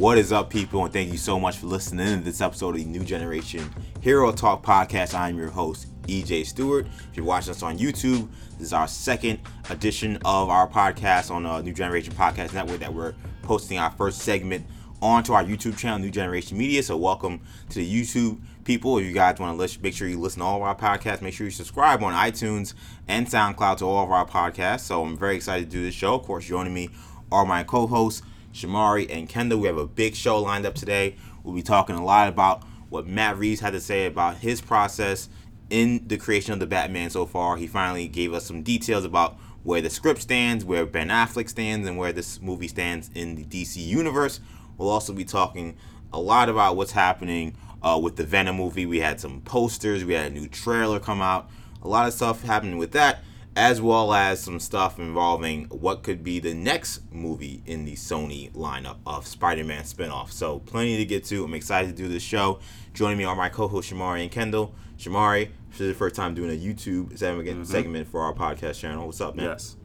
What 0.00 0.16
is 0.16 0.32
up, 0.32 0.48
people? 0.48 0.82
And 0.82 0.90
thank 0.94 1.12
you 1.12 1.18
so 1.18 1.38
much 1.38 1.58
for 1.58 1.66
listening 1.66 2.20
to 2.20 2.24
this 2.24 2.40
episode 2.40 2.74
of 2.74 2.76
the 2.76 2.86
New 2.86 3.04
Generation 3.04 3.70
Hero 4.00 4.32
Talk 4.32 4.64
Podcast. 4.64 5.12
I'm 5.12 5.36
your 5.36 5.50
host, 5.50 5.88
EJ 6.06 6.46
Stewart. 6.46 6.86
If 6.86 7.18
you're 7.18 7.26
watching 7.26 7.50
us 7.50 7.62
on 7.62 7.76
YouTube, 7.76 8.26
this 8.52 8.68
is 8.68 8.72
our 8.72 8.88
second 8.88 9.40
edition 9.68 10.16
of 10.24 10.48
our 10.48 10.66
podcast 10.66 11.30
on 11.30 11.42
the 11.42 11.60
New 11.60 11.74
Generation 11.74 12.14
Podcast 12.14 12.54
Network 12.54 12.80
that 12.80 12.94
we're 12.94 13.14
posting 13.42 13.78
our 13.78 13.90
first 13.90 14.20
segment 14.20 14.64
onto 15.02 15.34
our 15.34 15.44
YouTube 15.44 15.76
channel, 15.76 15.98
New 15.98 16.10
Generation 16.10 16.56
Media. 16.56 16.82
So, 16.82 16.96
welcome 16.96 17.42
to 17.68 17.74
the 17.80 17.86
YouTube 17.86 18.40
people. 18.64 18.96
If 18.96 19.04
you 19.04 19.12
guys 19.12 19.38
want 19.38 19.54
to 19.54 19.58
listen, 19.58 19.82
make 19.82 19.92
sure 19.92 20.08
you 20.08 20.18
listen 20.18 20.40
to 20.40 20.46
all 20.46 20.56
of 20.56 20.62
our 20.62 20.74
podcasts. 20.74 21.20
Make 21.20 21.34
sure 21.34 21.44
you 21.44 21.50
subscribe 21.50 22.02
on 22.02 22.14
iTunes 22.14 22.72
and 23.06 23.26
SoundCloud 23.26 23.76
to 23.76 23.84
all 23.84 24.04
of 24.04 24.10
our 24.10 24.26
podcasts. 24.26 24.80
So, 24.80 25.04
I'm 25.04 25.18
very 25.18 25.36
excited 25.36 25.70
to 25.70 25.76
do 25.76 25.84
this 25.84 25.94
show. 25.94 26.14
Of 26.14 26.22
course, 26.22 26.46
joining 26.46 26.72
me 26.72 26.88
are 27.30 27.44
my 27.44 27.64
co 27.64 27.86
hosts, 27.86 28.22
Shamari 28.52 29.06
and 29.10 29.28
Kendall. 29.28 29.60
We 29.60 29.66
have 29.68 29.76
a 29.76 29.86
big 29.86 30.14
show 30.14 30.38
lined 30.38 30.66
up 30.66 30.74
today. 30.74 31.16
We'll 31.42 31.54
be 31.54 31.62
talking 31.62 31.96
a 31.96 32.04
lot 32.04 32.28
about 32.28 32.64
what 32.88 33.06
Matt 33.06 33.38
Reeves 33.38 33.60
had 33.60 33.72
to 33.72 33.80
say 33.80 34.06
about 34.06 34.38
his 34.38 34.60
process 34.60 35.28
in 35.70 36.06
the 36.08 36.16
creation 36.16 36.52
of 36.52 36.60
the 36.60 36.66
Batman 36.66 37.10
so 37.10 37.26
far. 37.26 37.56
He 37.56 37.66
finally 37.66 38.08
gave 38.08 38.34
us 38.34 38.46
some 38.46 38.62
details 38.62 39.04
about 39.04 39.36
where 39.62 39.80
the 39.80 39.90
script 39.90 40.20
stands, 40.22 40.64
where 40.64 40.84
Ben 40.84 41.08
Affleck 41.08 41.48
stands, 41.48 41.86
and 41.86 41.96
where 41.96 42.12
this 42.12 42.40
movie 42.40 42.68
stands 42.68 43.10
in 43.14 43.36
the 43.36 43.44
DC 43.44 43.76
universe. 43.76 44.40
We'll 44.76 44.88
also 44.88 45.12
be 45.12 45.24
talking 45.24 45.76
a 46.12 46.20
lot 46.20 46.48
about 46.48 46.76
what's 46.76 46.92
happening 46.92 47.56
uh, 47.82 47.98
with 48.02 48.16
the 48.16 48.24
Venom 48.24 48.56
movie. 48.56 48.86
We 48.86 49.00
had 49.00 49.20
some 49.20 49.42
posters, 49.42 50.04
we 50.04 50.14
had 50.14 50.32
a 50.32 50.34
new 50.34 50.48
trailer 50.48 50.98
come 50.98 51.22
out, 51.22 51.48
a 51.82 51.88
lot 51.88 52.08
of 52.08 52.14
stuff 52.14 52.42
happening 52.42 52.78
with 52.78 52.92
that 52.92 53.22
as 53.56 53.80
well 53.80 54.12
as 54.12 54.40
some 54.40 54.60
stuff 54.60 54.98
involving 54.98 55.64
what 55.66 56.02
could 56.02 56.22
be 56.22 56.38
the 56.38 56.54
next 56.54 57.00
movie 57.12 57.62
in 57.66 57.84
the 57.84 57.94
Sony 57.94 58.50
lineup 58.52 58.98
of 59.04 59.26
Spider-Man 59.26 59.82
spinoff. 59.82 60.30
So 60.30 60.60
plenty 60.60 60.96
to 60.98 61.04
get 61.04 61.24
to. 61.26 61.44
I'm 61.44 61.54
excited 61.54 61.96
to 61.96 62.02
do 62.02 62.08
this 62.08 62.22
show. 62.22 62.60
Joining 62.94 63.18
me 63.18 63.24
are 63.24 63.34
my 63.34 63.48
co-host 63.48 63.90
Shamari 63.90 64.22
and 64.22 64.30
Kendall. 64.30 64.74
Shamari, 64.98 65.50
this 65.70 65.80
is 65.80 65.88
the 65.88 65.98
first 65.98 66.14
time 66.14 66.34
doing 66.34 66.50
a 66.50 66.58
YouTube 66.58 67.18
segment, 67.18 67.48
mm-hmm. 67.48 68.02
for 68.04 68.22
our 68.22 68.34
podcast 68.34 68.78
channel. 68.78 69.06
What's 69.06 69.20
up, 69.20 69.34
man? 69.34 69.46
Yes, 69.46 69.76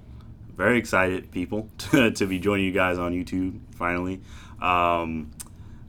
very 0.55 0.77
excited, 0.77 1.31
people, 1.31 1.69
to, 1.77 2.11
to 2.11 2.25
be 2.27 2.37
joining 2.37 2.65
you 2.65 2.71
guys 2.71 2.97
on 2.97 3.13
YouTube 3.13 3.59
finally. 3.75 4.21
Um, 4.61 5.31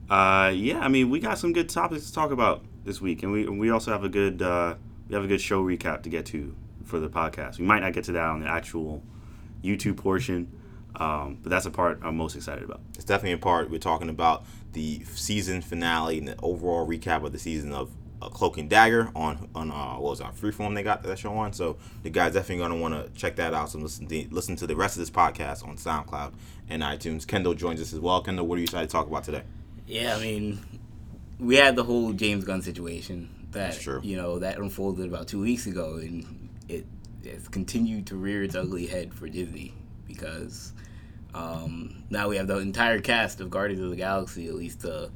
uh, 0.09 0.53
yeah, 0.55 0.78
I 0.78 0.89
mean, 0.89 1.11
we 1.11 1.19
got 1.20 1.39
some 1.39 1.53
good 1.53 1.69
topics 1.69 2.06
to 2.06 2.12
talk 2.12 2.31
about 2.31 2.65
this 2.84 3.00
week, 3.00 3.22
and 3.22 3.33
we 3.33 3.48
we 3.48 3.70
also 3.70 3.91
have 3.91 4.05
a 4.05 4.09
good 4.09 4.41
uh, 4.41 4.77
we 5.09 5.15
have 5.15 5.25
a 5.25 5.28
good 5.28 5.41
show 5.41 5.62
recap 5.62 6.03
to 6.05 6.09
get 6.09 6.25
to 6.27 6.55
for 6.87 6.98
the 6.98 7.09
podcast. 7.09 7.59
We 7.59 7.65
might 7.65 7.81
not 7.81 7.92
get 7.92 8.05
to 8.05 8.12
that 8.12 8.25
on 8.25 8.41
the 8.41 8.48
actual 8.48 9.03
YouTube 9.62 9.97
portion, 9.97 10.51
um, 10.97 11.39
but 11.43 11.51
that's 11.51 11.67
a 11.67 11.70
part 11.70 12.01
I'm 12.03 12.17
most 12.17 12.37
excited 12.37 12.65
about. 12.65 12.81
It's 12.95 13.05
definitely 13.05 13.33
a 13.33 13.39
part. 13.39 13.70
We're 13.70 13.78
talking 13.78 14.09
about 14.09 14.45
the 14.73 15.05
season 15.05 15.61
finale 15.61 16.19
and 16.19 16.28
the 16.28 16.37
overall 16.43 16.87
recap 16.87 17.25
of 17.25 17.33
the 17.33 17.39
season 17.39 17.73
of 17.73 17.91
uh, 18.23 18.28
Cloak 18.28 18.56
and 18.56 18.70
Dagger 18.70 19.11
on 19.15 19.48
on 19.55 19.70
uh, 19.70 19.95
what 19.95 20.11
was 20.11 20.20
it, 20.20 20.27
on 20.27 20.33
Freeform 20.33 20.75
they 20.75 20.83
got 20.83 21.03
that 21.03 21.19
show 21.19 21.33
on. 21.34 21.53
So 21.53 21.77
the 22.03 22.11
guys 22.11 22.33
definitely 22.33 22.59
gonna 22.59 22.77
want 22.77 22.95
to 22.95 23.11
check 23.19 23.37
that 23.37 23.53
out. 23.53 23.71
So 23.71 23.78
listen 23.78 24.06
to, 24.06 24.27
listen 24.31 24.56
to 24.56 24.67
the 24.67 24.77
rest 24.77 24.97
of 24.97 25.00
this 25.00 25.11
podcast 25.11 25.67
on 25.67 25.77
SoundCloud 25.77 26.33
and 26.69 26.83
iTunes. 26.83 27.27
Kendall 27.27 27.55
joins 27.55 27.81
us 27.81 27.93
as 27.93 28.00
well. 28.00 28.23
Kendall, 28.23 28.47
what 28.47 28.56
are 28.56 28.59
you 28.61 28.65
excited 28.65 28.89
to 28.89 28.93
talk 28.93 29.06
about 29.06 29.25
today? 29.25 29.43
Yeah, 29.87 30.17
I 30.17 30.21
mean, 30.21 30.61
we 31.39 31.56
had 31.56 31.77
the 31.77 31.84
whole 31.84 32.12
James 32.12 32.45
Gunn 32.45 32.62
situation 32.62 33.28
that 33.53 33.84
you 34.03 34.17
know 34.17 34.39
that 34.39 34.59
unfolded 34.59 35.06
about 35.06 35.28
two 35.28 35.41
weeks 35.41 35.67
ago, 35.67 35.97
and 35.97 36.45
it 36.69 36.86
has 37.25 37.48
continued 37.48 38.06
to 38.09 38.17
rear 38.17 38.42
its 38.42 38.55
ugly 38.55 38.86
head 38.86 39.12
for 39.12 39.28
Disney 39.28 39.75
because 40.06 40.72
um, 41.34 42.05
now 42.11 42.28
we 42.28 42.37
have 42.37 42.47
the 42.47 42.59
entire 42.59 43.00
cast 43.00 43.41
of 43.41 43.50
Guardians 43.50 43.82
of 43.82 43.91
the 43.91 43.97
Galaxy, 43.97 44.49
at 44.49 44.54
least 44.54 44.81
the 44.81 45.10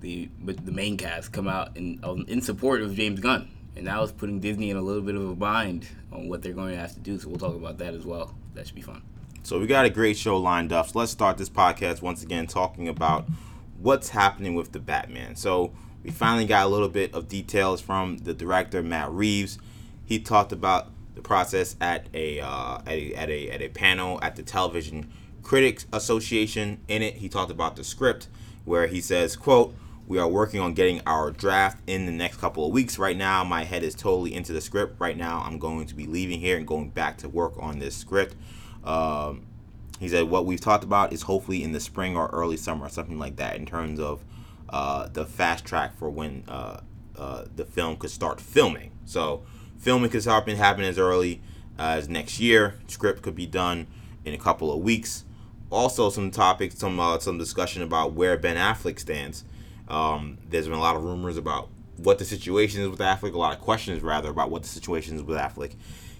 the 0.00 0.28
the 0.44 0.72
main 0.72 0.96
cast, 0.96 1.32
come 1.32 1.48
out 1.48 1.76
in 1.76 1.98
um, 2.02 2.24
in 2.28 2.40
support 2.40 2.82
of 2.82 2.94
James 2.94 3.20
Gunn, 3.20 3.48
and 3.74 3.84
now 3.84 4.02
it's 4.02 4.12
putting 4.12 4.40
Disney 4.40 4.70
in 4.70 4.76
a 4.76 4.82
little 4.82 5.02
bit 5.02 5.14
of 5.14 5.28
a 5.28 5.34
bind 5.34 5.86
on 6.12 6.28
what 6.28 6.42
they're 6.42 6.52
going 6.52 6.72
to 6.72 6.78
have 6.78 6.92
to 6.94 7.00
do. 7.00 7.18
So 7.18 7.28
we'll 7.28 7.38
talk 7.38 7.54
about 7.54 7.78
that 7.78 7.94
as 7.94 8.04
well. 8.04 8.34
That 8.54 8.66
should 8.66 8.76
be 8.76 8.82
fun. 8.82 9.02
So 9.42 9.58
we 9.58 9.66
got 9.66 9.86
a 9.86 9.90
great 9.90 10.16
show 10.16 10.36
lined 10.38 10.72
up. 10.72 10.88
So 10.88 10.98
let's 10.98 11.12
start 11.12 11.38
this 11.38 11.48
podcast 11.48 12.02
once 12.02 12.22
again 12.22 12.46
talking 12.46 12.88
about 12.88 13.26
what's 13.78 14.10
happening 14.10 14.54
with 14.54 14.72
the 14.72 14.80
Batman. 14.80 15.36
So 15.36 15.72
we 16.02 16.10
finally 16.10 16.46
got 16.46 16.66
a 16.66 16.68
little 16.68 16.88
bit 16.88 17.14
of 17.14 17.28
details 17.28 17.80
from 17.80 18.18
the 18.18 18.34
director 18.34 18.82
Matt 18.82 19.10
Reeves 19.10 19.58
he 20.06 20.20
talked 20.20 20.52
about 20.52 20.88
the 21.16 21.20
process 21.20 21.74
at 21.80 22.06
a, 22.14 22.40
uh, 22.40 22.78
at 22.86 22.92
a 22.92 23.14
at 23.14 23.28
a 23.28 23.50
at 23.50 23.60
a 23.60 23.68
panel 23.68 24.20
at 24.22 24.36
the 24.36 24.42
Television 24.42 25.12
Critics 25.42 25.84
Association. 25.92 26.80
In 26.86 27.02
it, 27.02 27.14
he 27.14 27.28
talked 27.28 27.50
about 27.50 27.74
the 27.74 27.82
script, 27.82 28.28
where 28.64 28.86
he 28.86 29.00
says, 29.00 29.34
"quote 29.34 29.74
We 30.06 30.18
are 30.18 30.28
working 30.28 30.60
on 30.60 30.74
getting 30.74 31.00
our 31.04 31.32
draft 31.32 31.82
in 31.88 32.06
the 32.06 32.12
next 32.12 32.36
couple 32.36 32.64
of 32.64 32.72
weeks. 32.72 32.96
Right 32.98 33.16
now, 33.16 33.42
my 33.42 33.64
head 33.64 33.82
is 33.82 33.96
totally 33.96 34.32
into 34.32 34.52
the 34.52 34.60
script. 34.60 35.00
Right 35.00 35.16
now, 35.16 35.42
I'm 35.44 35.58
going 35.58 35.86
to 35.86 35.94
be 35.96 36.06
leaving 36.06 36.38
here 36.38 36.56
and 36.56 36.64
going 36.66 36.90
back 36.90 37.18
to 37.18 37.28
work 37.28 37.54
on 37.58 37.80
this 37.80 37.96
script." 37.96 38.36
Um, 38.84 39.46
he 39.98 40.08
said, 40.08 40.30
"What 40.30 40.46
we've 40.46 40.60
talked 40.60 40.84
about 40.84 41.12
is 41.12 41.22
hopefully 41.22 41.64
in 41.64 41.72
the 41.72 41.80
spring 41.80 42.16
or 42.16 42.28
early 42.28 42.56
summer, 42.56 42.88
something 42.88 43.18
like 43.18 43.36
that, 43.36 43.56
in 43.56 43.66
terms 43.66 43.98
of 43.98 44.22
uh, 44.68 45.08
the 45.08 45.26
fast 45.26 45.64
track 45.64 45.96
for 45.98 46.08
when 46.10 46.44
uh, 46.46 46.80
uh, 47.16 47.44
the 47.56 47.64
film 47.64 47.96
could 47.96 48.10
start 48.10 48.40
filming." 48.40 48.92
So 49.06 49.42
Filming 49.78 50.10
could 50.10 50.24
happen 50.24 50.56
happen 50.56 50.84
as 50.84 50.98
early 50.98 51.40
as 51.78 52.08
next 52.08 52.40
year. 52.40 52.74
Script 52.88 53.22
could 53.22 53.34
be 53.34 53.46
done 53.46 53.86
in 54.24 54.34
a 54.34 54.38
couple 54.38 54.72
of 54.72 54.80
weeks. 54.80 55.24
Also, 55.70 56.10
some 56.10 56.30
topics, 56.30 56.78
some 56.78 56.98
uh, 57.00 57.18
some 57.18 57.38
discussion 57.38 57.82
about 57.82 58.12
where 58.12 58.36
Ben 58.36 58.56
Affleck 58.56 58.98
stands. 58.98 59.44
Um, 59.88 60.38
there's 60.48 60.66
been 60.66 60.76
a 60.76 60.80
lot 60.80 60.96
of 60.96 61.02
rumors 61.02 61.36
about 61.36 61.68
what 61.96 62.18
the 62.18 62.24
situation 62.24 62.82
is 62.82 62.88
with 62.88 63.00
Affleck. 63.00 63.34
A 63.34 63.38
lot 63.38 63.54
of 63.54 63.60
questions, 63.60 64.02
rather, 64.02 64.30
about 64.30 64.50
what 64.50 64.62
the 64.62 64.68
situation 64.68 65.16
is 65.16 65.22
with 65.22 65.36
Affleck. 65.36 65.74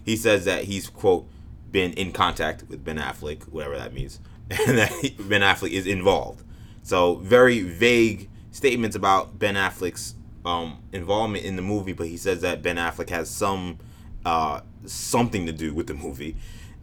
He 0.05 0.17
says 0.17 0.45
that 0.45 0.65
he's 0.65 0.89
quote 0.89 1.29
been 1.71 1.93
in 1.93 2.13
contact 2.13 2.65
with 2.69 2.85
Ben 2.85 2.99
Affleck, 2.99 3.45
whatever 3.45 3.77
that 3.77 3.93
means, 3.93 4.21
and 4.51 4.79
that 4.79 4.91
Ben 5.19 5.43
Affleck 5.43 5.71
is 5.71 5.87
involved. 5.87 6.43
So 6.83 7.17
very 7.17 7.61
vague 7.61 8.29
statements 8.51 8.97
about 8.97 9.39
Ben 9.39 9.55
Affleck's 9.55 10.15
um, 10.47 10.79
involvement 10.93 11.45
in 11.45 11.57
the 11.57 11.63
movie, 11.63 11.93
but 11.93 12.07
he 12.07 12.17
says 12.17 12.41
that 12.41 12.63
Ben 12.63 12.77
Affleck 12.77 13.11
has 13.11 13.29
some 13.29 13.79
uh, 14.25 14.61
something 14.87 15.45
to 15.47 15.53
do 15.53 15.75
with 15.75 15.89
the 15.89 15.95
movie. 15.95 16.37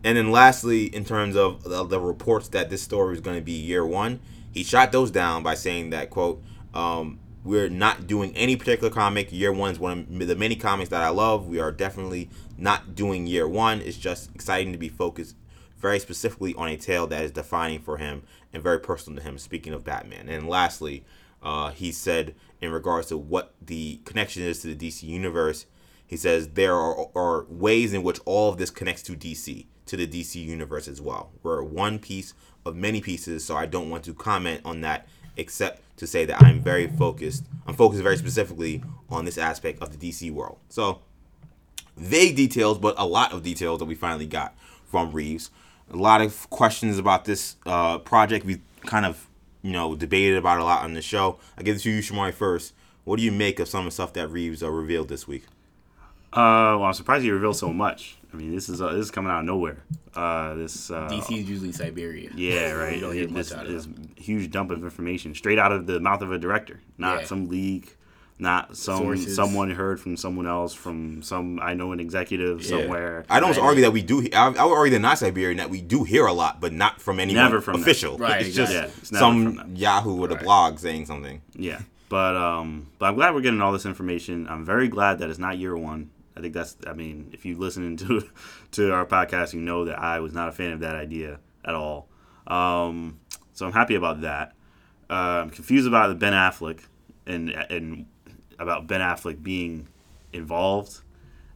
And 0.04 0.18
then 0.18 0.32
lastly, 0.32 0.86
in 0.86 1.06
terms 1.06 1.36
of 1.36 1.64
the, 1.64 1.84
the 1.86 2.00
reports 2.00 2.50
that 2.50 2.70
this 2.70 2.82
story 2.82 3.16
is 3.16 3.22
going 3.22 3.38
to 3.38 3.44
be 3.44 3.54
year 3.54 3.86
one, 3.86 4.20
he 4.52 4.64
shot 4.64 4.92
those 4.92 5.12
down 5.12 5.44
by 5.44 5.56
saying 5.56 5.92
that 5.92 6.10
quote, 6.10 6.44
um, 6.74 7.20
"We're 7.46 7.70
not 7.70 8.06
doing 8.06 8.36
any 8.36 8.58
particular 8.58 8.94
comic. 8.94 9.32
Year 9.32 9.54
one 9.54 9.72
is 9.72 9.80
one 9.80 10.08
of 10.22 10.28
the 10.28 10.36
many 10.36 10.58
comics 10.58 10.90
that 10.90 11.02
I 11.02 11.10
love. 11.10 11.48
We 11.48 11.60
are 11.60 11.72
definitely 11.72 12.30
not 12.58 12.96
doing 12.96 13.28
year 13.28 13.48
one. 13.48 13.82
It's 13.82 13.98
just 13.98 14.30
exciting 14.36 14.74
to 14.74 14.78
be 14.78 14.90
focused." 14.90 15.36
Very 15.78 16.00
specifically 16.00 16.54
on 16.56 16.70
a 16.70 16.78
tale 16.78 17.08
that 17.08 17.24
is 17.26 17.32
defining 17.32 17.80
for 17.80 17.98
him 17.98 18.24
and 18.54 18.64
very 18.64 18.80
personal 18.80 19.18
to 19.18 19.24
him. 19.24 19.38
Speaking 19.38 19.74
of 19.74 19.84
Batman, 19.84 20.30
and 20.30 20.48
lastly, 20.48 21.04
uh, 21.44 21.72
he 21.72 21.92
said 21.92 22.34
in 22.62 22.72
regards 22.72 23.08
to 23.08 23.18
what 23.18 23.54
the 23.62 24.00
connection 24.06 24.44
is 24.44 24.62
to 24.62 24.74
the 24.74 24.88
DC 24.88 25.04
universe. 25.04 25.66
He 26.06 26.18
says 26.18 26.50
there 26.50 26.76
are, 26.76 27.10
are 27.16 27.46
ways 27.50 27.94
in 27.94 28.04
which 28.04 28.20
all 28.26 28.50
of 28.50 28.58
this 28.58 28.70
connects 28.70 29.04
to 29.04 29.14
DC, 29.14 29.66
to 29.88 29.98
the 29.98 30.08
DC 30.08 30.36
universe 30.36 30.88
as 30.88 31.02
well. 31.02 31.32
We're 31.44 31.62
one 31.62 32.00
piece 32.00 32.34
of 32.66 32.76
many 32.76 33.02
pieces, 33.02 33.44
so 33.44 33.56
I 33.58 33.66
don't 33.66 33.90
want 33.90 34.04
to 34.06 34.14
comment 34.14 34.62
on 34.64 34.82
that 34.82 35.08
except 35.36 35.82
to 35.98 36.08
say 36.08 36.26
that 36.26 36.42
I'm 36.42 36.62
very 36.62 36.88
focused. 36.88 37.44
I'm 37.68 37.76
focused 37.76 38.04
very 38.04 38.18
specifically 38.18 38.84
on 39.10 39.26
this 39.26 39.38
aspect 39.38 39.82
of 39.82 39.98
the 39.98 40.10
DC 40.10 40.32
world. 40.32 40.58
So, 40.70 41.02
vague 41.98 42.36
details, 42.36 42.78
but 42.78 42.96
a 42.98 43.06
lot 43.06 43.34
of 43.34 43.44
details 43.44 43.80
that 43.80 43.86
we 43.86 43.96
finally 43.96 44.28
got 44.28 44.56
from 44.86 45.12
Reeves. 45.12 45.50
A 45.92 45.98
lot 45.98 46.22
of 46.22 46.50
questions 46.50 46.98
about 46.98 47.26
this 47.26 47.58
uh, 47.66 47.98
project. 48.00 48.46
We 48.46 48.62
kind 48.86 49.06
of 49.06 49.28
you 49.64 49.72
know, 49.72 49.96
debated 49.96 50.38
about 50.38 50.60
a 50.60 50.64
lot 50.64 50.84
on 50.84 50.94
the 50.94 51.02
show. 51.02 51.40
I 51.58 51.64
give 51.64 51.78
it 51.78 51.80
to 51.80 51.90
you, 51.90 52.02
Shamari, 52.02 52.34
first. 52.34 52.74
What 53.06 53.18
do 53.18 53.24
you 53.24 53.32
make 53.32 53.60
of 53.60 53.68
some 53.68 53.80
of 53.80 53.86
the 53.86 53.92
stuff 53.92 54.14
that 54.14 54.30
Reeves 54.30 54.62
uh, 54.62 54.70
revealed 54.70 55.10
this 55.10 55.28
week? 55.28 55.46
Uh, 56.32 56.78
well, 56.78 56.84
I'm 56.84 56.94
surprised 56.94 57.24
he 57.24 57.32
revealed 57.32 57.58
so 57.58 57.72
much. 57.74 58.18
I 58.34 58.38
mean, 58.38 58.54
this 58.54 58.68
is 58.68 58.82
uh, 58.82 58.94
this 58.94 59.06
is 59.06 59.12
coming 59.12 59.32
out 59.32 59.40
of 59.40 59.46
nowhere. 59.46 59.84
Uh, 60.16 60.56
this 60.56 60.90
uh, 60.90 61.08
DC 61.08 61.40
is 61.40 61.50
usually 61.50 61.72
Siberia. 61.72 62.32
Yeah, 62.36 62.72
right. 62.72 63.00
don't 63.02 63.14
hear 63.14 63.28
this, 63.28 63.50
this 63.50 63.88
huge 64.18 64.52
dump 64.52 64.72
of 64.72 64.84
information 64.84 65.36
straight 65.36 65.60
out 65.60 65.72
of 65.72 65.86
the 65.86 66.00
mouth 66.00 66.22
of 66.22 66.32
a 66.32 66.40
director, 66.40 66.82
not 66.98 67.22
yeah. 67.22 67.26
some 67.26 67.50
leak 67.50 67.98
not 68.40 68.76
some 68.76 68.98
Sources. 68.98 69.36
someone 69.36 69.70
heard 69.70 70.00
from 70.00 70.18
someone 70.18 70.48
else 70.48 70.74
from 70.74 71.22
some 71.22 71.60
I 71.60 71.74
know 71.74 71.92
an 71.92 72.00
executive 72.00 72.62
yeah. 72.62 72.70
somewhere. 72.70 73.26
I 73.30 73.40
don't 73.40 73.58
argue 73.58 73.84
that 73.84 73.92
we 73.92 74.02
do. 74.02 74.28
I, 74.34 74.48
I 74.48 74.66
would 74.66 74.74
argue 74.74 74.92
that 74.94 75.00
not 75.00 75.18
Siberian 75.18 75.58
that 75.58 75.70
we 75.70 75.82
do 75.82 76.04
hear 76.04 76.26
a 76.26 76.34
lot, 76.34 76.60
but 76.60 76.74
not 76.74 77.02
from 77.02 77.20
anyone 77.20 77.44
Never 77.44 77.62
from 77.62 77.82
official. 77.82 78.18
That. 78.18 78.24
Right, 78.24 78.46
it's 78.46 78.56
just 78.56 78.74
yeah, 78.74 78.86
it's 78.86 79.10
some 79.10 79.74
Yahoo 79.76 80.16
with 80.16 80.32
right. 80.32 80.42
a 80.42 80.44
blog 80.44 80.80
saying 80.80 81.06
something. 81.06 81.42
Yeah, 81.54 81.82
but 82.10 82.36
um, 82.36 82.88
but 83.00 83.08
I'm 83.08 83.16
glad 83.16 83.34
we're 83.34 83.42
getting 83.42 83.62
all 83.62 83.72
this 83.72 83.86
information. 83.86 84.48
I'm 84.48 84.66
very 84.66 84.88
glad 84.88 85.20
that 85.20 85.30
it's 85.30 85.40
not 85.40 85.58
year 85.58 85.78
one. 85.78 86.10
I 86.36 86.42
think 86.42 86.54
that's. 86.54 86.76
I 86.88 86.94
mean, 86.94 87.30
if 87.34 87.46
you 87.46 87.58
listen 87.58 87.98
to 87.98 88.28
to 88.72 88.92
our 88.92 89.06
podcast, 89.06 89.54
you 89.54 89.62
know 89.62 89.86
that 89.86 90.00
I 90.00 90.20
was 90.20 90.34
not 90.34 90.50
a 90.50 90.52
fan 90.52 90.72
of 90.72 90.80
that 90.80 90.96
idea 90.96 91.40
at 91.64 91.76
all. 91.76 92.10
Um, 92.48 93.20
so 93.54 93.66
I'm 93.66 93.74
happy 93.74 93.96
about 93.96 94.22
that. 94.22 94.54
uh, 95.10 95.42
I'm 95.44 95.50
confused 95.50 95.88
about 95.88 96.08
the 96.08 96.16
Ben 96.16 96.34
Affleck 96.34 96.80
and 97.26 97.50
and 97.50 98.06
about 98.64 98.88
Ben 98.88 99.02
Affleck 99.02 99.44
being 99.44 99.88
involved. 100.32 101.00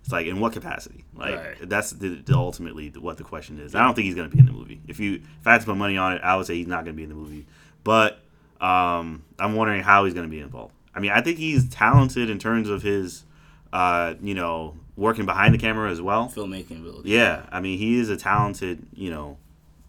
It's 0.04 0.12
like 0.12 0.27
in 0.27 0.39
what 0.39 0.54
capacity? 0.54 1.04
Like 1.15 1.36
right. 1.36 1.57
that's 1.62 1.92
the, 1.92 2.21
the, 2.21 2.33
ultimately 2.33 2.89
what 2.89 3.18
the 3.18 3.24
question 3.24 3.59
is. 3.59 3.75
I 3.75 3.83
don't 3.83 3.94
think 3.94 4.06
he's 4.06 4.15
going 4.15 4.30
to 4.30 4.33
be 4.33 4.39
in 4.39 4.45
the 4.45 4.54
movie. 4.54 4.80
If 4.88 5.00
you 5.00 5.15
if 5.15 5.48
I 5.48 5.54
had 5.54 5.62
to 5.62 5.68
put 5.68 5.75
money 5.75 5.98
on 5.98 6.13
it, 6.13 6.21
I 6.24 6.36
would 6.38 6.45
say 6.45 6.56
he's 6.56 6.68
not 6.68 6.86
going 6.86 6.95
to 6.95 6.98
be 6.98 7.04
in 7.04 7.09
the 7.09 7.15
movie. 7.15 7.45
But 7.83 8.19
um, 8.62 9.24
I'm 9.39 9.56
wondering 9.56 9.81
how 9.81 10.06
he's 10.06 10.13
going 10.13 10.25
to 10.25 10.31
be 10.31 10.39
involved. 10.39 10.74
I 10.95 11.00
mean, 11.00 11.12
I 11.12 11.21
think 11.21 11.38
he's 11.38 11.68
talented 11.69 12.30
in 12.30 12.39
terms 12.39 12.69
of 12.69 12.81
his, 12.81 13.24
uh, 13.71 14.15
you 14.21 14.33
know, 14.33 14.75
working 14.95 15.25
behind 15.25 15.53
the 15.53 15.57
camera 15.60 15.92
as 15.92 16.01
well. 16.01 16.31
Filmmaking 16.33 16.80
ability. 16.80 17.10
Yeah, 17.10 17.45
I 17.51 17.60
mean, 17.60 17.77
he 17.77 18.00
is 18.00 18.10
a 18.10 18.18
talented, 18.18 18.86
you 18.94 19.12
know, 19.12 19.38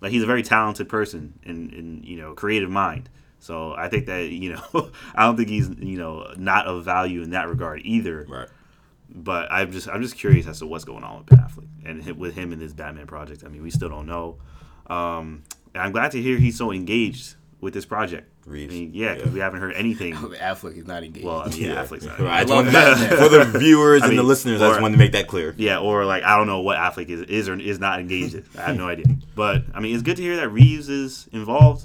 like 0.00 0.12
he's 0.12 0.22
a 0.22 0.26
very 0.26 0.42
talented 0.42 0.88
person 0.88 1.38
in, 1.44 1.70
in 1.70 2.02
you 2.04 2.16
know, 2.16 2.34
creative 2.34 2.70
mind. 2.70 3.08
So 3.40 3.74
I 3.76 3.88
think 3.88 4.06
that 4.06 4.28
you 4.30 4.54
know, 4.54 4.90
I 5.14 5.24
don't 5.24 5.36
think 5.36 5.48
he's 5.48 5.68
you 5.68 5.98
know 5.98 6.32
not 6.36 6.66
of 6.66 6.84
value 6.84 7.22
in 7.22 7.30
that 7.30 7.48
regard 7.48 7.82
either. 7.84 8.26
Right. 8.28 8.48
But 9.10 9.50
I'm 9.50 9.72
just 9.72 9.88
I'm 9.88 10.02
just 10.02 10.16
curious 10.16 10.46
as 10.46 10.58
to 10.58 10.66
what's 10.66 10.84
going 10.84 11.04
on 11.04 11.18
with 11.18 11.26
Ben 11.26 11.38
Affleck 11.38 11.68
and 11.84 12.18
with 12.18 12.34
him 12.34 12.52
and 12.52 12.60
his 12.60 12.74
Batman 12.74 13.06
project. 13.06 13.42
I 13.44 13.48
mean, 13.48 13.62
we 13.62 13.70
still 13.70 13.88
don't 13.88 14.06
know. 14.06 14.38
Um, 14.86 15.44
and 15.74 15.82
I'm 15.82 15.92
glad 15.92 16.12
to 16.12 16.22
hear 16.22 16.36
he's 16.38 16.58
so 16.58 16.72
engaged 16.72 17.36
with 17.60 17.74
this 17.74 17.84
project. 17.84 18.30
Reeves. 18.48 18.72
I 18.72 18.78
mean, 18.78 18.90
yeah, 18.94 19.14
because 19.14 19.28
yeah. 19.28 19.34
we 19.34 19.40
haven't 19.40 19.60
heard 19.60 19.74
anything. 19.74 20.14
Affleck 20.14 20.76
is 20.76 20.86
not 20.86 21.04
engaged. 21.04 21.26
Well, 21.26 21.40
I 21.40 21.48
mean, 21.48 21.64
yeah. 21.64 21.84
Affleck's 21.84 22.06
not. 22.06 22.18
Right. 22.28 22.48
for 22.48 23.28
the 23.28 23.58
viewers 23.58 24.02
I 24.02 24.06
mean, 24.06 24.12
and 24.12 24.18
the 24.18 24.22
listeners, 24.22 24.62
or, 24.62 24.66
I 24.66 24.68
just 24.70 24.80
wanted 24.80 24.96
to 24.96 24.98
make 24.98 25.12
that 25.12 25.28
clear. 25.28 25.54
Yeah, 25.58 25.78
or 25.78 26.04
like 26.04 26.22
I 26.22 26.36
don't 26.36 26.46
know 26.46 26.60
what 26.60 26.78
Affleck 26.78 27.08
is 27.08 27.22
is 27.22 27.48
or 27.48 27.58
is 27.58 27.78
not 27.78 28.00
engaged. 28.00 28.42
I 28.56 28.62
have 28.62 28.76
no 28.76 28.88
idea. 28.88 29.06
But 29.34 29.64
I 29.74 29.80
mean, 29.80 29.94
it's 29.94 30.02
good 30.02 30.16
to 30.16 30.22
hear 30.22 30.36
that 30.36 30.48
Reeves 30.48 30.88
is 30.88 31.28
involved, 31.32 31.84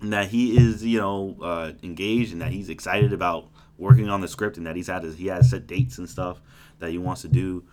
and 0.00 0.12
that 0.12 0.28
he 0.28 0.56
is 0.56 0.84
you 0.84 0.98
know 0.98 1.36
uh, 1.42 1.72
engaged, 1.82 2.32
and 2.32 2.40
that 2.42 2.50
he's 2.50 2.68
excited 2.68 3.12
about 3.12 3.48
working 3.78 4.08
on 4.08 4.20
the 4.20 4.28
script, 4.28 4.56
and 4.56 4.66
that 4.66 4.76
he's 4.76 4.88
had 4.88 5.02
his, 5.02 5.16
he 5.16 5.26
has 5.28 5.50
set 5.50 5.66
dates 5.66 5.98
and 5.98 6.08
stuff 6.08 6.40
that 6.78 6.90
he 6.90 6.98
wants 6.98 7.22
to 7.22 7.28
do. 7.28 7.64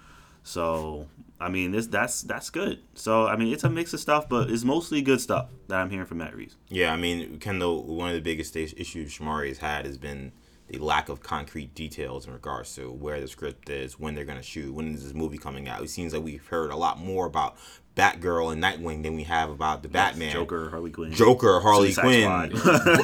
So 0.43 1.07
I 1.39 1.49
mean, 1.49 1.71
this 1.71 1.87
that's 1.87 2.21
that's 2.21 2.49
good. 2.49 2.79
So 2.95 3.27
I 3.27 3.35
mean, 3.35 3.53
it's 3.53 3.63
a 3.63 3.69
mix 3.69 3.93
of 3.93 3.99
stuff, 3.99 4.27
but 4.27 4.49
it's 4.49 4.63
mostly 4.63 5.01
good 5.01 5.21
stuff 5.21 5.49
that 5.67 5.79
I'm 5.79 5.89
hearing 5.89 6.05
from 6.05 6.19
Matt 6.19 6.35
Reeves. 6.35 6.55
Yeah, 6.69 6.93
I 6.93 6.97
mean, 6.97 7.39
Kendall, 7.39 7.83
one 7.83 8.09
of 8.09 8.15
the 8.15 8.21
biggest 8.21 8.55
issues 8.55 9.17
Shamari 9.17 9.49
has 9.49 9.59
had 9.59 9.85
has 9.85 9.97
been 9.97 10.31
the 10.67 10.79
lack 10.79 11.09
of 11.09 11.21
concrete 11.21 11.73
details 11.75 12.27
in 12.27 12.33
regards 12.33 12.75
to 12.75 12.91
where 12.91 13.21
the 13.21 13.27
script 13.27 13.69
is, 13.69 13.99
when 13.99 14.15
they're 14.15 14.25
gonna 14.25 14.41
shoot, 14.41 14.73
when 14.73 14.93
is 14.93 15.03
this 15.03 15.13
movie 15.13 15.37
coming 15.37 15.67
out. 15.69 15.81
It 15.83 15.89
seems 15.89 16.13
like 16.13 16.23
we've 16.23 16.45
heard 16.45 16.71
a 16.71 16.75
lot 16.75 16.99
more 16.99 17.25
about 17.25 17.57
Batgirl 17.97 18.53
and 18.53 18.63
Nightwing 18.63 19.03
than 19.03 19.15
we 19.15 19.23
have 19.23 19.49
about 19.49 19.81
the 19.81 19.89
Batman, 19.89 20.31
Joker, 20.31 20.69
Harley 20.69 20.91
Quinn, 20.91 21.11
Joker, 21.11 21.59
Harley 21.59 21.93
Quinn, 21.93 22.49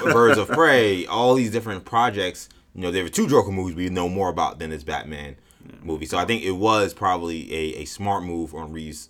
Birds 0.03 0.37
of 0.37 0.47
Prey, 0.49 1.05
all 1.07 1.33
these 1.33 1.51
different 1.51 1.83
projects. 1.83 2.47
You 2.75 2.81
know, 2.81 2.91
there 2.91 3.03
were 3.03 3.09
two 3.09 3.27
Joker 3.27 3.51
movies 3.51 3.75
we 3.75 3.89
know 3.89 4.07
more 4.07 4.29
about 4.29 4.59
than 4.59 4.69
this 4.69 4.83
Batman 4.83 5.35
movie. 5.81 6.05
So 6.05 6.17
I 6.17 6.25
think 6.25 6.43
it 6.43 6.51
was 6.51 6.93
probably 6.93 7.51
a, 7.53 7.81
a 7.81 7.85
smart 7.85 8.23
move 8.23 8.53
on 8.53 8.71
Reeves 8.71 9.09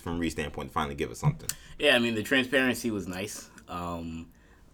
from 0.00 0.18
Reeves' 0.18 0.34
standpoint 0.34 0.68
to 0.70 0.72
finally 0.72 0.94
give 0.94 1.10
us 1.10 1.18
something. 1.18 1.48
Yeah, 1.78 1.96
I 1.96 1.98
mean 1.98 2.14
the 2.14 2.22
transparency 2.22 2.90
was 2.90 3.06
nice. 3.06 3.50
Um, 3.68 4.28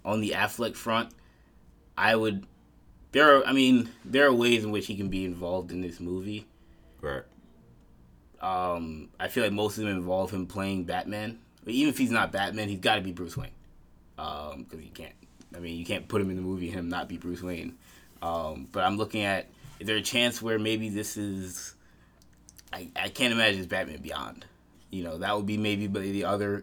on 0.05 0.21
the 0.21 0.31
Affleck 0.31 0.77
front, 0.77 1.13
I 1.97 2.15
would 2.17 2.47
there 3.13 3.37
are 3.37 3.47
I 3.47 3.53
mean 3.53 3.91
there 4.05 4.27
are 4.27 4.33
ways 4.33 4.65
in 4.65 4.71
which 4.71 4.87
he 4.87 4.97
can 4.97 5.09
be 5.09 5.25
involved 5.25 5.73
in 5.73 5.81
this 5.81 6.01
movie. 6.01 6.47
Right. 7.01 7.23
Um, 8.41 9.09
I 9.19 9.29
feel 9.29 9.45
like 9.45 9.53
most 9.53 9.79
of 9.79 9.85
them 9.85 9.93
involve 9.93 10.31
him 10.31 10.47
playing 10.47 10.85
Batman. 10.85 11.39
But 11.65 11.75
even 11.75 11.91
if 11.91 11.99
he's 11.99 12.11
not 12.11 12.33
Batman, 12.33 12.69
he's 12.69 12.81
got 12.81 12.97
to 12.97 13.01
be 13.03 13.13
Bruce 13.13 13.37
Wayne. 13.37 13.51
Because 14.17 14.55
um, 14.55 14.67
you 14.81 14.91
can't. 14.93 15.13
I 15.55 15.59
mean, 15.59 15.77
you 15.77 15.85
can't 15.85 16.07
put 16.09 16.21
him 16.21 16.31
in 16.31 16.37
the 16.37 16.43
movie 16.43 16.69
and 16.69 16.79
him 16.79 16.89
not 16.89 17.09
be 17.09 17.19
Bruce 17.19 17.43
Wayne. 17.43 17.77
Um, 18.23 18.69
but 18.71 18.85
I'm 18.85 18.97
looking 18.97 19.23
at 19.23 19.49
is 19.79 19.87
there 19.87 19.97
a 19.97 20.03
chance 20.03 20.41
where 20.41 20.59
maybe 20.59 20.89
this 20.89 21.17
is? 21.17 21.75
I 22.73 22.89
I 22.95 23.09
can't 23.09 23.33
imagine 23.33 23.61
it's 23.61 23.69
Batman 23.69 24.01
Beyond. 24.01 24.45
You 24.91 25.05
know 25.05 25.19
that 25.19 25.37
would 25.37 25.47
be 25.47 25.57
maybe, 25.57 25.87
but 25.87 26.03
the 26.03 26.25
other 26.25 26.63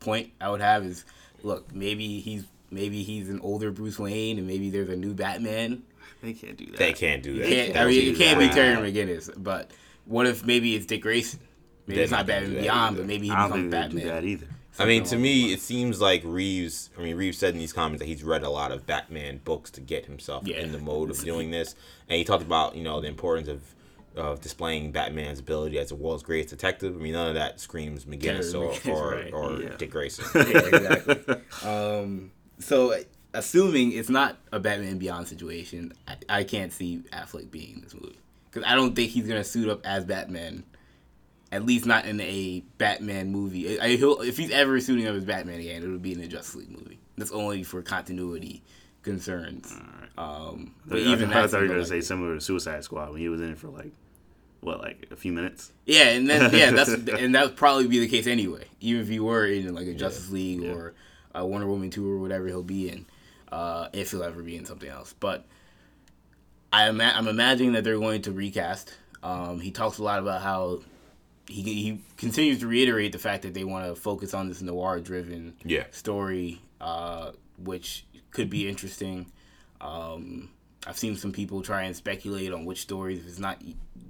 point 0.00 0.32
I 0.40 0.50
would 0.50 0.60
have 0.60 0.84
is, 0.84 1.04
look, 1.42 1.74
maybe 1.74 2.20
he's 2.20 2.44
maybe 2.70 3.02
he's 3.02 3.28
an 3.28 3.40
older 3.40 3.70
Bruce 3.70 3.98
Wayne, 3.98 4.38
and 4.38 4.46
maybe 4.46 4.70
there's 4.70 4.90
a 4.90 4.96
new 4.96 5.14
Batman. 5.14 5.82
They 6.22 6.32
can't 6.32 6.56
do 6.56 6.66
that. 6.66 6.78
They 6.78 6.92
can't 6.92 7.22
do 7.22 7.38
that. 7.38 7.48
Can't, 7.48 7.76
I 7.76 7.86
mean, 7.86 8.14
it 8.14 8.18
can't 8.18 8.38
be 8.38 8.48
Terry 8.48 8.74
McGinnis, 8.76 9.30
but 9.36 9.70
what 10.06 10.26
if 10.26 10.44
maybe 10.44 10.74
it's 10.74 10.86
Dick 10.86 11.02
Grayson? 11.02 11.40
Maybe 11.86 12.00
it's 12.00 12.10
not 12.10 12.26
Batman 12.26 12.54
Beyond, 12.54 12.96
but 12.96 13.06
maybe 13.06 13.26
he 13.26 13.32
becomes 13.32 13.70
Batman. 13.70 14.02
Do 14.02 14.08
that 14.08 14.24
either. 14.24 14.46
I 14.78 14.84
mean, 14.84 15.04
to 15.04 15.16
me, 15.16 15.52
it 15.52 15.60
seems 15.60 16.00
like 16.00 16.22
Reeves. 16.24 16.90
I 16.98 17.02
mean, 17.02 17.16
Reeves 17.16 17.38
said 17.38 17.54
in 17.54 17.60
these 17.60 17.72
comments 17.72 18.00
that 18.00 18.06
he's 18.06 18.22
read 18.22 18.42
a 18.42 18.50
lot 18.50 18.72
of 18.72 18.86
Batman 18.86 19.40
books 19.44 19.70
to 19.72 19.80
get 19.80 20.04
himself 20.04 20.46
yeah. 20.46 20.58
in 20.58 20.72
the 20.72 20.78
mode 20.78 21.10
of 21.10 21.22
doing 21.24 21.50
this, 21.50 21.74
and 22.08 22.18
he 22.18 22.24
talked 22.24 22.42
about 22.42 22.76
you 22.76 22.82
know 22.82 23.00
the 23.00 23.08
importance 23.08 23.48
of 23.48 23.62
of 24.16 24.40
displaying 24.40 24.92
Batman's 24.92 25.40
ability 25.40 25.78
as 25.78 25.90
the 25.90 25.94
world's 25.94 26.22
greatest 26.22 26.50
detective. 26.50 26.94
I 26.94 26.98
mean, 26.98 27.12
none 27.12 27.28
of 27.28 27.34
that 27.34 27.60
screams 27.60 28.04
McGinnis 28.04 28.54
or 28.58 28.72
McGinnis, 28.72 28.94
or, 28.94 29.10
right. 29.10 29.32
or 29.32 29.62
yeah. 29.62 29.76
Dick 29.76 29.90
Grayson. 29.90 30.24
yeah, 30.34 30.58
exactly. 30.58 31.34
um, 31.64 32.32
so, 32.58 32.98
assuming 33.34 33.92
it's 33.92 34.08
not 34.08 34.36
a 34.52 34.58
Batman 34.58 34.98
Beyond 34.98 35.28
situation, 35.28 35.92
I, 36.08 36.16
I 36.28 36.44
can't 36.44 36.72
see 36.72 37.02
Affleck 37.12 37.50
being 37.50 37.76
in 37.76 37.80
this 37.82 37.94
movie 37.94 38.18
because 38.56 38.70
I 38.70 38.74
don't 38.74 38.96
think 38.96 39.10
he's 39.10 39.28
gonna 39.28 39.44
suit 39.44 39.68
up 39.68 39.84
as 39.84 40.06
Batman 40.06 40.64
at 41.52 41.64
least 41.64 41.84
not 41.84 42.06
in 42.06 42.20
a 42.22 42.60
Batman 42.78 43.30
movie. 43.30 43.78
I, 43.78 43.86
if 43.88 44.38
he's 44.38 44.50
ever 44.50 44.80
suiting 44.80 45.06
up 45.06 45.14
as 45.14 45.24
Batman 45.24 45.60
again, 45.60 45.82
it'll 45.82 45.98
be 45.98 46.12
in 46.12 46.20
a 46.20 46.26
Justice 46.26 46.56
League 46.56 46.70
movie. 46.70 46.98
That's 47.18 47.32
only 47.32 47.62
for 47.62 47.82
continuity 47.82 48.62
concerns. 49.02 49.74
Right. 49.74 50.08
Um, 50.18 50.74
but 50.86 50.98
I, 50.98 51.02
even 51.02 51.32
I, 51.32 51.44
I 51.44 51.46
thought 51.46 51.58
you 51.58 51.62
were 51.62 51.68
gonna 51.68 51.80
like 51.80 51.88
say 51.88 52.00
similar 52.00 52.34
to 52.34 52.40
Suicide 52.40 52.82
Squad 52.82 53.10
when 53.10 53.20
he 53.20 53.28
was 53.28 53.42
in 53.42 53.50
it 53.50 53.58
for 53.58 53.68
like 53.68 53.92
what, 54.60 54.80
like 54.80 55.06
a 55.10 55.16
few 55.16 55.32
minutes. 55.32 55.70
Yeah, 55.84 56.08
and 56.08 56.28
then 56.28 56.50
yeah, 56.54 56.70
that's 56.70 56.88
and 57.20 57.34
that 57.34 57.44
would 57.44 57.56
probably 57.56 57.88
be 57.88 58.00
the 58.00 58.08
case 58.08 58.26
anyway. 58.26 58.64
Even 58.80 59.02
if 59.02 59.08
he 59.08 59.20
were 59.20 59.44
in 59.44 59.74
like 59.74 59.86
a 59.86 59.94
Justice 59.94 60.28
yeah. 60.28 60.34
League 60.34 60.62
yeah. 60.62 60.72
or 60.72 60.94
a 61.34 61.46
Wonder 61.46 61.66
Woman 61.66 61.90
two 61.90 62.10
or 62.10 62.18
whatever 62.18 62.46
he'll 62.46 62.62
be 62.62 62.88
in, 62.88 63.04
uh, 63.52 63.88
if 63.92 64.12
he'll 64.12 64.24
ever 64.24 64.42
be 64.42 64.56
in 64.56 64.64
something 64.64 64.88
else. 64.88 65.14
But 65.20 65.44
I 66.76 66.88
am 66.88 67.00
I'm 67.00 67.26
imagining 67.26 67.72
that 67.72 67.84
they're 67.84 67.98
going 67.98 68.20
to 68.22 68.32
recast. 68.32 68.92
Um, 69.22 69.60
he 69.60 69.70
talks 69.70 69.96
a 69.96 70.02
lot 70.02 70.18
about 70.18 70.42
how 70.42 70.82
he 71.48 71.62
he 71.62 72.00
continues 72.18 72.58
to 72.60 72.66
reiterate 72.66 73.12
the 73.12 73.18
fact 73.18 73.44
that 73.44 73.54
they 73.54 73.64
want 73.64 73.86
to 73.86 73.98
focus 73.98 74.34
on 74.34 74.48
this 74.48 74.60
noir 74.60 75.00
driven 75.00 75.54
yeah. 75.64 75.84
story, 75.90 76.60
uh, 76.82 77.32
which 77.56 78.04
could 78.30 78.50
be 78.50 78.68
interesting. 78.68 79.24
Um, 79.80 80.50
I've 80.86 80.98
seen 80.98 81.16
some 81.16 81.32
people 81.32 81.62
try 81.62 81.84
and 81.84 81.96
speculate 81.96 82.52
on 82.52 82.66
which 82.66 82.82
stories, 82.82 83.20
if 83.20 83.26
it's 83.26 83.38
not 83.38 83.58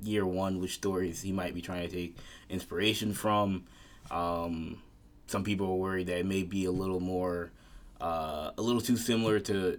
year 0.03 0.27
one, 0.27 0.61
which 0.61 0.75
stories 0.75 1.23
he 1.23 1.31
might 1.31 1.55
be 1.55 1.63
trying 1.63 1.89
to 1.89 1.95
take 1.95 2.17
inspiration 2.51 3.15
from. 3.15 3.63
Um, 4.11 4.83
some 5.29 5.45
people 5.45 5.69
are 5.69 5.77
worried 5.77 6.09
that 6.09 6.19
it 6.19 6.27
may 6.27 6.43
be 6.43 6.65
a 6.65 6.73
little 6.73 7.01
more, 7.01 7.53
uh, 8.01 8.51
a 8.59 8.61
little 8.61 8.81
too 8.81 8.97
similar 8.97 9.39
to 9.39 9.79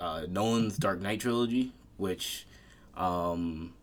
uh, 0.00 0.22
Nolan's 0.28 0.76
Dark 0.76 1.00
Knight 1.00 1.20
trilogy, 1.20 1.72
which 1.96 2.46
um, 2.96 3.74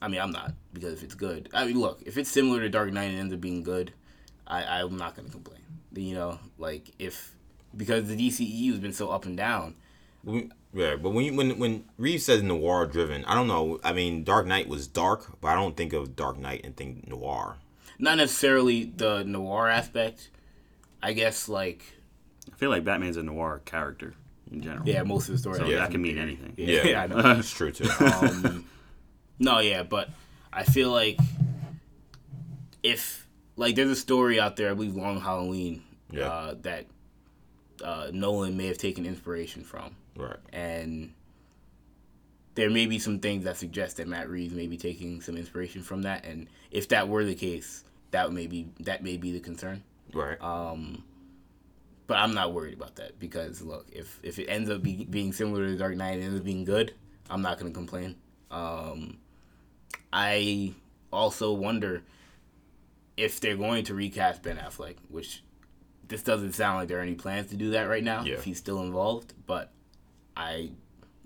I 0.00 0.08
mean, 0.08 0.20
I'm 0.20 0.30
not 0.30 0.52
because 0.72 0.94
if 0.94 1.02
it's 1.02 1.14
good, 1.14 1.48
I 1.52 1.66
mean, 1.66 1.78
look, 1.78 2.02
if 2.06 2.16
it's 2.16 2.30
similar 2.30 2.60
to 2.60 2.68
Dark 2.68 2.92
Knight 2.92 3.10
and 3.10 3.18
ends 3.18 3.34
up 3.34 3.40
being 3.40 3.62
good, 3.62 3.92
I 4.46 4.80
I'm 4.80 4.96
not 4.96 5.16
gonna 5.16 5.28
complain. 5.28 5.60
You 5.94 6.14
know, 6.14 6.38
like 6.58 6.90
if 6.98 7.34
because 7.76 8.08
the 8.08 8.16
DCEU 8.16 8.70
has 8.70 8.78
been 8.78 8.92
so 8.92 9.10
up 9.10 9.26
and 9.26 9.36
down. 9.36 9.74
yeah, 10.24 10.96
but 10.96 11.10
when 11.10 11.24
you, 11.24 11.34
when 11.34 11.58
when 11.58 11.84
Reeves 11.98 12.24
says 12.24 12.42
noir 12.42 12.86
driven, 12.86 13.24
I 13.26 13.34
don't 13.34 13.48
know. 13.48 13.78
I 13.84 13.92
mean, 13.92 14.24
Dark 14.24 14.46
Knight 14.46 14.68
was 14.68 14.86
dark, 14.86 15.40
but 15.40 15.48
I 15.48 15.54
don't 15.54 15.76
think 15.76 15.92
of 15.92 16.16
Dark 16.16 16.38
Knight 16.38 16.62
and 16.64 16.76
think 16.76 17.06
noir. 17.06 17.56
Not 17.98 18.16
necessarily 18.16 18.84
the 18.84 19.22
noir 19.24 19.68
aspect. 19.68 20.30
I 21.02 21.12
guess 21.12 21.48
like. 21.48 21.82
I 22.50 22.56
feel 22.56 22.70
like 22.70 22.84
Batman's 22.84 23.16
a 23.16 23.22
noir 23.22 23.60
character 23.64 24.14
in 24.52 24.62
general. 24.62 24.88
Yeah, 24.88 25.02
most 25.02 25.28
of 25.28 25.34
the 25.34 25.38
story. 25.38 25.58
So 25.58 25.66
yeah. 25.66 25.78
that 25.78 25.90
can 25.90 26.02
mean 26.02 26.18
anything. 26.18 26.54
Yeah, 26.56 26.82
yeah 26.86 27.02
I 27.02 27.06
know. 27.06 27.16
It's 27.38 27.50
true 27.50 27.72
too. 27.72 27.88
Um, 28.00 28.64
no, 29.38 29.60
yeah, 29.60 29.82
but 29.82 30.10
I 30.52 30.64
feel 30.64 30.90
like 30.90 31.18
if 32.82 33.26
like 33.56 33.74
there's 33.74 33.90
a 33.90 33.96
story 33.96 34.40
out 34.40 34.56
there, 34.56 34.70
I 34.70 34.74
believe 34.74 34.96
Long 34.96 35.20
Halloween, 35.20 35.82
yeah. 36.10 36.26
uh, 36.26 36.54
that 36.62 36.86
uh, 37.84 38.10
Nolan 38.12 38.56
may 38.56 38.66
have 38.66 38.78
taken 38.78 39.06
inspiration 39.06 39.64
from. 39.64 39.96
Right. 40.16 40.36
And 40.52 41.12
there 42.54 42.70
may 42.70 42.86
be 42.86 42.98
some 42.98 43.20
things 43.20 43.44
that 43.44 43.56
suggest 43.56 43.98
that 43.98 44.08
Matt 44.08 44.28
Reeves 44.28 44.54
may 44.54 44.66
be 44.66 44.76
taking 44.76 45.20
some 45.20 45.36
inspiration 45.36 45.82
from 45.82 46.02
that, 46.02 46.24
and 46.24 46.48
if 46.70 46.88
that 46.88 47.08
were 47.08 47.24
the 47.24 47.34
case, 47.34 47.84
that 48.10 48.32
may 48.32 48.46
be 48.46 48.68
that 48.80 49.02
may 49.02 49.16
be 49.16 49.32
the 49.32 49.40
concern. 49.40 49.82
Right. 50.12 50.40
Um, 50.42 51.04
but 52.10 52.18
I'm 52.18 52.34
not 52.34 52.52
worried 52.52 52.74
about 52.74 52.96
that 52.96 53.20
because 53.20 53.62
look, 53.62 53.86
if 53.92 54.18
if 54.24 54.40
it 54.40 54.48
ends 54.48 54.68
up 54.68 54.82
be, 54.82 55.04
being 55.04 55.32
similar 55.32 55.64
to 55.68 55.76
Dark 55.76 55.94
Knight 55.94 56.14
and 56.14 56.24
ends 56.24 56.40
up 56.40 56.44
being 56.44 56.64
good, 56.64 56.92
I'm 57.30 57.40
not 57.40 57.56
gonna 57.56 57.70
complain. 57.70 58.16
Um, 58.50 59.18
I 60.12 60.74
also 61.12 61.52
wonder 61.52 62.02
if 63.16 63.38
they're 63.38 63.56
going 63.56 63.84
to 63.84 63.94
recast 63.94 64.42
Ben 64.42 64.56
Affleck, 64.56 64.96
which 65.08 65.44
this 66.08 66.24
doesn't 66.24 66.54
sound 66.54 66.78
like 66.78 66.88
there 66.88 66.98
are 66.98 67.02
any 67.02 67.14
plans 67.14 67.50
to 67.50 67.56
do 67.56 67.70
that 67.70 67.84
right 67.84 68.02
now. 68.02 68.24
Yeah. 68.24 68.34
If 68.34 68.42
he's 68.42 68.58
still 68.58 68.82
involved, 68.82 69.32
but 69.46 69.70
I 70.36 70.72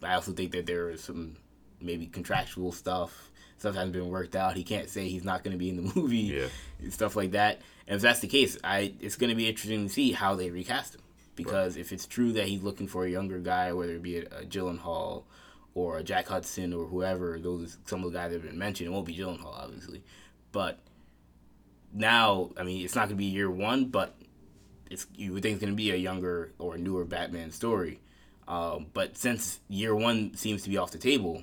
I 0.03 0.13
also 0.17 0.33
think 0.33 0.53
that 0.53 0.67
there 0.67 0.91
is 0.91 1.03
some 1.03 1.39
maybe 1.81 2.09
contractual 2.09 2.73
stuff. 2.73 3.31
Stuff 3.57 3.75
hasn't 3.75 3.95
been 3.95 4.11
worked 4.11 4.37
out. 4.37 4.55
He 4.55 4.65
can't 4.65 4.91
say 4.91 5.09
he's 5.09 5.25
not 5.25 5.45
going 5.45 5.53
to 5.53 5.59
be 5.59 5.71
in 5.71 5.77
the 5.77 5.93
movie. 5.97 6.19
Yeah. 6.19 6.91
Stuff 6.91 7.17
like 7.17 7.31
that. 7.31 7.63
And 7.87 7.97
if 7.97 8.03
that's 8.03 8.21
the 8.21 8.29
case, 8.29 8.57
I 8.65 8.95
it's 9.01 9.17
going 9.17 9.31
to 9.31 9.37
be 9.37 9.49
interesting 9.49 9.87
to 9.87 9.93
see 9.93 10.13
how 10.13 10.35
they 10.35 10.51
recast 10.51 10.95
him. 10.95 11.01
Because 11.37 11.77
if 11.77 11.93
it's 11.93 12.07
true 12.07 12.33
that 12.33 12.47
he's 12.47 12.63
looking 12.63 12.87
for 12.87 13.05
a 13.05 13.11
younger 13.11 13.41
guy, 13.41 13.73
whether 13.73 13.95
it 13.95 14.03
be 14.03 14.19
a, 14.19 14.23
a 14.27 14.45
Gyllenhaal 14.45 15.25
or 15.75 15.99
a 15.99 16.05
Jack 16.05 16.29
Huston 16.29 16.73
or 16.73 16.87
whoever, 16.87 17.39
those 17.39 17.79
some 17.87 18.05
of 18.05 18.13
the 18.13 18.19
guys 18.19 18.31
that 18.31 18.41
have 18.41 18.49
been 18.49 18.59
mentioned. 18.59 18.89
It 18.89 18.93
won't 18.93 19.07
be 19.07 19.17
Gyllenhaal, 19.17 19.59
obviously, 19.59 20.03
but 20.53 20.79
now, 21.93 22.51
I 22.57 22.65
mean, 22.65 22.85
it's 22.85 22.95
not 22.95 23.03
going 23.03 23.11
to 23.11 23.17
be 23.17 23.27
year 23.27 23.51
one, 23.51 23.87
but 23.87 24.15
it's 24.91 25.07
you 25.15 25.33
would 25.33 25.43
think 25.43 25.55
it's 25.55 25.61
going 25.61 25.73
to 25.73 25.77
be 25.77 25.91
a 25.91 25.97
younger 25.97 26.53
or 26.59 26.77
newer 26.77 27.05
Batman 27.05 27.51
story. 27.51 28.01
Um, 28.47 28.87
but 28.93 29.17
since 29.17 29.61
year 29.69 29.95
one 29.95 30.35
seems 30.35 30.63
to 30.65 30.71
be 30.71 30.77
off 30.77 30.91
the 30.91 30.99
table, 30.99 31.43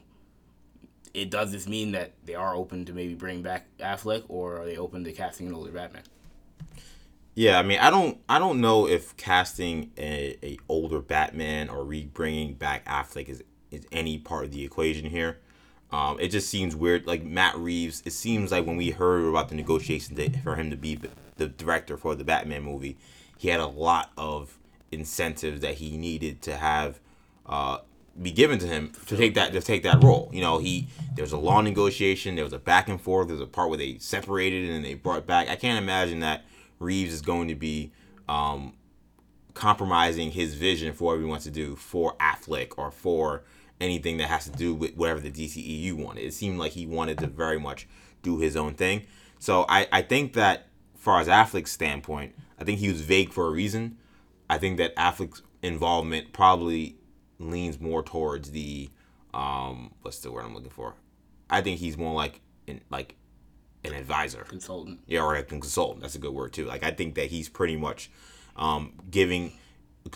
it 1.14 1.32
does 1.32 1.52
this 1.52 1.68
mean 1.68 1.94
that 1.94 2.14
they 2.26 2.36
are 2.36 2.56
open 2.56 2.86
to 2.86 2.94
maybe 2.94 3.16
bring 3.16 3.42
back 3.42 3.66
Affleck, 3.80 4.24
or 4.28 4.62
are 4.62 4.66
they 4.66 4.78
open 4.78 5.04
to 5.06 5.12
casting 5.12 5.48
an 5.48 5.56
older 5.56 5.72
Batman? 5.72 6.04
Yeah, 7.34 7.58
I 7.58 7.64
mean, 7.64 7.80
I 7.80 7.90
don't, 7.90 8.18
I 8.28 8.40
don't 8.40 8.60
know 8.60 8.88
if 8.88 9.16
casting 9.16 9.92
a, 9.98 10.38
a 10.44 10.58
older 10.68 11.00
Batman 11.00 11.70
or 11.70 11.84
re 11.86 12.06
bringing 12.06 12.54
back 12.56 12.86
Affleck 12.86 13.30
is 13.30 13.44
is 13.72 13.86
any 13.92 14.18
part 14.18 14.46
of 14.46 14.52
the 14.52 14.66
equation 14.66 15.06
here. 15.06 15.40
Um, 15.92 16.20
it 16.20 16.28
just 16.28 16.50
seems 16.50 16.76
weird. 16.76 17.08
Like 17.08 17.24
Matt 17.24 17.58
Reeves, 17.58 18.04
it 18.06 18.12
seems 18.12 18.52
like 18.52 18.66
when 18.66 18.76
we 18.76 18.92
heard 18.92 19.26
about 19.26 19.50
the 19.50 19.56
negotiations 19.56 20.20
for 20.44 20.56
him 20.56 20.70
to 20.70 20.78
be 20.78 21.00
the 21.38 21.48
director 21.48 21.98
for 21.98 22.16
the 22.16 22.24
Batman 22.24 22.64
movie, 22.64 22.98
he 23.38 23.48
had 23.48 23.60
a 23.60 23.68
lot 23.68 24.12
of 24.18 24.58
incentives 24.92 25.62
that 25.62 25.76
he 25.76 25.98
needed 25.98 26.42
to 26.44 26.58
have 26.58 27.00
uh, 27.46 27.80
be 28.22 28.32
given 28.32 28.60
to 28.60 28.68
him 28.68 28.92
to 29.08 29.16
take 29.16 29.36
that 29.36 29.54
to 29.54 29.62
take 29.62 29.84
that 29.84 30.04
role. 30.04 30.30
You 30.34 30.42
know, 30.42 30.58
he 30.58 30.88
there 31.16 31.24
was 31.24 31.32
a 31.32 31.38
long 31.38 31.64
negotiation, 31.64 32.36
there 32.36 32.44
was 32.44 32.54
a 32.54 32.60
back 32.60 32.90
and 32.90 33.00
forth, 33.00 33.28
there 33.28 33.38
was 33.38 33.42
a 33.42 33.48
part 33.48 33.70
where 33.70 33.78
they 33.78 33.98
separated 34.00 34.70
and 34.70 34.84
they 34.84 34.96
brought 34.96 35.26
back. 35.26 35.50
I 35.50 35.56
can't 35.56 35.82
imagine 35.82 36.20
that 36.20 36.44
Reeves 36.82 37.14
is 37.14 37.22
going 37.22 37.48
to 37.48 37.56
be 37.56 37.92
um, 38.28 38.74
compromising 39.54 40.32
his 40.32 40.56
vision 40.56 40.94
for 40.94 41.14
what 41.14 41.20
he 41.20 41.26
wants 41.26 41.46
to 41.46 41.52
do 41.52 41.76
for 41.76 42.16
Affleck 42.18 42.74
or 42.78 42.92
for 42.92 43.44
anything 43.80 44.18
that 44.18 44.28
has 44.28 44.46
to 44.46 44.52
do 44.52 44.74
with 44.74 44.96
whatever 44.96 45.20
the 45.20 45.32
DCEU 45.32 45.94
wanted. 45.94 46.24
It 46.24 46.34
seemed 46.34 46.60
like 46.60 46.74
he 46.74 46.86
wanted 46.86 47.18
to 47.20 47.28
very 47.28 47.60
much 47.60 47.88
do 48.22 48.40
his 48.40 48.56
own 48.56 48.76
thing. 48.76 49.04
So 49.40 49.66
I, 49.68 49.88
I 49.92 50.02
think 50.02 50.34
that, 50.34 50.68
far 50.96 51.20
as 51.20 51.28
Affleck's 51.28 51.72
standpoint, 51.72 52.36
I 52.60 52.64
think 52.64 52.80
he 52.80 52.90
was 52.90 53.02
vague 53.02 53.34
for 53.34 53.48
a 53.48 53.50
reason. 53.50 53.98
I 54.50 54.58
think 54.60 54.78
that 54.78 54.96
Affleck's 54.96 55.42
involvement 55.64 56.32
probably 56.34 56.98
leans 57.40 57.80
more 57.80 58.04
towards 58.04 58.52
the 58.52 58.90
um 59.34 59.94
what's 60.02 60.20
the 60.20 60.32
word 60.32 60.46
I'm 60.46 60.54
looking 60.54 60.70
for? 60.70 60.94
I 61.50 61.62
think 61.62 61.80
he's 61.80 61.98
more 61.98 62.14
like 62.14 62.42
in 62.68 62.82
like 62.90 63.16
an 63.84 63.94
advisor. 63.94 64.44
Consultant. 64.44 65.00
Yeah, 65.08 65.22
or 65.22 65.36
a 65.36 65.44
consultant. 65.44 66.02
That's 66.02 66.16
a 66.16 66.20
good 66.20 66.34
word 66.34 66.54
too. 66.54 66.66
Like 66.66 66.84
I 66.84 66.92
think 66.92 67.16
that 67.16 67.28
he's 67.28 67.50
pretty 67.50 67.78
much 67.78 68.10
um 68.56 68.94
giving 69.10 69.54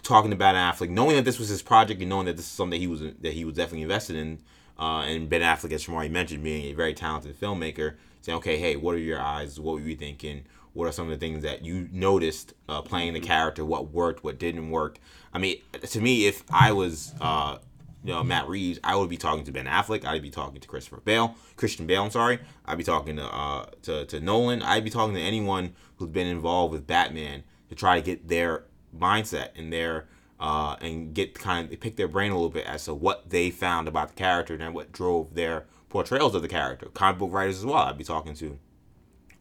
talking 0.01 0.33
about 0.33 0.55
Affleck, 0.55 0.89
knowing 0.89 1.15
that 1.15 1.25
this 1.25 1.39
was 1.39 1.49
his 1.49 1.61
project 1.61 2.01
and 2.01 2.09
knowing 2.09 2.25
that 2.25 2.37
this 2.37 2.45
is 2.45 2.51
something 2.51 2.79
that 2.79 2.81
he 2.81 2.87
was 2.87 3.01
that 3.01 3.33
he 3.33 3.45
was 3.45 3.55
definitely 3.55 3.83
invested 3.83 4.15
in, 4.15 4.39
uh, 4.79 5.01
and 5.01 5.29
Ben 5.29 5.41
Affleck, 5.41 5.71
as 5.71 5.85
Shamari 5.85 6.09
mentioned, 6.09 6.43
being 6.43 6.65
a 6.65 6.73
very 6.73 6.93
talented 6.93 7.39
filmmaker, 7.39 7.95
saying, 8.21 8.37
okay, 8.37 8.57
hey, 8.57 8.75
what 8.75 8.95
are 8.95 8.99
your 8.99 9.21
eyes? 9.21 9.59
What 9.59 9.75
were 9.75 9.81
you 9.81 9.95
thinking? 9.95 10.45
What 10.73 10.87
are 10.87 10.91
some 10.91 11.09
of 11.09 11.17
the 11.17 11.25
things 11.25 11.43
that 11.43 11.63
you 11.63 11.87
noticed 11.91 12.53
uh, 12.67 12.81
playing 12.81 13.13
the 13.13 13.21
character? 13.21 13.63
What 13.63 13.91
worked? 13.91 14.23
What 14.23 14.37
didn't 14.39 14.69
work? 14.69 14.99
I 15.33 15.37
mean, 15.37 15.61
to 15.81 16.01
me, 16.01 16.27
if 16.27 16.43
I 16.51 16.73
was, 16.73 17.13
uh, 17.21 17.59
you 18.05 18.13
know, 18.13 18.23
Matt 18.23 18.47
Reeves, 18.47 18.79
I 18.83 18.95
would 18.95 19.09
be 19.09 19.17
talking 19.17 19.43
to 19.45 19.51
Ben 19.51 19.65
Affleck. 19.65 20.05
I'd 20.05 20.21
be 20.21 20.29
talking 20.29 20.61
to 20.61 20.67
Christopher 20.67 21.01
Bale, 21.03 21.35
Christian 21.57 21.87
Bale. 21.87 22.03
I'm 22.03 22.11
sorry. 22.11 22.39
I'd 22.65 22.77
be 22.77 22.83
talking 22.83 23.15
to 23.15 23.25
uh, 23.25 23.65
to, 23.81 24.05
to 24.05 24.19
Nolan. 24.19 24.61
I'd 24.61 24.83
be 24.83 24.91
talking 24.91 25.15
to 25.15 25.21
anyone 25.21 25.73
who's 25.97 26.09
been 26.09 26.27
involved 26.27 26.71
with 26.71 26.85
Batman 26.85 27.43
to 27.69 27.75
try 27.75 27.99
to 27.99 28.05
get 28.05 28.27
their 28.27 28.65
mindset 28.95 29.49
and 29.55 29.73
their 29.73 30.07
uh, 30.39 30.75
and 30.81 31.15
get 31.15 31.33
kind 31.33 31.71
of 31.71 31.79
pick 31.79 31.95
their 31.95 32.07
brain 32.07 32.31
a 32.31 32.35
little 32.35 32.49
bit 32.49 32.67
as 32.67 32.85
to 32.85 32.93
what 32.93 33.29
they 33.29 33.49
found 33.49 33.87
about 33.87 34.09
the 34.09 34.13
character 34.13 34.53
and 34.53 34.75
what 34.75 34.91
drove 34.91 35.33
their 35.33 35.65
portrayals 35.89 36.35
of 36.35 36.43
the 36.43 36.47
character. 36.47 36.87
Comic 36.87 37.17
book 37.17 37.31
writers 37.31 37.57
as 37.57 37.65
well. 37.65 37.77
I'd 37.77 37.97
be 37.97 38.03
talking 38.03 38.35
to 38.35 38.59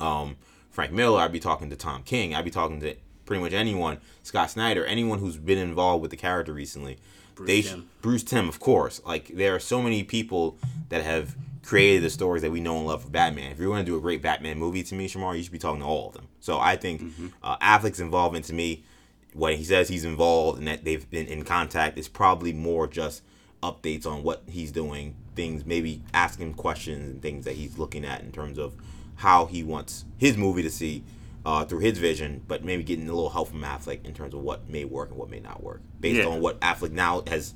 um, 0.01 0.37
Frank 0.71 0.93
Miller. 0.93 1.21
I'd 1.21 1.33
be 1.33 1.41
talking 1.41 1.69
to 1.69 1.77
Tom 1.77 2.03
King. 2.03 2.35
I'd 2.35 2.45
be 2.47 2.51
talking 2.51 2.81
to 2.81 2.97
pretty 3.27 3.43
much 3.43 3.53
anyone, 3.53 3.99
Scott 4.23 4.51
Snyder, 4.51 4.85
anyone 4.85 5.19
who's 5.19 5.37
been 5.37 5.59
involved 5.59 6.03
with 6.03 6.11
the 6.11 6.17
character 6.17 6.53
recently. 6.53 6.99
Bruce 7.35 7.47
they 7.47 7.63
Timm. 7.63 7.89
Bruce 8.01 8.23
Timm, 8.23 8.49
of 8.49 8.61
course. 8.61 9.01
Like 9.05 9.29
there 9.29 9.55
are 9.55 9.61
so 9.61 9.83
many 9.83 10.03
people 10.03 10.59
that 10.89 11.03
have 11.03 11.37
created 11.65 12.03
the 12.03 12.11
stories 12.11 12.43
that 12.43 12.51
we 12.51 12.61
know 12.61 12.77
and 12.77 12.87
love 12.87 13.03
for 13.03 13.09
Batman. 13.09 13.53
If 13.53 13.59
you're 13.59 13.69
going 13.69 13.85
to 13.85 13.91
do 13.91 13.97
a 13.97 14.01
great 14.01 14.23
Batman 14.23 14.59
movie 14.59 14.83
to 14.83 14.95
me, 14.95 15.09
Shamar, 15.09 15.37
you 15.37 15.43
should 15.43 15.53
be 15.53 15.59
talking 15.59 15.81
to 15.81 15.87
all 15.87 16.09
of 16.09 16.15
them. 16.15 16.29
So 16.41 16.59
I 16.59 16.77
think 16.77 17.03
mm-hmm. 17.03 17.29
uh, 17.43 17.57
Affleck's 17.59 18.01
involvement 18.01 18.45
to 18.47 18.53
me 18.53 18.85
when 19.33 19.57
he 19.57 19.65
says 19.65 19.89
he's 19.89 20.05
involved 20.05 20.59
and 20.59 20.69
that 20.69 20.85
they've 20.85 21.09
been 21.11 21.27
in 21.27 21.43
contact 21.43 21.99
is 21.99 22.07
probably 22.07 22.53
more 22.53 22.87
just 22.87 23.23
updates 23.63 24.07
on 24.07 24.23
what 24.23 24.43
he's 24.47 24.71
doing, 24.71 25.17
things 25.35 25.65
maybe 25.65 26.03
asking 26.13 26.55
questions 26.55 27.09
and 27.09 27.23
things 27.23 27.45
that 27.47 27.55
he's 27.55 27.79
looking 27.79 28.05
at 28.05 28.21
in 28.21 28.31
terms 28.31 28.59
of 28.59 28.75
how 29.17 29.47
he 29.47 29.63
wants 29.63 30.05
his 30.19 30.37
movie 30.37 30.63
to 30.63 30.71
see 30.71 31.03
uh, 31.45 31.65
through 31.65 31.81
his 31.81 31.99
vision, 31.99 32.43
but 32.47 32.65
maybe 32.65 32.83
getting 32.83 33.09
a 33.09 33.15
little 33.15 33.31
help 33.31 33.49
from 33.49 33.63
Affleck 33.63 34.05
in 34.05 34.15
terms 34.15 34.35
of 34.35 34.41
what 34.41 34.69
may 34.69 34.85
work 34.85 35.11
and 35.11 35.19
what 35.19 35.31
may 35.31 35.41
not 35.41 35.63
work, 35.63 35.83
based 36.01 36.21
yeah. 36.21 36.27
on 36.27 36.41
what 36.41 36.61
Affleck 36.61 36.93
now 36.93 37.23
has 37.27 37.55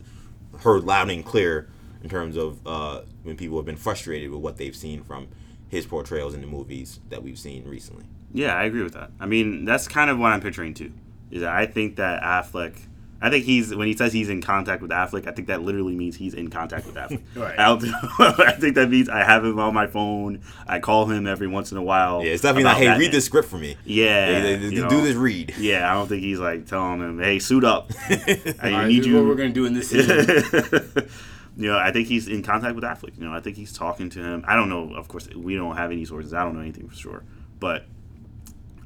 heard 0.60 0.84
loud 0.84 1.10
and 1.10 1.24
clear 1.24 1.68
in 2.02 2.08
terms 2.08 2.36
of 2.36 2.66
uh, 2.66 3.02
when 3.22 3.36
people 3.36 3.56
have 3.56 3.66
been 3.66 3.76
frustrated 3.76 4.30
with 4.30 4.40
what 4.40 4.56
they've 4.56 4.76
seen 4.76 5.02
from 5.02 5.28
his 5.68 5.86
portrayals 5.86 6.34
in 6.34 6.40
the 6.40 6.46
movies 6.46 7.00
that 7.08 7.22
we've 7.22 7.38
seen 7.38 7.66
recently. 7.66 8.04
Yeah, 8.32 8.54
I 8.54 8.64
agree 8.64 8.82
with 8.82 8.94
that. 8.94 9.10
I 9.18 9.26
mean, 9.26 9.64
that's 9.64 9.88
kind 9.88 10.10
of 10.10 10.18
what 10.18 10.32
I'm 10.32 10.40
picturing 10.40 10.74
too 10.74 10.92
is 11.30 11.42
that 11.42 11.54
I 11.54 11.66
think 11.66 11.96
that 11.96 12.22
Affleck. 12.22 12.76
I 13.20 13.30
think 13.30 13.44
he's 13.44 13.74
when 13.74 13.88
he 13.88 13.96
says 13.96 14.12
he's 14.12 14.28
in 14.28 14.40
contact 14.40 14.80
with 14.80 14.92
Affleck. 14.92 15.26
I 15.26 15.32
think 15.32 15.48
that 15.48 15.62
literally 15.62 15.96
means 15.96 16.14
he's 16.14 16.34
in 16.34 16.50
contact 16.50 16.86
with 16.86 16.94
Affleck. 16.94 17.22
right. 17.34 17.58
I, 17.58 18.44
I, 18.48 18.52
think 18.52 18.76
that 18.76 18.88
means 18.88 19.08
I 19.08 19.24
have 19.24 19.44
him 19.44 19.58
on 19.58 19.74
my 19.74 19.88
phone. 19.88 20.42
I 20.68 20.78
call 20.78 21.06
him 21.06 21.26
every 21.26 21.48
once 21.48 21.72
in 21.72 21.78
a 21.78 21.82
while. 21.82 22.24
Yeah, 22.24 22.32
it's 22.32 22.42
definitely 22.42 22.64
like, 22.64 22.76
hey, 22.76 22.96
read 22.96 23.10
this 23.10 23.24
script 23.24 23.48
for 23.48 23.58
me. 23.58 23.76
Yeah, 23.84 24.40
hey, 24.40 24.70
do 24.70 24.82
know, 24.82 24.88
this 24.88 25.16
read. 25.16 25.54
Yeah, 25.58 25.90
I 25.90 25.94
don't 25.94 26.06
think 26.06 26.22
he's 26.22 26.38
like 26.38 26.66
telling 26.66 27.00
him, 27.00 27.18
hey, 27.18 27.40
suit 27.40 27.64
up. 27.64 27.90
I 28.08 28.48
right, 28.62 28.86
need 28.86 29.04
you. 29.04 29.16
What 29.16 29.26
we're 29.26 29.34
gonna 29.34 29.50
do 29.50 29.66
in 29.66 29.74
this 29.74 29.90
scene. 29.90 31.08
you 31.56 31.68
know, 31.68 31.76
I 31.76 31.90
think 31.90 32.06
he's 32.06 32.28
in 32.28 32.44
contact 32.44 32.76
with 32.76 32.84
Affleck. 32.84 33.18
You 33.18 33.24
know, 33.24 33.34
I 33.34 33.40
think 33.40 33.56
he's 33.56 33.72
talking 33.72 34.10
to 34.10 34.22
him. 34.22 34.44
I 34.46 34.54
don't 34.54 34.68
know. 34.68 34.94
Of 34.94 35.08
course, 35.08 35.28
we 35.34 35.56
don't 35.56 35.76
have 35.76 35.90
any 35.90 36.04
sources. 36.04 36.32
I 36.34 36.44
don't 36.44 36.54
know 36.54 36.60
anything 36.60 36.88
for 36.88 36.94
sure, 36.94 37.24
but 37.58 37.84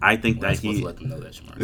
I 0.03 0.17
think 0.17 0.43
well, 0.43 0.51
that 0.51 0.59
he. 0.59 0.83
let 0.83 0.97
them 0.97 1.09
know 1.11 1.21
that, 1.21 1.33
Shamari. 1.33 1.59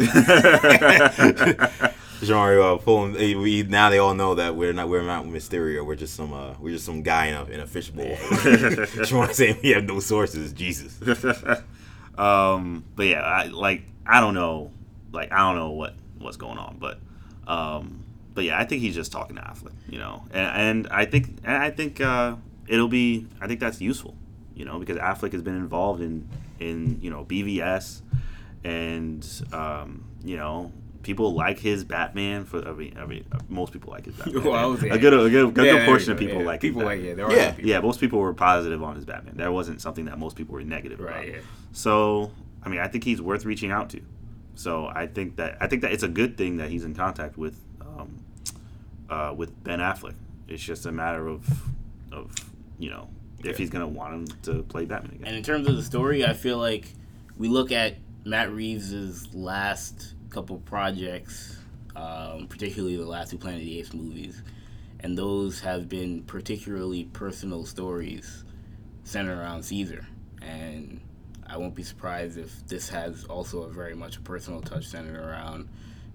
Shamari, 2.21 2.61
uh, 2.61 2.77
pulling. 2.77 3.13
We 3.13 3.63
now 3.63 3.89
they 3.89 3.97
all 3.97 4.13
know 4.13 4.35
that 4.35 4.55
we're 4.55 4.73
not 4.73 4.87
we're 4.87 5.03
not 5.03 5.25
Mysterio. 5.25 5.85
We're 5.85 5.95
just 5.95 6.15
some 6.15 6.33
uh, 6.33 6.53
we're 6.59 6.71
just 6.71 6.85
some 6.85 7.01
guy 7.01 7.27
in 7.27 7.35
a 7.35 7.43
in 7.45 7.59
a 7.59 7.67
fishbowl. 7.67 8.15
Shamari 8.15 9.33
saying 9.33 9.59
we 9.61 9.71
have 9.71 9.83
no 9.83 9.99
sources. 9.99 10.53
Jesus. 10.53 10.99
um, 12.17 12.85
but 12.95 13.07
yeah, 13.07 13.21
I, 13.21 13.45
like 13.47 13.83
I 14.05 14.21
don't 14.21 14.33
know, 14.33 14.71
like 15.11 15.31
I 15.31 15.39
don't 15.39 15.55
know 15.55 15.71
what 15.71 15.95
what's 16.17 16.37
going 16.37 16.57
on, 16.57 16.77
but 16.79 16.99
um, 17.45 18.03
but 18.33 18.45
yeah, 18.45 18.57
I 18.57 18.63
think 18.63 18.81
he's 18.81 18.95
just 18.95 19.11
talking 19.11 19.35
to 19.35 19.41
Affleck, 19.41 19.73
you 19.89 19.99
know, 19.99 20.23
and, 20.31 20.85
and 20.85 20.87
I 20.91 21.05
think 21.05 21.39
and 21.43 21.57
I 21.57 21.71
think 21.71 21.99
uh, 21.99 22.35
it'll 22.67 22.87
be 22.87 23.27
I 23.41 23.47
think 23.47 23.59
that's 23.59 23.81
useful, 23.81 24.15
you 24.55 24.63
know, 24.63 24.79
because 24.79 24.97
Affleck 24.97 25.33
has 25.33 25.41
been 25.41 25.55
involved 25.55 26.01
in 26.01 26.27
in 26.59 26.99
you 27.01 27.09
know 27.09 27.25
BVS 27.25 28.01
and 28.63 29.25
um, 29.53 30.05
you 30.23 30.37
know 30.37 30.71
people 31.03 31.33
like 31.33 31.59
his 31.59 31.83
Batman. 31.83 32.45
For 32.45 32.67
I 32.67 32.73
mean, 32.73 32.97
I 32.99 33.05
mean 33.05 33.25
most 33.47 33.73
people 33.73 33.91
like 33.91 34.05
his 34.05 34.15
Batman. 34.17 34.43
well, 34.43 34.77
yeah. 34.77 34.93
a 34.93 34.97
good, 34.97 35.13
a 35.13 35.29
good, 35.29 35.57
a 35.57 35.65
yeah, 35.65 35.71
good 35.71 35.85
portion 35.85 36.11
of 36.11 36.19
people 36.19 36.39
yeah. 36.39 36.45
like 36.45 36.61
people 36.61 36.83
like 36.83 37.01
yeah, 37.01 37.13
there 37.13 37.25
are 37.25 37.31
yeah, 37.31 37.51
people. 37.51 37.69
yeah. 37.69 37.79
Most 37.79 37.99
people 37.99 38.19
were 38.19 38.33
positive 38.33 38.83
on 38.83 38.95
his 38.95 39.05
Batman. 39.05 39.37
There 39.37 39.51
wasn't 39.51 39.81
something 39.81 40.05
that 40.05 40.19
most 40.19 40.35
people 40.35 40.53
were 40.53 40.63
negative 40.63 40.99
right, 40.99 41.15
about. 41.15 41.27
Yeah. 41.27 41.41
So 41.71 42.31
I 42.63 42.69
mean, 42.69 42.79
I 42.79 42.87
think 42.87 43.03
he's 43.03 43.21
worth 43.21 43.45
reaching 43.45 43.71
out 43.71 43.89
to. 43.91 44.01
So 44.55 44.87
I 44.87 45.07
think 45.07 45.37
that 45.37 45.57
I 45.61 45.67
think 45.67 45.81
that 45.83 45.93
it's 45.93 46.03
a 46.03 46.09
good 46.09 46.37
thing 46.37 46.57
that 46.57 46.69
he's 46.69 46.83
in 46.83 46.93
contact 46.93 47.37
with 47.37 47.59
um, 47.81 48.23
uh, 49.09 49.33
with 49.35 49.63
Ben 49.63 49.79
Affleck. 49.79 50.15
It's 50.47 50.63
just 50.63 50.85
a 50.85 50.91
matter 50.91 51.27
of 51.27 51.47
of 52.11 52.31
you 52.77 52.89
know 52.89 53.07
if 53.43 53.57
he's 53.57 53.69
gonna 53.69 53.87
want 53.87 54.13
him 54.13 54.37
to 54.43 54.63
play 54.63 54.85
Batman 54.85 55.13
again. 55.13 55.27
And 55.27 55.35
in 55.37 55.43
terms 55.43 55.67
of 55.67 55.75
the 55.77 55.83
story, 55.83 56.25
I 56.25 56.33
feel 56.33 56.57
like 56.57 56.93
we 57.37 57.47
look 57.47 57.71
at 57.71 57.95
Matt 58.25 58.51
Reeves' 58.51 59.33
last 59.33 60.13
couple 60.29 60.57
projects, 60.59 61.57
um, 61.95 62.47
particularly 62.47 62.97
the 62.97 63.05
last 63.05 63.31
two 63.31 63.37
Planet 63.37 63.61
of 63.61 63.65
the 63.65 63.79
Apes 63.79 63.93
movies, 63.93 64.43
and 64.99 65.17
those 65.17 65.59
have 65.61 65.87
been 65.87 66.23
particularly 66.23 67.05
personal 67.05 67.65
stories 67.65 68.43
centered 69.03 69.39
around 69.39 69.63
Caesar. 69.63 70.05
And 70.41 71.01
I 71.47 71.57
won't 71.57 71.75
be 71.75 71.83
surprised 71.83 72.37
if 72.37 72.67
this 72.67 72.89
has 72.89 73.23
also 73.25 73.63
a 73.63 73.69
very 73.69 73.95
much 73.95 74.17
a 74.17 74.21
personal 74.21 74.61
touch 74.61 74.85
centered 74.85 75.17
around 75.17 75.69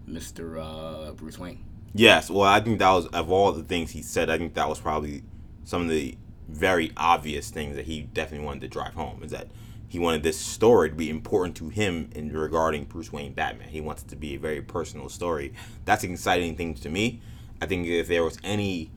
Mr. 0.09 0.61
Uh, 0.61 1.13
Bruce 1.13 1.39
Wayne. 1.39 1.65
Yes, 1.95 2.31
well, 2.31 2.49
I 2.49 2.61
think 2.61 2.79
that 2.81 2.91
was 2.91 3.07
of 3.07 3.31
all 3.31 3.53
the 3.53 3.63
things 3.63 3.91
he 3.91 4.03
said. 4.03 4.29
I 4.29 4.37
think 4.37 4.55
that 4.55 4.69
was 4.69 4.81
probably 4.81 5.23
some 5.65 5.83
of 5.83 5.89
the 5.89 6.17
very 6.49 6.93
obvious 6.97 7.51
things 7.51 7.77
that 7.77 7.87
he 7.87 8.03
definitely 8.03 8.45
wanted 8.45 8.61
to 8.63 8.69
drive 8.69 8.95
home. 8.95 9.23
Is 9.23 9.31
that 9.31 9.49
he 9.95 10.01
wanted 10.01 10.25
this 10.25 10.37
story 10.37 10.89
to 10.91 10.95
be 10.97 11.09
important 11.09 11.57
to 11.57 11.69
him 11.69 12.11
in 12.17 12.33
regarding 12.33 12.83
Bruce 12.83 13.13
Wayne 13.13 13.33
Batman. 13.33 13.69
He 13.69 13.81
wants 13.81 14.03
it 14.03 14.09
to 14.09 14.17
be 14.17 14.35
a 14.35 14.39
very 14.41 14.61
personal 14.61 15.09
story. 15.09 15.53
That's 15.85 16.03
an 16.03 16.11
exciting 16.11 16.57
thing 16.57 16.75
to 16.75 16.89
me. 16.89 17.21
I 17.63 17.67
think 17.67 17.87
if 17.87 18.09
there 18.09 18.25
was 18.25 18.37
any, 18.43 18.91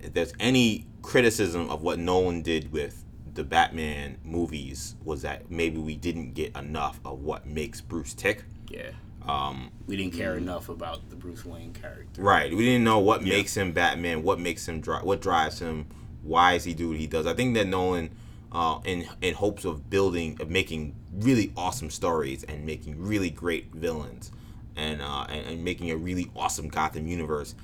if 0.00 0.14
there's 0.14 0.32
any 0.40 0.86
criticism 1.02 1.68
of 1.68 1.82
what 1.82 1.98
Nolan 1.98 2.40
did 2.40 2.72
with 2.72 3.04
the 3.34 3.44
Batman 3.44 4.16
movies 4.24 4.94
was 5.04 5.20
that 5.20 5.50
maybe 5.50 5.76
we 5.76 5.94
didn't 5.94 6.32
get 6.32 6.56
enough 6.56 7.00
of 7.04 7.20
what 7.20 7.46
makes 7.46 7.82
Bruce 7.82 8.14
tick. 8.14 8.44
Yeah. 8.70 8.92
Um, 9.28 9.72
we 9.86 9.98
didn't 9.98 10.14
care 10.14 10.38
enough 10.38 10.70
about 10.70 11.10
the 11.10 11.16
Bruce 11.16 11.44
Wayne 11.44 11.74
character. 11.74 12.22
Right. 12.22 12.50
We 12.50 12.64
didn't 12.64 12.84
know 12.84 12.98
what 12.98 13.20
yeah. 13.20 13.34
makes 13.34 13.54
him 13.54 13.72
Batman, 13.72 14.22
what 14.22 14.40
makes 14.40 14.66
him 14.66 14.80
drive, 14.80 15.02
what 15.02 15.20
drives 15.20 15.58
him, 15.58 15.84
why 16.22 16.54
is 16.54 16.64
he 16.64 16.72
do 16.72 16.88
what 16.88 16.96
he 16.96 17.06
does. 17.06 17.26
I 17.26 17.34
think 17.34 17.52
that 17.56 17.66
Nolan, 17.66 18.08
uh, 18.54 18.78
in 18.84 19.06
in 19.20 19.34
hopes 19.34 19.64
of 19.64 19.90
building, 19.90 20.38
of 20.40 20.48
making 20.48 20.94
really 21.12 21.52
awesome 21.56 21.90
stories 21.90 22.44
and 22.44 22.64
making 22.64 22.98
really 22.98 23.30
great 23.30 23.74
villains, 23.74 24.30
and 24.76 25.02
uh, 25.02 25.26
and, 25.28 25.46
and 25.46 25.64
making 25.64 25.90
a 25.90 25.96
really 25.96 26.30
awesome 26.36 26.68
Gotham 26.68 27.06
universe, 27.06 27.54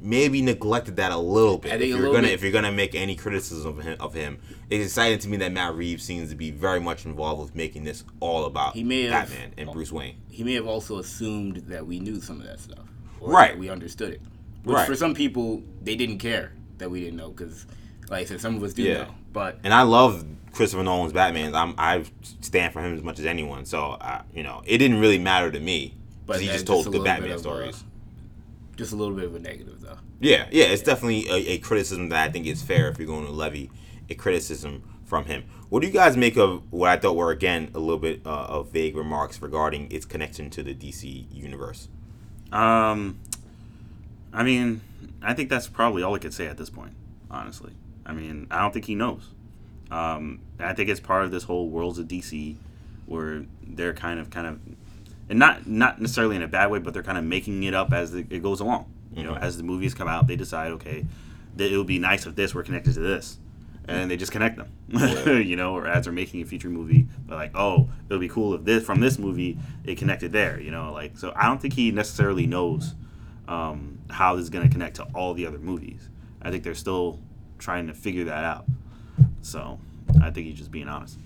maybe 0.00 0.42
neglected 0.42 0.96
that 0.96 1.10
a 1.10 1.16
little 1.16 1.56
bit. 1.56 1.80
If 1.80 1.88
you're 1.88 2.12
gonna 2.12 2.22
bit. 2.22 2.32
if 2.32 2.42
you're 2.42 2.52
gonna 2.52 2.70
make 2.70 2.94
any 2.94 3.16
criticism 3.16 3.78
of 3.78 3.84
him, 3.84 3.96
of 3.98 4.14
him, 4.14 4.38
it's 4.68 4.84
exciting 4.84 5.18
to 5.20 5.28
me 5.28 5.38
that 5.38 5.52
Matt 5.52 5.74
Reeves 5.74 6.04
seems 6.04 6.28
to 6.30 6.36
be 6.36 6.50
very 6.50 6.80
much 6.80 7.06
involved 7.06 7.40
with 7.40 7.54
making 7.54 7.84
this 7.84 8.04
all 8.20 8.44
about 8.44 8.74
he 8.74 8.84
may 8.84 9.08
Batman 9.08 9.54
and 9.56 9.72
Bruce 9.72 9.90
Wayne. 9.90 10.16
He 10.30 10.44
may 10.44 10.52
have 10.52 10.66
also 10.66 10.98
assumed 10.98 11.56
that 11.68 11.86
we 11.86 11.98
knew 11.98 12.20
some 12.20 12.40
of 12.40 12.46
that 12.46 12.60
stuff, 12.60 12.84
right? 13.20 13.56
we 13.58 13.70
understood 13.70 14.12
it. 14.12 14.20
Which 14.64 14.76
right. 14.76 14.86
for 14.86 14.96
some 14.96 15.14
people 15.14 15.62
they 15.82 15.96
didn't 15.96 16.18
care 16.18 16.52
that 16.78 16.90
we 16.90 17.00
didn't 17.00 17.16
know 17.16 17.30
because, 17.30 17.64
like 18.10 18.22
I 18.22 18.24
said, 18.24 18.40
some 18.40 18.56
of 18.56 18.62
us 18.62 18.74
do 18.74 18.82
yeah. 18.82 19.04
know. 19.04 19.14
But 19.36 19.58
and 19.64 19.74
I 19.74 19.82
love 19.82 20.24
Christopher 20.52 20.82
Nolan's 20.82 21.12
Batman. 21.12 21.54
I'm 21.54 21.74
I 21.76 22.04
stand 22.40 22.72
for 22.72 22.80
him 22.80 22.96
as 22.96 23.02
much 23.02 23.18
as 23.18 23.26
anyone. 23.26 23.66
So 23.66 23.98
I, 24.00 24.22
you 24.32 24.42
know, 24.42 24.62
it 24.64 24.78
didn't 24.78 24.98
really 24.98 25.18
matter 25.18 25.52
to 25.52 25.60
me. 25.60 25.92
But 26.24 26.40
he 26.40 26.46
just 26.46 26.66
told 26.66 26.90
good 26.90 27.04
Batman 27.04 27.38
stories. 27.38 27.84
A, 28.72 28.76
just 28.78 28.94
a 28.94 28.96
little 28.96 29.14
bit 29.14 29.26
of 29.26 29.34
a 29.34 29.38
negative 29.38 29.82
though. 29.82 29.98
Yeah, 30.20 30.46
yeah, 30.50 30.64
it's 30.64 30.80
definitely 30.80 31.28
a, 31.28 31.52
a, 31.52 31.58
criticism 31.58 32.08
that 32.08 32.26
I 32.26 32.32
think 32.32 32.46
is 32.46 32.62
fair 32.62 32.88
if 32.88 32.98
you're 32.98 33.06
going 33.06 33.26
to 33.26 33.30
levy 33.30 33.70
a 34.08 34.14
criticism 34.14 34.82
from 35.04 35.26
him. 35.26 35.44
What 35.68 35.80
do 35.80 35.86
you 35.86 35.92
guys 35.92 36.16
make 36.16 36.38
of 36.38 36.72
what 36.72 36.88
I 36.88 36.96
thought 36.96 37.14
were 37.14 37.30
again 37.30 37.70
a 37.74 37.78
little 37.78 37.98
bit 37.98 38.22
uh, 38.24 38.30
of 38.30 38.70
vague 38.70 38.96
remarks 38.96 39.42
regarding 39.42 39.92
its 39.92 40.06
connection 40.06 40.48
to 40.48 40.62
the 40.62 40.74
DC 40.74 41.26
universe? 41.30 41.88
Um, 42.52 43.18
I 44.32 44.42
mean, 44.42 44.80
I 45.20 45.34
think 45.34 45.50
that's 45.50 45.68
probably 45.68 46.02
all 46.02 46.14
I 46.14 46.20
could 46.20 46.32
say 46.32 46.46
at 46.46 46.56
this 46.56 46.70
point. 46.70 46.94
Honestly, 47.30 47.72
I 48.06 48.12
mean, 48.12 48.46
I 48.50 48.60
don't 48.60 48.72
think 48.72 48.84
he 48.84 48.94
knows. 48.94 49.32
Um, 49.90 50.40
I 50.58 50.72
think 50.72 50.88
it's 50.88 51.00
part 51.00 51.24
of 51.24 51.30
this 51.30 51.44
whole 51.44 51.68
worlds 51.68 51.98
of 51.98 52.06
DC, 52.06 52.56
where 53.06 53.44
they're 53.62 53.92
kind 53.92 54.18
of, 54.18 54.30
kind 54.30 54.46
of, 54.46 54.60
and 55.28 55.38
not 55.38 55.66
not 55.66 56.00
necessarily 56.00 56.36
in 56.36 56.42
a 56.42 56.48
bad 56.48 56.70
way, 56.70 56.78
but 56.78 56.94
they're 56.94 57.02
kind 57.02 57.18
of 57.18 57.24
making 57.24 57.62
it 57.64 57.74
up 57.74 57.92
as 57.92 58.14
it 58.14 58.42
goes 58.42 58.60
along. 58.60 58.92
You 59.12 59.24
know, 59.24 59.34
as 59.34 59.56
the 59.56 59.62
movies 59.62 59.94
come 59.94 60.08
out, 60.08 60.26
they 60.26 60.36
decide, 60.36 60.72
okay, 60.72 61.04
that 61.56 61.72
it 61.72 61.76
would 61.76 61.86
be 61.86 61.98
nice 61.98 62.26
if 62.26 62.34
this 62.34 62.54
were 62.54 62.62
connected 62.62 62.94
to 62.94 63.00
this, 63.00 63.38
and 63.88 64.10
they 64.10 64.16
just 64.16 64.32
connect 64.32 64.56
them. 64.56 64.70
you 65.42 65.56
know, 65.56 65.74
or 65.74 65.86
as 65.86 66.04
they're 66.04 66.12
making 66.12 66.42
a 66.42 66.44
future 66.44 66.68
movie, 66.68 67.06
they're 67.26 67.36
like, 67.36 67.56
oh, 67.56 67.88
it 68.08 68.12
would 68.12 68.20
be 68.20 68.28
cool 68.28 68.54
if 68.54 68.64
this 68.64 68.84
from 68.84 69.00
this 69.00 69.18
movie 69.18 69.58
it 69.84 69.98
connected 69.98 70.32
there. 70.32 70.60
You 70.60 70.70
know, 70.70 70.92
like 70.92 71.16
so. 71.16 71.32
I 71.34 71.46
don't 71.46 71.60
think 71.60 71.74
he 71.74 71.90
necessarily 71.90 72.46
knows 72.46 72.94
um, 73.48 73.98
how 74.10 74.36
this 74.36 74.44
is 74.44 74.50
going 74.50 74.66
to 74.66 74.72
connect 74.72 74.96
to 74.96 75.04
all 75.14 75.34
the 75.34 75.46
other 75.46 75.58
movies. 75.58 76.08
I 76.42 76.50
think 76.50 76.62
they're 76.62 76.74
still 76.74 77.20
trying 77.58 77.86
to 77.86 77.94
figure 77.94 78.24
that 78.24 78.44
out. 78.44 78.66
So 79.42 79.78
I 80.22 80.30
think 80.30 80.46
he's 80.46 80.58
just 80.58 80.70
being 80.70 80.88
honest. 80.88 81.18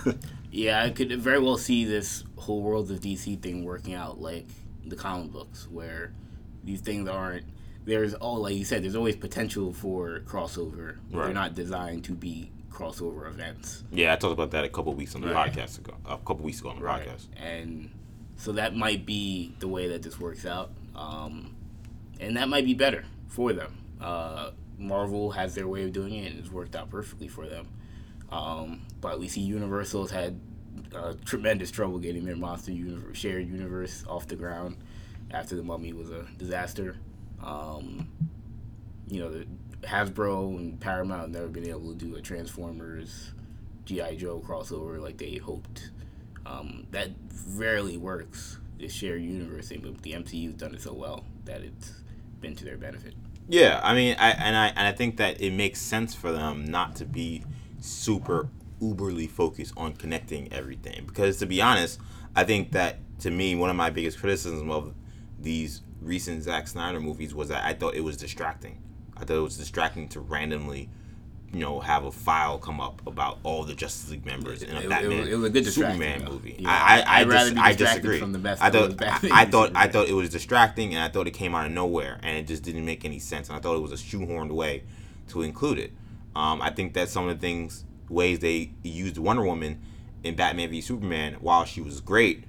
yeah, 0.50 0.82
I 0.82 0.90
could 0.90 1.12
very 1.20 1.38
well 1.38 1.58
see 1.58 1.84
this 1.84 2.24
whole 2.36 2.62
world 2.62 2.90
of 2.90 3.00
DC 3.00 3.40
thing 3.40 3.64
working 3.64 3.94
out 3.94 4.20
like 4.20 4.46
the 4.84 4.96
comic 4.96 5.32
books, 5.32 5.68
where 5.70 6.12
these 6.64 6.80
things 6.80 7.08
aren't 7.08 7.44
there's 7.86 8.14
all 8.14 8.42
like 8.42 8.54
you 8.54 8.64
said 8.64 8.82
there's 8.82 8.96
always 8.96 9.16
potential 9.16 9.72
for 9.72 10.20
crossover 10.26 10.96
right. 11.10 11.24
they're 11.24 11.32
not 11.32 11.54
designed 11.54 12.04
to 12.04 12.12
be 12.12 12.50
crossover 12.70 13.28
events 13.28 13.84
yeah 13.90 14.12
i 14.12 14.16
talked 14.16 14.32
about 14.32 14.50
that 14.50 14.64
a 14.64 14.68
couple 14.68 14.92
weeks 14.92 15.14
on 15.14 15.22
the 15.22 15.28
right. 15.32 15.52
podcast 15.52 15.78
ago 15.78 15.94
a 16.04 16.18
couple 16.18 16.44
weeks 16.44 16.60
ago 16.60 16.68
on 16.68 16.78
the 16.78 16.84
right. 16.84 17.08
podcast 17.08 17.26
and 17.36 17.90
so 18.36 18.52
that 18.52 18.76
might 18.76 19.06
be 19.06 19.54
the 19.60 19.68
way 19.68 19.88
that 19.88 20.02
this 20.02 20.20
works 20.20 20.44
out 20.44 20.72
um, 20.94 21.54
and 22.20 22.36
that 22.36 22.48
might 22.48 22.64
be 22.66 22.74
better 22.74 23.04
for 23.28 23.52
them 23.52 23.78
uh, 24.00 24.50
marvel 24.78 25.30
has 25.30 25.54
their 25.54 25.68
way 25.68 25.84
of 25.84 25.92
doing 25.92 26.14
it 26.14 26.30
and 26.30 26.38
it's 26.38 26.50
worked 26.50 26.76
out 26.76 26.90
perfectly 26.90 27.28
for 27.28 27.46
them 27.46 27.66
um, 28.30 28.82
but 29.00 29.18
we 29.18 29.28
see 29.28 29.40
universal's 29.40 30.10
had 30.10 30.38
uh, 30.94 31.14
tremendous 31.24 31.70
trouble 31.70 31.98
getting 31.98 32.24
their 32.24 32.36
monster 32.36 32.72
universe, 32.72 33.16
shared 33.16 33.48
universe 33.48 34.04
off 34.08 34.26
the 34.26 34.36
ground 34.36 34.76
after 35.30 35.56
the 35.56 35.62
Mummy 35.62 35.92
was 35.92 36.10
a 36.10 36.26
disaster. 36.38 36.96
Um, 37.42 38.08
you 39.08 39.20
know, 39.20 39.30
the 39.30 39.46
Hasbro 39.86 40.56
and 40.56 40.80
Paramount 40.80 41.22
have 41.22 41.30
never 41.30 41.48
been 41.48 41.68
able 41.68 41.92
to 41.92 41.94
do 41.94 42.16
a 42.16 42.20
Transformers 42.20 43.32
GI 43.84 44.16
Joe 44.16 44.42
crossover 44.46 45.00
like 45.00 45.18
they 45.18 45.36
hoped. 45.36 45.90
Um, 46.44 46.86
that 46.92 47.10
rarely 47.50 47.96
works. 47.96 48.58
This 48.78 48.92
shared 48.92 49.22
universe 49.22 49.68
thing, 49.68 49.80
but 49.82 50.02
the 50.02 50.12
MCU's 50.12 50.54
done 50.54 50.74
it 50.74 50.82
so 50.82 50.92
well 50.92 51.24
that 51.44 51.62
it's 51.62 52.02
been 52.40 52.54
to 52.56 52.64
their 52.64 52.76
benefit. 52.76 53.14
Yeah, 53.48 53.80
I 53.82 53.94
mean, 53.94 54.16
I 54.18 54.30
and 54.30 54.56
I 54.56 54.68
and 54.68 54.88
I 54.88 54.92
think 54.92 55.18
that 55.18 55.40
it 55.40 55.52
makes 55.52 55.80
sense 55.80 56.14
for 56.14 56.32
them 56.32 56.64
not 56.64 56.96
to 56.96 57.04
be 57.04 57.44
super 57.80 58.48
uberly 58.82 59.30
focused 59.30 59.72
on 59.76 59.94
connecting 59.94 60.52
everything 60.52 61.04
because 61.06 61.38
to 61.38 61.46
be 61.46 61.62
honest, 61.62 62.00
I 62.34 62.44
think 62.44 62.72
that 62.72 62.98
to 63.20 63.30
me 63.30 63.54
one 63.54 63.70
of 63.70 63.76
my 63.76 63.90
biggest 63.90 64.18
criticisms 64.18 64.70
of 64.70 64.94
these 65.40 65.82
recent 66.00 66.42
Zack 66.42 66.68
Snyder 66.68 67.00
movies 67.00 67.34
was 67.34 67.48
that 67.48 67.64
I 67.64 67.72
thought 67.72 67.94
it 67.94 68.02
was 68.02 68.16
distracting. 68.16 68.82
I 69.16 69.20
thought 69.20 69.36
it 69.36 69.42
was 69.42 69.56
distracting 69.56 70.08
to 70.10 70.20
randomly, 70.20 70.90
you 71.56 71.62
know, 71.62 71.80
have 71.80 72.04
a 72.04 72.12
file 72.12 72.58
come 72.58 72.82
up 72.82 73.00
about 73.06 73.38
all 73.42 73.64
the 73.64 73.72
Justice 73.72 74.10
League 74.10 74.26
members 74.26 74.62
in 74.62 74.76
a 74.76 74.80
it, 74.80 74.88
Batman 74.90 75.12
it, 75.12 75.28
it 75.28 75.36
was 75.36 75.46
a 75.46 75.50
good 75.50 75.66
Superman 75.66 76.22
movie. 76.24 76.56
Yeah. 76.58 76.68
I 76.68 77.00
I, 77.00 77.20
I, 77.20 77.24
dis- 77.24 77.56
I 77.56 77.72
disagree. 77.72 78.18
From 78.18 78.32
the 78.32 78.38
best 78.38 78.62
I 78.62 78.68
thought 78.68 79.02
I, 79.02 79.20
I 79.32 79.44
thought 79.46 79.72
I 79.74 79.88
thought 79.88 80.06
it 80.06 80.12
was 80.12 80.28
distracting, 80.28 80.94
and 80.94 81.02
I 81.02 81.08
thought 81.08 81.26
it 81.26 81.30
came 81.30 81.54
out 81.54 81.64
of 81.64 81.72
nowhere, 81.72 82.20
and 82.22 82.36
it 82.36 82.46
just 82.46 82.62
didn't 82.62 82.84
make 82.84 83.06
any 83.06 83.18
sense. 83.18 83.48
And 83.48 83.56
I 83.56 83.60
thought 83.62 83.74
it 83.74 83.80
was 83.80 83.92
a 83.92 83.96
shoehorned 83.96 84.50
way 84.52 84.82
to 85.28 85.40
include 85.40 85.78
it. 85.78 85.92
Um, 86.34 86.60
I 86.60 86.68
think 86.68 86.92
that 86.92 87.08
some 87.08 87.26
of 87.26 87.34
the 87.34 87.40
things 87.40 87.86
ways 88.10 88.40
they 88.40 88.72
used 88.82 89.16
Wonder 89.16 89.42
Woman 89.42 89.80
in 90.22 90.36
Batman 90.36 90.68
v 90.68 90.82
Superman, 90.82 91.38
while 91.40 91.64
she 91.64 91.80
was 91.80 92.02
great, 92.02 92.44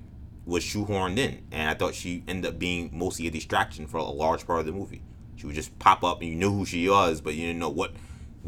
was 0.46 0.64
shoehorned 0.64 1.18
in, 1.18 1.46
and 1.54 1.70
I 1.70 1.76
thought 1.76 1.96
she 1.96 2.26
ended 2.28 2.52
up 2.52 2.60
being 2.60 2.90
mostly 2.92 3.28
a 3.28 3.32
distraction 3.32 3.88
for 3.88 4.00
a 4.00 4.04
large 4.04 4.46
part 4.46 4.60
of 4.60 4.66
the 4.66 4.74
movie. 4.74 5.02
She 5.38 5.46
would 5.46 5.56
just 5.56 5.80
pop 5.80 6.04
up, 6.04 6.20
and 6.20 6.30
you 6.30 6.36
knew 6.36 6.52
who 6.52 6.66
she 6.66 6.90
was, 6.90 7.22
but 7.22 7.36
you 7.36 7.48
didn't 7.48 7.60
know 7.60 7.70
what, 7.70 7.94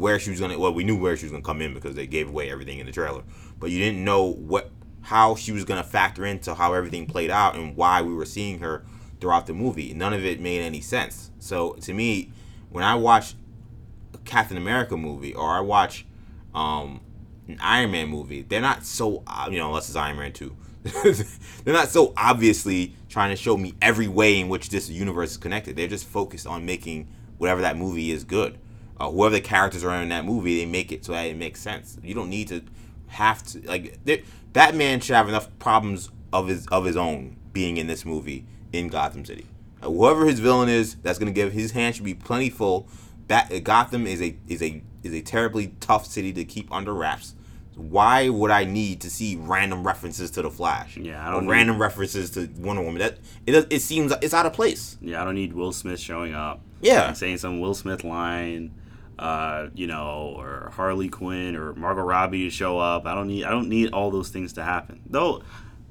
where 0.00 0.18
she 0.18 0.30
was 0.30 0.40
gonna. 0.40 0.58
Well, 0.58 0.72
we 0.72 0.82
knew 0.82 0.96
where 0.96 1.16
she 1.16 1.26
was 1.26 1.30
gonna 1.30 1.44
come 1.44 1.60
in 1.60 1.74
because 1.74 1.94
they 1.94 2.06
gave 2.06 2.28
away 2.28 2.50
everything 2.50 2.78
in 2.78 2.86
the 2.86 2.92
trailer, 2.92 3.22
but 3.58 3.70
you 3.70 3.78
didn't 3.78 4.02
know 4.02 4.32
what, 4.32 4.70
how 5.02 5.34
she 5.34 5.52
was 5.52 5.64
gonna 5.64 5.84
factor 5.84 6.24
into 6.24 6.54
how 6.54 6.72
everything 6.72 7.06
played 7.06 7.30
out 7.30 7.54
and 7.54 7.76
why 7.76 8.00
we 8.00 8.14
were 8.14 8.24
seeing 8.24 8.60
her 8.60 8.84
throughout 9.20 9.46
the 9.46 9.52
movie. 9.52 9.92
None 9.92 10.14
of 10.14 10.24
it 10.24 10.40
made 10.40 10.62
any 10.62 10.80
sense. 10.80 11.30
So 11.38 11.74
to 11.74 11.92
me, 11.92 12.32
when 12.70 12.82
I 12.82 12.94
watch 12.94 13.34
a 14.14 14.18
Captain 14.18 14.56
America 14.56 14.96
movie 14.96 15.34
or 15.34 15.50
I 15.50 15.60
watch 15.60 16.06
um, 16.54 17.02
an 17.46 17.58
Iron 17.60 17.90
Man 17.90 18.08
movie, 18.08 18.40
they're 18.40 18.62
not 18.62 18.84
so 18.84 19.22
you 19.50 19.58
know 19.58 19.68
unless 19.68 19.88
it's 19.88 19.96
Iron 19.96 20.16
Man 20.16 20.32
two 20.32 20.56
they're 21.64 21.74
not 21.74 21.88
so 21.88 22.14
obviously 22.16 22.94
trying 23.10 23.28
to 23.28 23.36
show 23.36 23.54
me 23.54 23.74
every 23.82 24.08
way 24.08 24.40
in 24.40 24.48
which 24.48 24.70
this 24.70 24.88
universe 24.88 25.32
is 25.32 25.36
connected. 25.36 25.76
They're 25.76 25.86
just 25.86 26.06
focused 26.06 26.46
on 26.46 26.64
making 26.64 27.06
whatever 27.36 27.60
that 27.60 27.76
movie 27.76 28.10
is 28.10 28.24
good. 28.24 28.58
Uh, 29.00 29.10
whoever 29.10 29.34
the 29.34 29.40
characters 29.40 29.82
are 29.82 30.02
in 30.02 30.10
that 30.10 30.24
movie, 30.24 30.58
they 30.58 30.66
make 30.66 30.92
it 30.92 31.04
so 31.04 31.12
that 31.12 31.22
it 31.22 31.36
makes 31.36 31.60
sense. 31.60 31.98
You 32.02 32.14
don't 32.14 32.28
need 32.28 32.48
to 32.48 32.62
have 33.08 33.42
to 33.44 33.60
like 33.62 33.98
Batman 34.52 35.00
should 35.00 35.16
have 35.16 35.28
enough 35.28 35.48
problems 35.58 36.10
of 36.32 36.48
his 36.48 36.66
of 36.68 36.84
his 36.84 36.96
own 36.96 37.36
being 37.52 37.76
in 37.76 37.86
this 37.86 38.04
movie 38.04 38.46
in 38.72 38.88
Gotham 38.88 39.24
City. 39.24 39.46
Uh, 39.82 39.90
whoever 39.90 40.26
his 40.26 40.38
villain 40.38 40.68
is, 40.68 40.96
that's 40.96 41.18
gonna 41.18 41.32
give 41.32 41.52
his 41.52 41.72
hand 41.72 41.96
should 41.96 42.04
be 42.04 42.14
plenty 42.14 42.50
full. 42.50 42.88
Bat, 43.26 43.64
Gotham 43.64 44.06
is 44.06 44.20
a 44.20 44.36
is 44.46 44.62
a 44.62 44.82
is 45.02 45.14
a 45.14 45.22
terribly 45.22 45.74
tough 45.80 46.06
city 46.06 46.32
to 46.34 46.44
keep 46.44 46.70
under 46.72 46.92
wraps 46.92 47.34
why 47.80 48.28
would 48.28 48.50
I 48.50 48.64
need 48.64 49.00
to 49.02 49.10
see 49.10 49.36
random 49.36 49.86
references 49.86 50.30
to 50.32 50.42
the 50.42 50.50
Flash? 50.50 50.96
Yeah, 50.96 51.26
I 51.26 51.30
don't. 51.30 51.46
Or 51.46 51.50
random 51.50 51.80
references 51.80 52.30
to 52.32 52.48
Wonder 52.58 52.82
Woman. 52.82 53.00
That 53.00 53.18
it 53.46 53.66
it 53.70 53.80
seems 53.80 54.12
it's 54.20 54.34
out 54.34 54.46
of 54.46 54.52
place. 54.52 54.98
Yeah, 55.00 55.22
I 55.22 55.24
don't 55.24 55.34
need 55.34 55.52
Will 55.52 55.72
Smith 55.72 55.98
showing 55.98 56.34
up. 56.34 56.60
Yeah, 56.80 57.12
saying 57.12 57.38
some 57.38 57.60
Will 57.60 57.74
Smith 57.74 58.04
line. 58.04 58.72
Uh, 59.20 59.68
you 59.74 59.86
know, 59.86 60.34
or 60.36 60.70
Harley 60.74 61.10
Quinn 61.10 61.54
or 61.54 61.74
Margot 61.74 62.02
Robbie 62.02 62.44
to 62.44 62.50
show 62.50 62.78
up. 62.78 63.04
I 63.04 63.14
don't 63.14 63.28
need 63.28 63.44
I 63.44 63.50
don't 63.50 63.68
need 63.68 63.92
all 63.92 64.10
those 64.10 64.30
things 64.30 64.54
to 64.54 64.64
happen. 64.64 65.02
Though 65.06 65.42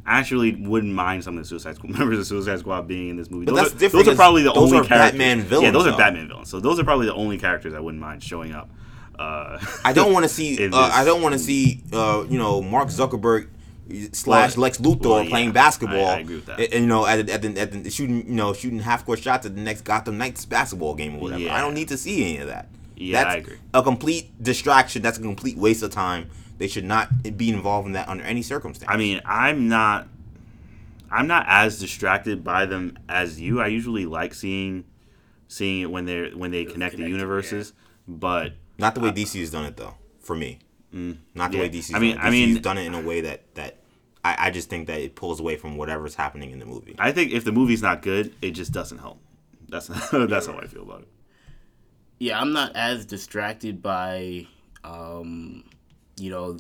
I 0.04 0.18
actually 0.18 0.56
wouldn't 0.56 0.92
mind 0.92 1.24
some 1.24 1.38
of 1.38 1.44
the 1.44 1.48
Suicide 1.48 1.76
Squad 1.76 1.92
members 2.00 2.18
of 2.18 2.26
Suicide 2.26 2.60
Squad 2.60 2.88
being 2.88 3.10
in 3.10 3.18
this 3.18 3.30
movie. 3.30 3.46
But 3.46 3.56
those, 3.56 3.84
are, 3.84 3.90
those 3.90 4.08
are 4.08 4.16
probably 4.16 4.42
the 4.42 4.54
only 4.54 4.72
characters. 4.72 4.90
Batman 4.90 5.42
villains. 5.42 5.66
Yeah, 5.66 5.72
those 5.72 5.86
are. 5.86 5.96
Batman 5.96 6.28
villains. 6.28 6.50
So 6.50 6.60
those 6.60 6.80
are 6.80 6.84
probably 6.84 7.06
the 7.06 7.14
only 7.14 7.38
characters 7.38 7.76
I 7.76 7.80
wouldn't 7.80 8.02
mind 8.02 8.24
showing 8.24 8.52
up. 8.52 8.72
Uh, 9.18 9.60
I 9.86 9.94
don't 9.94 10.12
want 10.12 10.24
to 10.24 10.30
see. 10.30 10.68
Uh, 10.68 10.76
I 10.76 11.06
don't 11.06 11.22
want 11.22 11.34
to 11.34 11.40
see. 11.40 11.84
Uh, 11.94 12.26
you 12.28 12.40
know, 12.40 12.64
Mark 12.64 12.88
Zuckerberg 12.88 13.50
slash 14.14 14.58
Lex 14.58 14.80
Luthor 14.80 15.06
well, 15.06 15.24
yeah, 15.24 15.30
playing 15.30 15.52
basketball. 15.52 16.08
I, 16.08 16.16
I, 16.16 16.20
agree 16.20 16.36
with 16.38 16.48
that. 16.48 16.60
And, 16.60 16.74
you 16.74 16.88
know, 16.88 17.06
at, 17.06 17.30
at, 17.30 17.44
the, 17.44 17.60
at 17.60 17.84
the 17.84 17.92
shooting, 17.92 18.28
you 18.28 18.36
know, 18.36 18.54
shooting 18.54 18.80
half 18.80 19.06
court 19.06 19.20
shots 19.20 19.46
at 19.46 19.56
the 19.56 19.62
next 19.62 19.82
Gotham 19.82 20.18
Knights 20.18 20.46
basketball 20.46 20.96
game 20.96 21.16
or 21.16 21.20
whatever. 21.20 21.44
Yeah. 21.44 21.56
I 21.56 21.62
don't 21.62 21.76
need 21.76 21.90
to 21.90 21.98
see 21.98 22.24
any 22.24 22.38
of 22.40 22.48
that. 22.48 22.68
Yeah, 23.00 23.24
That's 23.24 23.36
I 23.36 23.38
agree. 23.38 23.58
A 23.74 23.82
complete 23.82 24.44
distraction. 24.44 25.02
That's 25.02 25.18
a 25.18 25.22
complete 25.22 25.58
waste 25.58 25.82
of 25.84 25.92
time. 25.92 26.30
They 26.58 26.68
should 26.68 26.84
not 26.84 27.38
be 27.38 27.50
involved 27.50 27.88
in 27.88 27.94
that 27.94 28.10
under 28.10 28.24
any 28.26 28.42
circumstance. 28.42 28.92
I 28.92 28.98
mean, 28.98 29.22
I'm 29.26 29.70
not. 29.70 30.08
I'm 31.10 31.26
not 31.26 31.46
as 31.48 31.80
distracted 31.80 32.44
by 32.44 32.66
them 32.66 33.00
as 33.08 33.40
you. 33.40 33.62
I 33.62 33.68
usually 33.68 34.06
like 34.06 34.34
seeing, 34.34 34.84
seeing 35.48 35.82
it 35.82 35.90
when 35.90 36.06
they're 36.06 36.30
when 36.32 36.52
they 36.52 36.66
connect 36.66 36.98
the 36.98 37.08
universes, 37.08 37.74
yeah. 37.76 38.16
but 38.16 38.54
not 38.78 38.94
the 38.94 39.02
way 39.02 39.10
uh, 39.10 39.14
DC 39.14 39.40
has 39.40 39.50
done 39.50 39.66
it 39.66 39.78
though. 39.78 39.96
For 40.20 40.36
me, 40.36 40.60
mm, 40.94 41.18
not 41.34 41.52
the 41.52 41.58
yeah. 41.58 41.64
way 41.64 41.70
DC. 41.70 41.96
I 41.96 42.00
mean, 42.00 42.18
I 42.20 42.30
mean, 42.30 42.62
done 42.62 42.78
it 42.78 42.86
in 42.86 42.94
a 42.94 43.02
way 43.02 43.22
that 43.22 43.56
that 43.56 43.78
I, 44.24 44.36
I 44.48 44.52
just 44.52 44.70
think 44.70 44.88
that 44.88 45.00
it 45.00 45.16
pulls 45.16 45.40
away 45.40 45.56
from 45.56 45.78
whatever's 45.78 46.16
happening 46.16 46.52
in 46.52 46.60
the 46.60 46.66
movie. 46.66 46.96
I 47.00 47.14
think 47.14 47.32
if 47.32 47.46
the 47.46 47.54
movie's 47.54 47.82
not 47.82 48.02
good, 48.02 48.36
it 48.42 48.52
just 48.52 48.74
doesn't 48.74 48.98
help. 49.00 49.20
That's 49.70 49.88
that's 50.12 50.48
how 50.48 50.58
I 50.58 50.68
feel 50.68 50.84
about 50.84 51.02
it. 51.04 51.08
Yeah, 52.20 52.40
I'm 52.40 52.52
not 52.52 52.76
as 52.76 53.06
distracted 53.06 53.82
by, 53.82 54.46
um, 54.84 55.64
you 56.18 56.30
know, 56.30 56.58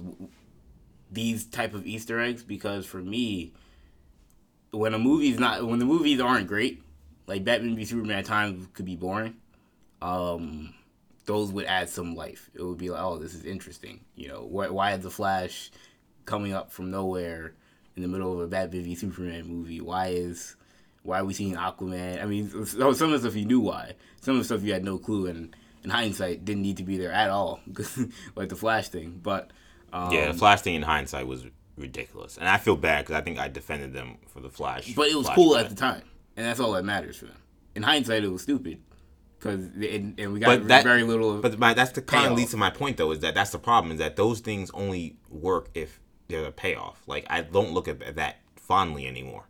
these 1.11 1.45
type 1.45 1.73
of 1.73 1.85
Easter 1.85 2.19
eggs 2.19 2.43
because 2.43 2.85
for 2.85 2.99
me, 2.99 3.51
when 4.71 4.93
a 4.93 4.99
movie's 4.99 5.37
not 5.37 5.65
when 5.67 5.79
the 5.79 5.85
movies 5.85 6.21
aren't 6.21 6.47
great, 6.47 6.81
like 7.27 7.43
Batman 7.43 7.75
v 7.75 7.83
Superman 7.83 8.19
at 8.19 8.25
times 8.25 8.67
could 8.73 8.85
be 8.85 8.95
boring. 8.95 9.35
Um, 10.01 10.73
those 11.25 11.51
would 11.51 11.65
add 11.65 11.89
some 11.89 12.15
life. 12.15 12.49
It 12.53 12.63
would 12.63 12.77
be 12.77 12.89
like, 12.89 13.01
oh, 13.01 13.17
this 13.17 13.33
is 13.33 13.43
interesting. 13.45 13.99
You 14.15 14.29
know, 14.29 14.45
why, 14.49 14.69
why 14.69 14.93
is 14.93 15.03
the 15.03 15.11
Flash 15.11 15.71
coming 16.25 16.53
up 16.53 16.71
from 16.71 16.89
nowhere 16.89 17.53
in 17.95 18.01
the 18.01 18.07
middle 18.07 18.31
of 18.31 18.39
a 18.39 18.47
Batman 18.47 18.83
v 18.83 18.95
Superman 18.95 19.45
movie? 19.45 19.81
Why 19.81 20.07
is 20.07 20.55
why 21.03 21.19
are 21.19 21.25
we 21.25 21.33
seeing 21.33 21.55
Aquaman? 21.55 22.21
I 22.21 22.25
mean, 22.25 22.65
some 22.65 22.81
of 22.81 22.97
the 22.97 23.19
stuff 23.19 23.35
you 23.35 23.45
knew 23.45 23.59
why. 23.59 23.93
Some 24.21 24.35
of 24.35 24.39
the 24.39 24.45
stuff 24.45 24.63
you 24.63 24.73
had 24.73 24.83
no 24.83 24.97
clue, 24.97 25.27
and 25.27 25.55
in 25.83 25.89
hindsight, 25.89 26.45
didn't 26.45 26.61
need 26.61 26.77
to 26.77 26.83
be 26.83 26.97
there 26.97 27.11
at 27.11 27.29
all, 27.29 27.61
like 28.35 28.49
the 28.49 28.55
Flash 28.55 28.89
thing. 28.89 29.19
But 29.21 29.51
um, 29.93 30.11
yeah, 30.11 30.31
the 30.31 30.37
Flash 30.37 30.61
thing 30.61 30.75
in 30.75 30.81
hindsight 30.81 31.27
was 31.27 31.45
ridiculous, 31.77 32.37
and 32.37 32.47
I 32.47 32.57
feel 32.57 32.75
bad 32.75 33.05
because 33.05 33.19
I 33.19 33.21
think 33.21 33.39
I 33.39 33.47
defended 33.47 33.93
them 33.93 34.17
for 34.27 34.41
the 34.41 34.49
Flash. 34.49 34.93
But 34.93 35.07
it 35.07 35.15
was 35.15 35.25
Flash 35.25 35.35
cool 35.35 35.57
at 35.57 35.69
the 35.69 35.75
time, 35.75 36.03
and 36.35 36.45
that's 36.45 36.59
all 36.59 36.73
that 36.73 36.83
matters 36.83 37.17
for 37.17 37.25
them. 37.25 37.37
In 37.75 37.83
hindsight, 37.83 38.23
it 38.23 38.29
was 38.29 38.41
stupid 38.41 38.81
because 39.39 39.65
and, 39.75 40.19
and, 40.19 40.33
we 40.33 40.39
got 40.39 40.67
that, 40.67 40.83
very 40.83 41.03
little. 41.03 41.41
But 41.41 41.57
my, 41.57 41.73
that's 41.73 41.91
the 41.91 42.01
kind 42.01 42.31
of 42.31 42.37
leads 42.37 42.51
to 42.51 42.57
my 42.57 42.69
point 42.69 42.97
though 42.97 43.11
is 43.11 43.19
that 43.19 43.33
that's 43.33 43.51
the 43.51 43.59
problem 43.59 43.93
is 43.93 43.99
that 43.99 44.15
those 44.15 44.41
things 44.41 44.69
only 44.73 45.17
work 45.29 45.69
if 45.73 45.99
there's 46.27 46.47
a 46.47 46.51
payoff. 46.51 47.01
Like 47.07 47.25
I 47.29 47.41
don't 47.41 47.71
look 47.71 47.87
at 47.87 48.15
that 48.15 48.37
fondly 48.55 49.07
anymore. 49.07 49.45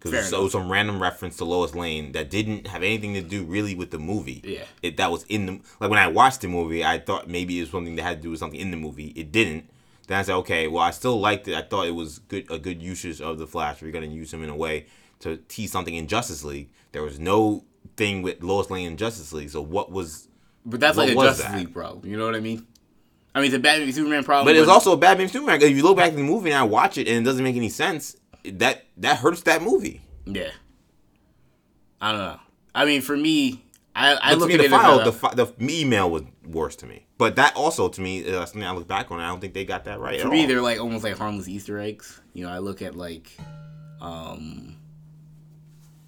Because 0.00 0.32
it 0.32 0.38
was 0.38 0.52
some 0.52 0.70
random 0.70 1.02
reference 1.02 1.36
to 1.38 1.44
Lois 1.44 1.74
Lane 1.74 2.12
that 2.12 2.30
didn't 2.30 2.68
have 2.68 2.82
anything 2.82 3.14
to 3.14 3.22
do 3.22 3.42
really 3.44 3.74
with 3.74 3.90
the 3.90 3.98
movie. 3.98 4.40
Yeah. 4.44 4.64
It 4.80 4.96
that 4.98 5.10
was 5.10 5.24
in 5.24 5.46
the 5.46 5.60
like 5.80 5.90
when 5.90 5.98
I 5.98 6.06
watched 6.06 6.42
the 6.42 6.48
movie, 6.48 6.84
I 6.84 6.98
thought 6.98 7.28
maybe 7.28 7.58
it 7.58 7.62
was 7.62 7.70
something 7.70 7.96
that 7.96 8.02
had 8.02 8.18
to 8.18 8.22
do 8.22 8.30
with 8.30 8.38
something 8.38 8.60
in 8.60 8.70
the 8.70 8.76
movie. 8.76 9.08
It 9.16 9.32
didn't. 9.32 9.68
Then 10.06 10.18
I 10.18 10.22
said, 10.22 10.36
okay, 10.36 10.68
well 10.68 10.82
I 10.82 10.92
still 10.92 11.18
liked 11.18 11.48
it. 11.48 11.54
I 11.54 11.62
thought 11.62 11.86
it 11.86 11.94
was 11.96 12.20
good 12.20 12.46
a 12.50 12.58
good 12.58 12.80
usage 12.80 13.20
of 13.20 13.38
the 13.38 13.46
Flash. 13.46 13.82
We're 13.82 13.90
gonna 13.90 14.06
use 14.06 14.32
him 14.32 14.44
in 14.44 14.50
a 14.50 14.56
way 14.56 14.86
to 15.20 15.38
tease 15.48 15.72
something 15.72 15.94
in 15.94 16.06
Justice 16.06 16.44
League. 16.44 16.70
There 16.92 17.02
was 17.02 17.18
no 17.18 17.64
thing 17.96 18.22
with 18.22 18.42
Lois 18.42 18.70
Lane 18.70 18.86
in 18.86 18.96
Justice 18.96 19.32
League. 19.32 19.50
So 19.50 19.60
what 19.60 19.90
was? 19.90 20.28
But 20.64 20.80
that's 20.80 20.96
like 20.96 21.10
a 21.10 21.14
Justice 21.14 21.46
that? 21.46 21.56
League 21.56 21.74
problem. 21.74 22.08
You 22.08 22.16
know 22.16 22.26
what 22.26 22.36
I 22.36 22.40
mean? 22.40 22.66
I 23.34 23.40
mean, 23.40 23.46
it's 23.46 23.56
a 23.56 23.58
Batman 23.58 23.92
Superman 23.92 24.24
problem. 24.24 24.46
But 24.46 24.56
it's 24.56 24.68
also 24.68 24.92
a 24.92 24.96
Batman 24.96 25.28
Superman. 25.28 25.60
If 25.60 25.76
you 25.76 25.82
look 25.82 25.96
back 25.96 26.10
at 26.10 26.16
the 26.16 26.22
movie 26.22 26.50
and 26.50 26.58
I 26.58 26.62
watch 26.62 26.98
it 26.98 27.08
and 27.08 27.18
it 27.18 27.22
doesn't 27.24 27.44
make 27.44 27.56
any 27.56 27.68
sense, 27.68 28.16
that 28.44 28.84
that 28.96 29.18
hurts 29.18 29.42
that 29.42 29.62
movie. 29.62 30.02
Yeah. 30.24 30.50
I 32.00 32.12
don't 32.12 32.20
know. 32.20 32.40
I 32.74 32.84
mean, 32.84 33.00
for 33.00 33.16
me, 33.16 33.64
I, 33.94 34.14
I 34.22 34.34
look 34.34 34.50
at 34.50 34.58
the 34.58 34.66
it 34.66 34.70
file. 34.70 35.04
the, 35.04 35.12
fi- 35.12 35.34
the 35.34 35.52
email 35.60 36.08
was 36.08 36.22
worse 36.46 36.76
to 36.76 36.86
me, 36.86 37.06
but 37.16 37.36
that 37.36 37.56
also 37.56 37.88
to 37.88 38.00
me, 38.00 38.24
uh, 38.32 38.44
something 38.46 38.64
I 38.64 38.70
look 38.70 38.86
back 38.86 39.10
on. 39.10 39.18
I 39.18 39.28
don't 39.28 39.40
think 39.40 39.54
they 39.54 39.64
got 39.64 39.84
that 39.84 39.98
right. 39.98 40.20
For 40.20 40.28
me, 40.28 40.42
all. 40.42 40.46
they're 40.46 40.62
like 40.62 40.78
almost 40.78 41.02
like 41.02 41.16
harmless 41.16 41.48
Easter 41.48 41.78
eggs. 41.78 42.20
You 42.34 42.46
know, 42.46 42.52
I 42.52 42.58
look 42.58 42.82
at 42.82 42.94
like, 42.94 43.36
um, 44.00 44.76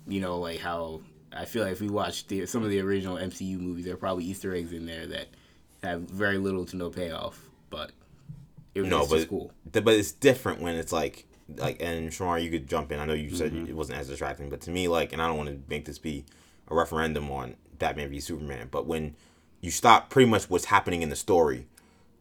you 0.07 0.21
know, 0.21 0.39
like 0.39 0.61
how 0.61 1.01
I 1.33 1.45
feel 1.45 1.65
like 1.65 1.73
if 1.73 1.81
we 1.81 1.89
watch 1.89 2.29
the, 2.29 2.47
some 2.47 2.63
of 2.63 2.71
the 2.71 2.81
original 2.81 3.17
MCU 3.17 3.59
movies, 3.59 3.85
there 3.85 3.95
are 3.95 3.99
probably 3.99 4.25
Easter 4.25 4.55
eggs 4.55 4.73
in 4.73 4.87
there 4.87 5.07
that 5.09 5.27
have 5.83 6.03
very 6.03 6.39
little 6.39 6.65
to 6.67 6.77
no 6.77 6.91
payoff, 6.91 7.41
but 7.71 7.91
it 8.75 8.83
was 8.83 8.91
no, 8.91 9.07
but, 9.07 9.29
cool. 9.29 9.53
but 9.73 9.89
it's 9.89 10.13
different 10.13 10.61
when 10.61 10.77
it's 10.77 10.93
like 10.93 11.27
like 11.59 11.81
and 11.81 12.11
Shamar, 12.11 12.43
you 12.43 12.51
could 12.51 12.69
jump 12.69 12.93
in. 12.93 12.99
I 12.99 13.05
know 13.05 13.13
you 13.13 13.35
said 13.35 13.53
mm-hmm. 13.53 13.67
it 13.67 13.77
wasn't 13.77 13.99
as 13.99 14.09
distracting, 14.09 14.51
but 14.51 14.61
to 14.63 14.71
me, 14.71 14.89
like, 14.89 15.13
and 15.13 15.21
I 15.21 15.27
don't 15.27 15.37
want 15.37 15.49
to 15.49 15.59
make 15.69 15.85
this 15.85 15.99
be 15.99 16.25
a 16.69 16.75
referendum 16.75 17.31
on 17.31 17.57
Batman 17.79 18.11
v 18.11 18.21
Superman, 18.21 18.69
but 18.71 18.87
when 18.87 19.17
you 19.61 19.71
stop 19.71 20.11
pretty 20.11 20.29
much 20.29 20.49
what's 20.49 20.67
happening 20.67 21.03
in 21.03 21.11
the 21.11 21.17
story 21.17 21.67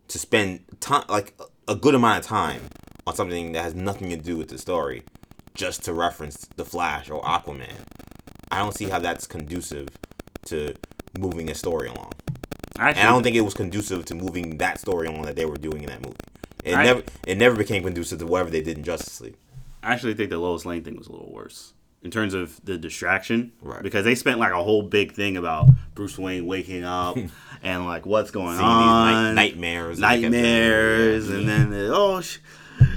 to 0.08 0.20
spend 0.20 0.62
time, 0.80 1.06
like 1.08 1.38
a 1.68 1.76
good 1.76 1.96
amount 1.96 2.20
of 2.20 2.26
time 2.26 2.62
on 3.06 3.16
something 3.16 3.52
that 3.54 3.64
has 3.64 3.76
nothing 3.76 4.10
to 4.10 4.18
do 4.18 4.38
with 4.38 4.50
the 4.50 4.58
story, 4.58 5.04
just 5.54 5.84
to 5.86 5.94
reference 5.94 6.48
the 6.56 6.66
Flash 6.66 7.10
or 7.10 7.22
Aquaman, 7.22 7.86
I 8.52 8.60
don't 8.60 8.76
see 8.76 8.86
how 8.86 9.00
that's 9.00 9.28
conducive 9.28 9.90
to 10.46 10.74
moving 11.18 11.50
a 11.50 11.56
story 11.56 11.90
along. 11.90 12.14
Actually, 12.78 13.02
and 13.02 13.10
I 13.10 13.12
don't 13.12 13.24
think 13.24 13.36
it 13.36 13.42
was 13.42 13.54
conducive 13.54 14.06
to 14.06 14.16
moving 14.16 14.58
that 14.58 14.80
story 14.80 15.08
along 15.08 15.24
that 15.24 15.36
they 15.36 15.46
were 15.46 15.58
doing 15.58 15.84
in 15.84 15.90
that 15.90 16.04
movie. 16.04 16.16
It 16.64 16.76
I, 16.76 16.84
never 16.84 17.04
it 17.26 17.38
never 17.38 17.56
became 17.56 17.84
conducive 17.84 18.20
to 18.20 18.28
whatever 18.28 18.50
they 18.50 18.62
did 18.62 18.78
in 18.78 18.84
Justice 18.84 19.22
League. 19.22 19.38
I 19.82 19.94
actually 19.94 20.14
think 20.14 20.30
the 20.30 20.38
Lois 20.38 20.66
Lane 20.66 20.84
thing 20.84 20.98
was 20.98 21.08
a 21.08 21.12
little 21.12 21.32
worse 21.32 21.74
in 22.02 22.12
terms 22.12 22.34
of 22.34 22.64
the 22.64 22.78
distraction, 22.78 23.52
right? 23.62 23.82
Because 23.82 24.06
they 24.06 24.16
spent 24.16 24.40
like 24.40 24.52
a 24.52 24.64
whole 24.64 24.84
big 24.84 25.14
thing 25.14 25.38
about 25.38 25.70
Bruce 25.96 26.18
Wayne 26.18 26.46
waking 26.46 26.84
up 26.84 27.18
and 27.64 27.86
like 27.86 28.06
what's 28.06 28.32
going 28.32 28.56
Seeing 28.58 28.68
on, 28.68 29.36
night- 29.36 29.52
nightmares, 29.52 30.00
nightmares, 30.00 31.30
and, 31.30 31.50
and 31.50 31.72
then 31.74 31.90
oh. 31.92 32.22
Sh- 32.22 32.40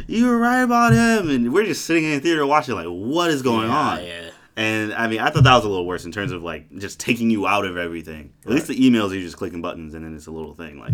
you 0.06 0.26
were 0.26 0.38
right 0.38 0.62
about 0.62 0.92
him, 0.92 1.30
and 1.30 1.52
we're 1.52 1.64
just 1.64 1.84
sitting 1.84 2.04
in 2.04 2.10
the 2.12 2.20
theater 2.20 2.46
watching, 2.46 2.74
like, 2.74 2.86
what 2.86 3.30
is 3.30 3.42
going 3.42 3.68
yeah, 3.68 3.76
on? 3.76 4.04
Yeah. 4.04 4.30
And 4.56 4.92
I 4.92 5.08
mean, 5.08 5.20
I 5.20 5.30
thought 5.30 5.44
that 5.44 5.54
was 5.54 5.64
a 5.64 5.68
little 5.68 5.86
worse 5.86 6.04
in 6.04 6.12
terms 6.12 6.30
of 6.30 6.42
like 6.42 6.70
just 6.76 7.00
taking 7.00 7.30
you 7.30 7.46
out 7.46 7.64
of 7.64 7.78
everything. 7.78 8.32
At 8.42 8.48
right. 8.48 8.54
least 8.56 8.66
the 8.66 8.78
emails, 8.78 9.12
you're 9.12 9.22
just 9.22 9.38
clicking 9.38 9.62
buttons 9.62 9.94
and 9.94 10.04
then 10.04 10.14
it's 10.14 10.26
a 10.26 10.30
little 10.30 10.52
thing. 10.54 10.78
Like, 10.78 10.92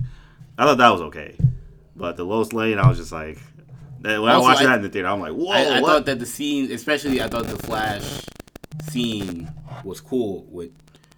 I 0.56 0.64
thought 0.64 0.78
that 0.78 0.90
was 0.90 1.00
okay. 1.02 1.36
But 1.98 2.16
the 2.16 2.24
Lois 2.24 2.52
Lane, 2.52 2.78
I 2.78 2.88
was 2.88 2.96
just 2.96 3.10
like, 3.10 3.38
when 4.00 4.14
also, 4.14 4.28
I 4.28 4.38
watched 4.38 4.60
I, 4.60 4.66
that 4.66 4.76
in 4.76 4.82
the 4.82 4.88
theater, 4.88 5.08
I'm 5.08 5.20
like, 5.20 5.32
whoa. 5.32 5.50
I, 5.50 5.78
I 5.78 5.80
thought 5.80 6.06
that 6.06 6.20
the 6.20 6.26
scene, 6.26 6.70
especially, 6.70 7.20
I 7.20 7.28
thought 7.28 7.46
the 7.46 7.58
Flash 7.58 8.22
scene 8.88 9.50
was 9.82 10.00
cool. 10.00 10.44
With 10.48 10.70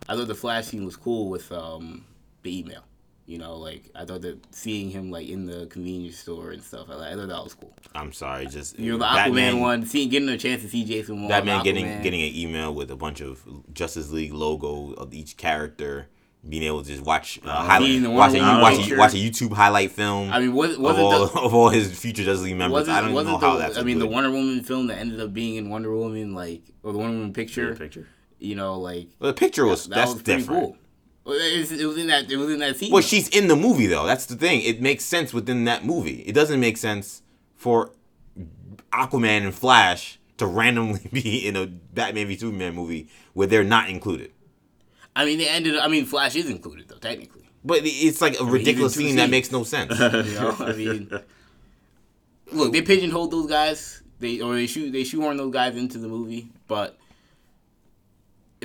I 0.08 0.16
thought 0.16 0.28
the 0.28 0.34
Flash 0.34 0.66
scene 0.66 0.86
was 0.86 0.96
cool 0.96 1.28
with 1.28 1.52
um, 1.52 2.06
the 2.42 2.58
email. 2.58 2.82
You 3.26 3.38
know, 3.38 3.56
like 3.58 3.90
I 3.94 4.06
thought 4.06 4.22
that 4.22 4.38
seeing 4.52 4.90
him 4.90 5.10
like 5.10 5.28
in 5.28 5.46
the 5.46 5.66
convenience 5.66 6.16
store 6.16 6.50
and 6.50 6.62
stuff, 6.62 6.88
I, 6.90 7.12
I 7.12 7.14
thought 7.14 7.28
that 7.28 7.44
was 7.44 7.54
cool. 7.54 7.72
I'm 7.94 8.12
sorry, 8.12 8.46
just 8.46 8.78
you 8.78 8.90
know 8.90 8.98
the 8.98 9.04
Aquaman 9.04 9.60
one, 9.60 9.84
seeing 9.84 10.08
getting 10.08 10.28
a 10.30 10.38
chance 10.38 10.62
to 10.62 10.68
see 10.68 10.84
Jason 10.84 11.18
Momoa. 11.18 11.28
That 11.28 11.44
man 11.44 11.62
getting 11.62 12.02
getting 12.02 12.22
an 12.22 12.34
email 12.34 12.74
with 12.74 12.90
a 12.90 12.96
bunch 12.96 13.20
of 13.20 13.44
Justice 13.72 14.10
League 14.10 14.32
logo 14.32 14.94
of 14.94 15.12
each 15.14 15.36
character 15.36 16.08
being 16.48 16.62
able 16.62 16.82
to 16.82 16.88
just 16.88 17.02
watch 17.02 17.38
uh, 17.44 17.48
highlight, 17.50 18.08
watching 18.08 18.42
watch, 18.42 18.90
watch 18.96 19.14
a 19.14 19.16
YouTube 19.16 19.52
highlight 19.52 19.90
film. 19.90 20.32
I 20.32 20.40
mean, 20.40 20.54
was, 20.54 20.78
was 20.78 20.96
of, 20.96 20.98
all, 20.98 21.26
the, 21.26 21.40
of 21.40 21.54
all 21.54 21.68
his 21.68 21.98
future 21.98 22.24
Justice 22.24 22.44
League 22.44 22.56
members. 22.56 22.88
I 22.88 23.00
don't 23.00 23.12
know 23.12 23.22
the, 23.22 23.38
how 23.38 23.58
that's. 23.58 23.76
I 23.76 23.82
mean, 23.82 23.98
good. 23.98 24.08
the 24.08 24.12
Wonder 24.12 24.30
Woman 24.30 24.62
film 24.62 24.86
that 24.86 24.98
ended 24.98 25.20
up 25.20 25.34
being 25.34 25.56
in 25.56 25.68
Wonder 25.68 25.94
Woman, 25.94 26.34
like 26.34 26.62
or 26.82 26.92
the 26.92 26.98
Wonder 26.98 27.18
Woman 27.18 27.32
picture. 27.32 27.70
Yeah, 27.70 27.78
picture. 27.78 28.08
You 28.38 28.54
know, 28.54 28.78
like 28.78 29.08
well, 29.18 29.32
the 29.32 29.36
picture 29.36 29.66
was 29.66 29.86
that, 29.88 29.96
that's 29.96 30.14
was 30.14 30.22
different. 30.22 30.48
Cool. 30.62 30.76
It 31.26 31.86
was 31.86 31.98
in 31.98 32.06
that. 32.06 32.30
It 32.30 32.36
was 32.36 32.50
in 32.50 32.58
that 32.60 32.76
scene. 32.76 32.90
Well, 32.90 33.02
she's 33.02 33.28
in 33.28 33.48
the 33.48 33.56
movie 33.56 33.86
though. 33.86 34.06
That's 34.06 34.26
the 34.26 34.36
thing. 34.36 34.62
It 34.62 34.80
makes 34.80 35.04
sense 35.04 35.34
within 35.34 35.64
that 35.64 35.84
movie. 35.84 36.22
It 36.22 36.32
doesn't 36.34 36.58
make 36.58 36.78
sense 36.78 37.22
for 37.54 37.92
Aquaman 38.92 39.44
and 39.44 39.54
Flash 39.54 40.18
to 40.38 40.46
randomly 40.46 41.08
be 41.12 41.46
in 41.46 41.56
a 41.56 41.66
Batman 41.66 42.26
v 42.26 42.36
Superman 42.36 42.74
movie 42.74 43.08
where 43.34 43.46
they're 43.46 43.62
not 43.62 43.90
included. 43.90 44.32
I 45.14 45.24
mean, 45.24 45.38
they 45.38 45.48
ended. 45.48 45.76
I 45.76 45.88
mean, 45.88 46.04
Flash 46.06 46.36
is 46.36 46.48
included 46.48 46.88
though, 46.88 46.96
technically. 46.96 47.48
But 47.64 47.80
it's 47.82 48.20
like 48.20 48.34
a 48.34 48.40
I 48.40 48.44
mean, 48.44 48.52
ridiculous 48.52 48.94
scene 48.94 49.16
that 49.16 49.30
makes 49.30 49.50
no 49.52 49.64
sense. 49.64 49.92
you 49.98 50.34
know, 50.34 50.56
I 50.58 50.72
mean, 50.72 51.10
look, 52.52 52.72
they 52.72 52.82
pigeonholed 52.82 53.30
those 53.30 53.46
guys. 53.48 54.02
They 54.18 54.40
or 54.40 54.54
they 54.54 54.66
shoot 54.66 54.92
they 54.92 55.04
shoehorn 55.04 55.36
those 55.36 55.52
guys 55.52 55.76
into 55.76 55.98
the 55.98 56.08
movie, 56.08 56.50
but 56.68 56.98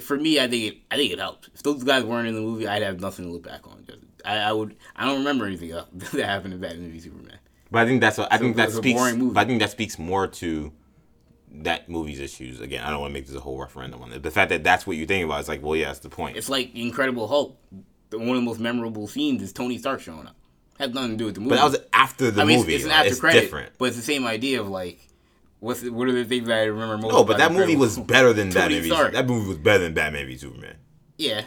for 0.02 0.18
me, 0.18 0.40
I 0.40 0.48
think 0.48 0.64
it, 0.74 0.78
I 0.92 0.98
think 0.98 1.12
it 1.12 1.20
helped. 1.20 1.50
If 1.54 1.64
those 1.64 1.84
guys 1.84 2.04
weren't 2.04 2.28
in 2.28 2.36
the 2.36 2.42
movie, 2.42 2.68
I'd 2.68 2.82
have 2.82 3.00
nothing 3.00 3.26
to 3.26 3.32
look 3.32 3.44
back 3.44 3.66
on. 3.68 3.86
I, 4.26 4.38
I 4.38 4.52
would. 4.52 4.76
I 4.96 5.06
don't 5.06 5.20
remember 5.20 5.46
anything 5.46 5.72
else 5.72 5.88
that 5.94 6.26
happened 6.26 6.54
in 6.54 6.60
Batman 6.60 6.92
v 6.92 7.00
Superman. 7.00 7.38
But 7.72 7.84
I 7.84 7.86
think 7.86 8.02
that's. 8.02 8.18
What, 8.18 8.32
I 8.32 8.38
so 8.38 8.44
think 8.44 8.56
that 8.58 8.72
speaks. 8.72 9.00
I 9.02 9.46
think 9.46 9.60
that 9.60 9.72
speaks 9.72 9.98
more 10.00 10.28
to 10.28 10.72
that 11.64 11.90
movie's 11.90 12.20
issues. 12.20 12.60
Again, 12.60 12.84
I 12.84 12.90
don't 12.90 13.02
want 13.02 13.12
to 13.12 13.14
make 13.14 13.28
this 13.28 13.36
a 13.36 13.40
whole 13.40 13.60
referendum 13.60 14.02
on 14.02 14.12
it. 14.12 14.24
The 14.24 14.32
fact 14.32 14.50
that 14.50 14.64
that's 14.64 14.86
what 14.86 14.98
you're 14.98 15.08
thinking 15.08 15.26
about, 15.26 15.40
it's 15.40 15.50
like, 15.50 15.64
well, 15.64 15.76
yeah, 15.76 15.88
that's 15.88 16.00
the 16.00 16.10
point. 16.10 16.38
It's 16.38 16.50
like 16.50 16.76
Incredible 16.76 17.28
Hulk. 17.28 17.58
One 18.12 18.30
of 18.30 18.36
the 18.36 18.42
most 18.42 18.60
memorable 18.60 19.08
scenes 19.08 19.42
is 19.42 19.52
Tony 19.52 19.78
Stark 19.78 20.00
showing 20.00 20.28
up. 20.28 20.36
Has 20.80 20.94
nothing 20.94 21.12
to 21.12 21.18
do 21.18 21.26
with 21.26 21.36
the 21.36 21.42
movie. 21.42 21.52
But 21.52 21.56
that 21.58 21.72
was 21.72 21.78
after 21.94 22.32
the 22.32 22.42
I 22.42 22.46
mean, 22.46 22.60
movie. 22.60 22.76
It's, 22.76 22.84
it's 22.84 22.94
an 22.94 22.98
after 22.98 23.12
it's 23.12 23.20
credit, 23.20 23.42
different. 23.42 23.72
but 23.78 23.86
it's 23.86 23.98
the 23.98 24.04
same 24.04 24.26
idea 24.26 24.60
of 24.60 24.68
like, 24.68 25.00
what's 25.60 25.82
the, 25.82 25.90
what 25.90 26.08
are 26.08 26.12
the 26.12 26.26
things 26.26 26.48
that 26.48 26.58
I 26.58 26.64
remember 26.66 26.98
most? 26.98 27.14
No, 27.14 27.24
but 27.24 27.38
that 27.38 27.52
movie 27.52 27.76
was 27.76 27.98
better 27.98 28.34
than 28.34 28.52
Batman 28.52 28.84
Superman. 28.84 29.14
That 29.14 29.28
movie 29.28 29.48
was 29.48 29.58
better 29.58 29.84
than 29.84 29.94
Batman 29.94 30.28
v 30.28 30.38
Superman. 30.38 30.76
Yeah. 31.18 31.44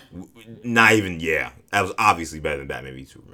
Not 0.65 0.93
even 0.93 1.21
yeah. 1.21 1.51
That 1.73 1.83
was 1.83 1.93
obviously 1.99 2.41
better 2.41 2.59
than 2.59 2.69
Batman 2.69 2.95
v 2.95 3.05
Superman. 3.05 3.28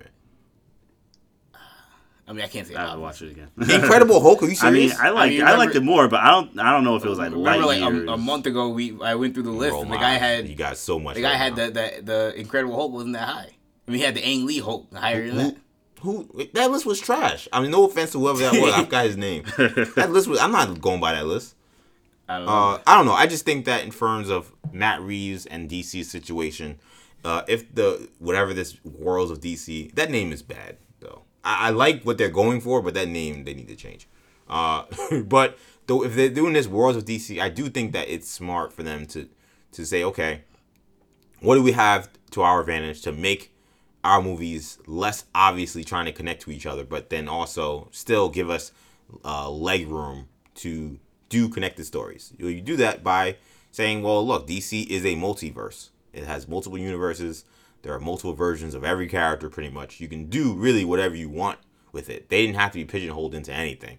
I 2.27 2.33
mean, 2.33 2.43
I 2.43 2.49
can't 2.49 2.67
say. 2.67 2.75
I'll 2.75 3.01
watch 3.01 3.21
it 3.21 3.33
again. 3.33 3.51
Incredible 3.59 4.21
Hulk. 4.21 4.43
Are 4.43 4.49
you 4.49 4.55
serious? 4.55 4.99
I 4.99 5.05
mean, 5.05 5.07
I 5.07 5.11
like 5.11 5.27
I, 5.27 5.29
mean, 5.31 5.43
I 5.43 5.57
liked 5.57 5.75
it 5.75 5.83
more, 5.83 6.09
but 6.09 6.21
I 6.21 6.31
don't 6.31 6.59
I 6.59 6.73
don't 6.73 6.85
know 6.85 6.97
if 6.97 7.05
it 7.05 7.09
was 7.09 7.19
like 7.19 7.33
remember 7.33 7.67
right 7.67 7.81
like 7.81 7.83
a, 7.83 8.13
a, 8.13 8.17
month 8.17 8.47
ago 8.47 8.71
we 8.71 8.99
I 9.03 9.15
went 9.15 9.35
through 9.35 9.43
the 9.45 9.51
list 9.51 9.77
and 9.77 9.93
the 9.93 9.99
guy 9.99 10.15
had 10.15 10.49
you 10.49 10.55
got 10.55 10.77
so 10.79 10.99
much. 10.99 11.17
The 11.17 11.23
guy 11.23 11.35
had 11.35 11.57
the, 11.57 11.71
the 11.71 12.03
the 12.03 12.35
Incredible 12.37 12.75
Hulk 12.75 12.93
wasn't 12.93 13.15
that 13.15 13.29
high. 13.29 13.51
I 13.87 13.91
mean, 13.91 13.99
he 13.99 14.05
had 14.05 14.15
the 14.15 14.25
Ang 14.25 14.47
Lee 14.47 14.61
Hulk 14.61 14.93
higher 14.95 15.27
than 15.27 15.37
that. 15.37 15.57
Who 16.01 16.29
that 16.55 16.71
list 16.71 16.87
was 16.87 17.01
trash. 17.01 17.49
I 17.53 17.61
mean, 17.61 17.71
no 17.71 17.87
offense 17.87 18.13
to 18.13 18.19
whoever 18.19 18.39
that 18.41 18.53
was. 18.53 18.75
I 18.75 18.85
forgot 18.85 19.07
his 19.07 19.17
name. 19.17 19.45
that 19.57 20.09
list 20.11 20.29
was. 20.29 20.39
I'm 20.39 20.53
not 20.53 20.81
going 20.81 21.01
by 21.01 21.13
that 21.13 21.27
list. 21.27 21.55
I 22.29 22.39
don't 22.39 22.47
know. 22.47 22.53
Uh, 22.53 22.79
I 22.87 22.97
don't 22.97 23.07
know. 23.07 23.13
I 23.13 23.27
just 23.27 23.45
think 23.45 23.67
that 23.67 23.85
in 23.85 23.91
terms 23.91 24.31
of 24.31 24.53
Matt 24.73 25.01
Reeves 25.03 25.45
and 25.47 25.69
DC's 25.69 26.11
situation, 26.11 26.79
uh, 27.25 27.43
if 27.49 27.75
the 27.75 28.09
whatever 28.19 28.55
this 28.55 28.83
Worlds 28.85 29.31
of 29.31 29.41
DC, 29.41 29.95
that 29.95 30.11
name 30.11 30.33
is 30.33 30.43
bad. 30.43 30.77
I, 31.45 31.69
I 31.69 31.71
like 31.71 32.03
what 32.03 32.19
they're 32.19 32.29
going 32.29 32.61
for, 32.61 32.83
but 32.83 32.95
that 32.95 33.09
name 33.09 33.45
they 33.45 33.55
need 33.55 33.69
to 33.69 33.77
change. 33.77 34.09
Uh, 34.49 34.85
but 35.25 35.59
though 35.87 36.05
if 36.05 36.15
they're 36.15 36.29
doing 36.29 36.55
this 36.55 36.67
Worlds 36.67 36.97
of 36.97 37.05
DC, 37.05 37.41
I 37.41 37.49
do 37.49 37.69
think 37.69 37.93
that 37.93 38.09
it's 38.09 38.29
smart 38.31 38.73
for 38.73 38.83
them 38.83 39.07
to 39.07 39.29
to 39.73 39.85
say, 39.85 40.05
okay, 40.05 40.43
what 41.41 41.57
do 41.57 41.63
we 41.63 41.73
have 41.73 42.09
to 42.31 42.43
our 42.43 42.61
advantage 42.61 43.03
to 43.03 43.13
make 43.13 43.53
our 44.05 44.23
movies 44.23 44.79
less 44.87 45.25
obviously 45.35 45.83
trying 45.83 46.05
to 46.05 46.13
connect 46.13 46.43
to 46.43 46.51
each 46.51 46.67
other, 46.67 46.85
but 46.85 47.11
then 47.11 47.27
also 47.27 47.89
still 47.91 48.29
give 48.29 48.51
us 48.51 48.71
uh, 49.25 49.51
leg 49.51 49.89
room 49.89 50.29
to 50.55 50.99
do 51.29 51.49
connected 51.49 51.85
stories. 51.85 52.33
You 52.39 52.61
do 52.61 52.77
that 52.77 53.03
by 53.03 53.37
saying, 53.73 54.03
well, 54.03 54.25
look, 54.25 54.47
DC 54.47 54.87
is 54.89 55.05
a 55.05 55.17
multiverse. 55.17 55.89
It 56.13 56.25
has 56.25 56.47
multiple 56.47 56.79
universes. 56.79 57.45
There 57.85 57.93
are 57.93 58.01
multiple 58.01 58.33
versions 58.33 58.75
of 58.75 58.83
every 58.83 59.07
character, 59.07 59.51
pretty 59.51 59.69
much. 59.69 60.01
You 60.01 60.09
can 60.09 60.31
do 60.31 60.55
really 60.55 60.87
whatever 60.87 61.15
you 61.15 61.29
want 61.29 61.59
with 61.93 62.09
it. 62.09 62.31
They 62.31 62.45
didn't 62.45 62.59
have 62.59 62.73
to 62.73 62.79
be 62.79 62.87
pigeonholed 62.87 63.35
into 63.35 63.53
anything. 63.53 63.99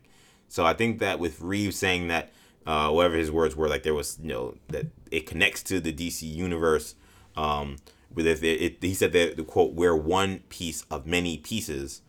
So 0.50 0.66
I 0.66 0.74
think 0.74 0.98
that 1.00 1.20
with 1.20 1.40
Reeves 1.40 1.78
saying 1.78 2.08
that, 2.08 2.34
uh, 2.66 2.90
whatever 2.90 3.16
his 3.16 3.32
words 3.32 3.56
were, 3.56 3.70
like 3.70 3.84
there 3.84 3.94
was, 3.94 4.18
you 4.20 4.30
know, 4.30 4.56
that 4.70 4.88
it 5.12 5.28
connects 5.28 5.62
to 5.64 5.80
the 5.80 5.94
DC 5.94 6.24
universe. 6.24 6.96
Um, 7.38 7.76
with 8.12 8.26
it, 8.26 8.44
it, 8.44 8.78
he 8.82 8.96
said 8.96 9.12
that 9.12 9.38
the 9.38 9.44
quote, 9.44 9.74
"We're 9.74 9.96
one 9.96 10.40
piece 10.50 10.84
of 10.90 11.06
many 11.06 11.38
pieces." 11.38 12.02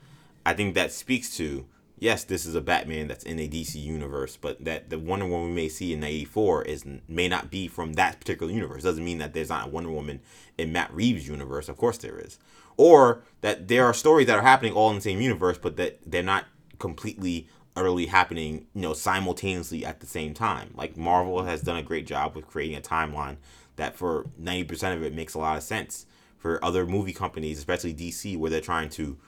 I 0.47 0.55
think 0.55 0.75
that 0.75 0.93
speaks 0.93 1.37
to 1.37 1.67
yes, 1.99 2.25
this 2.25 2.47
is 2.47 2.55
a 2.55 2.61
Batman 2.61 3.09
that's 3.09 3.25
in 3.25 3.39
a 3.39 3.49
DC 3.49 3.75
universe, 3.77 4.37
but 4.37 4.65
that 4.65 4.91
the 4.91 4.99
Wonder 4.99 5.27
Woman 5.27 5.49
we 5.49 5.55
may 5.55 5.69
see 5.69 5.93
in 5.93 6.05
'84 6.05 6.63
is 6.65 6.85
may 7.09 7.29
not 7.29 7.51
be 7.51 7.69
from 7.69 7.95
that 7.95 8.21
particular 8.21 8.53
universe. 8.53 8.83
Doesn't 8.83 9.05
mean 9.05 9.19
that 9.19 9.33
there's 9.33 9.49
not 9.49 9.67
a 9.67 9.71
Wonder 9.71 9.91
Woman 9.91 10.21
in 10.59 10.73
Matt 10.73 10.93
Reeves' 10.93 11.29
universe. 11.29 11.69
Of 11.69 11.77
course 11.77 11.99
there 11.99 12.19
is, 12.19 12.39
or 12.77 13.23
that 13.41 13.69
there 13.69 13.85
are 13.85 13.95
stories 13.95 14.27
that 14.27 14.39
are 14.39 14.43
happening 14.43 14.73
all 14.73 14.91
in 14.91 14.97
the 14.97 15.03
same 15.03 15.21
universe, 15.21 15.59
but 15.59 15.77
that 15.77 15.99
they're 16.05 16.23
not 16.23 16.47
completely 16.79 17.49
utterly 17.75 18.07
happening, 18.07 18.67
you 18.75 18.81
know, 18.83 18.95
simultaneously 18.95 19.85
at 19.85 20.01
the 20.01 20.07
same 20.07 20.33
time. 20.35 20.73
Like 20.75 20.97
Marvel 20.97 21.43
has 21.43 21.61
done 21.61 21.77
a 21.77 21.83
great 21.83 22.07
job 22.07 22.35
with 22.35 22.47
creating 22.47 22.77
a 22.77 22.81
timeline 22.81 23.37
that 23.77 23.97
for 23.97 24.27
90% 24.41 24.95
of 24.95 25.03
it 25.03 25.15
makes 25.15 25.35
a 25.35 25.39
lot 25.39 25.57
of 25.57 25.63
sense. 25.63 26.07
For 26.39 26.65
other 26.65 26.87
movie 26.87 27.13
companies, 27.13 27.59
especially 27.59 27.93
DC, 27.93 28.37
where 28.37 28.51
they're 28.51 28.61
trying 28.61 28.89
to 28.91 29.19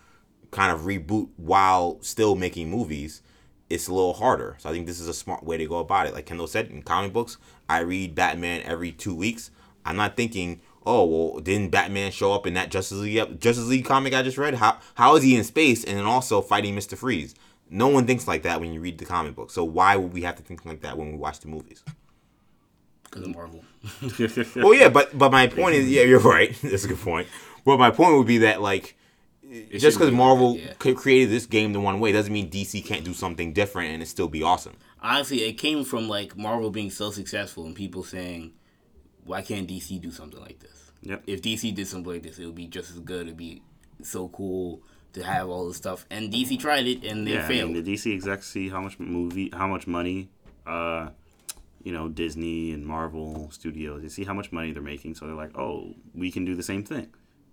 kind 0.51 0.73
of 0.73 0.81
reboot 0.83 1.29
while 1.37 1.99
still 2.01 2.35
making 2.35 2.71
movies, 2.71 3.23
it's 3.71 3.89
a 3.89 3.95
little 3.95 4.15
harder. 4.15 4.57
So 4.59 4.69
I 4.69 4.73
think 4.73 4.87
this 4.87 5.01
is 5.01 5.09
a 5.09 5.15
smart 5.15 5.45
way 5.45 5.57
to 5.57 5.67
go 5.67 5.79
about 5.79 6.07
it. 6.07 6.15
Like 6.15 6.27
Kendall 6.27 6.47
said, 6.47 6.69
in 6.69 6.83
comic 6.83 7.13
books, 7.13 7.37
I 7.69 7.81
read 7.81 8.15
Batman 8.15 8.63
every 8.63 8.93
two 8.93 9.15
weeks. 9.15 9.51
I'm 9.85 9.97
not 9.97 10.17
thinking, 10.17 10.61
oh 10.87 11.05
well, 11.05 11.41
didn't 11.41 11.71
Batman 11.71 12.11
show 12.11 12.33
up 12.33 12.47
in 12.47 12.55
that 12.55 12.71
Justice 12.71 12.99
League 12.99 13.41
Justice 13.41 13.67
League 13.67 13.85
comic 13.85 14.15
I 14.15 14.23
just 14.23 14.39
read? 14.39 14.55
How 14.55 14.79
how 14.95 15.17
is 15.17 15.23
he 15.23 15.37
in 15.37 15.45
space 15.45 15.85
and 15.85 15.97
then 15.99 16.07
also 16.07 16.41
fighting 16.41 16.75
Mister 16.75 16.97
Freeze? 16.97 17.35
No 17.71 17.89
one 17.89 18.07
thinks 18.07 18.27
like 18.27 18.43
that 18.43 18.61
when 18.61 18.73
you 18.73 18.81
read 18.81 18.99
the 18.99 19.05
comic 19.05 19.35
book. 19.35 19.51
So 19.51 19.63
why 19.63 19.97
would 19.97 20.13
we 20.13 20.23
have 20.23 20.37
to 20.37 20.43
think 20.43 20.65
like 20.65 20.81
that 20.81 20.97
when 20.97 21.13
we 21.13 21.19
watch 21.19 21.41
the 21.41 21.49
movies? 21.49 21.85
Because 23.05 23.23
of 23.23 23.35
Marvel. 23.35 23.63
well, 24.57 24.75
yeah, 24.75 24.89
but 24.89 25.17
but 25.17 25.31
my 25.31 25.47
point 25.47 25.75
is, 25.75 25.91
yeah, 25.91 26.03
you're 26.03 26.21
right. 26.21 26.57
That's 26.63 26.85
a 26.85 26.89
good 26.89 27.01
point. 27.01 27.29
But 27.65 27.79
my 27.79 27.91
point 27.91 28.17
would 28.17 28.27
be 28.27 28.39
that 28.39 28.63
like 28.63 28.97
it 29.51 29.79
just 29.79 29.99
because 29.99 30.13
Marvel 30.13 30.57
yeah. 30.57 30.75
created 30.75 31.31
this 31.31 31.47
game 31.47 31.73
the 31.73 31.81
one 31.81 32.01
way 32.01 32.13
doesn't 32.13 32.33
mean 32.33 32.51
DC 32.51 32.85
can't 32.85 33.05
do 33.05 33.15
something 33.15 33.53
different 33.53 33.93
and 33.93 34.03
it 34.03 34.07
still 34.07 34.29
be 34.29 34.43
awesome. 34.43 34.77
Honestly, 35.01 35.43
it 35.45 35.55
came 35.55 35.85
from 35.85 36.09
like 36.09 36.37
Marvel 36.37 36.71
being 36.71 36.91
so 36.91 37.11
successful 37.11 37.65
and 37.65 37.75
people 37.75 38.03
saying, 38.03 38.53
"Why 39.25 39.43
can't 39.43 39.69
DC 39.69 40.01
do 40.01 40.11
something 40.11 40.41
like 40.41 40.59
this?" 40.61 40.91
Yep. 41.03 41.25
If 41.27 41.43
DC 41.43 41.75
did 41.75 41.87
something 41.87 42.13
like 42.13 42.23
this, 42.23 42.39
it 42.39 42.47
would 42.47 42.55
be 42.55 42.67
just 42.67 42.91
as 42.91 42.99
good. 43.01 43.27
It'd 43.27 43.37
be 43.37 43.63
so 44.03 44.29
cool 44.29 44.83
to 45.13 45.23
have 45.23 45.49
all 45.49 45.69
this 45.69 45.77
stuff. 45.77 46.07
And 46.11 46.33
DC 46.33 46.59
tried 46.59 46.87
it 46.87 47.05
and 47.05 47.27
they 47.27 47.35
yeah, 47.35 47.47
failed. 47.47 47.71
I 47.71 47.75
mean, 47.75 47.85
the 47.85 47.95
DC 47.95 48.15
execs 48.15 48.47
see 48.47 48.69
how 48.69 48.81
much 48.81 48.99
movie, 48.99 49.51
how 49.53 49.67
much 49.67 49.87
money, 49.87 50.31
uh, 50.67 51.11
you 51.83 51.93
know, 51.93 52.09
Disney 52.09 52.73
and 52.73 52.85
Marvel 52.85 53.51
Studios. 53.51 54.03
They 54.03 54.09
see 54.09 54.25
how 54.25 54.35
much 54.35 54.53
money 54.53 54.73
they're 54.73 54.83
making, 54.83 55.15
so 55.15 55.27
they're 55.27 55.35
like, 55.35 55.57
"Oh, 55.57 55.95
we 56.15 56.31
can 56.31 56.45
do 56.45 56.55
the 56.55 56.63
same 56.63 56.85
thing." 56.85 57.09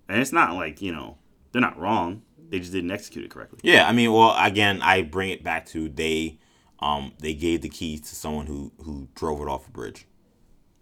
And 0.10 0.22
it's 0.22 0.32
not 0.32 0.56
like 0.56 0.82
you 0.82 0.92
know 0.92 1.18
they're 1.56 1.62
not 1.62 1.80
wrong. 1.80 2.22
They 2.50 2.60
just 2.60 2.74
didn't 2.74 2.92
execute 2.92 3.24
it 3.24 3.32
correctly. 3.32 3.60
Yeah, 3.64 3.88
I 3.88 3.94
mean, 3.94 4.12
well, 4.12 4.36
again, 4.38 4.82
I 4.82 5.04
bring 5.04 5.30
it 5.30 5.42
back 5.42 5.66
to 5.68 5.88
they, 5.88 6.38
um, 6.80 7.14
they 7.20 7.34
gave 7.34 7.62
the 7.62 7.70
keys 7.70 8.02
to 8.10 8.16
someone 8.16 8.46
who 8.46 8.74
who 8.84 9.08
drove 9.16 9.40
it 9.40 9.48
off 9.48 9.70
a 9.70 9.72
bridge. 9.72 10.06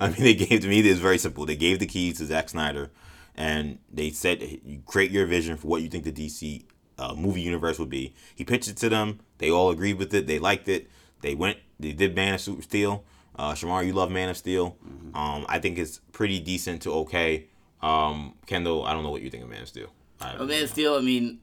I 0.00 0.08
mean, 0.08 0.22
they 0.22 0.34
gave 0.34 0.60
to 0.60 0.68
me. 0.68 0.78
It's 0.78 1.00
very 1.00 1.18
simple. 1.18 1.44
They 1.44 1.56
gave 1.56 1.80
the 1.80 1.86
keys 1.86 2.18
to 2.18 2.26
Zack 2.26 2.48
Snyder, 2.48 2.92
and 3.34 3.80
they 3.92 4.10
said, 4.10 4.60
"You 4.64 4.82
create 4.86 5.10
your 5.10 5.26
vision 5.26 5.56
for 5.56 5.66
what 5.66 5.82
you 5.82 5.88
think 5.88 6.04
the 6.04 6.12
DC 6.12 6.64
uh, 6.96 7.14
movie 7.16 7.40
universe 7.40 7.80
would 7.80 7.90
be." 7.90 8.14
He 8.36 8.44
pitched 8.44 8.68
it 8.68 8.76
to 8.76 8.88
them. 8.88 9.18
They 9.38 9.50
all 9.50 9.70
agreed 9.70 9.98
with 9.98 10.14
it. 10.14 10.28
They 10.28 10.38
liked 10.38 10.68
it. 10.68 10.88
They 11.22 11.34
went. 11.34 11.58
They 11.80 11.92
did 11.92 12.14
Man 12.14 12.34
of 12.34 12.40
Steel. 12.40 13.04
Uh, 13.34 13.52
Shamar, 13.52 13.84
you 13.84 13.92
love 13.92 14.12
Man 14.12 14.28
of 14.28 14.36
Steel. 14.36 14.76
Mm-hmm. 14.86 15.16
Um, 15.16 15.44
I 15.48 15.58
think 15.58 15.76
it's 15.76 16.00
pretty 16.12 16.38
decent 16.38 16.82
to 16.82 16.92
okay. 16.92 17.48
Um, 17.82 18.34
Kendall, 18.46 18.84
I 18.84 18.92
don't 18.92 19.02
know 19.02 19.10
what 19.10 19.22
you 19.22 19.30
think 19.30 19.44
of 19.44 19.50
Man 19.50 19.62
of 19.62 19.68
Steel. 19.68 19.88
Oh, 20.20 20.46
Man 20.46 20.64
of 20.64 20.70
Steel. 20.70 20.94
I 20.94 21.00
mean, 21.00 21.40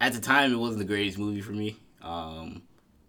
at 0.00 0.12
the 0.12 0.20
time, 0.20 0.52
it 0.52 0.56
wasn't 0.56 0.80
the 0.80 0.84
greatest 0.84 1.18
movie 1.18 1.40
for 1.40 1.52
me. 1.52 1.76
Um, 2.02 2.62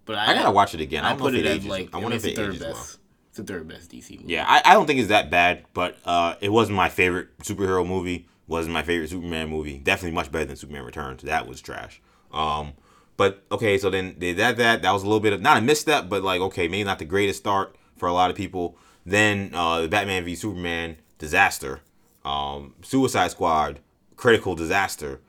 but 0.06 0.18
I, 0.18 0.32
I, 0.32 0.34
gotta 0.34 0.52
watch 0.52 0.74
it 0.74 0.82
again. 0.82 1.04
I, 1.04 1.14
I 1.14 1.16
put 1.16 1.34
it 1.34 1.46
as 1.46 1.66
like 1.66 1.90
I 1.94 1.98
wonder 1.98 2.18
if 2.18 2.26
it 2.26 2.36
third 2.36 2.60
best. 2.60 2.64
Well. 2.64 3.00
It's 3.30 3.38
the 3.38 3.44
third 3.44 3.68
best 3.68 3.90
DC 3.90 4.12
movie. 4.12 4.34
Yeah, 4.34 4.46
I, 4.48 4.62
I 4.64 4.74
don't 4.76 4.86
think 4.86 5.00
it's 5.00 5.10
that 5.10 5.32
bad, 5.32 5.66
but 5.74 5.98
uh, 6.06 6.36
it 6.40 6.50
wasn't 6.50 6.78
my 6.78 6.90
favorite 6.90 7.36
superhero 7.40 7.86
movie. 7.86 8.28
Wasn't 8.48 8.72
my 8.72 8.84
favorite 8.84 9.10
Superman 9.10 9.50
movie. 9.50 9.80
Definitely 9.80 10.14
much 10.14 10.32
better 10.32 10.46
than 10.46 10.56
Superman 10.56 10.84
Returns. 10.84 11.24
That 11.24 11.48
was 11.48 11.60
trash. 11.60 12.00
Um, 12.32 12.74
but 13.18 13.44
okay, 13.52 13.78
so 13.78 13.90
then 13.90 14.16
they 14.20 14.34
that 14.34 14.58
that 14.58 14.82
that 14.84 14.92
was 14.92 15.02
a 15.02 15.06
little 15.08 15.20
bit 15.20 15.34
of 15.34 15.42
not 15.42 15.58
a 15.58 15.62
misstep, 15.62 16.10
but 16.10 16.22
like 16.22 16.42
okay, 16.42 16.68
maybe 16.68 16.84
not 16.84 17.00
the 17.00 17.06
greatest 17.06 17.40
start 17.40 17.76
for 17.98 18.08
a 18.08 18.14
lot 18.14 18.30
of 18.30 18.36
people. 18.36 18.78
Then 19.06 19.52
uh, 19.54 19.82
the 19.82 19.88
Batman 19.88 20.26
v 20.26 20.36
Superman 20.36 20.98
disaster 21.18 21.82
um, 22.26 22.76
Suicide 22.82 23.32
Squad, 23.32 23.80
critical 24.16 24.56
disaster, 24.56 25.20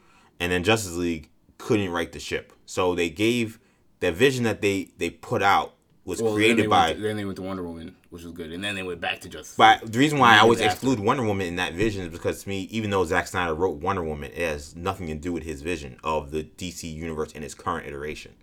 and 0.40 0.52
then 0.52 0.62
Justice 0.64 0.94
League 0.94 1.30
couldn't 1.59 1.90
right 1.90 2.11
the 2.11 2.20
ship. 2.20 2.52
So 2.66 2.94
they 2.94 3.11
gave 3.11 3.59
that 4.00 4.14
vision 4.14 4.44
that 4.44 4.61
they 4.61 4.90
they 4.98 5.11
put 5.11 5.42
out 5.42 5.74
was 6.04 6.20
well, 6.20 6.35
created 6.35 6.68
by. 6.68 6.92
To, 6.92 7.00
then 7.00 7.16
they 7.16 7.24
went 7.24 7.37
to 7.37 7.42
Wonder 7.42 7.62
Woman, 7.62 7.96
which 8.11 8.22
was 8.22 8.33
good, 8.33 8.52
and 8.52 8.62
then 8.62 8.74
they 8.74 8.83
went 8.83 9.00
back 9.00 9.20
to 9.22 9.28
Justice. 9.28 9.57
But 9.57 9.90
the 9.92 9.98
reason 9.98 10.18
why 10.18 10.37
I 10.37 10.40
always 10.40 10.61
exclude 10.61 11.00
Wonder 11.00 11.24
Woman 11.24 11.46
in 11.46 11.57
that 11.57 11.72
vision 11.72 12.04
is 12.04 12.12
because 12.12 12.42
to 12.42 12.48
me, 12.48 12.62
even 12.70 12.90
though 12.90 13.04
Zack 13.04 13.26
Snyder 13.26 13.54
wrote 13.54 13.78
Wonder 13.78 14.04
Woman, 14.04 14.30
it 14.33 14.38
has 14.38 14.76
nothing 14.76 15.07
to 15.07 15.14
do 15.14 15.33
with 15.33 15.42
his 15.42 15.62
vision 15.62 15.98
of 16.04 16.30
the 16.30 16.44
DC 16.44 16.92
universe 16.92 17.33
in 17.33 17.42
its 17.42 17.54
current 17.54 17.87
iteration. 17.87 18.35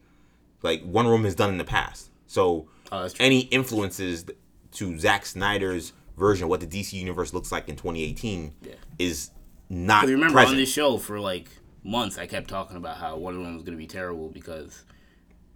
Like 0.64 0.82
Wonder 0.86 1.12
Woman 1.12 1.28
is 1.28 1.36
done 1.36 1.50
in 1.50 1.58
the 1.58 1.64
past, 1.64 2.10
so 2.28 2.68
oh, 2.92 3.10
any 3.20 3.42
influences 3.42 4.26
to 4.74 4.98
Zack 4.98 5.26
Snyder's 5.26 5.94
version 6.22 6.46
of 6.46 6.50
what 6.50 6.62
the 6.62 6.68
DC 6.68 6.94
universe 6.94 7.34
looks 7.34 7.52
like 7.52 7.68
in 7.68 7.76
2018 7.76 8.54
yeah. 8.62 8.74
is 8.98 9.32
not. 9.70 10.06
remember 10.06 10.36
present. 10.36 10.52
on 10.52 10.58
this 10.58 10.72
show 10.72 10.98
for 10.98 11.20
like 11.20 11.50
months, 11.84 12.18
I 12.18 12.28
kept 12.28 12.50
talking 12.50 12.78
about 12.78 12.98
how 12.98 13.18
Wonder 13.18 13.40
Woman 13.40 13.56
was 13.56 13.64
going 13.64 13.78
to 13.78 13.82
be 13.82 13.88
terrible 13.88 14.30
because 14.30 14.84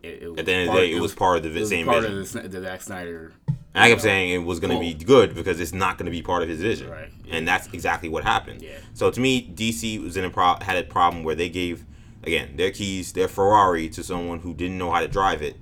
it, 0.03 0.23
it 0.23 0.39
at 0.39 0.45
the 0.45 0.51
end 0.51 0.69
of 0.69 0.75
the 0.75 0.81
day, 0.81 0.91
it 0.91 0.99
was 0.99 1.13
part 1.13 1.45
of 1.45 1.53
the 1.53 1.65
same 1.65 1.85
part 1.85 2.03
vision. 2.03 2.17
of 2.17 2.51
the, 2.51 2.59
the 2.59 2.65
Zack 2.65 2.81
Snyder 2.81 3.33
And 3.47 3.57
I 3.83 3.89
kept 3.89 4.01
saying 4.01 4.31
it 4.31 4.45
was 4.45 4.59
going 4.59 4.73
to 4.73 4.79
be 4.79 4.93
good 4.93 5.35
because 5.35 5.59
it's 5.59 5.73
not 5.73 5.97
going 5.97 6.07
to 6.07 6.11
be 6.11 6.21
part 6.21 6.43
of 6.43 6.49
his 6.49 6.61
vision. 6.61 6.89
Right. 6.89 7.11
And 7.29 7.47
that's 7.47 7.67
exactly 7.71 8.09
what 8.09 8.23
happened. 8.23 8.61
Yeah. 8.61 8.77
So 8.93 9.09
to 9.11 9.19
me, 9.19 9.47
DC 9.47 10.03
was 10.03 10.17
in 10.17 10.25
a 10.25 10.29
pro- 10.29 10.57
had 10.61 10.77
a 10.77 10.83
problem 10.83 11.23
where 11.23 11.35
they 11.35 11.49
gave 11.49 11.85
again 12.23 12.57
their 12.57 12.71
keys, 12.71 13.13
their 13.13 13.27
Ferrari 13.27 13.87
to 13.89 14.03
someone 14.03 14.39
who 14.39 14.53
didn't 14.53 14.77
know 14.77 14.91
how 14.91 14.99
to 14.99 15.07
drive 15.07 15.41
it, 15.41 15.57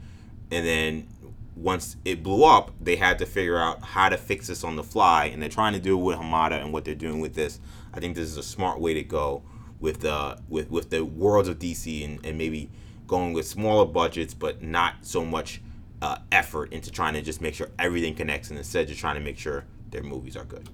and 0.50 0.66
then 0.66 1.08
once 1.56 1.98
it 2.04 2.24
blew 2.24 2.44
up, 2.44 2.72
they 2.82 2.96
had 2.96 3.20
to 3.20 3.26
figure 3.26 3.58
out 3.58 3.84
how 3.84 4.10
to 4.10 4.18
fix 4.18 4.48
this 4.48 4.64
on 4.64 4.76
the 4.76 4.84
fly, 4.84 5.26
and 5.26 5.42
they're 5.42 5.50
trying 5.50 5.74
to 5.74 5.80
do 5.80 5.98
it 6.00 6.04
with 6.04 6.18
Hamada 6.18 6.60
and 6.60 6.74
what 6.74 6.86
they're 6.86 6.96
doing 6.96 7.20
with 7.20 7.36
this. 7.36 7.60
I 7.94 8.00
think 8.00 8.16
this 8.16 8.28
is 8.28 8.38
a 8.38 8.44
smart 8.44 8.80
way 8.80 8.94
to 8.94 9.04
go 9.04 9.44
with 9.80 10.02
the 10.02 10.40
with 10.48 10.72
with 10.72 10.90
the 10.90 11.04
worlds 11.04 11.50
of 11.50 11.60
DC 11.60 12.04
and, 12.04 12.26
and 12.26 12.38
maybe 12.38 12.70
going 13.06 13.34
with 13.34 13.46
smaller 13.46 13.86
budgets, 13.86 14.34
but 14.34 14.64
not 14.64 14.96
so 15.02 15.24
much 15.24 15.62
uh, 16.02 16.18
effort 16.32 16.72
into 16.74 16.92
trying 16.92 17.14
to 17.14 17.22
just 17.22 17.42
make 17.42 17.54
sure 17.54 17.70
everything 17.78 18.16
connects, 18.16 18.50
and 18.50 18.58
instead 18.58 18.88
just 18.88 19.00
trying 19.00 19.16
to 19.16 19.22
make 19.22 19.38
sure 19.38 19.66
their 19.92 20.04
movies 20.04 20.36
are 20.36 20.46
good. 20.46 20.70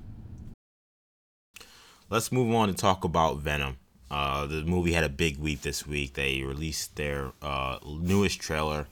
Let's 2.10 2.32
move 2.32 2.54
on 2.56 2.70
to 2.70 2.74
talk 2.74 3.04
about 3.04 3.38
Venom. 3.38 3.78
Uh, 4.10 4.48
the 4.48 4.64
movie 4.64 4.94
had 4.94 5.04
a 5.04 5.10
big 5.10 5.38
week 5.38 5.62
this 5.62 5.86
week. 5.86 6.14
They 6.14 6.42
released 6.42 6.96
their 6.96 7.34
uh, 7.42 7.78
newest 7.86 8.40
trailer. 8.40 8.88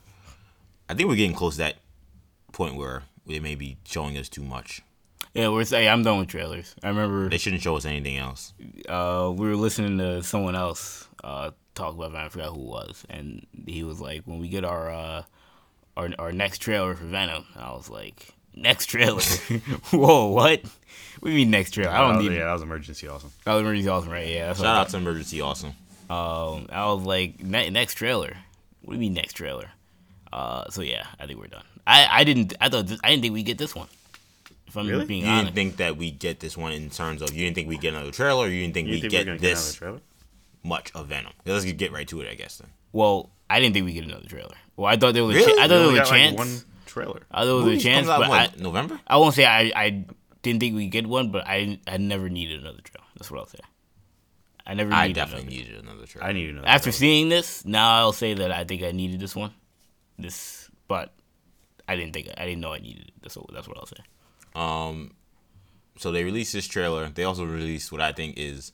I 0.90 0.94
think 0.94 1.10
we're 1.10 1.16
getting 1.16 1.36
close 1.36 1.54
to 1.56 1.60
that 1.60 1.76
point 2.54 2.76
where 2.76 3.04
they 3.26 3.40
may 3.40 3.56
be 3.56 3.78
showing 3.86 4.18
us 4.18 4.30
too 4.30 4.44
much. 4.44 4.82
Yeah, 5.34 5.50
we're 5.50 5.66
saying 5.66 5.88
I'm 5.90 6.04
done 6.04 6.20
with 6.20 6.30
trailers. 6.30 6.74
I 6.82 6.88
remember 6.90 7.30
They 7.30 7.38
shouldn't 7.38 7.62
show 7.62 7.76
us 7.76 7.86
anything 7.86 8.18
else. 8.18 8.54
uh, 8.90 9.32
we 9.36 9.48
were 9.48 9.56
listening 9.56 9.98
to 10.00 10.24
someone 10.24 10.56
else 10.56 11.08
uh, 11.24 11.52
talk 11.76 11.94
about 11.94 12.12
Venom. 12.12 12.26
I 12.26 12.30
forgot 12.30 12.54
who 12.56 12.62
it 12.62 12.68
was, 12.68 13.06
and 13.10 13.46
he 13.68 13.84
was 13.84 14.00
like, 14.02 14.24
"When 14.26 14.40
we 14.40 14.48
get 14.48 14.64
our 14.66 14.90
uh, 14.90 15.24
our 15.96 16.10
our 16.18 16.32
next 16.32 16.60
trailer 16.60 16.96
for 16.96 17.06
Venom," 17.06 17.46
and 17.54 17.64
I 17.64 17.72
was 17.74 17.90
like, 17.90 18.34
"Next 18.56 18.88
trailer? 18.88 19.22
Whoa, 19.92 20.28
what? 20.28 20.62
We 21.22 21.34
mean 21.36 21.52
next 21.52 21.72
trailer? 21.72 21.92
I 21.92 22.00
don't 22.00 22.18
was- 22.18 22.26
need 22.26 22.36
yeah, 22.36 22.46
that 22.46 22.54
was 22.54 22.62
emergency 22.64 23.08
awesome. 23.08 23.32
that 23.44 23.54
was 23.54 23.62
emergency 23.62 23.90
awesome, 23.90 24.10
right? 24.12 24.28
Yeah, 24.28 24.48
that's 24.48 24.60
what 24.60 24.66
Shout 24.66 24.78
out 24.78 24.90
to 24.90 24.98
Emergency 24.98 25.42
Awesome. 25.42 25.74
Um, 26.10 26.68
I 26.72 26.86
was 26.92 27.04
like, 27.04 27.44
ne- 27.44 27.70
next 27.70 27.96
trailer. 27.96 28.38
What 28.82 28.94
do 28.94 28.96
you 28.96 29.00
mean 29.02 29.14
next 29.14 29.34
trailer? 29.34 29.70
Uh, 30.32 30.70
so 30.70 30.82
yeah, 30.82 31.06
I 31.20 31.26
think 31.26 31.40
we're 31.40 31.48
done. 31.48 31.64
I, 31.86 32.08
I 32.12 32.24
didn't 32.24 32.54
I 32.60 32.70
thought 32.70 32.88
this, 32.88 33.00
I 33.04 33.10
didn't 33.12 33.22
think 33.24 33.34
we 33.34 33.40
would 33.40 33.46
get 33.46 33.58
this 33.58 33.74
one. 33.76 33.88
If 34.68 34.76
I'm 34.76 34.88
Really? 34.88 35.06
being 35.06 35.24
You 35.24 35.30
honest, 35.32 35.46
didn't 35.46 35.56
think 35.56 35.78
that 35.78 35.96
we 35.98 36.12
get 36.12 36.40
this 36.42 36.58
one 36.58 36.74
in 36.74 36.90
terms 36.90 37.22
of 37.22 37.34
you 37.34 37.46
didn't 37.46 37.56
think 37.56 37.70
we 37.70 37.78
get 37.78 37.94
another 37.94 38.12
trailer, 38.12 38.46
or 38.46 38.50
you 38.50 38.62
didn't 38.62 38.74
think 38.74 38.88
You 38.88 38.96
we 38.96 39.02
think 39.02 39.12
get 39.12 39.20
we're 39.22 39.26
gonna 39.26 39.38
get 39.40 39.42
this 39.50 39.80
another 39.82 39.98
trailer? 39.98 40.02
much 40.64 40.92
of 40.94 41.08
Venom? 41.08 41.32
Let's 41.46 41.64
get 41.64 41.92
right 41.94 42.08
to 42.10 42.20
it, 42.22 42.30
I 42.30 42.36
guess. 42.36 42.58
Then 42.58 42.70
well, 42.92 43.30
I 43.50 43.60
didn't 43.62 43.74
think 43.74 43.86
we 43.86 43.94
would 43.94 44.02
get 44.02 44.10
another 44.12 44.28
trailer. 44.28 44.56
Well, 44.76 44.88
I 44.92 44.98
thought 44.98 45.14
there 45.14 45.24
was 45.24 45.38
a 45.38 45.44
cha- 45.46 45.52
I 45.52 45.68
thought 45.68 45.68
there 45.70 45.88
was 45.88 45.94
a 45.94 45.96
got, 46.00 46.10
like, 46.10 46.20
chance. 46.22 46.38
one 46.38 46.58
trailer. 46.86 47.22
I 47.32 47.44
thought 47.46 47.60
there 47.64 47.70
was 47.74 47.78
a 47.80 47.84
chance, 47.84 48.08
out 48.10 48.20
but 48.20 48.30
what, 48.30 48.40
I, 48.60 48.62
November. 48.62 49.00
I 49.08 49.18
won't 49.18 49.34
say 49.34 49.46
I, 49.46 49.72
I 49.76 50.06
didn't 50.42 50.60
think 50.60 50.76
we 50.76 50.88
get 50.88 51.08
one, 51.08 51.32
but 51.32 51.48
I 51.48 51.80
I 51.88 51.96
never 51.98 52.28
needed 52.28 52.60
another 52.60 52.82
trailer. 52.84 53.08
That's 53.16 53.32
what 53.32 53.40
I'll 53.40 53.46
say. 53.48 53.60
I 54.66 54.74
never. 54.74 54.92
I 54.92 55.04
needed 55.08 55.16
definitely 55.16 55.44
another. 55.56 55.56
needed 55.72 55.84
another 55.86 56.06
trailer. 56.06 56.28
I 56.28 56.34
need 56.34 56.50
another. 56.50 56.68
After 56.68 56.84
trailer. 56.92 56.98
seeing 56.98 57.30
this, 57.30 57.64
now 57.66 57.96
I'll 58.00 58.12
say 58.12 58.34
that 58.34 58.52
I 58.52 58.66
think 58.66 58.84
I 58.84 58.92
needed 58.92 59.22
this 59.22 59.34
one. 59.36 59.54
This, 60.18 60.70
but 60.88 61.14
I 61.88 61.96
didn't 61.96 62.14
think 62.14 62.30
I 62.38 62.46
didn't 62.46 62.62
know 62.62 62.74
I 62.74 62.80
needed 62.80 63.10
it. 63.10 63.14
That's 63.22 63.38
what, 63.38 63.54
that's 63.54 63.68
what 63.68 63.78
I'll 63.78 63.86
say. 63.86 64.04
Um, 64.56 65.14
so 65.98 66.12
they 66.12 66.24
released 66.24 66.54
this 66.54 66.68
trailer. 66.68 67.10
They 67.10 67.24
also 67.24 67.46
released 67.46 67.92
what 67.92 68.02
I 68.02 68.12
think 68.12 68.38
is 68.38 68.72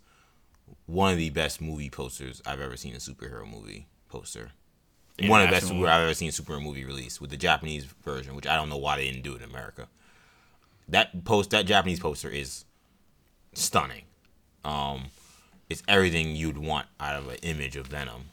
one 0.85 1.11
of 1.11 1.17
the 1.17 1.29
best 1.29 1.61
movie 1.61 1.89
posters 1.89 2.41
I've 2.45 2.61
ever 2.61 2.77
seen 2.77 2.93
a 2.93 2.97
superhero 2.97 3.49
movie 3.49 3.87
poster. 4.09 4.51
Yeah, 5.19 5.29
one 5.29 5.41
of 5.41 5.47
the 5.47 5.51
best 5.51 5.63
absolutely. 5.63 5.89
I've 5.89 6.03
ever 6.03 6.13
seen 6.13 6.29
a 6.29 6.31
superhero 6.31 6.63
movie 6.63 6.85
released 6.85 7.21
with 7.21 7.29
the 7.29 7.37
Japanese 7.37 7.85
version, 7.85 8.35
which 8.35 8.47
I 8.47 8.55
don't 8.55 8.69
know 8.69 8.77
why 8.77 8.97
they 8.97 9.05
didn't 9.05 9.23
do 9.23 9.33
it 9.33 9.43
in 9.43 9.49
America. 9.49 9.87
That 10.89 11.23
post, 11.23 11.51
that 11.51 11.65
Japanese 11.65 11.99
poster 11.99 12.29
is 12.29 12.65
stunning. 13.53 14.03
Um, 14.65 15.05
it's 15.69 15.83
everything 15.87 16.35
you'd 16.35 16.57
want 16.57 16.87
out 16.99 17.15
of 17.15 17.29
an 17.29 17.37
image 17.43 17.75
of 17.75 17.87
Venom. 17.87 18.25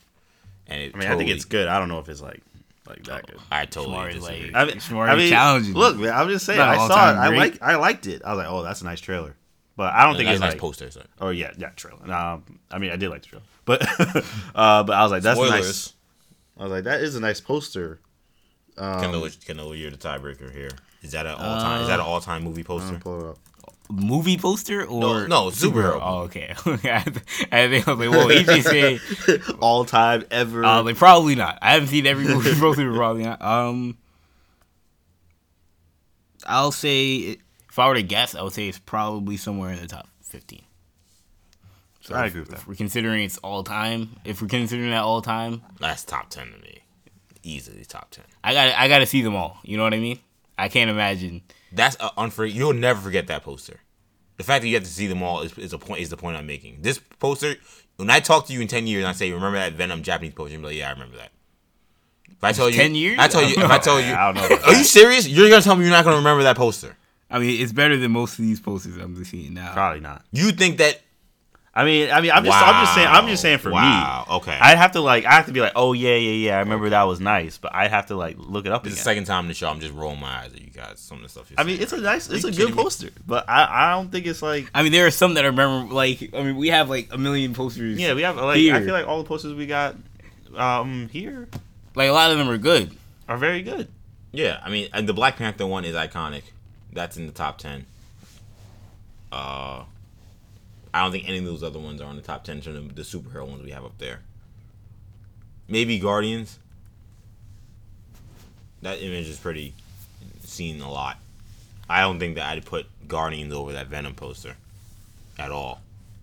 And 0.66 0.81
it 0.83 0.94
I 0.94 0.99
mean, 0.99 1.09
I 1.09 1.16
think 1.16 1.31
it's 1.31 1.44
good. 1.44 1.68
I 1.68 1.79
don't 1.79 1.88
know 1.88 1.99
if 1.99 2.09
it's 2.09 2.23
like 2.23 2.42
like 2.90 3.05
that 3.05 3.26
good. 3.26 3.38
I 3.50 3.64
totally 3.66 3.94
Smart, 3.94 4.12
disagree. 4.12 4.46
like- 4.50 4.55
I 4.57 4.64
mean, 4.66 4.76
It's 4.76 4.90
I 4.92 5.16
mean, 5.16 5.29
challenging. 5.31 5.74
Look, 5.74 5.96
man, 5.96 6.12
I'm 6.12 6.29
just 6.29 6.44
saying. 6.46 6.59
Not 6.59 6.68
I 6.68 6.76
saw 6.76 6.85
it. 6.87 6.88
time 7.14 7.18
I 7.18 7.37
like. 7.37 7.62
I 7.62 7.76
liked 7.76 8.07
it. 8.07 8.22
I 8.24 8.31
was 8.35 8.38
like, 8.44 8.46
oh, 8.53 8.62
that's 8.62 8.83
a 8.83 8.85
nice 8.85 9.00
trailer. 9.00 9.35
But 9.76 9.94
I 9.94 10.05
don't 10.05 10.16
think 10.16 10.26
That's 10.26 10.35
it's 10.37 10.42
a 10.42 10.44
nice 10.46 10.53
like. 10.55 10.61
poster. 10.61 10.90
So. 10.90 11.03
Oh 11.20 11.31
yeah, 11.31 11.53
yeah, 11.57 11.70
trailer. 11.70 12.12
Um, 12.12 12.44
I 12.70 12.79
mean, 12.79 12.90
I 12.90 12.96
did 12.96 13.09
like 13.09 13.22
the 13.22 13.29
trailer, 13.29 13.44
but 13.64 13.83
uh, 14.55 14.83
but 14.83 14.92
I 14.92 15.03
was 15.03 15.11
like, 15.11 15.22
that's 15.22 15.38
Spoilers. 15.38 15.66
nice. 15.66 15.92
I 16.59 16.62
was 16.64 16.72
like, 16.72 16.85
that 16.85 17.00
is 17.00 17.16
a 17.16 17.20
nice 17.20 17.40
poster. 17.40 18.00
Um, 18.76 19.00
Kendall, 19.00 19.29
Kendall, 19.44 19.74
you're 19.74 19.90
the 19.90 19.96
tiebreaker 19.96 20.53
here. 20.53 20.70
Is 21.03 21.12
that 21.12 21.24
an 21.26 21.33
all 21.33 21.61
time? 21.61 21.81
is 21.83 21.88
that 21.88 21.98
an 22.00 22.05
all 22.05 22.20
time 22.20 22.44
movie 22.44 22.61
I'm 22.61 22.64
poster? 22.66 22.98
pull 22.98 23.20
it 23.20 23.26
up. 23.31 23.38
Movie 23.90 24.37
poster 24.38 24.85
or 24.85 25.26
No, 25.26 25.26
no, 25.26 25.46
superhero. 25.50 25.98
Oh, 26.03 26.18
okay. 26.22 26.55
I 27.53 27.68
think 27.68 27.88
I 27.88 27.92
was 27.92 27.98
like, 27.98 28.11
well, 28.11 28.29
EJ 28.29 28.62
say, 28.62 29.53
All 29.61 29.85
time 29.85 30.24
ever. 30.31 30.64
uh, 30.64 30.83
like 30.83 30.96
probably 30.96 31.35
not. 31.35 31.59
I 31.61 31.72
haven't 31.72 31.88
seen 31.88 32.07
every 32.07 32.24
movie 32.26 32.55
poster, 32.59 32.92
probably 32.92 33.24
not. 33.24 33.42
Um, 33.42 33.98
I'll 36.46 36.72
say 36.72 37.38
if 37.68 37.79
I 37.79 37.88
were 37.88 37.94
to 37.94 38.03
guess, 38.03 38.35
I 38.35 38.42
would 38.42 38.53
say 38.53 38.68
it's 38.68 38.79
probably 38.79 39.37
somewhere 39.37 39.70
in 39.70 39.81
the 39.81 39.87
top 39.87 40.09
fifteen. 40.22 40.62
So 42.00 42.14
I 42.14 42.26
agree 42.26 42.40
with 42.40 42.48
that. 42.50 42.61
If 42.61 42.66
we're 42.68 42.74
considering 42.74 43.24
it's 43.24 43.37
all 43.38 43.62
time, 43.62 44.16
if 44.24 44.40
we're 44.40 44.48
considering 44.48 44.90
that 44.90 45.03
all 45.03 45.20
time, 45.22 45.62
That's 45.81 46.03
top 46.05 46.31
ten 46.31 46.46
to 46.50 46.59
me. 46.59 46.79
Easily 47.42 47.85
top 47.85 48.11
ten. 48.11 48.24
I 48.42 48.55
got 48.55 48.74
I 48.74 48.88
got 48.88 48.98
to 48.98 49.07
see 49.07 49.22
them 49.22 49.37
all. 49.37 49.59
You 49.62 49.76
know 49.76 49.83
what 49.85 49.94
I 49.94 49.98
mean? 49.98 50.18
I 50.57 50.68
can't 50.68 50.90
imagine. 50.90 51.42
That's 51.72 51.96
a 52.00 52.11
unfor. 52.18 52.52
You'll 52.52 52.72
never 52.72 53.00
forget 53.00 53.26
that 53.28 53.42
poster. 53.42 53.80
The 54.37 54.44
fact 54.44 54.62
that 54.62 54.68
you 54.68 54.74
have 54.74 54.85
to 54.85 54.90
see 54.90 55.06
them 55.06 55.22
all 55.22 55.42
is, 55.42 55.56
is 55.59 55.72
a 55.72 55.78
point. 55.78 56.00
Is 56.00 56.11
the 56.11 56.16
point 56.16 56.37
I'm 56.37 56.46
making. 56.46 56.78
This 56.80 56.98
poster. 57.18 57.56
When 57.96 58.09
I 58.09 58.20
talk 58.20 58.46
to 58.46 58.52
you 58.52 58.61
in 58.61 58.68
ten 58.68 58.87
years, 58.87 59.00
and 59.00 59.09
I 59.09 59.12
say, 59.12 59.30
"Remember 59.30 59.59
that 59.59 59.74
Venom 59.74 60.02
Japanese 60.02 60.35
poster?" 60.35 60.54
You're 60.54 60.62
like, 60.62 60.76
"Yeah, 60.76 60.88
I 60.88 60.92
remember 60.92 61.16
that." 61.18 61.33
If 62.30 62.44
I 62.44 62.52
tell 62.52 62.70
you 62.70 62.76
10 62.76 62.94
years? 62.94 63.18
I 63.18 63.28
tell 63.28 63.42
you. 63.42 63.50
If 63.62 63.70
I 63.70 63.76
tell 63.78 64.00
you, 64.00 64.14
I 64.14 64.33
don't 64.33 64.50
know. 64.50 64.56
are 64.64 64.72
you 64.74 64.85
serious? 64.85 65.28
You're 65.28 65.50
gonna 65.50 65.61
tell 65.61 65.76
me 65.76 65.85
you're 65.85 65.92
not 65.92 66.04
gonna 66.04 66.16
remember 66.16 66.42
that 66.44 66.56
poster? 66.56 66.96
I 67.30 67.38
mean, 67.38 67.61
it's 67.61 67.72
better 67.72 67.98
than 67.98 68.12
most 68.12 68.38
of 68.38 68.44
these 68.46 68.59
posters 68.61 68.96
I'm 68.96 69.22
seeing 69.24 69.52
now. 69.52 69.74
Probably 69.74 70.00
not. 70.00 70.24
You 70.33 70.50
think 70.52 70.78
that? 70.78 71.00
I 71.72 71.85
mean, 71.85 72.11
I 72.11 72.20
mean, 72.20 72.33
I'm 72.33 72.44
just, 72.44 72.56
I'm 72.56 72.85
just 72.85 72.94
saying, 72.96 73.06
I'm 73.06 73.28
just 73.28 73.42
saying 73.42 73.59
for 73.59 73.70
Wow, 73.70 74.24
me. 74.28 74.35
okay. 74.37 74.59
I'd 74.61 74.76
have 74.76 74.92
to 74.92 75.00
like, 75.00 75.24
I 75.24 75.35
have 75.35 75.46
to 75.46 75.52
be 75.52 75.61
like, 75.61 75.72
oh 75.76 75.92
yeah, 75.92 76.16
yeah, 76.16 76.33
yeah. 76.33 76.56
I 76.56 76.61
remember 76.61 76.88
that 76.90 77.04
was 77.04 77.20
nice, 77.20 77.59
but 77.59 77.72
I 77.72 77.87
have 77.87 78.06
to 78.06 78.16
like 78.16 78.37
look 78.38 78.66
it 78.66 78.72
up 78.72 78.83
This 78.83 78.94
is 78.94 78.98
the 78.98 79.04
second 79.04 79.24
time 79.26 79.44
in 79.44 79.48
the 79.48 79.54
show. 79.54 79.68
I'm 79.68 79.78
just 79.78 79.94
rolling 79.94 80.18
my 80.18 80.40
eyes 80.40 80.52
at 80.52 80.61
you 80.61 80.70
guys. 80.70 80.98
Some 80.98 81.18
of 81.18 81.22
the 81.22 81.28
stuff. 81.28 81.48
You're 81.48 81.61
I 81.61 81.62
mean, 81.62 81.76
saying 81.76 81.83
it's 81.85 81.92
a 81.92 82.00
nice, 82.00 82.28
it's 82.28 82.42
a 82.44 82.48
good 82.48 82.56
kidding 82.56 82.74
me? 82.76 82.83
poster, 82.83 83.11
but 83.24 83.48
I, 83.48 83.68
I 83.70 83.94
don't 83.94 84.11
think 84.11 84.26
it's 84.26 84.42
like. 84.42 84.68
I 84.74 84.83
mean, 84.83 84.90
there 84.90 85.06
are 85.06 85.12
some 85.12 85.35
that 85.35 85.44
I 85.44 85.46
remember. 85.48 85.94
Like, 85.94 86.35
I 86.35 86.42
mean, 86.42 86.56
we 86.56 86.68
have 86.70 86.90
like 86.90 87.09
a 87.12 87.18
million 87.18 87.54
posters. 87.54 88.00
Yeah, 88.00 88.14
we 88.14 88.22
have 88.22 88.37
like. 88.37 88.56
Here. 88.56 88.74
I 88.74 88.80
feel 88.80 88.92
like 88.92 89.06
all 89.06 89.22
the 89.22 89.28
posters 89.28 89.54
we 89.54 89.66
got, 89.66 89.94
um, 90.56 91.09
here 91.12 91.48
like 91.94 92.09
a 92.09 92.12
lot 92.12 92.30
of 92.33 92.38
them 92.38 92.48
are 92.48 92.59
good. 92.59 92.96
are 93.28 93.37
very 93.37 93.62
good. 93.62 93.87
Yeah, 94.33 94.61
I 94.64 94.70
mean, 94.70 94.88
and 94.92 95.09
the 95.09 95.12
Black 95.12 95.37
Panther 95.37 95.66
one 95.66 95.85
is 95.85 95.94
iconic. 95.94 96.42
That's 96.92 97.16
in 97.16 97.26
the 97.26 97.33
top 97.33 97.59
ten. 97.59 97.87
Uh, 99.33 99.85
I 100.92 101.03
don't 101.03 101.12
think 101.12 101.29
any 101.29 101.38
of 101.38 101.44
those 101.44 101.62
other 101.62 101.79
ones 101.79 102.00
are 102.00 102.11
in 102.11 102.16
the 102.16 102.22
top 102.22 102.44
ten. 102.44 102.61
To 102.62 102.72
the, 102.72 102.81
the 102.81 103.03
superhero 103.03 103.46
ones 103.46 103.62
we 103.62 103.70
have 103.70 103.85
up 103.85 103.98
there. 103.98 104.20
Maybe 105.68 105.98
Guardians. 105.98 106.59
That 108.83 109.00
image 109.03 109.29
is 109.29 109.38
pretty 109.38 109.74
seen 110.42 110.81
a 110.81 110.90
lot. 110.90 111.18
I 111.88 112.00
don't 112.00 112.18
think 112.18 112.37
that 112.37 112.46
I'd 112.46 112.64
put 112.64 112.87
Guardians 113.07 113.53
over 113.53 113.72
that 113.72 113.88
Venom 113.88 114.14
poster 114.14 114.57
at 115.38 115.50
all. 115.50 115.81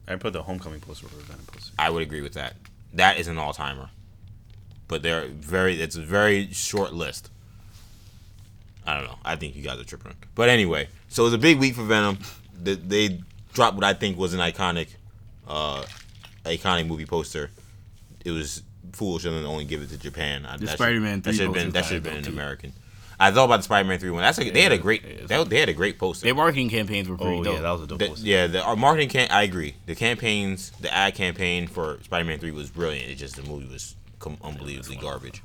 I 0.07 0.15
put 0.15 0.33
the 0.33 0.43
Homecoming 0.43 0.79
poster 0.79 1.05
over 1.05 1.17
the 1.17 1.23
Venom 1.23 1.45
poster. 1.45 1.73
I 1.77 1.89
would 1.89 2.01
agree 2.01 2.21
with 2.21 2.33
that. 2.33 2.55
That 2.93 3.19
is 3.19 3.27
an 3.27 3.37
all 3.37 3.53
timer. 3.53 3.89
But 4.87 5.03
they're 5.03 5.27
very 5.27 5.81
it's 5.81 5.95
a 5.97 6.01
very 6.01 6.51
short 6.51 6.93
list. 6.93 7.29
I 8.85 8.95
don't 8.95 9.03
know. 9.03 9.19
I 9.25 9.35
think 9.35 9.55
you 9.55 9.61
guys 9.61 9.79
are 9.79 9.83
tripping. 9.83 10.13
But 10.33 10.47
anyway, 10.49 10.87
so 11.09 11.23
it 11.23 11.25
was 11.25 11.33
a 11.33 11.37
big 11.37 11.59
week 11.59 11.75
for 11.75 11.83
Venom. 11.83 12.19
They, 12.57 12.75
they 12.75 13.19
dropped 13.57 13.75
what 13.75 13.83
I 13.83 13.93
think 13.93 14.17
was 14.17 14.33
an 14.33 14.39
iconic 14.39 14.87
uh 15.47 15.83
iconic 16.45 16.87
movie 16.87 17.05
poster. 17.05 17.49
It 18.23 18.31
was 18.31 18.63
foolish 18.93 19.25
of 19.25 19.33
them 19.33 19.43
to 19.43 19.49
only 19.49 19.65
give 19.65 19.81
it 19.81 19.89
to 19.89 19.97
Japan. 19.97 20.45
I- 20.45 20.57
The 20.57 20.65
that 20.67 20.77
Spider-Man 20.77 21.21
That 21.21 21.31
3 21.31 21.33
should 21.37 21.45
have 21.45 21.53
been 21.53 21.71
that 21.71 21.85
should 21.85 21.95
have 21.95 22.03
been 22.03 22.17
an 22.17 22.23
too. 22.23 22.31
American. 22.31 22.71
I 23.19 23.31
thought 23.31 23.45
about 23.45 23.57
the 23.57 23.63
Spider-Man 23.63 23.97
3 23.99 24.11
one. 24.11 24.21
That's 24.21 24.37
a, 24.39 24.49
they 24.51 24.61
had 24.61 24.71
a 24.71 24.77
great 24.77 25.03
Yeah, 25.03 25.25
they, 25.25 25.43
they 25.43 25.59
had 25.59 25.69
a 25.69 25.73
great 25.73 25.97
poster. 25.97 26.25
Their 26.25 26.35
marketing 26.35 26.69
campaigns 26.69 27.09
were 27.09 27.17
pretty 27.17 27.39
Oh 27.39 27.43
dope. 27.43 27.55
yeah, 27.55 27.61
that 27.61 27.71
was 27.71 27.81
a 27.81 27.87
dope 27.87 27.99
The- 27.99 28.07
poster. 28.09 28.25
yeah, 28.27 28.47
the 28.47 28.61
our 28.63 28.75
marketing 28.75 29.09
can 29.09 29.27
I 29.31 29.41
agree. 29.43 29.75
The 29.87 29.95
campaigns, 29.95 30.71
the 30.79 30.93
ad 30.93 31.15
campaign 31.15 31.67
for 31.67 31.97
Spider-Man 32.03 32.39
Three 32.39 32.51
was 32.51 32.69
brilliant. 32.69 33.09
It 33.09 33.15
just 33.15 33.35
the 33.35 33.43
movie 33.43 33.67
was 33.67 33.95
com- 34.19 34.37
unbelievably 34.43 34.97
garbage. 34.97 35.41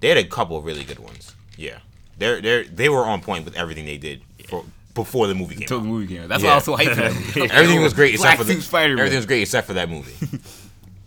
They 0.00 0.08
had 0.08 0.18
a 0.18 0.24
couple 0.24 0.56
of 0.56 0.64
really 0.64 0.84
good 0.84 1.00
ones. 1.00 1.34
Yeah, 1.56 1.78
they're 2.16 2.40
they 2.40 2.62
they 2.64 2.88
were 2.88 3.04
on 3.04 3.20
point 3.22 3.44
with 3.44 3.56
everything 3.56 3.84
they 3.86 3.98
did 3.98 4.22
for 4.48 4.64
before 4.94 5.26
the 5.26 5.34
movie 5.34 5.54
came 5.54 5.62
Until 5.62 5.78
out. 5.78 5.82
the 5.82 5.88
movie 5.88 6.06
came 6.14 6.22
out. 6.22 6.28
That's 6.28 6.42
Yeah. 6.42 6.48
why 6.48 6.52
I 6.52 6.56
was 6.56 6.64
so 6.64 6.76
hyped 6.76 6.94
for. 6.94 7.40
Everything 7.52 7.82
was 7.82 7.94
great 7.94 8.14
except 8.14 8.22
Black 8.36 8.38
for 8.38 8.44
the 8.44 8.52
suit 8.54 8.62
Spider-Man. 8.62 8.98
everything 8.98 9.18
was 9.18 9.26
great 9.26 9.42
except 9.42 9.66
for 9.66 9.74
that 9.74 9.88
movie. 9.88 10.14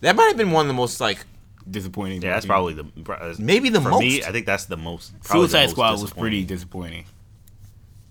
that 0.02 0.16
might 0.16 0.28
have 0.28 0.38
been 0.38 0.52
one 0.52 0.66
of 0.66 0.68
the 0.68 0.74
most 0.74 1.00
like 1.02 1.26
disappointing. 1.70 2.22
Yeah, 2.22 2.34
that's 2.34 2.46
marketing. 2.46 2.92
probably 2.94 3.14
the 3.16 3.24
uh, 3.24 3.36
maybe 3.40 3.70
the 3.70 3.82
for 3.82 3.90
most. 3.90 4.02
me. 4.02 4.24
I 4.24 4.32
think 4.32 4.46
that's 4.46 4.66
the 4.66 4.78
most. 4.78 5.12
probably 5.24 5.48
the 5.48 5.50
Suicide 5.50 5.62
most 5.64 5.72
Squad 5.72 5.92
was 6.02 6.14
pretty 6.14 6.44
disappointing. 6.44 7.04
disappointing. 7.04 7.06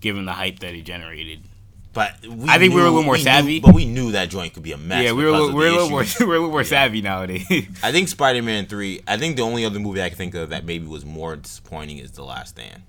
given 0.01 0.25
the 0.25 0.33
hype 0.33 0.59
that 0.59 0.73
it 0.73 0.81
generated. 0.83 1.41
But 1.93 2.15
I 2.47 2.57
think 2.57 2.71
knew, 2.71 2.77
we 2.77 2.81
were 2.81 2.87
a 2.87 2.89
little 2.89 3.03
more 3.03 3.13
we 3.13 3.19
savvy. 3.19 3.59
Knew, 3.59 3.61
but 3.61 3.75
we 3.75 3.85
knew 3.85 4.13
that 4.13 4.29
joint 4.31 4.55
could 4.55 4.63
be 4.63 4.71
a 4.71 4.77
mess. 4.77 5.03
Yeah, 5.03 5.11
we 5.11 5.25
were, 5.25 5.31
we're, 5.53 5.67
a 5.67 5.71
little 5.71 5.89
more 5.91 6.03
we're 6.21 6.25
a 6.25 6.39
little 6.39 6.49
more 6.49 6.63
savvy 6.63 7.01
nowadays. 7.03 7.45
I 7.83 7.91
think 7.91 8.07
Spider 8.07 8.41
Man 8.41 8.65
three. 8.65 9.01
I 9.07 9.17
think 9.17 9.35
the 9.35 9.43
only 9.43 9.63
other 9.63 9.79
movie 9.79 10.01
I 10.01 10.09
can 10.09 10.17
think 10.17 10.33
of 10.33 10.49
that 10.49 10.65
maybe 10.65 10.87
was 10.87 11.05
more 11.05 11.35
disappointing 11.35 11.99
is 11.99 12.11
The 12.13 12.23
Last 12.23 12.49
Stand. 12.57 12.81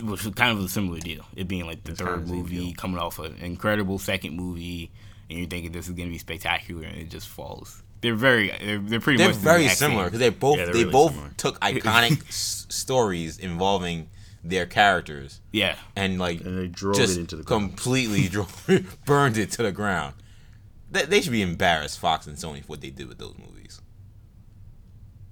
Which 0.00 0.24
was 0.24 0.34
kind 0.34 0.56
of 0.56 0.64
a 0.64 0.68
similar 0.68 0.98
deal. 1.00 1.24
It 1.36 1.48
being 1.48 1.66
like 1.66 1.84
the 1.84 1.92
it's 1.92 2.00
third 2.00 2.28
movie 2.28 2.72
coming 2.72 2.98
off 2.98 3.18
an 3.18 3.36
incredible 3.40 3.98
second 3.98 4.36
movie, 4.36 4.90
and 5.28 5.38
you're 5.38 5.48
thinking 5.48 5.72
this 5.72 5.86
is 5.88 5.92
going 5.94 6.08
to 6.08 6.12
be 6.12 6.18
spectacular, 6.18 6.84
and 6.84 6.96
it 6.98 7.10
just 7.10 7.28
falls. 7.28 7.82
They're 8.00 8.14
very, 8.16 8.48
they're, 8.60 8.78
they're 8.78 9.00
pretty 9.00 9.18
they're 9.18 9.28
much 9.28 9.36
very 9.36 9.64
the 9.64 9.70
similar 9.70 10.04
because 10.04 10.18
they 10.18 10.30
both 10.30 10.58
yeah, 10.58 10.66
they 10.66 10.72
really 10.72 10.90
both 10.90 11.12
similar. 11.12 11.30
took 11.36 11.60
iconic 11.60 12.20
s- 12.28 12.66
stories 12.68 13.38
involving 13.38 14.08
their 14.42 14.66
characters. 14.66 15.40
Yeah, 15.52 15.76
and 15.94 16.18
like 16.18 16.40
and 16.40 16.58
they 16.58 16.66
drove 16.66 16.96
just 16.96 17.16
it 17.16 17.20
into 17.20 17.36
the 17.36 17.44
completely 17.44 18.28
drove, 18.28 18.66
burned 19.06 19.38
it 19.38 19.52
to 19.52 19.62
the 19.62 19.70
ground. 19.72 20.14
They, 20.90 21.04
they 21.04 21.20
should 21.20 21.30
be 21.32 21.42
embarrassed, 21.42 22.00
Fox 22.00 22.26
and 22.26 22.36
Sony, 22.36 22.60
for 22.62 22.66
what 22.68 22.80
they 22.80 22.90
did 22.90 23.06
with 23.08 23.18
those 23.18 23.36
movies. 23.38 23.61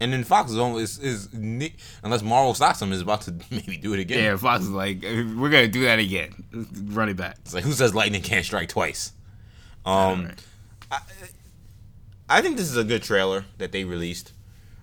And 0.01 0.13
then 0.13 0.25
Fox 0.25 0.51
is 0.51 0.59
almost 0.59 1.03
is, 1.03 1.29
is 1.35 1.79
unless 2.03 2.23
Marvel 2.23 2.55
stocks 2.55 2.81
them 2.81 2.91
is 2.93 3.03
about 3.03 3.21
to 3.23 3.35
maybe 3.51 3.77
do 3.77 3.93
it 3.93 4.01
again. 4.01 4.25
Yeah, 4.25 4.37
Fox 4.37 4.65
is 4.65 4.71
like, 4.71 5.03
we're 5.03 5.51
gonna 5.51 5.69
do 5.69 5.85
that 5.85 5.99
again. 5.99 6.33
Run 6.87 7.11
it 7.11 7.17
back. 7.17 7.37
It's 7.43 7.53
like 7.55 7.65
who 7.65 7.73
says 7.73 7.95
lightning 7.95 8.23
can't 8.23 8.45
strike 8.45 8.71
twice? 8.71 9.13
Um, 9.85 10.27
right. 10.27 10.45
I, 10.91 11.01
I 12.29 12.41
think 12.41 12.57
this 12.57 12.71
is 12.71 12.77
a 12.77 12.85
good 12.85 13.03
trailer 13.03 13.45
that 13.59 13.73
they 13.73 13.85
released. 13.85 14.33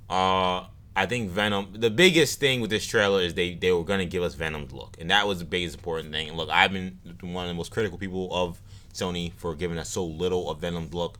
Uh, 0.09 0.65
I 0.95 1.05
think 1.05 1.29
Venom. 1.29 1.69
The 1.73 1.89
biggest 1.89 2.39
thing 2.39 2.59
with 2.61 2.69
this 2.69 2.85
trailer 2.85 3.21
is 3.21 3.33
they 3.33 3.55
they 3.55 3.71
were 3.71 3.83
gonna 3.83 4.05
give 4.05 4.23
us 4.23 4.35
Venom's 4.35 4.73
look, 4.73 4.97
and 4.99 5.09
that 5.11 5.27
was 5.27 5.39
the 5.39 5.45
biggest 5.45 5.75
important 5.75 6.11
thing. 6.11 6.29
And 6.29 6.37
look, 6.37 6.49
I've 6.49 6.71
been 6.71 6.99
one 7.21 7.45
of 7.45 7.49
the 7.49 7.53
most 7.53 7.71
critical 7.71 7.97
people 7.97 8.29
of 8.31 8.61
Sony 8.93 9.31
for 9.33 9.55
giving 9.55 9.77
us 9.77 9.89
so 9.89 10.05
little 10.05 10.49
of 10.49 10.59
Venom's 10.59 10.93
look. 10.93 11.19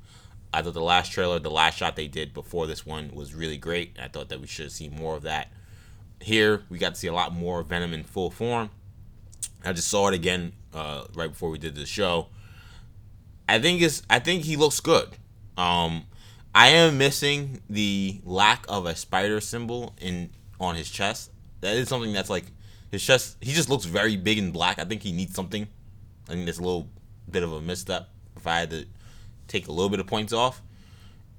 I 0.53 0.61
thought 0.61 0.73
the 0.73 0.81
last 0.81 1.11
trailer, 1.11 1.39
the 1.39 1.51
last 1.51 1.77
shot 1.77 1.95
they 1.95 2.07
did 2.07 2.33
before 2.33 2.67
this 2.67 2.85
one 2.85 3.11
was 3.13 3.33
really 3.33 3.57
great. 3.57 3.97
I 4.01 4.07
thought 4.07 4.29
that 4.29 4.39
we 4.39 4.47
should 4.47 4.71
see 4.71 4.89
more 4.89 5.15
of 5.15 5.23
that. 5.23 5.51
Here, 6.21 6.63
we 6.69 6.77
got 6.77 6.95
to 6.95 6.99
see 6.99 7.07
a 7.07 7.13
lot 7.13 7.33
more 7.33 7.61
Venom 7.63 7.93
in 7.93 8.03
full 8.03 8.31
form. 8.31 8.69
I 9.63 9.73
just 9.73 9.87
saw 9.87 10.07
it 10.07 10.13
again 10.13 10.53
uh, 10.73 11.05
right 11.13 11.29
before 11.29 11.49
we 11.49 11.57
did 11.57 11.75
the 11.75 11.85
show. 11.85 12.27
I 13.49 13.59
think 13.59 13.81
it's 13.81 14.01
I 14.09 14.19
think 14.19 14.43
he 14.43 14.55
looks 14.55 14.79
good. 14.79 15.09
Um, 15.57 16.05
I 16.53 16.69
am 16.69 16.97
missing 16.97 17.61
the 17.69 18.19
lack 18.23 18.65
of 18.67 18.85
a 18.85 18.95
spider 18.95 19.39
symbol 19.41 19.93
in 19.99 20.31
on 20.59 20.75
his 20.75 20.89
chest. 20.89 21.31
That 21.61 21.75
is 21.75 21.87
something 21.87 22.13
that's 22.13 22.29
like 22.29 22.45
his 22.91 23.03
chest. 23.03 23.37
He 23.41 23.53
just 23.53 23.69
looks 23.69 23.85
very 23.85 24.15
big 24.15 24.37
and 24.37 24.51
black. 24.51 24.79
I 24.79 24.85
think 24.85 25.03
he 25.03 25.11
needs 25.11 25.35
something. 25.35 25.67
I 26.27 26.33
think 26.33 26.45
that's 26.45 26.59
a 26.59 26.63
little 26.63 26.89
bit 27.29 27.43
of 27.43 27.53
a 27.53 27.61
misstep. 27.61 28.09
If 28.35 28.45
I 28.47 28.59
had 28.59 28.69
to 28.71 28.85
take 29.47 29.67
a 29.67 29.71
little 29.71 29.89
bit 29.89 29.99
of 29.99 30.07
points 30.07 30.33
off, 30.33 30.61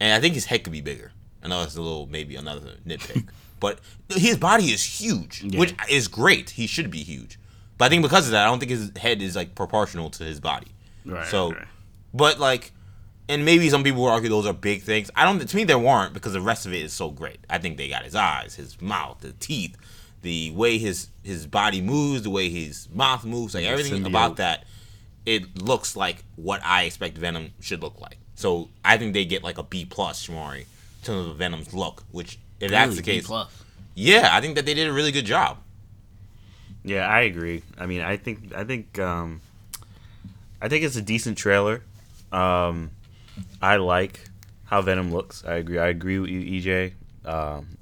and 0.00 0.12
I 0.12 0.20
think 0.20 0.34
his 0.34 0.46
head 0.46 0.64
could 0.64 0.72
be 0.72 0.80
bigger. 0.80 1.12
I 1.42 1.48
know 1.48 1.62
it's 1.62 1.76
a 1.76 1.82
little 1.82 2.06
maybe 2.06 2.36
another 2.36 2.74
nitpick, 2.86 3.28
but 3.60 3.80
his 4.08 4.36
body 4.36 4.64
is 4.64 4.82
huge, 4.82 5.42
yeah. 5.42 5.58
which 5.58 5.74
is 5.88 6.08
great. 6.08 6.50
He 6.50 6.66
should 6.66 6.90
be 6.90 7.02
huge, 7.02 7.38
but 7.76 7.86
I 7.86 7.88
think 7.88 8.02
because 8.02 8.26
of 8.26 8.32
that, 8.32 8.44
I 8.44 8.46
don't 8.46 8.58
think 8.58 8.70
his 8.70 8.92
head 8.96 9.22
is 9.22 9.36
like 9.36 9.54
proportional 9.54 10.10
to 10.10 10.24
his 10.24 10.40
body. 10.40 10.68
Right. 11.04 11.26
So, 11.26 11.52
right. 11.52 11.66
but 12.12 12.38
like 12.38 12.72
and 13.28 13.44
maybe 13.44 13.68
some 13.68 13.84
people 13.84 14.02
will 14.02 14.08
argue 14.08 14.30
those 14.30 14.46
are 14.46 14.52
big 14.52 14.82
things. 14.82 15.10
I 15.14 15.24
don't. 15.24 15.46
To 15.46 15.56
me, 15.56 15.64
there 15.64 15.78
weren't 15.78 16.14
because 16.14 16.32
the 16.32 16.40
rest 16.40 16.66
of 16.66 16.72
it 16.72 16.82
is 16.82 16.92
so 16.92 17.10
great. 17.10 17.38
I 17.48 17.58
think 17.58 17.76
they 17.76 17.88
got 17.88 18.04
his 18.04 18.14
eyes, 18.14 18.54
his 18.54 18.80
mouth, 18.80 19.18
the 19.20 19.32
teeth, 19.32 19.76
the 20.22 20.50
way 20.52 20.78
his 20.78 21.08
his 21.22 21.46
body 21.46 21.82
moves, 21.82 22.22
the 22.22 22.30
way 22.30 22.48
his 22.48 22.88
mouth 22.92 23.24
moves, 23.24 23.54
like 23.54 23.66
everything 23.66 24.06
about 24.06 24.36
that. 24.36 24.64
It 25.28 25.62
looks 25.62 25.94
like 25.94 26.24
what 26.36 26.64
I 26.64 26.84
expect 26.84 27.18
Venom 27.18 27.50
should 27.60 27.82
look 27.82 28.00
like. 28.00 28.16
So 28.34 28.70
I 28.82 28.96
think 28.96 29.12
they 29.12 29.26
get 29.26 29.42
like 29.42 29.58
a 29.58 29.62
B 29.62 29.84
plus, 29.84 30.26
Shamari, 30.26 30.64
to 31.04 31.34
Venom's 31.34 31.74
look. 31.74 32.04
Which, 32.12 32.38
if 32.60 32.70
really? 32.70 32.72
that's 32.72 32.96
the 32.96 33.02
case, 33.02 33.28
B+. 33.28 33.34
yeah, 33.94 34.30
I 34.32 34.40
think 34.40 34.54
that 34.54 34.64
they 34.64 34.72
did 34.72 34.88
a 34.88 34.92
really 34.92 35.12
good 35.12 35.26
job. 35.26 35.58
Yeah, 36.82 37.06
I 37.06 37.20
agree. 37.22 37.62
I 37.76 37.84
mean, 37.86 38.00
I 38.00 38.16
think 38.16 38.54
I 38.54 38.64
think 38.64 38.98
um, 38.98 39.42
I 40.62 40.68
think 40.68 40.84
it's 40.84 40.96
a 40.96 41.02
decent 41.02 41.36
trailer. 41.36 41.82
Um, 42.32 42.90
I 43.60 43.76
like 43.76 44.20
how 44.64 44.80
Venom 44.82 45.12
looks. 45.12 45.44
I 45.44 45.56
agree. 45.56 45.78
I 45.78 45.88
agree 45.88 46.18
with 46.18 46.30
you, 46.30 46.40
EJ. 46.40 46.92
Um, 47.24 47.76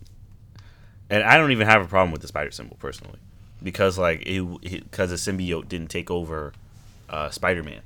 and 1.09 1.23
I 1.23 1.37
don't 1.37 1.53
even 1.53 1.67
have 1.69 1.83
a 1.83 1.87
problem 1.87 2.11
with 2.11 2.23
the 2.23 2.29
spider 2.29 2.51
symbol 2.51 2.77
personally, 2.81 3.19
because 3.63 3.99
like 3.99 4.23
it 4.27 4.43
because 4.63 5.11
the 5.11 5.17
symbiote 5.17 5.69
didn't 5.69 5.91
take 5.91 6.11
over 6.11 6.53
uh, 7.09 7.31
Spider 7.31 7.63
Man. 7.63 7.81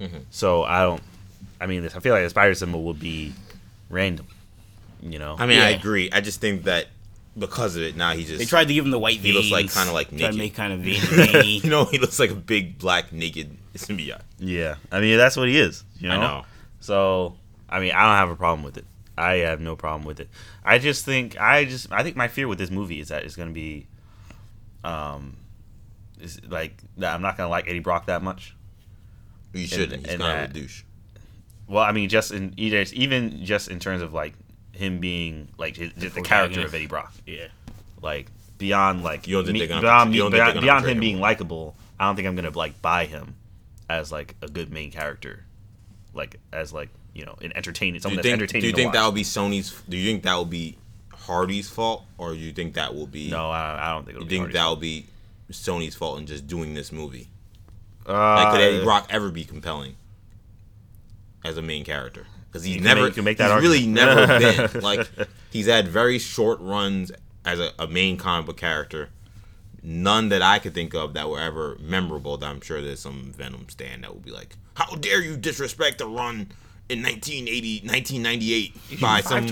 Mm-hmm. 0.00 0.18
So 0.30 0.62
I 0.62 0.82
don't. 0.82 1.02
I 1.60 1.66
mean, 1.66 1.84
I 1.84 1.88
feel 2.00 2.12
like 2.12 2.24
the 2.24 2.30
spider 2.30 2.54
symbol 2.54 2.84
would 2.84 3.00
be 3.00 3.32
random. 3.88 4.26
You 5.02 5.18
know. 5.18 5.36
I 5.38 5.46
mean, 5.46 5.58
yeah. 5.58 5.66
I 5.66 5.70
agree. 5.70 6.10
I 6.12 6.20
just 6.20 6.40
think 6.40 6.64
that 6.64 6.86
because 7.38 7.76
of 7.76 7.82
it, 7.82 7.96
now 7.96 8.12
he 8.12 8.24
just 8.24 8.38
they 8.38 8.44
tried 8.44 8.68
to 8.68 8.74
give 8.74 8.84
him 8.84 8.90
the 8.90 8.98
white. 8.98 9.18
He 9.18 9.32
looks 9.32 9.50
like 9.50 9.70
kind 9.70 9.88
of 9.88 9.94
like 9.94 10.12
naked. 10.12 10.32
to 10.32 10.38
make 10.38 10.54
kind 10.54 10.72
of 10.72 10.80
veiny. 10.80 11.58
you 11.58 11.70
know, 11.70 11.84
he 11.84 11.98
looks 11.98 12.18
like 12.18 12.30
a 12.30 12.34
big 12.34 12.78
black 12.78 13.12
naked 13.12 13.56
symbiote. 13.74 14.22
Yeah, 14.38 14.76
I 14.90 15.00
mean 15.00 15.16
that's 15.16 15.36
what 15.36 15.48
he 15.48 15.58
is. 15.58 15.84
You 15.98 16.08
know. 16.08 16.14
I 16.14 16.18
know. 16.18 16.44
So 16.80 17.36
I 17.68 17.80
mean, 17.80 17.92
I 17.92 18.02
don't 18.02 18.16
have 18.16 18.30
a 18.30 18.36
problem 18.36 18.64
with 18.64 18.76
it. 18.76 18.84
I 19.18 19.36
have 19.36 19.60
no 19.60 19.76
problem 19.76 20.04
with 20.06 20.20
it. 20.20 20.28
I 20.64 20.78
just 20.78 21.04
think 21.04 21.40
I 21.40 21.64
just 21.64 21.90
I 21.92 22.02
think 22.02 22.16
my 22.16 22.28
fear 22.28 22.48
with 22.48 22.58
this 22.58 22.70
movie 22.70 23.00
is 23.00 23.08
that 23.08 23.24
it's 23.24 23.36
gonna 23.36 23.50
be, 23.52 23.86
um, 24.84 25.36
is 26.20 26.40
like 26.48 26.82
that 26.98 27.14
I'm 27.14 27.22
not 27.22 27.36
gonna 27.36 27.48
like 27.48 27.68
Eddie 27.68 27.80
Brock 27.80 28.06
that 28.06 28.22
much. 28.22 28.54
You 29.52 29.66
shouldn't. 29.66 30.06
He's 30.06 30.16
kind 30.16 30.44
of 30.44 30.50
a 30.50 30.52
douche. 30.52 30.82
Well, 31.66 31.82
I 31.82 31.92
mean, 31.92 32.08
just 32.08 32.32
in 32.32 32.52
even 32.56 33.44
just 33.44 33.68
in 33.68 33.78
terms 33.78 34.02
of 34.02 34.12
like 34.12 34.34
him 34.72 34.98
being 34.98 35.48
like 35.58 35.76
his, 35.76 35.92
the 35.94 36.22
character 36.22 36.64
of 36.64 36.74
Eddie 36.74 36.86
Brock. 36.86 37.12
Yeah. 37.26 37.48
Like 38.02 38.30
beyond 38.58 39.02
like 39.02 39.26
you 39.26 39.42
me, 39.42 39.66
beyond, 39.66 40.10
me, 40.10 40.30
beyond, 40.30 40.60
beyond 40.60 40.86
him 40.86 41.00
being 41.00 41.20
likable, 41.20 41.76
I 41.98 42.06
don't 42.06 42.16
think 42.16 42.28
I'm 42.28 42.36
gonna 42.36 42.50
like 42.50 42.80
buy 42.82 43.06
him 43.06 43.34
as 43.88 44.12
like 44.12 44.34
a 44.42 44.48
good 44.48 44.72
main 44.72 44.90
character 44.90 45.46
like 46.16 46.40
as 46.52 46.72
like 46.72 46.88
you 47.14 47.24
know 47.24 47.36
an 47.42 47.52
entertaining 47.54 48.00
something 48.00 48.16
think, 48.16 48.24
that's 48.24 48.32
entertaining. 48.32 48.62
Do 48.62 48.66
you 48.68 48.72
think 48.72 48.94
that 48.94 49.04
will 49.04 49.12
be 49.12 49.22
Sony's? 49.22 49.80
Do 49.88 49.96
you 49.96 50.10
think 50.10 50.24
that 50.24 50.34
will 50.34 50.44
be 50.44 50.76
Hardy's 51.12 51.68
fault, 51.68 52.04
or 52.18 52.32
do 52.32 52.38
you 52.38 52.52
think 52.52 52.74
that 52.74 52.94
will 52.94 53.06
be? 53.06 53.30
No, 53.30 53.50
I, 53.50 53.88
I 53.88 53.92
don't 53.92 54.06
think. 54.06 54.18
you 54.18 54.26
think 54.26 54.52
that 54.52 54.66
will 54.66 54.76
be 54.76 55.06
Sony's 55.50 55.94
fault 55.94 56.18
in 56.18 56.26
just 56.26 56.46
doing 56.46 56.74
this 56.74 56.92
movie? 56.92 57.28
Uh, 58.08 58.12
like, 58.12 58.52
could 58.52 58.60
Eddie 58.60 58.84
Brock 58.84 59.06
ever 59.10 59.30
be 59.30 59.44
compelling 59.44 59.96
as 61.44 61.56
a 61.56 61.62
main 61.62 61.84
character? 61.84 62.26
Because 62.48 62.64
he's 62.64 62.80
never. 62.80 63.02
Make, 63.02 63.22
make 63.22 63.38
that 63.38 63.52
he's 63.52 63.62
really 63.62 63.86
never 63.86 64.26
been 64.72 64.80
like. 64.82 65.08
He's 65.50 65.66
had 65.66 65.88
very 65.88 66.18
short 66.18 66.60
runs 66.60 67.10
as 67.44 67.60
a, 67.60 67.72
a 67.78 67.86
main 67.86 68.16
comic 68.16 68.46
book 68.46 68.56
character 68.56 69.10
none 69.86 70.30
that 70.30 70.42
I 70.42 70.58
could 70.58 70.74
think 70.74 70.94
of 70.94 71.14
that 71.14 71.30
were 71.30 71.40
ever 71.40 71.78
memorable. 71.80 72.36
That 72.36 72.50
I'm 72.50 72.60
sure 72.60 72.82
there's 72.82 73.00
some 73.00 73.32
Venom 73.36 73.68
stand 73.68 74.02
that 74.04 74.12
will 74.12 74.20
be 74.20 74.32
like, 74.32 74.56
"How 74.74 74.96
dare 74.96 75.22
you 75.22 75.36
disrespect 75.36 75.98
the 75.98 76.06
run 76.06 76.50
in 76.88 77.02
1980, 77.02 77.82
1998 77.86 79.00
by 79.00 79.20
some 79.20 79.46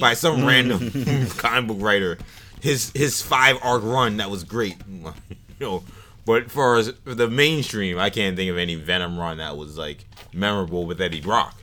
by 0.00 0.14
some 0.14 0.44
random 0.44 0.90
comic 1.38 1.68
book 1.68 1.78
writer? 1.80 2.18
His 2.60 2.90
his 2.94 3.22
five 3.22 3.58
arc 3.62 3.82
run 3.82 4.18
that 4.18 4.30
was 4.30 4.44
great, 4.44 4.76
you 4.88 5.12
know." 5.60 5.84
But 6.24 6.50
for 6.50 6.82
the 6.82 7.26
mainstream, 7.26 7.98
I 7.98 8.10
can't 8.10 8.36
think 8.36 8.50
of 8.50 8.58
any 8.58 8.74
Venom 8.74 9.18
run 9.18 9.38
that 9.38 9.56
was 9.56 9.78
like 9.78 10.04
memorable 10.34 10.84
with 10.84 11.00
Eddie 11.00 11.22
Brock. 11.22 11.56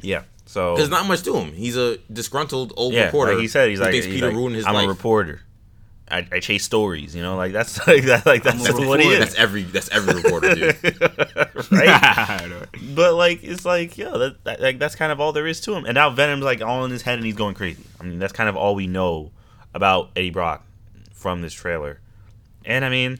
Yeah. 0.00 0.22
So 0.46 0.76
there's 0.76 0.88
not 0.88 1.06
much 1.06 1.22
to 1.24 1.34
him. 1.36 1.52
He's 1.52 1.76
a 1.76 1.98
disgruntled 2.12 2.72
old 2.76 2.94
yeah, 2.94 3.06
reporter. 3.06 3.32
Like 3.32 3.42
he 3.42 3.48
said, 3.48 3.68
he's 3.68 3.80
like, 3.80 3.92
he's 3.92 4.06
Peter 4.06 4.28
like, 4.28 4.36
ruined 4.36 4.56
his 4.56 4.64
I'm 4.64 4.74
life. 4.74 4.86
a 4.86 4.88
reporter. 4.88 5.42
I, 6.10 6.26
I 6.32 6.40
chase 6.40 6.64
stories, 6.64 7.14
you 7.14 7.22
know, 7.22 7.36
like 7.36 7.52
that's 7.52 7.78
like 7.86 8.04
that, 8.04 8.26
like 8.26 8.42
that's, 8.42 8.62
that's 8.62 8.78
what 8.78 9.00
he 9.00 9.08
is. 9.08 9.18
That's 9.18 9.34
every 9.34 9.62
that's 9.62 9.88
every 9.90 10.14
reporter, 10.14 10.54
dude. 10.54 11.00
right? 11.70 12.66
but 12.94 13.14
like 13.14 13.42
it's 13.42 13.64
like 13.64 13.98
yeah, 13.98 14.10
that, 14.10 14.44
that, 14.44 14.60
like 14.60 14.78
that's 14.78 14.94
kind 14.94 15.12
of 15.12 15.20
all 15.20 15.32
there 15.32 15.46
is 15.46 15.60
to 15.62 15.74
him. 15.74 15.84
And 15.84 15.94
now 15.94 16.10
Venom's 16.10 16.44
like 16.44 16.62
all 16.62 16.84
in 16.84 16.90
his 16.90 17.02
head 17.02 17.18
and 17.18 17.24
he's 17.24 17.34
going 17.34 17.54
crazy. 17.54 17.82
I 18.00 18.04
mean, 18.04 18.18
that's 18.18 18.32
kind 18.32 18.48
of 18.48 18.56
all 18.56 18.74
we 18.74 18.86
know 18.86 19.32
about 19.74 20.10
Eddie 20.16 20.30
Brock 20.30 20.64
from 21.12 21.42
this 21.42 21.52
trailer. 21.52 22.00
And 22.64 22.84
I 22.84 22.88
mean, 22.88 23.18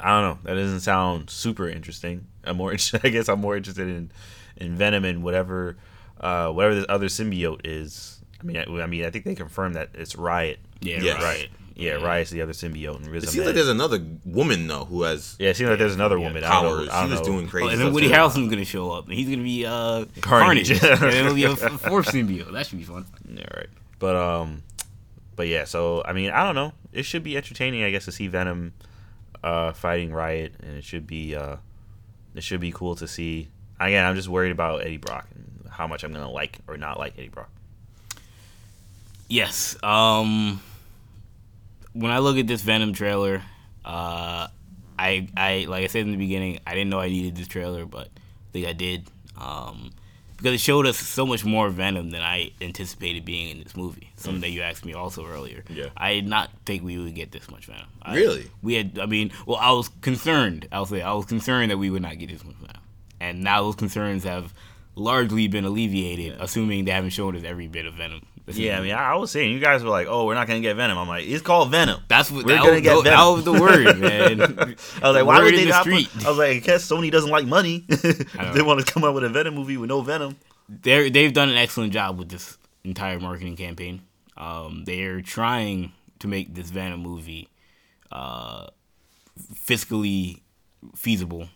I 0.00 0.20
don't 0.20 0.22
know. 0.22 0.38
That 0.44 0.60
doesn't 0.60 0.80
sound 0.80 1.30
super 1.30 1.68
interesting. 1.68 2.26
I'm 2.44 2.56
more, 2.56 2.72
I 3.02 3.08
guess, 3.08 3.28
I'm 3.28 3.40
more 3.40 3.56
interested 3.56 3.88
in 3.88 4.10
in 4.56 4.74
Venom 4.76 5.04
and 5.04 5.22
whatever, 5.22 5.76
uh, 6.20 6.50
whatever 6.50 6.74
this 6.74 6.86
other 6.88 7.06
symbiote 7.06 7.60
is. 7.64 8.20
I 8.40 8.44
mean, 8.44 8.56
I, 8.56 8.64
I 8.82 8.86
mean, 8.86 9.04
I 9.04 9.10
think 9.10 9.24
they 9.24 9.34
confirmed 9.34 9.76
that 9.76 9.90
it's 9.94 10.16
Riot. 10.16 10.58
Yeah, 10.80 11.00
yes. 11.00 11.22
Riot. 11.22 11.50
Yeah, 11.76 11.98
yeah. 11.98 12.04
Riot's 12.04 12.30
the 12.30 12.40
other 12.40 12.54
symbiote, 12.54 12.96
and 12.96 13.06
Riz 13.08 13.24
It 13.24 13.28
seems 13.28 13.44
like 13.44 13.54
there's 13.54 13.68
another 13.68 14.02
woman 14.24 14.66
though 14.66 14.86
who 14.86 15.02
has. 15.02 15.36
Yeah, 15.38 15.50
it 15.50 15.56
seems 15.56 15.68
like 15.68 15.78
there's 15.78 15.94
another 15.94 16.18
woman. 16.18 16.42
Powers. 16.42 16.88
She 16.90 17.10
was 17.10 17.20
doing 17.20 17.48
crazy. 17.48 17.66
Oh, 17.66 17.70
and 17.70 17.80
then 17.80 17.92
Woody 17.92 18.08
Harrelson's 18.08 18.48
gonna 18.48 18.64
show 18.64 18.90
up, 18.90 19.04
and 19.04 19.14
he's 19.14 19.28
gonna 19.28 19.42
be 19.42 19.66
uh, 19.66 20.06
Carnage, 20.22 20.80
Carnage. 20.80 21.02
and 21.02 21.14
it'll 21.14 21.34
be 21.34 21.44
a 21.44 21.54
fourth 21.56 22.06
symbiote. 22.06 22.50
That 22.52 22.66
should 22.66 22.78
be 22.78 22.84
fun. 22.84 23.04
Yeah, 23.28 23.44
right. 23.54 23.68
But 23.98 24.16
um, 24.16 24.62
but 25.36 25.48
yeah. 25.48 25.64
So 25.64 26.02
I 26.04 26.14
mean, 26.14 26.30
I 26.30 26.44
don't 26.44 26.54
know. 26.54 26.72
It 26.92 27.02
should 27.04 27.22
be 27.22 27.36
entertaining, 27.36 27.82
I 27.84 27.90
guess, 27.90 28.06
to 28.06 28.12
see 28.12 28.26
Venom 28.26 28.72
uh, 29.44 29.72
fighting 29.72 30.12
Riot, 30.12 30.54
and 30.62 30.78
it 30.78 30.84
should 30.84 31.06
be 31.06 31.36
uh, 31.36 31.56
it 32.34 32.42
should 32.42 32.60
be 32.60 32.72
cool 32.72 32.96
to 32.96 33.06
see. 33.06 33.48
Again, 33.78 34.06
I'm 34.06 34.16
just 34.16 34.28
worried 34.28 34.52
about 34.52 34.80
Eddie 34.80 34.96
Brock 34.96 35.26
and 35.34 35.70
how 35.70 35.86
much 35.86 36.04
I'm 36.04 36.12
gonna 36.14 36.30
like 36.30 36.58
or 36.66 36.78
not 36.78 36.98
like 36.98 37.18
Eddie 37.18 37.28
Brock. 37.28 37.50
Yes. 39.28 39.76
Um, 39.82 40.62
when 41.96 42.12
I 42.12 42.18
look 42.18 42.36
at 42.36 42.46
this 42.46 42.62
Venom 42.62 42.92
trailer, 42.92 43.42
uh, 43.84 44.48
I 44.98 45.28
I 45.36 45.66
like 45.68 45.84
I 45.84 45.86
said 45.86 46.02
in 46.02 46.12
the 46.12 46.16
beginning, 46.16 46.60
I 46.66 46.74
didn't 46.74 46.90
know 46.90 47.00
I 47.00 47.08
needed 47.08 47.36
this 47.36 47.48
trailer, 47.48 47.86
but 47.86 48.08
I 48.08 48.52
think 48.52 48.66
I 48.66 48.72
did. 48.72 49.08
Um, 49.40 49.92
because 50.36 50.52
it 50.52 50.60
showed 50.60 50.86
us 50.86 50.98
so 50.98 51.24
much 51.24 51.46
more 51.46 51.70
Venom 51.70 52.10
than 52.10 52.20
I 52.20 52.50
anticipated 52.60 53.24
being 53.24 53.56
in 53.56 53.64
this 53.64 53.74
movie. 53.74 54.10
Something 54.16 54.40
mm. 54.40 54.42
that 54.42 54.50
you 54.50 54.60
asked 54.60 54.84
me 54.84 54.92
also 54.92 55.26
earlier. 55.26 55.64
Yeah, 55.70 55.88
I 55.96 56.12
did 56.14 56.28
not 56.28 56.50
think 56.66 56.82
we 56.82 56.98
would 56.98 57.14
get 57.14 57.32
this 57.32 57.50
much 57.50 57.64
Venom. 57.64 57.86
I, 58.02 58.14
really? 58.14 58.50
We 58.62 58.74
had. 58.74 58.98
I 58.98 59.06
mean, 59.06 59.32
well, 59.46 59.56
I 59.56 59.72
was 59.72 59.88
concerned. 60.02 60.68
I'll 60.70 60.84
say 60.84 61.00
I 61.00 61.14
was 61.14 61.24
concerned 61.24 61.70
that 61.70 61.78
we 61.78 61.88
would 61.88 62.02
not 62.02 62.18
get 62.18 62.28
this 62.28 62.44
much 62.44 62.56
Venom, 62.56 62.82
and 63.18 63.42
now 63.42 63.62
those 63.62 63.76
concerns 63.76 64.24
have 64.24 64.52
largely 64.94 65.48
been 65.48 65.64
alleviated, 65.64 66.34
yeah. 66.34 66.36
assuming 66.40 66.84
they 66.84 66.90
haven't 66.90 67.10
shown 67.10 67.36
us 67.36 67.42
every 67.44 67.68
bit 67.68 67.86
of 67.86 67.94
Venom 67.94 68.22
yeah, 68.48 68.78
I 68.78 68.80
mean, 68.80 68.92
I, 68.92 69.14
was 69.16 69.32
saying 69.32 69.52
you 69.52 69.58
guys 69.58 69.82
were 69.82 69.90
like, 69.90 70.06
"Oh, 70.08 70.26
we're 70.26 70.34
not 70.34 70.46
gonna 70.46 70.60
get 70.60 70.76
Venom." 70.76 70.96
I'm 70.98 71.08
like, 71.08 71.26
"It's 71.26 71.42
called 71.42 71.70
Venom." 71.70 72.00
That's 72.06 72.30
what 72.30 72.44
we're 72.46 72.54
that 72.54 72.62
gonna 72.62 72.74
was, 72.74 72.82
get. 72.82 73.02
Venom. 73.02 73.04
That 73.04 73.24
was 73.24 73.44
the 73.44 73.52
word, 73.52 73.98
man. 73.98 74.40
I 75.02 75.08
was 75.08 75.16
like, 75.16 75.26
"Why 75.26 75.42
would 75.42 75.54
they 75.54 75.64
the 75.64 75.70
not?" 75.70 75.82
Street. 75.82 76.08
Put, 76.12 76.26
I 76.26 76.28
was 76.28 76.38
like, 76.38 76.56
"I 76.56 76.58
guess 76.60 76.88
Sony 76.88 77.10
doesn't 77.10 77.30
like 77.30 77.46
money. 77.46 77.84
they 77.88 78.62
want 78.62 78.84
to 78.84 78.92
come 78.92 79.02
out 79.04 79.14
with 79.14 79.24
a 79.24 79.28
Venom 79.28 79.54
movie 79.54 79.76
with 79.76 79.88
no 79.88 80.00
Venom." 80.00 80.36
They 80.68 81.10
they've 81.10 81.32
done 81.32 81.48
an 81.48 81.56
excellent 81.56 81.92
job 81.92 82.18
with 82.18 82.28
this 82.28 82.56
entire 82.84 83.18
marketing 83.18 83.56
campaign. 83.56 84.02
Um, 84.36 84.84
they're 84.84 85.22
trying 85.22 85.92
to 86.20 86.28
make 86.28 86.54
this 86.54 86.70
Venom 86.70 87.00
movie 87.00 87.48
uh, 88.12 88.68
fiscally 89.54 90.40
feasible, 90.94 91.48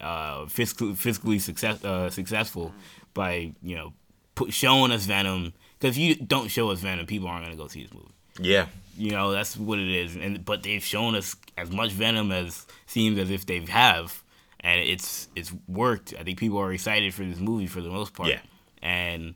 uh, 0.00 0.44
fiscally 0.44 0.92
fiscally 0.92 1.40
success, 1.40 1.82
uh, 1.84 2.10
successful 2.10 2.74
by 3.14 3.52
you 3.62 3.76
know 3.76 3.92
put, 4.34 4.52
showing 4.52 4.92
us 4.92 5.06
Venom 5.06 5.52
because 5.78 5.98
you 5.98 6.14
don't 6.14 6.48
show 6.48 6.70
us 6.70 6.80
Venom, 6.80 7.06
people 7.06 7.28
aren't 7.28 7.44
gonna 7.44 7.56
go 7.56 7.68
see 7.68 7.82
this 7.82 7.92
movie. 7.92 8.14
Yeah, 8.38 8.66
you 8.96 9.10
know 9.10 9.32
that's 9.32 9.56
what 9.56 9.78
it 9.78 9.88
is. 9.88 10.16
And 10.16 10.44
but 10.44 10.62
they've 10.62 10.84
shown 10.84 11.14
us 11.14 11.36
as 11.56 11.70
much 11.70 11.92
Venom 11.92 12.32
as 12.32 12.66
seems 12.86 13.18
as 13.18 13.30
if 13.30 13.46
they 13.46 13.60
have, 13.66 14.22
and 14.60 14.80
it's 14.80 15.28
it's 15.36 15.52
worked. 15.68 16.14
I 16.18 16.22
think 16.22 16.38
people 16.38 16.58
are 16.58 16.72
excited 16.72 17.14
for 17.14 17.24
this 17.24 17.38
movie 17.38 17.66
for 17.66 17.80
the 17.80 17.90
most 17.90 18.14
part. 18.14 18.28
Yeah, 18.28 18.40
and 18.82 19.34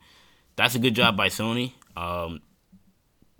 that's 0.56 0.74
a 0.74 0.78
good 0.78 0.94
job 0.94 1.16
by 1.16 1.28
Sony. 1.28 1.72
Um, 1.96 2.40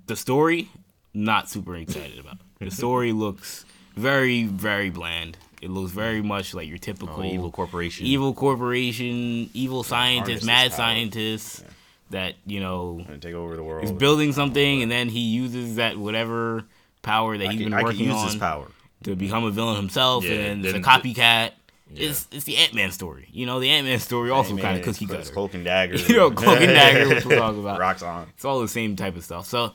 the 0.06 0.16
story, 0.16 0.68
not 1.14 1.48
super 1.48 1.76
excited 1.76 2.18
about. 2.18 2.38
The 2.58 2.70
story 2.70 3.12
looks 3.12 3.64
very 3.96 4.44
very 4.44 4.90
bland. 4.90 5.36
It 5.60 5.68
looks 5.68 5.92
very 5.92 6.22
much 6.22 6.54
like 6.54 6.68
your 6.68 6.78
typical 6.78 7.20
oh, 7.20 7.24
evil 7.24 7.50
corporation, 7.50 8.06
evil 8.06 8.32
corporation, 8.32 9.50
evil 9.52 9.82
scientist, 9.82 10.44
mad 10.44 10.72
scientist. 10.72 11.62
Yeah 11.62 11.72
that 12.10 12.34
you 12.46 12.60
know 12.60 13.04
and 13.08 13.20
take 13.20 13.34
over 13.34 13.56
the 13.56 13.62
world. 13.62 13.82
He's 13.82 13.92
building 13.92 14.32
something, 14.32 14.82
and 14.82 14.90
then 14.90 15.08
he 15.08 15.20
uses 15.20 15.76
that 15.76 15.96
whatever 15.96 16.64
power 17.02 17.36
that 17.38 17.48
I 17.48 17.52
he's 17.52 17.62
can, 17.62 17.70
been 17.70 17.82
working 17.82 18.10
on 18.10 18.38
power. 18.38 18.66
to 19.04 19.16
become 19.16 19.44
a 19.44 19.50
villain 19.50 19.76
himself, 19.76 20.24
yeah, 20.24 20.32
and 20.32 20.64
it's 20.64 20.74
a 20.74 20.80
copycat. 20.80 21.52
Yeah. 21.92 22.10
It's 22.10 22.28
it's 22.30 22.44
the 22.44 22.56
Ant 22.56 22.74
Man 22.74 22.92
story. 22.92 23.28
You 23.32 23.46
know, 23.46 23.58
the 23.58 23.70
Ant 23.70 23.86
Man 23.86 23.98
story 23.98 24.30
also 24.30 24.56
kind 24.56 24.78
of 24.78 24.84
cookie 24.84 25.06
cutter. 25.06 25.30
Cloak 25.32 25.54
and 25.54 25.64
dagger. 25.64 25.96
you 26.08 26.16
know, 26.16 26.30
cloak 26.30 26.60
and 26.60 26.70
dagger, 26.70 27.08
which 27.08 27.24
we'll 27.24 27.38
talk 27.38 27.56
about. 27.58 27.80
Rocks 27.80 28.02
on. 28.02 28.28
It's 28.34 28.44
all 28.44 28.60
the 28.60 28.68
same 28.68 28.96
type 28.96 29.16
of 29.16 29.24
stuff. 29.24 29.46
So, 29.46 29.72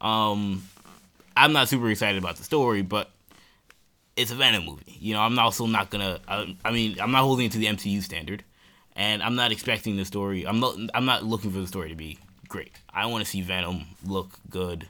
um, 0.00 0.62
I'm 1.36 1.52
not 1.52 1.68
super 1.68 1.90
excited 1.90 2.18
about 2.18 2.36
the 2.36 2.44
story, 2.44 2.82
but 2.82 3.10
it's 4.16 4.30
a 4.30 4.34
Venom 4.34 4.64
movie. 4.64 4.96
You 4.98 5.14
know, 5.14 5.20
I'm 5.20 5.38
also 5.38 5.66
not 5.66 5.90
gonna. 5.90 6.20
I, 6.26 6.56
I 6.64 6.72
mean, 6.72 6.98
I'm 7.00 7.10
not 7.10 7.22
holding 7.22 7.46
it 7.46 7.52
to 7.52 7.58
the 7.58 7.66
MCU 7.66 8.02
standard 8.02 8.44
and 8.98 9.22
I'm 9.22 9.36
not 9.36 9.52
expecting 9.52 9.96
the 9.96 10.04
story. 10.04 10.44
I'm 10.46 10.60
not. 10.60 10.76
I'm 10.92 11.06
not 11.06 11.24
looking 11.24 11.52
for 11.52 11.60
the 11.60 11.66
story 11.66 11.88
to 11.88 11.94
be 11.94 12.18
great. 12.48 12.72
I 12.92 13.06
want 13.06 13.24
to 13.24 13.30
see 13.30 13.40
Venom 13.40 13.86
look 14.04 14.38
good, 14.50 14.88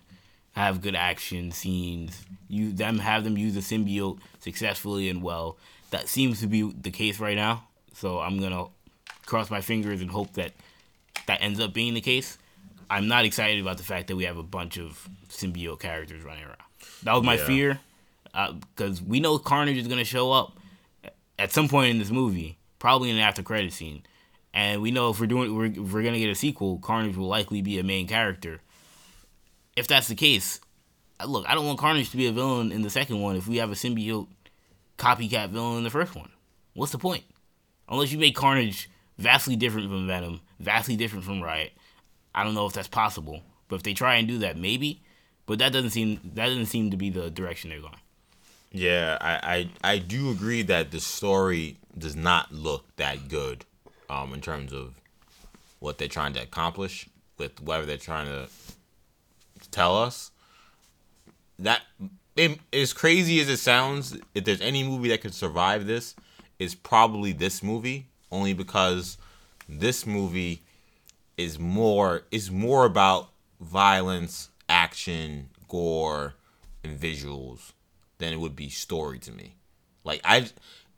have 0.52 0.80
good 0.80 0.96
action 0.96 1.52
scenes. 1.52 2.24
You 2.48 2.72
them 2.72 2.98
have 2.98 3.22
them 3.22 3.36
use 3.36 3.54
the 3.54 3.60
symbiote 3.60 4.18
successfully 4.40 5.10
and 5.10 5.22
well. 5.22 5.58
That 5.90 6.08
seems 6.08 6.40
to 6.40 6.46
be 6.46 6.62
the 6.72 6.90
case 6.90 7.20
right 7.20 7.36
now. 7.36 7.68
So 7.92 8.18
I'm 8.18 8.40
gonna 8.40 8.66
cross 9.26 9.50
my 9.50 9.60
fingers 9.60 10.00
and 10.00 10.10
hope 10.10 10.32
that 10.32 10.52
that 11.26 11.42
ends 11.42 11.60
up 11.60 11.74
being 11.74 11.94
the 11.94 12.00
case. 12.00 12.38
I'm 12.90 13.06
not 13.06 13.26
excited 13.26 13.60
about 13.60 13.76
the 13.76 13.84
fact 13.84 14.08
that 14.08 14.16
we 14.16 14.24
have 14.24 14.38
a 14.38 14.42
bunch 14.42 14.78
of 14.78 15.06
symbiote 15.28 15.80
characters 15.80 16.24
running 16.24 16.44
around. 16.44 16.56
That 17.02 17.12
was 17.12 17.22
my 17.22 17.34
yeah. 17.34 17.44
fear, 17.44 17.80
because 18.32 19.00
uh, 19.02 19.04
we 19.06 19.20
know 19.20 19.38
Carnage 19.38 19.76
is 19.76 19.86
gonna 19.86 20.04
show 20.04 20.32
up 20.32 20.56
at 21.38 21.52
some 21.52 21.68
point 21.68 21.90
in 21.90 21.98
this 21.98 22.10
movie 22.10 22.57
probably 22.78 23.10
in 23.10 23.16
an 23.16 23.22
after 23.22 23.42
credit 23.42 23.72
scene. 23.72 24.02
And 24.54 24.80
we 24.82 24.90
know 24.90 25.10
if 25.10 25.20
we're 25.20 25.26
doing 25.26 25.54
we're, 25.54 25.66
if 25.66 25.92
we're 25.92 26.02
gonna 26.02 26.18
get 26.18 26.30
a 26.30 26.34
sequel, 26.34 26.78
Carnage 26.78 27.16
will 27.16 27.28
likely 27.28 27.62
be 27.62 27.78
a 27.78 27.84
main 27.84 28.06
character. 28.06 28.60
If 29.76 29.86
that's 29.86 30.08
the 30.08 30.14
case, 30.14 30.60
look, 31.24 31.48
I 31.48 31.54
don't 31.54 31.66
want 31.66 31.78
Carnage 31.78 32.10
to 32.10 32.16
be 32.16 32.26
a 32.26 32.32
villain 32.32 32.72
in 32.72 32.82
the 32.82 32.90
second 32.90 33.20
one 33.20 33.36
if 33.36 33.46
we 33.46 33.56
have 33.58 33.70
a 33.70 33.74
symbiote 33.74 34.28
copycat 34.96 35.50
villain 35.50 35.78
in 35.78 35.84
the 35.84 35.90
first 35.90 36.14
one. 36.14 36.30
What's 36.74 36.92
the 36.92 36.98
point? 36.98 37.24
Unless 37.88 38.12
you 38.12 38.18
make 38.18 38.34
Carnage 38.34 38.90
vastly 39.16 39.56
different 39.56 39.88
from 39.88 40.06
Venom, 40.06 40.40
vastly 40.58 40.96
different 40.96 41.24
from 41.24 41.42
Riot. 41.42 41.72
I 42.34 42.44
don't 42.44 42.54
know 42.54 42.66
if 42.66 42.72
that's 42.72 42.88
possible. 42.88 43.42
But 43.68 43.76
if 43.76 43.82
they 43.82 43.94
try 43.94 44.16
and 44.16 44.26
do 44.26 44.38
that, 44.38 44.56
maybe. 44.56 45.02
But 45.46 45.58
that 45.60 45.72
doesn't 45.72 45.90
seem 45.90 46.20
that 46.34 46.46
doesn't 46.46 46.66
seem 46.66 46.90
to 46.90 46.96
be 46.96 47.10
the 47.10 47.30
direction 47.30 47.70
they're 47.70 47.80
going. 47.80 47.94
Yeah, 48.78 49.18
I, 49.20 49.68
I 49.82 49.94
I 49.94 49.98
do 49.98 50.30
agree 50.30 50.62
that 50.62 50.92
the 50.92 51.00
story 51.00 51.78
does 51.98 52.14
not 52.14 52.52
look 52.52 52.84
that 52.94 53.28
good, 53.28 53.64
um, 54.08 54.32
in 54.32 54.40
terms 54.40 54.72
of 54.72 54.94
what 55.80 55.98
they're 55.98 56.06
trying 56.06 56.32
to 56.34 56.42
accomplish 56.42 57.08
with 57.38 57.60
whatever 57.60 57.86
they're 57.86 57.96
trying 57.96 58.26
to 58.26 58.48
tell 59.72 59.96
us. 60.00 60.30
That 61.58 61.82
it, 62.36 62.60
as 62.72 62.92
crazy 62.92 63.40
as 63.40 63.48
it 63.48 63.56
sounds, 63.56 64.16
if 64.32 64.44
there's 64.44 64.60
any 64.60 64.84
movie 64.84 65.08
that 65.08 65.22
could 65.22 65.34
survive 65.34 65.88
this, 65.88 66.14
is 66.60 66.76
probably 66.76 67.32
this 67.32 67.64
movie. 67.64 68.06
Only 68.30 68.52
because 68.52 69.18
this 69.68 70.06
movie 70.06 70.62
is 71.36 71.58
more 71.58 72.22
is 72.30 72.48
more 72.48 72.84
about 72.84 73.30
violence, 73.60 74.50
action, 74.68 75.48
gore, 75.66 76.34
and 76.84 76.96
visuals 76.96 77.72
than 78.18 78.32
it 78.32 78.40
would 78.40 78.56
be 78.56 78.68
story 78.68 79.18
to 79.20 79.32
me. 79.32 79.54
Like 80.04 80.20
I, 80.24 80.48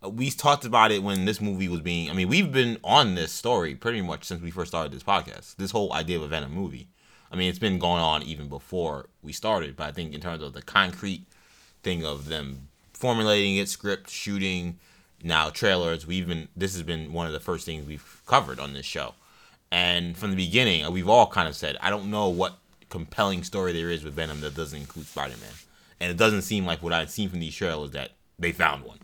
we 0.02 0.30
talked 0.30 0.64
about 0.64 0.90
it 0.90 1.02
when 1.02 1.24
this 1.24 1.40
movie 1.40 1.68
was 1.68 1.80
being. 1.80 2.10
I 2.10 2.14
mean, 2.14 2.28
we've 2.28 2.50
been 2.50 2.78
on 2.82 3.14
this 3.14 3.32
story 3.32 3.74
pretty 3.74 4.02
much 4.02 4.24
since 4.24 4.42
we 4.42 4.50
first 4.50 4.70
started 4.70 4.92
this 4.92 5.02
podcast. 5.02 5.56
This 5.56 5.70
whole 5.70 5.92
idea 5.92 6.16
of 6.16 6.22
a 6.22 6.28
Venom 6.28 6.52
movie. 6.52 6.88
I 7.30 7.36
mean, 7.36 7.48
it's 7.48 7.58
been 7.58 7.78
going 7.78 8.02
on 8.02 8.22
even 8.22 8.48
before 8.48 9.08
we 9.22 9.32
started. 9.32 9.76
But 9.76 9.88
I 9.88 9.92
think 9.92 10.14
in 10.14 10.20
terms 10.20 10.42
of 10.42 10.52
the 10.52 10.62
concrete 10.62 11.26
thing 11.82 12.04
of 12.04 12.26
them 12.26 12.68
formulating 12.92 13.56
it, 13.56 13.68
script, 13.68 14.10
shooting, 14.10 14.78
now 15.22 15.50
trailers, 15.50 16.06
we've 16.06 16.26
been. 16.26 16.48
This 16.56 16.74
has 16.74 16.82
been 16.82 17.12
one 17.12 17.26
of 17.26 17.32
the 17.32 17.40
first 17.40 17.66
things 17.66 17.86
we've 17.86 18.22
covered 18.26 18.58
on 18.58 18.72
this 18.72 18.86
show. 18.86 19.14
And 19.70 20.16
from 20.16 20.30
the 20.30 20.36
beginning, 20.36 20.90
we've 20.92 21.08
all 21.08 21.28
kind 21.28 21.46
of 21.46 21.54
said, 21.54 21.76
I 21.80 21.90
don't 21.90 22.10
know 22.10 22.28
what 22.28 22.58
compelling 22.88 23.44
story 23.44 23.72
there 23.72 23.90
is 23.90 24.02
with 24.02 24.14
Venom 24.14 24.40
that 24.40 24.56
doesn't 24.56 24.80
include 24.80 25.06
Spider 25.06 25.36
Man 25.40 25.52
and 26.00 26.10
it 26.10 26.16
doesn't 26.16 26.42
seem 26.42 26.64
like 26.64 26.82
what 26.82 26.92
I've 26.92 27.10
seen 27.10 27.28
from 27.28 27.40
these 27.40 27.54
trailers 27.54 27.90
that 27.92 28.12
they 28.38 28.52
found 28.52 28.84
one. 28.84 28.98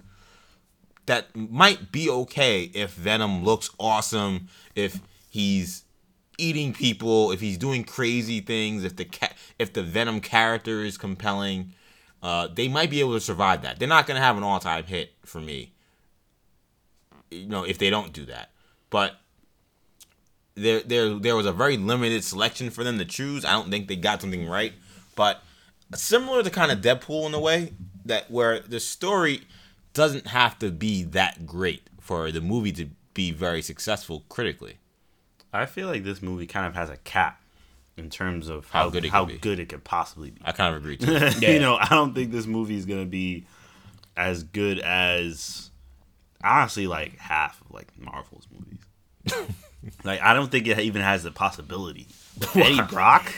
That 1.06 1.34
might 1.36 1.92
be 1.92 2.10
okay 2.10 2.64
if 2.74 2.92
Venom 2.92 3.44
looks 3.44 3.70
awesome, 3.78 4.48
if 4.74 5.00
he's 5.30 5.84
eating 6.38 6.72
people, 6.72 7.30
if 7.30 7.40
he's 7.40 7.58
doing 7.58 7.84
crazy 7.84 8.40
things, 8.40 8.82
if 8.82 8.96
the 8.96 9.04
ca- 9.04 9.34
if 9.58 9.72
the 9.72 9.82
Venom 9.82 10.20
character 10.20 10.82
is 10.82 10.98
compelling, 10.98 11.72
uh, 12.22 12.48
they 12.48 12.66
might 12.66 12.90
be 12.90 13.00
able 13.00 13.14
to 13.14 13.20
survive 13.20 13.62
that. 13.62 13.78
They're 13.78 13.88
not 13.88 14.06
gonna 14.06 14.20
have 14.20 14.36
an 14.36 14.42
all 14.42 14.58
time 14.58 14.84
hit 14.84 15.12
for 15.24 15.40
me, 15.40 15.74
you 17.30 17.46
know, 17.46 17.62
if 17.62 17.78
they 17.78 17.90
don't 17.90 18.12
do 18.12 18.24
that. 18.26 18.50
But 18.90 19.16
there 20.54 20.80
there 20.80 21.14
there 21.14 21.36
was 21.36 21.46
a 21.46 21.52
very 21.52 21.76
limited 21.76 22.24
selection 22.24 22.70
for 22.70 22.82
them 22.82 22.98
to 22.98 23.04
choose. 23.04 23.44
I 23.44 23.52
don't 23.52 23.70
think 23.70 23.86
they 23.86 23.96
got 23.96 24.20
something 24.20 24.48
right, 24.48 24.72
but 25.14 25.42
similar 25.94 26.42
to 26.42 26.50
kind 26.50 26.72
of 26.72 26.80
Deadpool 26.80 27.26
in 27.26 27.34
a 27.34 27.40
way 27.40 27.72
that 28.04 28.30
where 28.30 28.60
the 28.60 28.80
story 28.80 29.42
doesn't 29.92 30.28
have 30.28 30.58
to 30.58 30.70
be 30.70 31.02
that 31.02 31.46
great 31.46 31.88
for 32.00 32.30
the 32.30 32.40
movie 32.40 32.72
to 32.72 32.88
be 33.14 33.30
very 33.30 33.62
successful 33.62 34.24
critically. 34.28 34.78
I 35.52 35.66
feel 35.66 35.88
like 35.88 36.04
this 36.04 36.20
movie 36.20 36.46
kind 36.46 36.66
of 36.66 36.74
has 36.74 36.90
a 36.90 36.96
cap 36.98 37.40
in 37.96 38.10
terms 38.10 38.48
of 38.48 38.68
how, 38.70 38.84
how 38.84 38.90
good 38.90 39.04
it 39.06 39.10
how 39.10 39.24
good 39.24 39.58
it 39.58 39.68
could 39.70 39.84
possibly 39.84 40.30
be. 40.30 40.40
I 40.44 40.52
kind 40.52 40.74
of 40.74 40.82
agree 40.82 40.96
too. 40.98 41.12
yeah. 41.40 41.50
You 41.50 41.60
know, 41.60 41.76
I 41.76 41.88
don't 41.88 42.14
think 42.14 42.30
this 42.30 42.46
movie 42.46 42.76
is 42.76 42.84
gonna 42.84 43.06
be 43.06 43.46
as 44.16 44.42
good 44.42 44.78
as 44.80 45.70
honestly 46.44 46.86
like 46.86 47.18
half 47.18 47.60
of 47.62 47.70
like 47.70 47.88
Marvel's 47.98 48.46
movies. 48.52 49.46
like 50.04 50.20
I 50.20 50.34
don't 50.34 50.50
think 50.50 50.66
it 50.66 50.78
even 50.78 51.02
has 51.02 51.22
the 51.22 51.30
possibility. 51.30 52.06
Eddie 52.54 52.82
Brock 52.82 53.32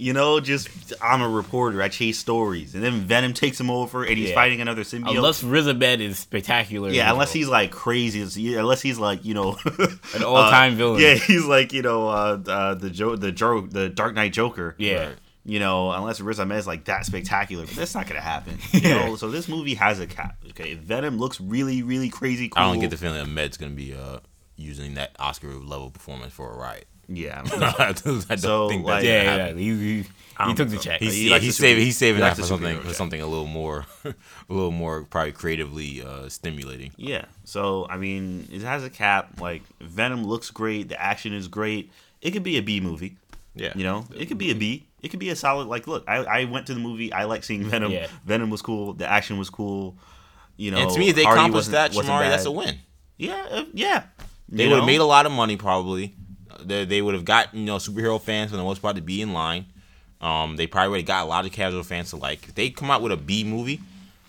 You 0.00 0.14
know, 0.14 0.40
just 0.40 0.68
I'm 1.02 1.20
a 1.20 1.28
reporter. 1.28 1.82
I 1.82 1.88
chase 1.88 2.18
stories, 2.18 2.74
and 2.74 2.82
then 2.82 3.00
Venom 3.02 3.34
takes 3.34 3.60
him 3.60 3.68
over, 3.70 4.02
and 4.02 4.16
he's 4.16 4.30
Yeah. 4.30 4.34
fighting 4.34 4.60
another 4.62 4.82
symbiote. 4.82 5.14
Unless 5.14 5.42
Riz 5.42 5.68
Ahmed 5.68 6.00
is 6.00 6.18
spectacular. 6.18 6.90
yeah, 6.90 7.12
unless 7.12 7.32
the 7.32 7.40
he's 7.40 7.48
like 7.48 7.70
crazy, 7.70 8.56
unless 8.56 8.80
he's 8.80 8.98
like 8.98 9.24
you 9.26 9.34
know 9.34 9.58
An 10.14 10.22
all-time 10.24 10.72
uh, 10.72 10.76
villain. 10.76 11.00
Yeah, 11.02 11.14
he's 11.16 11.44
like 11.44 11.72
you 11.74 11.82
know 11.82 12.08
uh, 12.08 12.38
uh, 12.48 12.74
the 12.74 12.88
jo- 12.88 13.16
the 13.16 13.30
jo- 13.30 13.66
the 13.66 13.90
Dark 13.90 14.14
Knight 14.14 14.32
Joker. 14.32 14.74
Yeah. 14.78 15.06
Right. 15.08 15.16
You 15.44 15.58
know, 15.58 15.90
unless 15.90 16.20
Riz 16.20 16.38
Ahmed 16.40 16.58
is 16.58 16.66
like 16.66 16.84
that 16.84 17.04
spectacular, 17.06 17.66
but 17.66 17.74
that's 17.74 17.94
not 17.94 18.06
gonna 18.06 18.20
happen. 18.20 18.58
You 18.72 18.80
Yeah. 18.80 19.06
know, 19.06 19.16
so 19.16 19.30
this 19.30 19.48
movie 19.48 19.74
has 19.74 20.00
a 20.00 20.06
cap. 20.06 20.36
Okay, 20.50 20.74
Venom 20.74 21.18
looks 21.18 21.40
really, 21.40 21.82
really 21.82 22.08
crazy 22.08 22.48
cool. 22.48 22.62
I 22.62 22.66
don't 22.72 22.80
get 22.80 22.90
the 22.90 22.96
feeling 22.96 23.16
that 23.16 23.24
Ahmed's 23.24 23.56
gonna 23.58 23.72
be 23.72 23.94
uh, 23.94 24.20
using 24.56 24.94
that 24.94 25.14
Oscar 25.18 25.52
level 25.54 25.90
performance 25.90 26.32
for 26.32 26.50
a 26.52 26.56
riot. 26.56 26.86
Yeah, 27.12 27.42
I 27.44 27.92
don't 27.92 28.38
So, 28.38 28.68
think 28.68 28.84
like- 28.84 29.02
that's 29.02 29.06
Yeah, 29.06 29.36
yeah, 29.48 29.52
he, 29.52 29.76
he, 29.76 30.04
he 30.46 30.54
took 30.54 30.68
the 30.68 30.78
check. 30.78 31.00
He's, 31.00 31.14
He 31.14 31.30
yeah, 31.30 31.38
he's 31.38 31.56
saving 31.56 31.84
he's 31.84 31.98
saving 31.98 32.20
that 32.20 32.36
for 32.36 32.44
something 32.44 32.78
for 32.78 32.86
check. 32.86 32.94
something 32.94 33.20
a 33.20 33.26
little 33.26 33.46
more 33.46 33.84
a 34.04 34.14
little 34.48 34.70
more 34.70 35.02
probably 35.04 35.32
creatively 35.32 36.02
uh, 36.02 36.28
stimulating. 36.28 36.92
Yeah. 36.96 37.26
So 37.44 37.86
I 37.90 37.96
mean, 37.96 38.48
it 38.50 38.62
has 38.62 38.84
a 38.84 38.90
cap. 38.90 39.40
Like 39.40 39.62
Venom 39.80 40.24
looks 40.24 40.50
great. 40.50 40.88
The 40.88 41.00
action 41.00 41.34
is 41.34 41.48
great. 41.48 41.90
It 42.22 42.30
could 42.30 42.42
be 42.42 42.56
a 42.56 42.62
B 42.62 42.80
movie. 42.80 43.16
Yeah. 43.54 43.72
You 43.74 43.84
know, 43.84 44.06
it 44.14 44.26
could 44.26 44.38
be 44.38 44.50
a 44.50 44.54
B. 44.54 44.86
It 45.02 45.08
could 45.08 45.20
be 45.20 45.30
a 45.30 45.36
solid. 45.36 45.66
Like, 45.66 45.86
look, 45.86 46.04
I, 46.06 46.16
I 46.18 46.44
went 46.44 46.66
to 46.68 46.74
the 46.74 46.80
movie. 46.80 47.12
I 47.12 47.24
like 47.24 47.42
seeing 47.42 47.64
Venom. 47.64 47.90
Yeah. 47.90 48.06
Venom 48.24 48.50
was 48.50 48.62
cool. 48.62 48.92
The 48.92 49.10
action 49.10 49.38
was 49.38 49.50
cool. 49.50 49.96
You 50.56 50.70
know, 50.70 50.78
and 50.78 50.90
to 50.90 50.98
me, 50.98 51.08
if 51.08 51.16
they 51.16 51.24
Hardy 51.24 51.40
accomplished 51.40 51.70
that, 51.70 51.92
Shamari, 51.92 52.28
that's 52.28 52.44
a 52.44 52.50
win. 52.50 52.78
Yeah, 53.16 53.46
uh, 53.50 53.64
yeah. 53.72 54.04
They 54.48 54.68
would 54.68 54.76
have 54.78 54.86
made 54.86 55.00
a 55.00 55.04
lot 55.06 55.24
of 55.26 55.32
money 55.32 55.56
probably. 55.56 56.14
They, 56.66 56.84
they 56.84 57.02
would 57.02 57.14
have 57.14 57.24
got 57.24 57.54
you 57.54 57.64
know 57.64 57.76
superhero 57.76 58.20
fans 58.20 58.50
for 58.50 58.56
the 58.56 58.62
most 58.62 58.80
part 58.82 58.96
to 58.96 59.02
be 59.02 59.22
in 59.22 59.32
line. 59.32 59.66
Um, 60.20 60.56
they 60.56 60.66
probably 60.66 60.90
would 60.90 61.00
have 61.00 61.06
got 61.06 61.24
a 61.24 61.28
lot 61.28 61.46
of 61.46 61.52
casual 61.52 61.82
fans 61.82 62.10
to 62.10 62.16
like. 62.16 62.48
If 62.48 62.54
they 62.54 62.70
come 62.70 62.90
out 62.90 63.00
with 63.00 63.12
a 63.12 63.16
B 63.16 63.42
movie, 63.42 63.80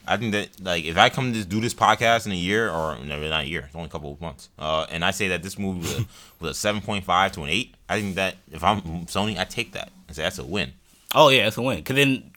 I 0.08 0.18
think 0.18 0.32
that 0.34 0.50
like 0.62 0.86
if 0.86 0.98
I 0.98 1.10
come 1.10 1.34
to 1.34 1.46
do 1.46 1.60
this 1.60 1.74
podcast 1.74 2.26
in 2.26 2.32
a 2.32 2.36
year 2.36 2.70
or 2.70 2.98
no, 3.04 3.20
not 3.28 3.44
a 3.44 3.48
year, 3.48 3.64
it's 3.66 3.76
only 3.76 3.88
a 3.88 3.92
couple 3.92 4.12
of 4.12 4.22
months, 4.22 4.50
uh, 4.58 4.86
and 4.90 5.04
I 5.04 5.12
say 5.12 5.28
that 5.30 5.44
this 5.44 5.60
movie 5.60 5.80
was 5.82 6.00
a, 6.00 6.06
was 6.40 6.52
a 6.52 6.54
seven 6.54 6.82
point 6.82 7.06
five 7.06 7.32
to 7.34 7.44
an 7.44 7.50
eight, 7.50 7.76
I 7.88 8.00
think 8.00 8.16
that 8.16 8.36
if 8.52 8.64
I'm 8.64 8.82
Sony, 9.06 9.38
I 9.38 9.44
take 9.44 9.74
that 9.74 9.92
and 10.08 10.16
say 10.16 10.24
that's 10.24 10.40
a 10.40 10.46
win. 10.46 10.72
Oh 11.14 11.28
yeah, 11.30 11.48
it's 11.48 11.58
a 11.58 11.62
win. 11.62 11.84
Cause 11.84 11.98
then, 11.98 12.32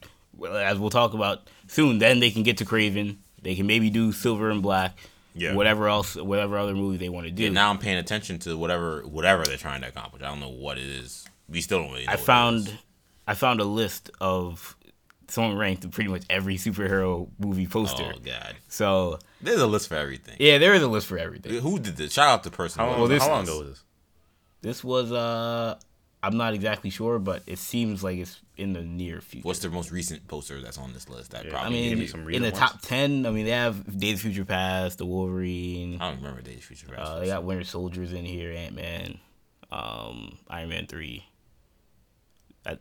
as 0.49 0.77
we'll 0.77 0.89
talk 0.89 1.13
about 1.13 1.47
soon, 1.67 1.99
then 1.99 2.19
they 2.19 2.29
can 2.29 2.43
get 2.43 2.57
to 2.57 2.65
Kraven. 2.65 3.15
They 3.41 3.55
can 3.55 3.65
maybe 3.65 3.89
do 3.89 4.11
Silver 4.11 4.49
and 4.49 4.61
Black. 4.61 4.97
Yeah. 5.37 5.53
Whatever 5.53 5.87
else, 5.89 6.15
whatever 6.15 6.57
other 6.57 6.73
movie 6.73 6.97
they 6.97 7.09
want 7.09 7.25
to 7.27 7.31
do. 7.31 7.45
And 7.45 7.53
now 7.53 7.69
I'm 7.69 7.77
paying 7.77 7.97
attention 7.97 8.39
to 8.39 8.57
whatever 8.57 9.01
whatever 9.05 9.43
they're 9.43 9.57
trying 9.57 9.81
to 9.81 9.87
accomplish. 9.89 10.23
I 10.23 10.27
don't 10.29 10.39
know 10.39 10.49
what 10.49 10.77
it 10.77 10.85
is. 10.85 11.25
We 11.49 11.59
still 11.61 11.79
don't 11.79 11.91
really. 11.91 12.05
know 12.05 12.11
I 12.11 12.15
what 12.15 12.19
it 12.19 12.21
is. 12.21 12.25
found, 12.25 12.77
I 13.27 13.33
found 13.33 13.59
a 13.59 13.65
list 13.65 14.09
of 14.21 14.75
someone 15.27 15.57
ranked 15.57 15.89
pretty 15.91 16.09
much 16.09 16.23
every 16.29 16.55
superhero 16.55 17.27
movie 17.37 17.67
poster. 17.67 18.11
Oh 18.15 18.19
god, 18.23 18.55
So 18.69 19.19
there's 19.41 19.59
a 19.59 19.67
list 19.67 19.89
for 19.89 19.95
everything. 19.95 20.37
yeah, 20.39 20.57
there 20.57 20.73
is 20.73 20.81
a 20.83 20.87
list 20.87 21.07
for 21.07 21.17
everything. 21.17 21.59
Who 21.59 21.79
did 21.79 21.97
this? 21.97 22.13
Shout 22.13 22.29
out 22.29 22.43
to 22.43 22.49
the 22.49 22.55
person. 22.55 22.79
How 22.79 22.89
long, 22.91 22.99
Well, 22.99 23.07
this- 23.09 23.23
how 23.23 23.29
long 23.29 23.43
ago 23.43 23.59
was 23.59 23.67
this? 23.69 23.83
This 24.61 24.83
was 24.83 25.11
uh, 25.11 25.77
I'm 26.23 26.37
not 26.37 26.53
exactly 26.53 26.89
sure, 26.91 27.19
but 27.19 27.43
it 27.45 27.59
seems 27.59 28.03
like 28.03 28.17
it's 28.19 28.39
in 28.57 28.73
the 28.73 28.81
near 28.81 29.21
future. 29.21 29.45
What's 29.47 29.59
the 29.59 29.69
most 29.69 29.91
recent 29.91 30.27
poster 30.27 30.61
that's 30.61 30.77
on 30.77 30.93
this 30.93 31.09
list? 31.09 31.31
That 31.31 31.45
Yeah, 31.45 31.51
I 31.51 31.61
probably. 31.61 31.89
mean, 31.89 31.99
me 31.99 32.07
some 32.07 32.29
in 32.29 32.41
the 32.41 32.49
ones. 32.49 32.57
top 32.59 32.81
ten, 32.81 33.25
I 33.25 33.31
mean 33.31 33.45
they 33.45 33.51
have 33.51 33.99
Days 33.99 34.15
of 34.15 34.21
Future 34.21 34.45
Past, 34.45 34.97
The 34.97 35.05
Wolverine. 35.05 36.01
I 36.01 36.09
don't 36.09 36.17
remember 36.17 36.41
Days 36.41 36.57
of 36.59 36.63
Future 36.63 36.87
Past. 36.87 36.99
Uh, 37.11 37.19
they 37.19 37.27
got 37.27 37.43
Winter 37.43 37.63
Soldiers 37.63 38.13
in 38.13 38.25
here, 38.25 38.51
Ant 38.51 38.75
Man, 38.75 39.17
um, 39.71 40.37
Iron 40.49 40.69
Man 40.69 40.87
three. 40.87 41.25
I, 42.65 42.71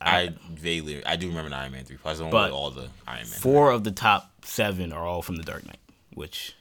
I, 0.00 0.18
I 0.24 0.34
vaguely, 0.50 1.04
I 1.06 1.16
do 1.16 1.28
remember 1.28 1.50
the 1.50 1.56
Iron 1.56 1.72
Man 1.72 1.84
three. 1.84 1.96
Plus, 1.96 2.18
I 2.18 2.22
don't 2.22 2.30
But 2.30 2.50
all 2.50 2.70
the 2.70 2.88
Iron 3.06 3.18
Man. 3.18 3.26
four 3.26 3.70
of 3.70 3.84
the 3.84 3.92
top 3.92 4.30
seven 4.44 4.92
are 4.92 5.04
all 5.06 5.22
from 5.22 5.36
the 5.36 5.44
Dark 5.44 5.64
Knight, 5.66 5.78
which 6.14 6.56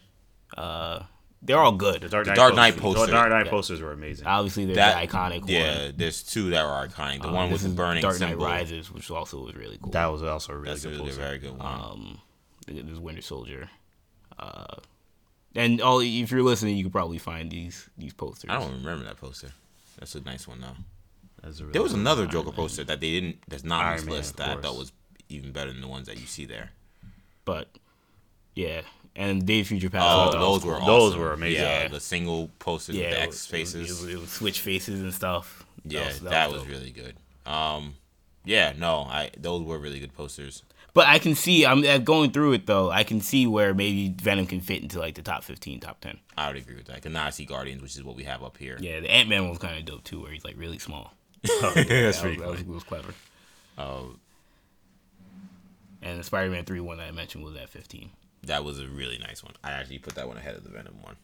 uh, 0.57 1.03
they're 1.41 1.57
all 1.59 1.71
good. 1.71 2.01
The 2.01 2.09
Dark 2.09 2.25
The 2.25 2.31
Knight, 2.31 2.35
Dark 2.35 2.55
Knight 2.55 2.73
posters. 2.77 2.93
poster. 2.95 3.05
The 3.07 3.11
Dark 3.17 3.29
Knight 3.29 3.45
Yeah. 3.45 3.51
posters 3.51 3.81
were 3.81 3.91
amazing. 3.93 4.27
Obviously, 4.27 4.65
there's 4.65 4.75
that 4.77 5.01
the 5.01 5.07
iconic 5.17 5.43
Yeah, 5.47 5.85
one. 5.87 5.93
there's 5.97 6.23
two 6.23 6.49
that 6.51 6.63
were 6.63 6.87
iconic. 6.87 7.21
The 7.21 7.27
Um, 7.29 7.33
one 7.33 7.51
with 7.51 7.61
this 7.61 7.69
the 7.71 7.75
burning 7.75 8.01
Dark 8.01 8.19
Knight 8.19 8.29
symbol. 8.29 8.45
Rises, 8.45 8.91
which 8.91 9.09
also 9.11 9.43
was 9.43 9.55
really 9.55 9.77
cool. 9.81 9.91
that 9.91 10.05
was 10.07 10.23
also 10.23 10.53
a 10.53 10.57
really 10.57 10.69
That's 10.69 10.85
a 10.85 10.87
good 10.89 10.93
really 10.97 11.05
poster. 11.07 11.21
very 11.21 11.37
good 11.39 11.57
one. 11.57 11.65
um, 11.65 12.21
there's 12.67 12.99
Winter 12.99 13.21
Soldier, 13.21 13.69
uh, 14.39 14.75
and 15.55 15.81
all 15.81 15.99
if 15.99 16.31
you're 16.31 16.43
listening, 16.43 16.77
you 16.77 16.83
could 16.83 16.93
probably 16.93 17.17
find 17.17 17.51
these 17.51 17.89
these 17.97 18.13
posters. 18.13 18.49
I 18.49 18.59
don't 18.59 18.71
remember 18.71 19.03
that 19.05 19.17
poster. 19.17 19.51
That's 19.99 20.15
a 20.15 20.21
nice 20.21 20.47
one 20.47 20.61
though. 20.61 20.77
That's 21.41 21.59
a 21.59 21.63
really 21.63 21.73
There 21.73 21.81
was 21.81 21.91
good 21.93 22.01
another 22.01 22.21
one. 22.23 22.31
Joker 22.31 22.51
poster 22.51 22.83
that 22.85 22.99
they 23.01 23.11
didn't. 23.11 23.37
That's 23.47 23.63
not 23.63 23.83
on 23.85 23.95
this 23.97 24.05
list 24.05 24.31
of 24.31 24.37
that 24.37 24.57
I 24.59 24.61
thought 24.61 24.77
was 24.77 24.91
even 25.27 25.51
better 25.51 25.71
than 25.71 25.81
the 25.81 25.87
ones 25.87 26.07
that 26.07 26.19
you 26.19 26.27
see 26.27 26.45
there. 26.45 26.71
but 27.45 27.67
yeah, 28.55 28.81
and 29.15 29.45
Days 29.45 29.65
of 29.65 29.67
Future 29.67 29.89
Past. 29.89 30.05
Oh, 30.05 30.37
I 30.37 30.39
those 30.39 30.65
were 30.65 30.77
cool. 30.77 30.87
Those 30.87 31.15
were 31.17 31.33
amazing. 31.33 31.61
Yeah, 31.63 31.81
Yeah. 31.83 31.87
the 31.89 31.99
single 31.99 32.49
posters 32.59 32.95
yeah, 32.95 33.09
with 33.09 33.17
the 33.17 33.21
X 33.21 33.45
faces. 33.45 33.89
It, 33.89 34.05
was, 34.05 34.13
it 34.13 34.19
was 34.19 34.29
switch 34.31 34.61
faces 34.61 35.01
and 35.01 35.13
stuff. 35.13 35.65
yeah, 35.83 36.11
that, 36.23 36.51
was, 36.51 36.61
dope. 36.61 36.69
really 36.69 36.91
good. 36.91 37.15
Um, 37.45 37.95
yeah, 38.45 38.73
no, 38.77 39.01
I 39.01 39.31
those 39.37 39.63
were 39.63 39.77
really 39.77 39.99
good 39.99 40.13
posters. 40.13 40.63
But 40.93 41.07
I 41.07 41.19
can 41.19 41.35
see 41.35 41.65
I'm 41.65 41.85
uh, 41.85 41.99
going 41.99 42.31
through 42.31 42.53
it 42.53 42.65
though. 42.65 42.89
I 42.89 43.03
can 43.03 43.21
see 43.21 43.47
where 43.47 43.73
maybe 43.73 44.13
Venom 44.21 44.45
can 44.45 44.59
fit 44.59 44.81
into 44.81 44.99
like 44.99 45.15
the 45.15 45.21
top 45.21 45.43
15, 45.43 45.79
top 45.79 46.01
10. 46.01 46.19
I 46.37 46.47
would 46.47 46.57
agree 46.57 46.75
with 46.75 46.85
that. 46.87 47.01
Cause 47.01 47.11
now 47.11 47.25
I 47.25 47.29
see 47.29 47.45
Guardians, 47.45 47.81
which 47.81 47.95
is 47.95 48.03
what 48.03 48.15
we 48.15 48.23
have 48.25 48.43
up 48.43 48.57
here. 48.57 48.77
Yeah, 48.79 48.99
the 48.99 49.09
Ant 49.09 49.29
Man 49.29 49.47
was 49.49 49.57
kind 49.57 49.77
of 49.77 49.85
dope 49.85 50.03
too, 50.03 50.21
where 50.21 50.31
he's 50.31 50.43
like 50.43 50.55
really 50.57 50.79
small. 50.79 51.13
that's 51.43 51.61
that, 51.61 52.05
was, 52.05 52.21
that 52.21 52.47
was, 52.47 52.63
was 52.63 52.83
clever. 52.83 53.13
Oh, 53.77 54.15
And 56.01 56.19
the 56.19 56.23
Spider 56.23 56.51
Man 56.51 56.65
3 56.65 56.79
one 56.81 56.97
that 56.97 57.07
I 57.07 57.11
mentioned 57.11 57.43
was 57.43 57.55
at 57.55 57.69
15. 57.69 58.09
That 58.43 58.63
was 58.63 58.79
a 58.79 58.87
really 58.87 59.17
nice 59.19 59.43
one. 59.43 59.53
I 59.63 59.71
actually 59.71 59.99
put 59.99 60.15
that 60.15 60.27
one 60.27 60.37
ahead 60.37 60.55
of 60.55 60.63
the 60.63 60.69
Venom 60.69 61.01
one. 61.01 61.15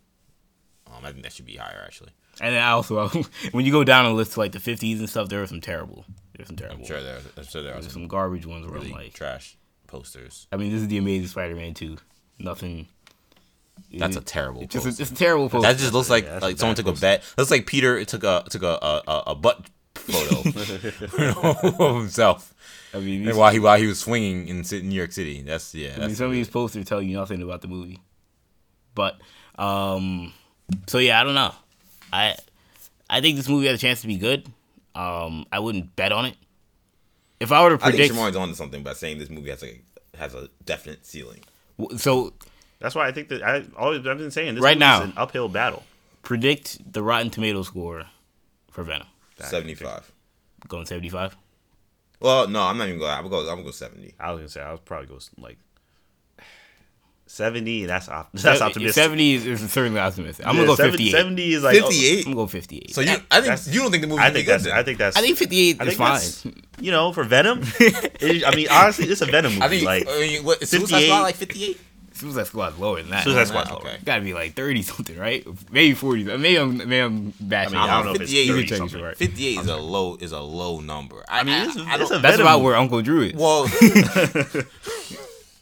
Um, 0.88 1.04
I 1.04 1.12
think 1.12 1.24
that 1.24 1.34
should 1.34 1.46
be 1.46 1.56
higher 1.56 1.84
actually. 1.86 2.12
And 2.40 2.56
then 2.56 2.64
also, 2.64 3.08
when 3.52 3.66
you 3.66 3.72
go 3.72 3.84
down 3.84 4.06
a 4.06 4.14
list 4.14 4.34
to 4.34 4.40
like 4.40 4.52
the 4.52 4.60
50s 4.60 5.00
and 5.00 5.10
stuff, 5.10 5.30
there 5.30 5.42
are 5.42 5.48
some 5.48 5.62
terrible. 5.62 6.06
There 6.34 6.44
were 6.44 6.46
some 6.46 6.56
terrible. 6.56 6.80
I'm 6.82 6.86
sure 6.86 7.02
there. 7.02 7.20
I'm 7.36 7.44
sure 7.44 7.64
there 7.64 7.72
are 7.72 7.82
There's 7.82 7.94
some 7.94 8.04
some 8.04 8.08
garbage 8.08 8.46
ones 8.46 8.66
where 8.66 8.76
really 8.76 8.92
I'm 8.92 8.98
like, 8.98 9.14
trash 9.14 9.58
posters. 9.88 10.48
I 10.52 10.58
mean, 10.58 10.72
this 10.72 10.82
is 10.82 10.88
the 10.88 10.98
Amazing 10.98 11.28
Spider 11.28 11.56
Man 11.56 11.74
2. 11.74 11.98
Nothing. 12.40 12.88
That's 13.92 14.16
a 14.16 14.22
terrible. 14.22 14.62
It's 14.62 14.74
just 14.74 14.86
poster. 14.86 15.02
a, 15.02 15.04
it's 15.04 15.12
a 15.12 15.16
terrible 15.16 15.50
poster. 15.50 15.68
That 15.72 15.80
just 15.80 15.94
looks 15.94 16.10
like 16.10 16.26
Yeah, 16.26 16.40
like 16.40 16.58
someone 16.58 16.76
bad 16.76 16.86
took 16.86 16.98
a 16.98 17.00
bet. 17.00 17.24
Looks 17.38 17.52
like 17.52 17.66
Peter 17.66 18.04
took 18.06 18.24
a 18.24 18.44
took 18.50 18.64
a 18.64 18.78
a, 18.82 19.04
a, 19.08 19.24
a 19.28 19.36
butt 19.36 19.70
photo 19.96 20.42
of 21.86 21.96
himself, 21.98 22.54
I 22.98 23.00
mean, 23.02 23.28
and 23.28 23.38
while 23.38 23.52
he 23.52 23.60
while 23.60 23.80
he 23.80 23.88
was 23.88 24.00
swinging 24.00 24.48
in 24.48 24.62
New 24.62 24.96
York 24.96 25.12
City. 25.12 25.42
That's 25.42 25.74
yeah. 25.76 25.96
I 25.98 26.08
mean, 26.08 26.16
some 26.16 26.28
of 26.28 26.34
these 26.34 26.50
posters 26.50 26.86
tell 26.86 27.02
you 27.02 27.16
nothing 27.16 27.42
about 27.42 27.62
the 27.62 27.68
movie. 27.68 28.00
But, 28.96 29.20
um, 29.60 30.34
so 30.88 30.98
yeah, 30.98 31.22
I 31.22 31.24
don't 31.24 31.36
know. 31.36 31.54
I 32.12 32.36
I 33.10 33.22
think 33.22 33.38
this 33.38 33.48
movie 33.48 33.68
has 33.68 33.76
a 33.76 33.82
chance 33.82 34.02
to 34.02 34.08
be 34.08 34.18
good. 34.18 34.48
Um, 34.96 35.46
I 35.52 35.60
wouldn't 35.60 35.96
bet 35.96 36.12
on 36.12 36.26
it. 36.26 36.36
If 37.40 37.52
I 37.52 37.62
were 37.64 37.70
to 37.78 37.86
I 37.86 37.92
think 37.92 37.98
predict, 38.12 38.16
Shamon's 38.16 38.36
onto 38.36 38.56
something 38.56 38.82
by 38.82 38.94
saying 38.94 39.20
this 39.20 39.30
movie 39.30 39.52
has 39.52 39.64
a 39.64 39.80
has 40.18 40.34
a 40.34 40.50
definite 40.66 41.06
ceiling. 41.06 41.44
so 41.98 42.34
That's 42.80 42.96
why 42.96 43.08
I 43.08 43.12
think 43.12 43.30
that 43.30 43.44
I 43.44 43.64
always 43.78 44.00
I've 44.08 44.18
been 44.18 44.32
saying 44.32 44.56
this 44.56 44.64
Right 44.64 44.78
now. 44.80 45.02
is 45.04 45.10
an 45.10 45.14
uphill 45.16 45.48
battle. 45.48 45.84
predict 46.24 46.92
the 46.92 47.04
Rotten 47.04 47.30
Tomato 47.30 47.62
score 47.62 48.06
for 48.72 48.84
Venom. 48.84 49.08
Seventy 49.40 49.76
five. 49.76 50.12
Going 50.68 50.88
seventy 50.88 51.10
five. 51.10 51.38
Well, 52.20 52.48
no, 52.48 52.64
I'm 52.64 52.78
not 52.78 52.88
even 52.88 53.00
going. 53.00 53.12
I'm 53.12 53.18
gonna 53.30 53.30
go. 53.30 53.40
I'm 53.42 53.58
gonna 53.58 53.64
go 53.64 53.72
seventy. 53.72 54.16
I 54.20 54.32
was 54.32 54.40
gonna 54.40 54.50
say 54.50 54.62
I 54.62 54.72
was 54.72 54.80
probably 54.80 55.08
go 55.08 55.20
like 55.38 55.58
seventy. 57.28 57.86
That's 57.86 58.10
op- 58.10 58.32
that's 58.34 58.62
optimistic. 58.62 58.94
Seventy 59.04 59.34
is, 59.34 59.46
is 59.46 59.72
certainly 59.72 60.00
optimistic. 60.00 60.46
I'm 60.46 60.56
Yeah, 60.56 60.62
gonna 60.62 60.72
go 60.72 60.76
70 60.76 60.92
fifty 60.92 61.08
eight. 61.08 61.12
Seventy 61.12 61.54
is 61.54 61.64
like 61.64 61.76
oh, 61.82 61.88
58? 61.88 62.18
I'm 62.18 62.24
gonna 62.24 62.36
go 62.36 62.48
fifty 62.48 62.78
eight. 62.78 62.94
So 62.96 63.02
you, 63.02 63.10
I 63.12 63.14
think 63.14 63.24
That's- 63.30 63.68
you 63.68 63.82
don't 63.82 63.92
think 63.92 64.02
the 64.02 64.08
movie? 64.08 64.22
I 64.22 64.32
think 64.32 64.48
that's. 64.48 64.64
good, 64.64 64.74
I 64.74 64.84
think 64.84 64.98
that's. 64.98 65.18
I 65.18 65.22
think 65.22 65.38
fifty 65.38 65.70
eight 65.70 65.78
I 65.82 65.86
is 65.86 65.98
fine. 65.98 66.64
you 66.80 66.92
know 66.92 67.12
for 67.14 67.24
Venom. 67.24 67.62
it- 67.80 68.44
I 68.48 68.56
mean, 68.56 68.68
honestly, 68.72 69.06
it's 69.06 69.22
a 69.22 69.26
Venom 69.26 69.54
movie. 69.54 69.64
I 69.64 69.70
think 69.70 69.84
like 69.84 70.08
I 70.10 70.20
mean, 70.20 70.44
what, 70.44 70.60
58? 70.60 71.10
Like 71.10 71.36
fifty 71.36 71.66
eight. 71.66 71.80
Suicide 72.18 72.48
Squad's 72.48 72.78
lower 72.78 73.02
than 73.02 73.10
that. 73.12 73.24
Suicide 73.24 73.40
Nah, 73.40 73.46
Squad's 73.46 73.72
okay. 73.72 73.88
lower. 73.90 73.98
Gotta 74.06 74.22
be 74.22 74.34
like 74.34 74.54
thirty 74.54 74.82
something, 74.82 75.18
right? 75.18 75.46
Maybe 75.72 75.94
forty. 75.94 76.24
Maybe 76.24 76.56
I'm 76.58 76.78
maybe 76.78 77.00
I'm 77.00 77.34
bashing. 77.40 77.76
I 77.78 77.82
mean, 77.82 77.90
I 77.90 77.98
don't 77.98 78.06
know 78.08 78.14
if 78.16 78.22
it's 78.22 78.32
thirty 78.32 78.44
You 78.44 78.54
can 78.68 78.78
something. 78.78 78.88
check 78.90 79.00
it, 79.00 79.04
right. 79.04 79.18
Fifty 79.18 79.48
eight 79.48 79.60
is 79.60 79.68
a 79.68 79.76
low 79.78 80.18
is 80.20 80.32
a 80.32 80.40
low 80.40 80.80
number. 80.80 81.24
I, 81.30 81.44
mean, 81.44 81.54
I, 81.56 81.66
it's 81.66 81.76
a- 81.78 81.82
I 81.84 81.96
it's 82.02 82.12
a 82.12 82.20
That's 82.20 82.40
about 82.40 82.62
where 82.62 82.76
Uncle 82.76 83.02
Drew 83.02 83.22
is. 83.22 83.34
well. 83.34 83.68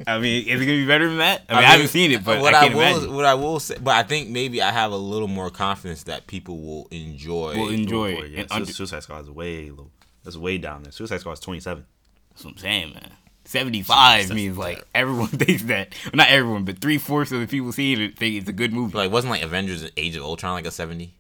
I 0.08 0.20
mean, 0.20 0.46
is 0.46 0.62
it 0.62 0.66
gonna 0.66 0.78
be 0.78 0.86
better 0.86 1.08
than 1.08 1.20
that? 1.20 1.44
I 1.48 1.56
mean, 1.56 1.64
I, 1.64 1.68
haven't 1.68 1.88
seen 1.88 2.12
it, 2.12 2.24
but 2.26 2.42
what 2.42 2.54
I 2.54 2.64
can't 2.64 2.76
will, 2.76 2.82
imagine. 2.82 3.14
What 3.16 3.24
I 3.26 3.34
will 3.36 3.60
say, 3.62 3.78
but 3.82 3.96
I 3.96 4.04
think 4.04 4.30
maybe 4.30 4.62
I 4.62 4.72
have 4.72 4.92
a 4.92 4.98
little 4.98 5.30
more 5.30 5.50
confidence 5.50 6.04
that 6.04 6.28
people 6.28 6.60
will 6.60 6.88
enjoy. 6.92 7.56
Will 7.56 7.70
enjoy 7.70 8.16
Boy, 8.16 8.22
it. 8.24 8.32
yeah, 8.32 8.40
and 8.42 8.50
Su- 8.50 8.56
under, 8.56 8.72
Suicide 8.74 9.04
Squad 9.04 9.20
is 9.22 9.30
way 9.32 9.70
low. 9.72 9.90
That's 10.26 10.36
way 10.36 10.58
down 10.58 10.84
there. 10.84 10.92
Suicide 10.92 11.22
Squad 11.22 11.34
is 11.34 11.40
twenty 11.40 11.62
seven. 11.62 11.86
that's 12.30 12.44
what 12.44 12.52
I'm 12.52 12.58
saying, 12.58 12.94
man. 12.94 13.12
Seventy 13.46 13.84
five 13.84 14.32
means 14.34 14.58
like 14.58 14.84
everyone 14.96 15.28
thinks 15.30 15.64
that. 15.64 15.94
Well, 16.06 16.12
not 16.16 16.30
everyone, 16.30 16.66
but 16.66 16.80
three 16.80 16.98
fourths 16.98 17.32
of 17.32 17.40
the 17.40 17.48
people 17.48 17.72
seeing 17.72 18.02
it 18.02 18.18
think 18.18 18.36
it's 18.36 18.50
a 18.50 18.54
good 18.54 18.74
movie. 18.74 18.92
But 18.94 18.98
like 19.00 19.12
wasn't 19.12 19.32
like 19.32 19.44
Avengers: 19.44 19.90
Age 19.96 20.16
of 20.16 20.24
Ultron 20.24 20.54
like 20.54 20.66
a 20.66 20.72
seventy? 20.72 21.14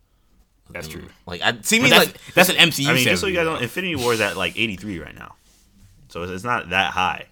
That's 0.71 0.87
true. 0.87 1.07
Like 1.27 1.41
I 1.43 1.59
see 1.61 1.79
me 1.79 1.89
that's, 1.91 2.07
like 2.07 2.17
that's 2.33 2.49
an 2.49 2.55
MCU. 2.55 2.87
I 2.89 2.93
mean, 2.95 3.03
just 3.03 3.21
so 3.21 3.27
you 3.27 3.35
guys 3.35 3.45
know, 3.45 3.53
know, 3.55 3.59
Infinity 3.61 3.95
War 3.95 4.13
is 4.13 4.21
at 4.21 4.35
like 4.35 4.57
83 4.57 4.99
right 4.99 5.13
now, 5.13 5.35
so 6.09 6.23
it's, 6.23 6.31
it's 6.31 6.43
not 6.43 6.71
that 6.71 6.91
high. 6.91 7.27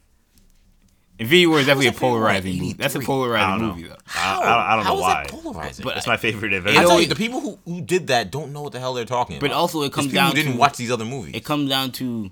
Infinity 1.18 1.48
War 1.48 1.60
is 1.60 1.66
definitely 1.66 1.88
a 1.88 1.90
Infinity 1.90 2.12
War 2.20 2.30
at 2.30 2.44
polarizing 2.44 2.58
movie. 2.62 2.74
That's 2.74 2.94
a 2.96 3.00
83? 3.00 3.04
I 3.04 3.08
polarizing 3.08 3.50
don't 3.50 3.62
know. 3.70 3.76
movie, 3.76 3.88
though. 3.88 3.96
I, 4.16 4.40
I, 4.40 4.74
I 4.74 4.76
don't 4.76 4.86
How 4.86 4.92
know 4.92 4.96
is 4.98 5.02
why. 5.02 5.24
that 5.24 5.32
polarizing? 5.32 5.84
But 5.84 5.98
It's 5.98 6.06
my 6.08 6.18
favorite 6.18 6.54
I 6.54 6.58
Avengers. 6.58 6.88
tell 6.88 7.02
you, 7.02 7.08
the 7.08 7.16
people 7.16 7.40
who, 7.40 7.60
who 7.66 7.82
did 7.82 8.08
that 8.08 8.30
don't 8.32 8.54
know 8.54 8.62
what 8.62 8.72
the 8.72 8.80
hell 8.80 8.94
they're 8.94 9.06
talking 9.06 9.40
But 9.40 9.48
about. 9.48 9.58
also 9.58 9.82
it 9.82 9.88
It's 9.88 9.96
comes 9.96 10.08
people 10.08 10.16
down 10.22 10.30
who 10.32 10.36
didn't 10.36 10.54
to 10.54 10.58
watch 10.60 10.78
these 10.78 10.92
other 10.92 11.06
movies. 11.06 11.34
it 11.36 11.44
comes 11.44 11.70
down 11.70 11.92
to 11.94 12.30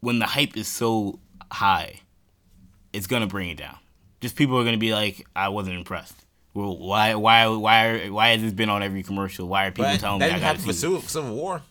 when 0.00 0.18
the 0.18 0.26
hype 0.26 0.56
is 0.56 0.68
so 0.68 1.18
high, 1.52 2.00
it's 2.92 3.06
gonna 3.06 3.26
bring 3.26 3.50
it 3.50 3.56
down. 3.58 3.76
Just 4.20 4.36
people 4.36 4.58
are 4.58 4.64
gonna 4.64 4.76
be 4.78 4.92
like, 4.92 5.26
I 5.34 5.48
wasn't 5.48 5.76
impressed. 5.76 6.14
Well, 6.54 6.76
why, 6.78 7.14
why, 7.16 7.46
why, 7.48 8.08
why 8.08 8.28
has 8.30 8.40
this 8.40 8.52
been 8.52 8.70
on 8.70 8.82
every 8.82 9.02
commercial? 9.02 9.46
Why 9.46 9.66
are 9.66 9.70
people 9.70 9.84
But 9.90 10.00
telling 10.00 10.20
me 10.20 10.26
I 10.26 10.28
didn't 10.30 10.40
gotta 10.42 10.72
see? 10.72 11.00
Civil, 11.02 11.34
War. 11.34 11.62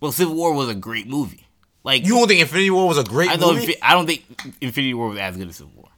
Well, 0.00 0.12
Civil 0.12 0.34
War 0.34 0.54
was 0.54 0.68
a 0.68 0.74
great 0.74 1.08
movie. 1.08 1.46
Like 1.82 2.04
You 2.06 2.14
don't 2.14 2.28
think 2.28 2.40
Infinity 2.40 2.70
War 2.70 2.86
was 2.86 2.98
a 2.98 3.04
great 3.04 3.30
I 3.30 3.36
don't, 3.36 3.56
movie? 3.56 3.74
I 3.82 3.94
don't 3.94 4.06
think 4.06 4.24
Infinity 4.60 4.94
War 4.94 5.08
was 5.08 5.18
as 5.18 5.36
good 5.36 5.48
as 5.48 5.56
Civil 5.56 5.72
War. 5.74 5.88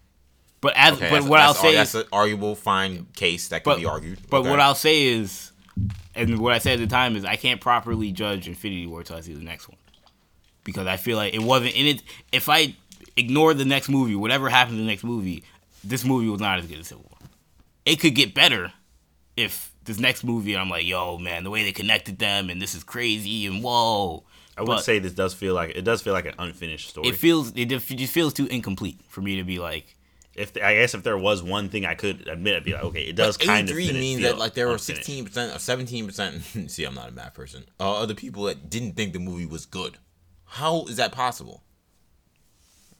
But 0.60 0.72
as, 0.76 0.94
Okay, 0.94 1.10
but 1.10 1.24
what 1.24 1.40
I'll 1.40 1.54
say 1.54 1.74
that's 1.74 1.94
is, 1.94 2.02
an 2.02 2.08
arguable 2.12 2.54
fine 2.54 3.06
case 3.14 3.48
that 3.48 3.62
can 3.64 3.72
but, 3.74 3.78
be 3.78 3.86
argued. 3.86 4.18
But 4.28 4.38
Okay. 4.40 4.50
what 4.50 4.60
I'll 4.60 4.74
say 4.74 5.06
is, 5.06 5.52
and 6.14 6.38
what 6.40 6.52
I 6.52 6.58
said 6.58 6.80
at 6.80 6.88
the 6.88 6.92
time 6.92 7.14
is, 7.14 7.24
I 7.24 7.36
can't 7.36 7.60
properly 7.60 8.10
judge 8.10 8.48
Infinity 8.48 8.86
War 8.86 9.00
until 9.00 9.16
I 9.16 9.20
see 9.20 9.34
the 9.34 9.44
next 9.44 9.68
one, 9.68 9.78
because 10.68 10.86
I 10.86 10.98
feel 10.98 11.16
like 11.16 11.32
it 11.32 11.40
wasn't 11.42 11.74
in 11.74 11.86
it. 11.86 12.02
If 12.30 12.50
I 12.50 12.76
ignore 13.16 13.54
the 13.54 13.64
next 13.64 13.88
movie, 13.88 14.14
whatever 14.14 14.50
happens 14.50 14.78
in 14.78 14.84
the 14.84 14.90
next 14.90 15.02
movie, 15.02 15.44
this 15.82 16.04
movie 16.04 16.28
was 16.28 16.42
not 16.42 16.58
as 16.58 16.66
good 16.66 16.78
as 16.80 16.88
Civil 16.88 17.06
War. 17.08 17.28
It 17.86 17.98
could 18.00 18.14
get 18.14 18.34
better 18.34 18.74
if 19.34 19.72
this 19.84 19.98
next 19.98 20.24
movie, 20.24 20.54
I'm 20.58 20.68
like, 20.68 20.84
yo, 20.84 21.16
man, 21.16 21.42
the 21.42 21.48
way 21.48 21.62
they 21.64 21.72
connected 21.72 22.18
them, 22.18 22.50
and 22.50 22.60
this 22.60 22.74
is 22.74 22.84
crazy, 22.84 23.46
and 23.46 23.62
whoa. 23.64 24.24
I 24.58 24.60
would 24.60 24.66
But 24.66 24.84
say 24.84 24.98
this 24.98 25.14
does 25.14 25.32
feel 25.32 25.54
like 25.54 25.70
it 25.74 25.82
does 25.82 26.02
feel 26.02 26.12
like 26.12 26.26
an 26.26 26.34
unfinished 26.38 26.90
story. 26.90 27.08
it 27.08 27.16
feels 27.16 27.52
it 27.56 27.66
just 27.66 28.12
feels 28.12 28.34
too 28.34 28.46
incomplete 28.46 29.00
for 29.08 29.22
me 29.22 29.36
to 29.36 29.44
be 29.44 29.58
like, 29.58 29.96
if 30.34 30.52
I 30.62 30.74
guess 30.74 30.94
if 30.94 31.02
there 31.02 31.16
was 31.16 31.42
one 31.42 31.68
thing 31.70 31.86
I 31.86 31.94
could 31.94 32.28
admit, 32.28 32.56
I'd 32.56 32.64
be 32.64 32.72
like, 32.74 32.84
okay, 32.84 33.02
it 33.04 33.16
does 33.16 33.38
But 33.38 33.46
kind 33.46 33.70
of 33.70 33.76
83 33.78 33.98
means 34.00 34.20
feel 34.20 34.32
that 34.32 34.38
like 34.38 34.54
there 34.54 34.68
were 34.68 34.76
16 34.76 35.24
percent 35.26 35.54
or 35.56 35.58
17 35.58 36.06
percent. 36.06 36.42
See, 36.70 36.84
I'm 36.84 36.94
not 36.94 37.08
a 37.08 37.12
math 37.12 37.34
person. 37.34 37.64
Uh, 37.80 38.02
other 38.02 38.14
people 38.14 38.42
that 38.44 38.68
didn't 38.68 38.92
think 38.92 39.12
the 39.14 39.18
movie 39.20 39.46
was 39.46 39.64
good. 39.64 39.96
How 40.48 40.84
is 40.84 40.96
that 40.96 41.12
possible? 41.12 41.62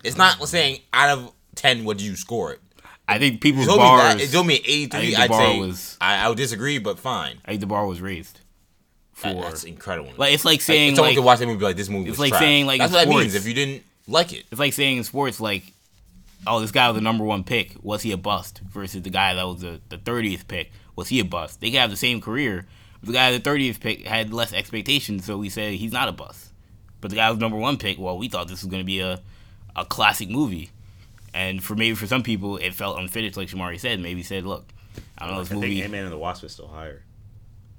It's 0.05 0.17
not 0.17 0.39
mm. 0.39 0.47
saying 0.47 0.81
out 0.93 1.19
of 1.19 1.33
10 1.57 1.85
would 1.85 2.01
you 2.01 2.15
score 2.17 2.53
it. 2.53 2.61
I 3.09 3.19
think 3.19 3.41
people's 3.41 3.67
told 3.67 3.79
me 3.81 3.85
bars. 3.85 4.15
that. 4.17 4.23
It 4.23 4.31
told 4.31 4.47
me 4.47 4.55
I 4.57 4.63
83. 4.65 5.01
think 5.01 5.17
the 5.17 5.23
I'd 5.23 5.31
say 5.35 5.59
was- 5.61 5.97
I, 6.01 6.25
I 6.25 6.29
would 6.29 6.37
disagree, 6.37 6.79
but 6.79 6.99
fine. 6.99 7.39
I 7.45 7.49
think 7.49 7.61
the 7.61 7.67
bar 7.67 7.87
was 7.87 8.01
raised. 8.01 8.41
For 9.15 9.33
That- 9.33 9.41
that's 9.43 9.65
incredible. 9.65 10.13
like 10.17 10.35
it's 10.35 10.45
like 10.45 10.55
Like, 10.55 10.61
saying 10.61 10.91
if 10.91 10.97
someone 10.97 11.11
like, 11.11 11.17
could 11.17 11.25
watch 11.25 11.39
that 11.41 11.47
movie 11.47 11.65
like 11.65 11.77
this 11.77 11.89
movie 11.89 12.11
it's 12.11 12.19
like 12.19 12.31
trash. 12.31 12.41
saying, 12.41 12.67
like, 12.67 12.79
that's 12.81 12.93
what 12.93 13.01
that 13.07 13.09
means. 13.09 13.33
sports- 13.33 13.35
If 13.35 13.49
you 13.49 13.55
didn't 13.55 13.83
like 14.07 14.33
it, 14.33 14.45
it's 14.51 14.61
like 14.61 14.73
saying 14.75 14.99
in 14.99 15.05
sports 15.05 15.41
like, 15.41 15.65
oh, 16.47 16.61
this 16.61 16.71
guy 16.71 16.87
was 16.89 16.95
the 16.97 17.01
number 17.01 17.25
one 17.25 17.43
pick. 17.45 17.75
Was 17.83 18.03
he 18.03 18.13
a 18.13 18.17
bust? 18.17 18.61
Versus 18.71 19.03
the 19.03 19.11
guy 19.11 19.35
that 19.35 19.43
was 19.47 19.61
the 19.63 19.81
the 19.89 19.99
thirtieth 19.99 20.47
pick. 20.47 20.71
Was 20.95 21.09
he 21.09 21.19
a 21.21 21.25
bust? 21.25 21.61
They 21.61 21.71
could 21.71 21.81
have 21.81 21.91
the 21.91 21.97
same 21.97 22.21
career. 22.21 22.67
The 23.03 23.13
guy 23.13 23.33
the 23.33 23.41
thirtieth 23.41 23.81
pick 23.81 24.07
had 24.07 24.33
less 24.33 24.53
expectations, 24.53 25.25
so 25.25 25.39
we 25.39 25.49
say 25.49 25.77
he's 25.77 25.93
not 25.93 26.09
a 26.09 26.13
bust. 26.13 26.48
But 27.01 27.11
the 27.11 27.17
guy 27.17 27.27
who 27.29 27.35
was 27.35 27.41
number 27.41 27.57
one 27.57 27.77
pick. 27.77 27.99
Well, 27.99 28.19
we 28.19 28.29
thought 28.29 28.49
this 28.49 28.63
was 28.63 28.71
going 28.71 28.83
to 28.83 28.87
be 28.87 29.01
a 29.01 29.21
a 29.77 29.85
classic 29.85 30.29
movie, 30.29 30.71
and 31.33 31.63
for 31.63 31.75
maybe 31.77 31.95
for 31.95 32.07
some 32.07 32.23
people 32.23 32.57
it 32.57 32.75
felt 32.75 32.99
unfinished, 32.99 33.37
like 33.37 33.49
Shamari 33.49 33.79
said. 33.79 34.01
Maybe 34.01 34.23
said, 34.23 34.45
look, 34.45 34.67
I 35.17 35.25
don't 35.27 35.35
know 35.35 35.37
I 35.37 35.41
this 35.43 35.49
think 35.51 35.61
movie. 35.63 35.83
Ant 35.83 35.93
Man 35.93 36.03
and 36.05 36.13
the 36.13 36.19
Wasp 36.19 36.43
is 36.45 36.53
still 36.53 36.67
higher. 36.69 37.03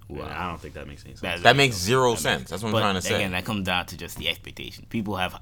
Wow. 0.07 0.24
And 0.24 0.34
I 0.34 0.47
don't 0.47 0.59
think 0.59 0.74
that 0.74 0.88
makes 0.88 1.03
any 1.05 1.13
sense. 1.15 1.22
That- 1.22 1.43
that 1.43 1.55
makes 1.55 1.76
zero 1.76 2.15
sense. 2.15 2.49
That's 2.49 2.63
what 2.63 2.70
I'm 2.70 2.74
But 2.74 2.80
trying 2.80 2.95
to 2.95 3.01
say. 3.01 3.15
again, 3.15 3.32
that 3.34 3.45
comes 3.45 3.65
down 3.65 3.86
to 3.88 3.97
just 3.97 4.17
the 4.17 4.28
expectation. 4.30 4.86
People 4.89 5.17
have 5.17 5.39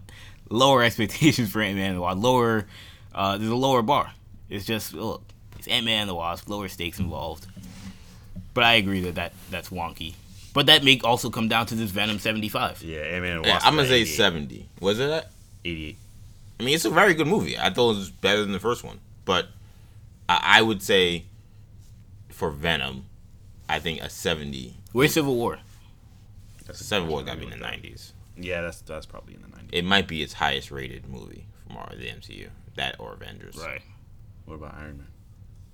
lower 0.50 0.84
expectations 0.84 1.52
for 1.52 1.62
Ant 1.62 1.76
Man 1.78 1.92
and 1.92 1.98
the 1.98 2.02
Wasp. 2.02 2.22
Lower, 2.22 2.66
uh, 3.16 3.38
there's 3.38 3.50
a 3.52 3.56
lower 3.56 3.82
bar. 3.82 4.12
It's 4.50 4.66
just 4.66 4.94
look, 4.94 5.22
it's 5.58 5.68
Ant 5.68 5.86
Man 5.86 6.02
and 6.02 6.10
the 6.10 6.16
Wasp. 6.16 6.50
Lower 6.50 6.68
stakes 6.68 7.00
involved. 7.00 7.46
But 8.54 8.64
I 8.64 8.74
agree 8.74 9.02
that, 9.02 9.16
that 9.16 9.34
that's 9.52 9.70
wonky. 9.70 10.16
But 10.58 10.66
that 10.66 10.84
may 10.84 11.00
also 11.04 11.30
come 11.30 11.48
down 11.48 11.68
to 11.68 11.76
this 11.76 11.92
Venom 11.92 12.18
75. 12.18 12.82
yeah, 12.82 12.98
Ant 13.02 13.22
Man 13.22 13.36
and 13.36 13.46
the 13.46 13.50
Yeah, 13.50 13.60
I'm 13.62 13.76
gonna 13.76 13.88
say 13.88 14.02
88. 14.02 14.16
70. 14.16 14.70
Was 14.80 15.00
it 15.00 15.06
that? 15.06 15.30
88. 15.64 15.98
I 16.60 16.64
mean, 16.64 16.74
it's 16.74 16.84
a 16.84 16.90
very 16.90 17.14
good 17.14 17.28
movie. 17.28 17.56
I 17.60 17.70
thought 17.70 17.92
it 17.92 17.98
was 17.98 18.10
better 18.10 18.42
than 18.42 18.54
the 18.54 18.60
first 18.60 18.84
one, 18.84 19.00
but 19.24 19.50
I, 20.28 20.40
I 20.42 20.62
would 20.64 20.82
say 20.82 21.26
for 22.30 22.50
Venom, 22.50 23.06
I 23.70 23.78
think 23.78 24.02
a 24.02 24.10
70. 24.10 24.78
Where's 24.94 25.14
Civil 25.14 25.36
War? 25.36 25.60
That's 26.66 26.84
Civil 26.84 27.08
War 27.08 27.22
got 27.22 27.34
to 27.34 27.38
be 27.38 27.44
in 27.46 27.52
the 27.52 27.64
90s. 27.64 28.14
Yeah, 28.36 28.62
that's 28.62 28.82
that's 28.82 29.06
probably 29.06 29.36
in 29.36 29.44
the 29.44 29.50
90s. 29.50 29.70
It 29.74 29.86
might 29.86 30.08
be 30.08 30.24
its 30.24 30.34
highest 30.34 30.72
rated 30.72 31.08
movie 31.08 31.46
from 31.68 31.78
our, 31.78 31.92
the 31.96 32.08
MCU. 32.08 32.50
That 32.78 32.96
or 33.00 33.14
Avengers. 33.14 33.58
Right. 33.64 33.84
What 34.46 34.56
about 34.56 34.74
Iron 34.74 34.98
Man? 34.98 35.08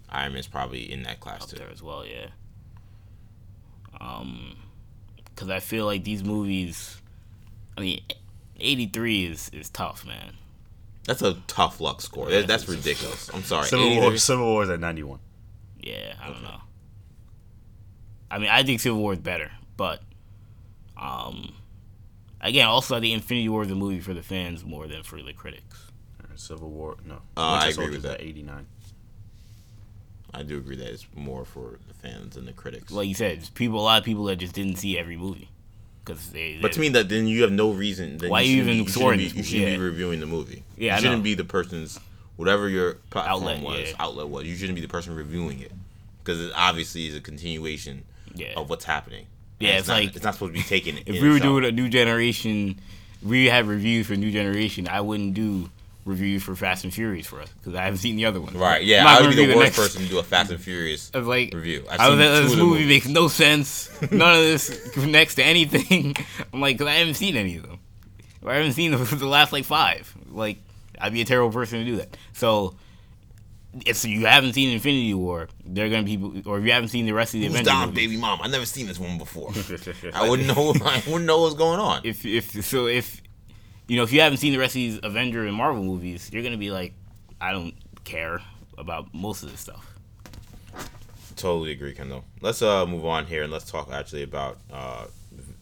Iron 0.09 0.33
Man's 0.33 0.47
probably 0.47 0.91
in 0.91 1.03
that 1.03 1.21
class 1.21 1.43
Up 1.43 1.51
too. 1.51 1.55
there 1.55 1.69
as 1.71 1.81
well, 1.81 2.05
yeah. 2.05 2.27
Um, 4.01 4.57
because 5.33 5.49
I 5.49 5.59
feel 5.59 5.85
like 5.85 6.03
these 6.03 6.23
movies, 6.23 7.01
I 7.77 7.81
mean, 7.81 8.01
83 8.59 9.25
is, 9.25 9.49
is 9.49 9.69
tough, 9.69 10.05
man. 10.05 10.33
That's 11.05 11.21
a 11.21 11.33
tough 11.47 11.81
luck 11.81 12.01
score. 12.01 12.29
That, 12.29 12.47
that's 12.47 12.67
ridiculous. 12.67 13.29
I'm 13.33 13.43
sorry. 13.43 13.67
Civil 13.67 13.95
War. 13.95 14.17
Civil 14.17 14.45
War 14.45 14.63
is 14.63 14.69
at 14.69 14.79
91. 14.79 15.19
Yeah, 15.81 16.13
I 16.21 16.27
don't 16.27 16.43
know. 16.43 16.61
I 18.31 18.39
mean, 18.39 18.49
I 18.49 18.63
think 18.63 18.79
Civil 18.79 18.99
War 18.99 19.13
is 19.13 19.19
better, 19.19 19.51
but 19.75 20.01
um, 20.97 21.53
again, 22.41 22.67
also 22.67 22.95
I 22.95 22.99
think 22.99 23.13
Infinity 23.13 23.49
War 23.49 23.63
is 23.63 23.71
a 23.71 23.75
movie 23.75 23.99
for 23.99 24.13
the 24.13 24.23
fans 24.23 24.63
more 24.63 24.87
than 24.87 25.03
for 25.03 25.21
the 25.21 25.33
critics. 25.33 25.91
Civil 26.35 26.69
War. 26.69 26.97
No. 27.05 27.15
Uh, 27.37 27.41
I 27.41 27.59
agree 27.63 27.73
Soldier's 27.73 28.03
with 28.03 28.03
that. 28.03 28.21
89. 28.21 28.65
I 30.33 30.43
do 30.43 30.57
agree 30.57 30.75
that 30.77 30.87
it's 30.87 31.05
more 31.15 31.45
for 31.45 31.79
the 31.87 31.93
fans 31.93 32.35
than 32.35 32.45
the 32.45 32.53
critics. 32.53 32.91
Like 32.91 33.07
you 33.07 33.13
said, 33.15 33.47
people, 33.53 33.79
a 33.79 33.83
lot 33.83 33.99
of 33.99 34.05
people 34.05 34.23
that 34.25 34.37
just 34.37 34.53
didn't 34.53 34.77
see 34.77 34.97
every 34.97 35.15
movie 35.17 35.49
because 36.03 36.31
they. 36.31 36.57
but 36.61 36.71
to 36.73 36.79
me, 36.79 36.89
that 36.89 37.07
then 37.09 37.27
you 37.27 37.43
have 37.43 37.51
no 37.51 37.71
reason. 37.71 38.17
Then 38.17 38.29
Why 38.29 38.41
you 38.41 38.57
even 38.57 38.67
be, 38.67 38.73
you 38.83 38.87
scoring 38.89 39.19
shouldn't, 39.19 39.33
be, 39.35 39.37
you 39.39 39.43
shouldn't 39.43 39.65
movie? 39.67 39.77
be 39.77 39.83
reviewing 39.83 40.19
the 40.19 40.25
movie. 40.25 40.63
Yeah, 40.77 40.93
you 40.93 40.97
I 40.97 41.01
shouldn't 41.01 41.23
be 41.23 41.35
the 41.35 41.43
person's 41.43 41.99
whatever 42.35 42.67
your 42.67 42.95
platform 43.11 43.43
Outlet, 43.43 43.61
was 43.63 43.89
yeah. 43.91 43.95
outlet 43.99 44.27
was. 44.29 44.45
You 44.45 44.55
shouldn't 44.55 44.75
be 44.75 44.81
the 44.81 44.87
person 44.87 45.15
reviewing 45.15 45.59
it 45.59 45.71
because 46.23 46.41
it 46.41 46.51
obviously 46.55 47.05
is 47.07 47.15
a 47.15 47.21
continuation 47.21 48.03
Yeah. 48.33 48.53
of 48.57 48.69
what's 48.69 48.85
happening. 48.85 49.27
Yeah, 49.59 49.69
And 49.69 49.79
it's 49.79 49.87
not, 49.87 49.93
like- 49.95 50.15
it's 50.15 50.25
not 50.25 50.33
supposed 50.33 50.53
to 50.55 50.59
be 50.59 50.63
taken. 50.63 50.97
if 51.05 51.21
we 51.21 51.29
were 51.29 51.39
doing 51.39 51.63
a 51.63 51.71
new 51.71 51.89
generation, 51.89 52.79
we 53.21 53.45
had 53.45 53.67
reviews 53.67 54.07
for 54.07 54.15
new 54.15 54.31
generation. 54.31 54.87
I 54.87 55.01
wouldn't 55.01 55.35
do 55.35 55.69
reviews 56.05 56.43
for 56.43 56.55
Fast 56.55 56.83
and 56.83 56.93
Furious 56.93 57.27
for 57.27 57.39
us 57.41 57.49
because 57.49 57.75
I 57.75 57.83
haven't 57.83 57.99
seen 57.99 58.15
the 58.15 58.25
other 58.25 58.41
one. 58.41 58.53
right, 58.57 58.83
yeah, 58.83 59.05
I 59.07 59.21
would 59.21 59.29
be 59.29 59.35
the 59.35 59.41
review 59.43 59.55
worst 59.57 59.65
next- 59.65 59.77
person 59.77 60.01
to 60.03 60.07
do 60.09 60.19
a 60.19 60.23
Fast 60.23 60.51
and 60.51 60.59
Furious 60.61 61.11
was 61.13 61.25
like, 61.27 61.53
review. 61.53 61.85
I've 61.89 61.99
I 61.99 62.09
was 62.09 62.17
this 62.19 62.51
of 62.53 62.59
movie 62.59 62.85
makes 62.85 63.07
no 63.07 63.27
sense. 63.27 63.89
None 64.11 64.35
of 64.35 64.41
this 64.43 64.91
connects 64.93 65.35
to 65.35 65.43
anything. 65.43 66.15
I'm 66.53 66.59
like, 66.61 66.77
because 66.77 66.87
I 66.91 66.95
haven't 66.95 67.15
seen 67.15 67.35
any 67.35 67.57
of 67.57 67.63
them. 67.63 67.79
I 68.45 68.55
haven't 68.55 68.73
seen 68.73 68.91
the, 68.91 68.97
the 68.97 69.25
last 69.25 69.53
like 69.53 69.63
five. 69.63 70.13
Like, 70.29 70.57
I'd 70.99 71.13
be 71.13 71.21
a 71.21 71.25
terrible 71.25 71.51
person 71.53 71.79
to 71.79 71.85
do 71.85 71.95
that. 71.97 72.17
So, 72.33 72.75
if 73.85 74.03
you 74.05 74.25
haven't 74.25 74.53
seen 74.53 74.69
Infinity 74.71 75.13
War, 75.15 75.47
they're 75.65 75.89
gonna 75.89 76.03
be, 76.03 76.43
or 76.45 76.59
if 76.59 76.65
you 76.65 76.71
haven't 76.73 76.89
seen 76.89 77.05
the 77.05 77.13
rest 77.13 77.33
of 77.33 77.39
the 77.39 77.47
Who's 77.47 77.55
Avengers, 77.55 77.73
Dom, 77.73 77.89
movies, 77.89 78.03
baby 78.07 78.17
mom? 78.17 78.39
I 78.43 78.47
never 78.47 78.65
seen 78.65 78.85
this 78.85 78.99
one 78.99 79.17
before. 79.17 79.51
I 80.13 80.29
wouldn't 80.29 80.47
know. 80.47 80.73
I 80.85 81.01
wouldn't 81.07 81.25
know 81.25 81.41
what's 81.41 81.55
going 81.55 81.79
on. 81.79 82.01
if 82.03 82.23
if 82.25 82.63
so 82.65 82.85
if 82.87 83.22
you 83.87 83.97
know 83.97 84.03
if 84.03 84.11
you 84.11 84.21
haven't 84.21 84.37
seen 84.37 84.53
the 84.53 84.59
rest 84.59 84.71
of 84.71 84.75
these 84.75 84.99
Avenger 85.03 85.45
and 85.45 85.55
Marvel 85.55 85.83
movies, 85.83 86.29
you're 86.31 86.43
gonna 86.43 86.57
be 86.57 86.71
like, 86.71 86.93
I 87.39 87.51
don't 87.51 87.73
care 88.03 88.41
about 88.77 89.13
most 89.13 89.43
of 89.43 89.51
this 89.51 89.59
stuff. 89.59 89.89
Totally 91.35 91.71
agree, 91.71 91.93
Kendall. 91.93 92.25
Let's 92.41 92.61
uh 92.61 92.85
move 92.85 93.05
on 93.05 93.25
here 93.25 93.43
and 93.43 93.51
let's 93.51 93.69
talk 93.69 93.91
actually 93.91 94.23
about 94.23 94.57
uh 94.71 95.05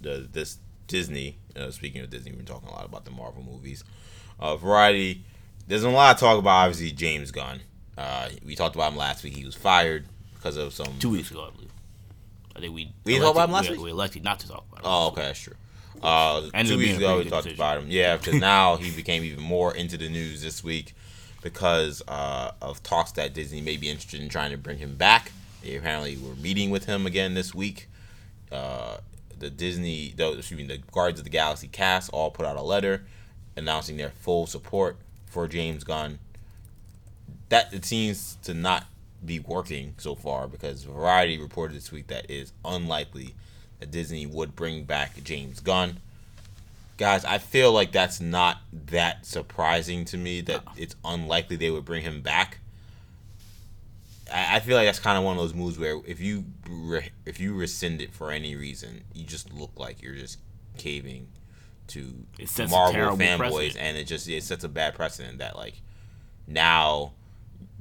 the, 0.01 0.27
this 0.31 0.57
Disney. 0.87 1.37
Uh, 1.55 1.71
speaking 1.71 2.01
of 2.01 2.09
Disney, 2.09 2.31
we've 2.31 2.39
been 2.39 2.45
talking 2.45 2.69
a 2.69 2.71
lot 2.71 2.85
about 2.85 3.05
the 3.05 3.11
Marvel 3.11 3.43
movies. 3.43 3.83
Uh, 4.39 4.55
Variety. 4.55 5.23
There's 5.67 5.83
a 5.83 5.89
lot 5.89 6.15
of 6.15 6.19
talk 6.19 6.37
about 6.37 6.65
obviously 6.65 6.91
James 6.91 7.31
Gunn. 7.31 7.61
Uh, 7.97 8.29
we 8.45 8.55
talked 8.55 8.75
about 8.75 8.91
him 8.91 8.97
last 8.97 9.23
week. 9.23 9.35
He 9.35 9.45
was 9.45 9.55
fired 9.55 10.05
because 10.35 10.57
of 10.57 10.73
some. 10.73 10.87
Two 10.99 11.11
weeks 11.11 11.31
ago, 11.31 11.47
I 11.47 11.55
believe. 11.55 11.71
I 12.55 12.59
think 12.59 12.73
we 12.75 12.91
We 13.05 13.13
didn't 13.13 13.29
about 13.29 13.47
him 13.47 13.53
last 13.53 13.69
we, 13.69 13.77
week? 13.77 13.85
We 13.85 13.91
elected 13.91 14.23
not 14.23 14.39
to 14.39 14.47
talk 14.47 14.65
about 14.71 14.79
it. 14.79 14.85
Oh, 14.85 15.07
okay, 15.07 15.21
that's 15.21 15.39
true. 15.39 15.55
Uh, 16.01 16.49
two 16.63 16.77
weeks 16.77 16.97
ago, 16.97 17.17
we 17.17 17.23
talked 17.25 17.43
decision. 17.43 17.53
about 17.53 17.77
him. 17.79 17.85
Yeah, 17.89 18.17
because 18.17 18.35
now 18.39 18.75
he 18.77 18.91
became 18.91 19.23
even 19.23 19.43
more 19.43 19.75
into 19.75 19.97
the 19.97 20.09
news 20.09 20.41
this 20.41 20.63
week 20.63 20.93
because 21.41 22.01
uh, 22.07 22.51
of 22.61 22.81
talks 22.83 23.11
that 23.13 23.33
Disney 23.33 23.61
may 23.61 23.77
be 23.77 23.89
interested 23.89 24.21
in 24.21 24.29
trying 24.29 24.51
to 24.51 24.57
bring 24.57 24.77
him 24.77 24.95
back. 24.95 25.31
They 25.63 25.75
apparently 25.75 26.17
were 26.17 26.35
meeting 26.35 26.69
with 26.69 26.85
him 26.85 27.05
again 27.05 27.33
this 27.33 27.53
week. 27.53 27.87
Uh, 28.51 28.97
the 29.37 29.49
Disney, 29.49 30.13
the, 30.15 30.37
excuse 30.37 30.57
me, 30.57 30.67
the 30.67 30.77
Guardians 30.91 31.19
of 31.19 31.23
the 31.23 31.31
Galaxy 31.31 31.67
cast 31.67 32.09
all 32.11 32.31
put 32.31 32.45
out 32.45 32.57
a 32.57 32.61
letter 32.61 33.03
announcing 33.55 33.97
their 33.97 34.11
full 34.11 34.45
support 34.47 34.97
for 35.25 35.47
James 35.47 35.83
Gunn. 35.83 36.19
That 37.49 37.73
it 37.73 37.85
seems 37.85 38.37
to 38.43 38.53
not 38.53 38.85
be 39.23 39.39
working 39.39 39.95
so 39.97 40.15
far 40.15 40.47
because 40.47 40.83
Variety 40.83 41.37
reported 41.37 41.75
this 41.75 41.91
week 41.91 42.07
that 42.07 42.25
it 42.25 42.31
is 42.31 42.53
unlikely 42.65 43.35
Disney 43.89 44.25
would 44.25 44.55
bring 44.55 44.83
back 44.83 45.23
James 45.23 45.59
Gunn. 45.59 45.99
Guys, 46.97 47.25
I 47.25 47.39
feel 47.39 47.71
like 47.71 47.91
that's 47.91 48.21
not 48.21 48.59
that 48.71 49.25
surprising 49.25 50.05
to 50.05 50.17
me 50.17 50.41
that 50.41 50.63
it's 50.77 50.95
unlikely 51.03 51.55
they 51.55 51.71
would 51.71 51.85
bring 51.85 52.03
him 52.03 52.21
back. 52.21 52.59
I, 54.31 54.57
I 54.57 54.59
feel 54.59 54.77
like 54.77 54.87
that's 54.87 54.99
kind 54.99 55.17
of 55.17 55.23
one 55.23 55.35
of 55.35 55.41
those 55.41 55.53
moves 55.53 55.79
where 55.79 55.99
if 56.05 56.19
you 56.19 56.45
re, 56.69 57.09
if 57.25 57.39
you 57.39 57.53
rescind 57.55 58.01
it 58.01 58.13
for 58.13 58.31
any 58.31 58.55
reason, 58.55 59.03
you 59.13 59.23
just 59.23 59.51
look 59.53 59.71
like 59.77 60.01
you're 60.01 60.15
just 60.15 60.37
caving 60.77 61.27
to 61.87 62.13
Marvel 62.69 63.17
fanboys, 63.17 63.37
precedent. 63.37 63.77
and 63.77 63.97
it 63.97 64.05
just 64.05 64.27
it 64.29 64.43
sets 64.43 64.63
a 64.63 64.69
bad 64.69 64.95
precedent 64.95 65.39
that 65.39 65.55
like 65.55 65.81
now 66.47 67.13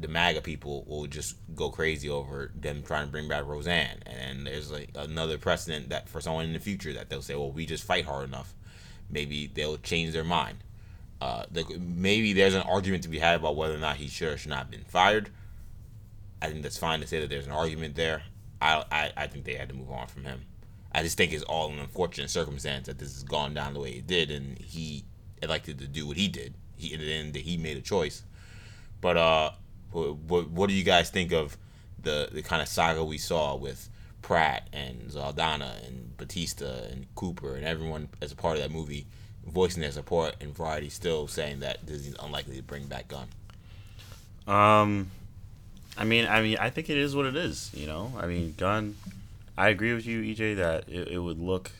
the 0.01 0.09
MAGA 0.09 0.41
people 0.43 0.85
will 0.87 1.07
just 1.07 1.37
go 1.55 1.71
crazy 1.71 2.09
over 2.09 2.51
them 2.55 2.83
trying 2.83 3.07
to 3.07 3.13
bring 3.13 3.29
back 3.29 3.47
Roseanne, 3.47 4.03
and 4.07 4.47
there's 4.47 4.71
like 4.71 4.91
another 4.95 5.39
precedent 5.39 5.91
that 5.91 6.09
for 6.09 6.21
someone 6.21 6.45
in 6.45 6.53
the 6.53 6.59
future 6.59 6.93
that 6.93 7.09
they'll 7.09 7.23
say, 7.23 7.35
well, 7.35 7.53
we 7.53 7.67
just 7.67 7.85
fight 7.85 8.05
hard 8.05 8.29
enough, 8.29 8.55
maybe 9.11 9.47
they'll 9.47 9.79
change 9.79 10.13
their 10.13 10.25
mind. 10.25 10.59
Uh, 11.21 11.45
maybe 11.79 12.33
there's 12.33 12.55
an 12.55 12.63
argument 12.63 13.03
to 13.03 13.09
be 13.09 13.19
had 13.19 13.37
about 13.37 13.55
whether 13.55 13.75
or 13.75 13.79
not 13.79 13.97
he 13.97 14.09
should 14.09 14.33
or 14.33 14.39
should 14.39 14.51
not 14.51 14.59
have 14.59 14.71
been 14.71 14.85
fired. 14.85 15.31
I 16.41 16.49
think 16.49 16.63
that's 16.63 16.79
fine 16.79 17.01
to 17.01 17.07
say 17.07 17.21
that 17.21 17.29
there's 17.29 17.47
an 17.47 17.53
argument 17.53 17.95
there. 17.95 18.23
I, 18.63 18.85
I, 18.91 19.13
I 19.17 19.27
think 19.27 19.45
they 19.45 19.55
had 19.55 19.69
to 19.69 19.75
move 19.75 19.91
on 19.91 20.07
from 20.07 20.25
him. 20.25 20.41
I 20.93 21.03
just 21.03 21.17
think 21.17 21.33
it's 21.33 21.45
all 21.45 21.71
an 21.71 21.79
unfortunate 21.79 22.31
circumstance 22.31 22.87
that 22.87 22.99
this 22.99 23.13
has 23.13 23.23
gone 23.23 23.55
down 23.55 23.75
the 23.75 23.81
way 23.81 23.91
it 23.91 24.07
did, 24.07 24.31
and 24.31 24.59
he 24.59 25.05
elected 25.43 25.79
to 25.79 25.87
do 25.87 26.07
what 26.07 26.17
he 26.17 26.29
did. 26.29 26.55
He 26.77 26.93
in 26.93 27.01
the 27.01 27.13
end 27.13 27.37
he 27.37 27.57
made 27.57 27.77
a 27.77 27.83
choice. 27.83 28.23
But 29.01 29.17
uh, 29.17 29.51
what, 29.93 30.51
what 30.51 30.69
do 30.69 30.75
you 30.75 30.85
guys 30.85 31.11
think 31.11 31.33
of 31.33 31.57
the 32.03 32.29
the 32.33 32.43
kind 32.43 32.63
of 32.63 32.69
saga 32.69 33.05
we 33.05 33.19
saw 33.19 33.55
with 33.57 33.89
Pratt 34.23 34.69
and 34.73 35.13
Saldana 35.13 35.75
and 35.87 36.17
Bautista 36.17 36.89
and 36.91 37.07
Cooper 37.15 37.57
and 37.57 37.65
everyone 37.65 38.09
as 38.21 38.33
a 38.33 38.37
part 38.37 38.57
of 38.57 38.63
that 38.63 38.71
movie 38.71 39.07
voicing 39.47 39.81
their 39.83 39.91
support 39.91 40.37
and 40.41 40.55
Variety 40.55 40.89
still 40.89 41.27
saying 41.27 41.61
that 41.61 41.85
Disney's 41.87 42.17
unlikely 42.23 42.57
to 42.57 42.63
bring 42.63 42.87
back 42.87 43.09
Gunn? 43.09 43.29
Um, 44.47 45.11
I 45.97 46.05
mean, 46.05 46.27
I 46.27 46.43
mean, 46.43 46.59
I 46.59 46.71
think 46.71 46.91
it 46.91 46.97
is 46.97 47.15
what 47.15 47.27
it 47.27 47.37
is. 47.37 47.71
You 47.75 47.87
know, 47.87 48.13
I 48.19 48.27
mean, 48.27 48.55
Gunn. 48.57 48.97
I 49.59 49.69
agree 49.69 49.93
with 49.93 50.07
you, 50.07 50.23
EJ, 50.23 50.57
that 50.57 50.89
it, 50.89 51.09
it 51.09 51.19
would 51.19 51.39
look 51.39 51.71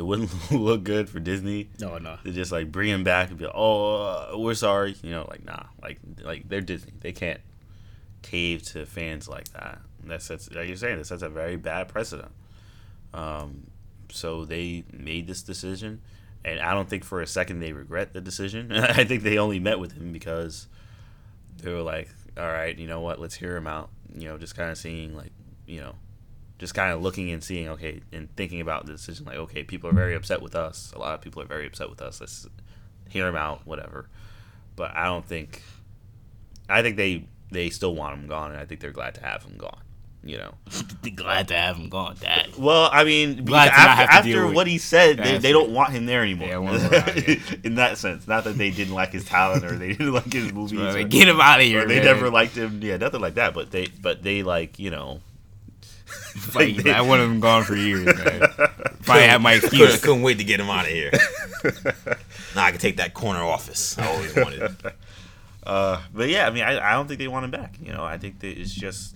it 0.00 0.06
wouldn't 0.06 0.30
look 0.50 0.82
good 0.82 1.10
for 1.10 1.20
Disney. 1.20 1.68
No, 1.78 1.98
no. 1.98 2.16
To 2.24 2.32
just 2.32 2.50
like 2.50 2.72
bring 2.72 2.88
him 2.88 3.04
back 3.04 3.28
and 3.28 3.38
be 3.38 3.44
like, 3.44 3.54
oh, 3.54 3.96
uh, 4.32 4.38
we're 4.38 4.54
sorry. 4.54 4.96
You 5.02 5.10
know, 5.10 5.26
like 5.28 5.44
nah, 5.44 5.64
like 5.82 5.98
like 6.22 6.48
they're 6.48 6.62
Disney. 6.62 6.92
They 7.00 7.12
can't 7.12 7.40
cave 8.22 8.62
to 8.72 8.86
fans 8.86 9.28
like 9.28 9.52
that. 9.52 9.78
That 10.04 10.22
sets, 10.22 10.50
like 10.52 10.68
you're 10.68 10.78
saying, 10.78 10.96
that 10.96 11.04
sets 11.04 11.20
a 11.20 11.28
very 11.28 11.56
bad 11.56 11.88
precedent. 11.88 12.30
Um, 13.12 13.66
so 14.10 14.46
they 14.46 14.84
made 14.90 15.26
this 15.26 15.42
decision, 15.42 16.00
and 16.46 16.60
I 16.60 16.72
don't 16.72 16.88
think 16.88 17.04
for 17.04 17.20
a 17.20 17.26
second 17.26 17.60
they 17.60 17.74
regret 17.74 18.14
the 18.14 18.22
decision. 18.22 18.72
I 18.72 19.04
think 19.04 19.22
they 19.22 19.36
only 19.36 19.60
met 19.60 19.78
with 19.78 19.92
him 19.92 20.14
because 20.14 20.66
they 21.58 21.70
were 21.70 21.82
like, 21.82 22.08
all 22.38 22.48
right, 22.48 22.76
you 22.78 22.86
know 22.86 23.00
what, 23.00 23.20
let's 23.20 23.34
hear 23.34 23.54
him 23.54 23.66
out. 23.66 23.90
You 24.14 24.28
know, 24.30 24.38
just 24.38 24.56
kind 24.56 24.70
of 24.70 24.78
seeing 24.78 25.14
like, 25.14 25.32
you 25.66 25.80
know, 25.80 25.94
just 26.60 26.74
kind 26.74 26.92
of 26.92 27.00
looking 27.00 27.30
and 27.30 27.42
seeing, 27.42 27.68
okay, 27.70 28.02
and 28.12 28.28
thinking 28.36 28.60
about 28.60 28.84
the 28.84 28.92
decision, 28.92 29.24
like, 29.24 29.38
okay, 29.38 29.64
people 29.64 29.88
are 29.88 29.94
very 29.94 30.14
upset 30.14 30.42
with 30.42 30.54
us. 30.54 30.92
A 30.94 30.98
lot 30.98 31.14
of 31.14 31.22
people 31.22 31.40
are 31.40 31.46
very 31.46 31.66
upset 31.66 31.88
with 31.88 32.02
us. 32.02 32.20
Let's 32.20 32.46
hear 33.08 33.24
them 33.24 33.34
out, 33.34 33.66
whatever. 33.66 34.10
But 34.76 34.94
I 34.94 35.06
don't 35.06 35.24
think, 35.24 35.62
I 36.68 36.82
think 36.82 36.96
they 36.98 37.26
they 37.50 37.70
still 37.70 37.94
want 37.94 38.20
him 38.20 38.28
gone, 38.28 38.52
and 38.52 38.60
I 38.60 38.66
think 38.66 38.80
they're 38.80 38.92
glad 38.92 39.14
to 39.14 39.22
have 39.22 39.42
him 39.42 39.56
gone. 39.56 39.80
You 40.22 40.36
know, 40.36 40.52
glad 41.16 41.48
to 41.48 41.56
have 41.56 41.76
him 41.76 41.88
gone. 41.88 42.16
That 42.20 42.58
well, 42.58 42.90
I 42.92 43.04
mean, 43.04 43.50
after, 43.50 44.12
after 44.12 44.52
what 44.52 44.66
he 44.66 44.76
said, 44.76 45.16
they, 45.16 45.38
they, 45.38 45.50
don't 45.50 45.70
want 45.70 45.92
him 45.92 46.04
there 46.04 46.22
anymore. 46.22 46.48
Yeah, 46.50 47.40
in 47.64 47.76
that 47.76 47.96
sense, 47.96 48.28
not 48.28 48.44
that 48.44 48.58
they 48.58 48.70
didn't 48.70 48.92
like 48.92 49.12
his 49.12 49.24
talent 49.24 49.64
or 49.64 49.78
they 49.78 49.94
didn't 49.94 50.12
like 50.12 50.30
his 50.30 50.52
movies. 50.52 50.78
Or, 50.78 51.02
get 51.04 51.26
him 51.26 51.40
out 51.40 51.60
of 51.60 51.66
here. 51.66 51.86
they 51.86 51.96
man. 51.96 52.04
never 52.04 52.28
liked 52.28 52.54
him. 52.54 52.82
Yeah, 52.82 52.98
nothing 52.98 53.22
like 53.22 53.36
that. 53.36 53.54
But 53.54 53.70
they, 53.70 53.86
but 53.86 54.22
they 54.22 54.42
like 54.42 54.78
you 54.78 54.90
know 54.90 55.20
like, 56.54 56.86
I 56.86 57.00
would 57.00 57.20
have 57.20 57.28
been 57.28 57.40
gone 57.40 57.64
for 57.64 57.76
years, 57.76 58.04
man. 58.04 58.40
Probably 59.02 59.22
had 59.22 59.42
my 59.42 59.54
excuse. 59.54 59.78
Couldn't, 59.78 60.02
couldn't 60.02 60.22
wait 60.22 60.38
to 60.38 60.44
get 60.44 60.60
him 60.60 60.68
out 60.68 60.84
of 60.84 60.90
here. 60.90 61.10
now 62.54 62.64
I 62.64 62.70
can 62.70 62.78
take 62.78 62.98
that 62.98 63.14
corner 63.14 63.42
office. 63.42 63.98
I 63.98 64.06
always 64.06 64.34
wanted. 64.36 64.76
Uh, 65.62 66.02
but 66.12 66.28
yeah, 66.28 66.46
I 66.46 66.50
mean, 66.50 66.62
I, 66.62 66.90
I 66.90 66.92
don't 66.92 67.06
think 67.06 67.18
they 67.18 67.28
want 67.28 67.44
him 67.44 67.50
back. 67.50 67.76
You 67.82 67.92
know, 67.92 68.04
I 68.04 68.18
think 68.18 68.40
that 68.40 68.58
it's 68.58 68.72
just 68.72 69.14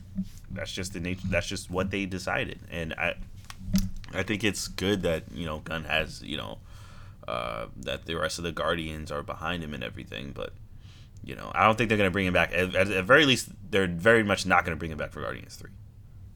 that's 0.51 0.73
just 0.73 0.93
the 0.93 1.01
nature. 1.01 1.27
That's 1.29 1.47
just 1.47 1.71
what 1.71 1.91
they 1.91 2.07
decided, 2.07 2.61
and 2.71 2.93
I 2.95 3.15
I 4.13 4.23
think 4.23 4.45
it's 4.45 4.69
good 4.69 5.03
that 5.03 5.25
you 5.33 5.47
know 5.47 5.61
Gunn 5.61 5.85
has 5.85 6.23
you 6.23 6.37
know 6.37 6.59
uh, 7.29 7.67
that 7.77 8.07
the 8.07 8.15
rest 8.15 8.39
of 8.39 8.45
the 8.45 8.53
Guardians 8.53 9.11
are 9.11 9.23
behind 9.23 9.63
him 9.63 9.75
and 9.75 9.85
everything, 9.85 10.33
but. 10.33 10.53
You 11.27 11.35
know, 11.35 11.51
I 11.55 11.65
don't 11.65 11.79
think 11.79 11.89
they're 11.89 11.97
going 11.97 12.09
to 12.09 12.13
bring 12.13 12.27
him 12.27 12.35
back. 12.35 12.53
At, 12.53 12.75
at, 12.75 12.91
at 12.91 13.05
very 13.07 13.25
least, 13.25 13.49
they're 13.71 13.87
very 13.87 14.23
much 14.23 14.45
not 14.45 14.63
going 14.63 14.77
to 14.77 14.79
bring 14.79 14.93
him 14.93 14.99
back 14.99 15.11
for 15.11 15.23
Guardians 15.23 15.57
Three 15.57 15.71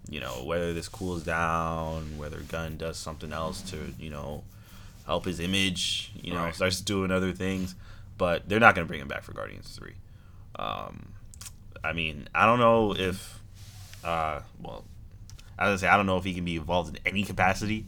you 0.08 0.20
know, 0.20 0.42
whether 0.44 0.72
this 0.72 0.88
cools 0.88 1.22
down, 1.22 2.16
whether 2.16 2.38
Gunn 2.40 2.76
does 2.76 2.96
something 2.96 3.32
else 3.32 3.62
to, 3.70 3.92
you 3.98 4.10
know, 4.10 4.42
help 5.06 5.24
his 5.24 5.40
image, 5.40 6.12
you 6.20 6.32
know, 6.32 6.44
right. 6.44 6.54
starts 6.54 6.80
doing 6.80 7.10
other 7.10 7.32
things. 7.32 7.74
But 8.16 8.48
they're 8.48 8.60
not 8.60 8.74
going 8.74 8.86
to 8.86 8.88
bring 8.88 9.00
him 9.00 9.08
back 9.08 9.22
for 9.22 9.32
Guardians 9.32 9.70
3. 9.76 9.92
Um, 10.56 11.12
I 11.84 11.92
mean, 11.92 12.28
I 12.34 12.46
don't 12.46 12.58
know 12.58 12.94
if, 12.96 13.40
uh, 14.02 14.40
well, 14.60 14.84
I 15.58 15.70
was 15.70 15.80
say 15.80 15.88
I 15.88 15.96
don't 15.96 16.06
know 16.06 16.16
if 16.16 16.24
he 16.24 16.34
can 16.34 16.44
be 16.44 16.56
involved 16.56 16.96
in 16.96 17.00
any 17.06 17.22
capacity, 17.22 17.84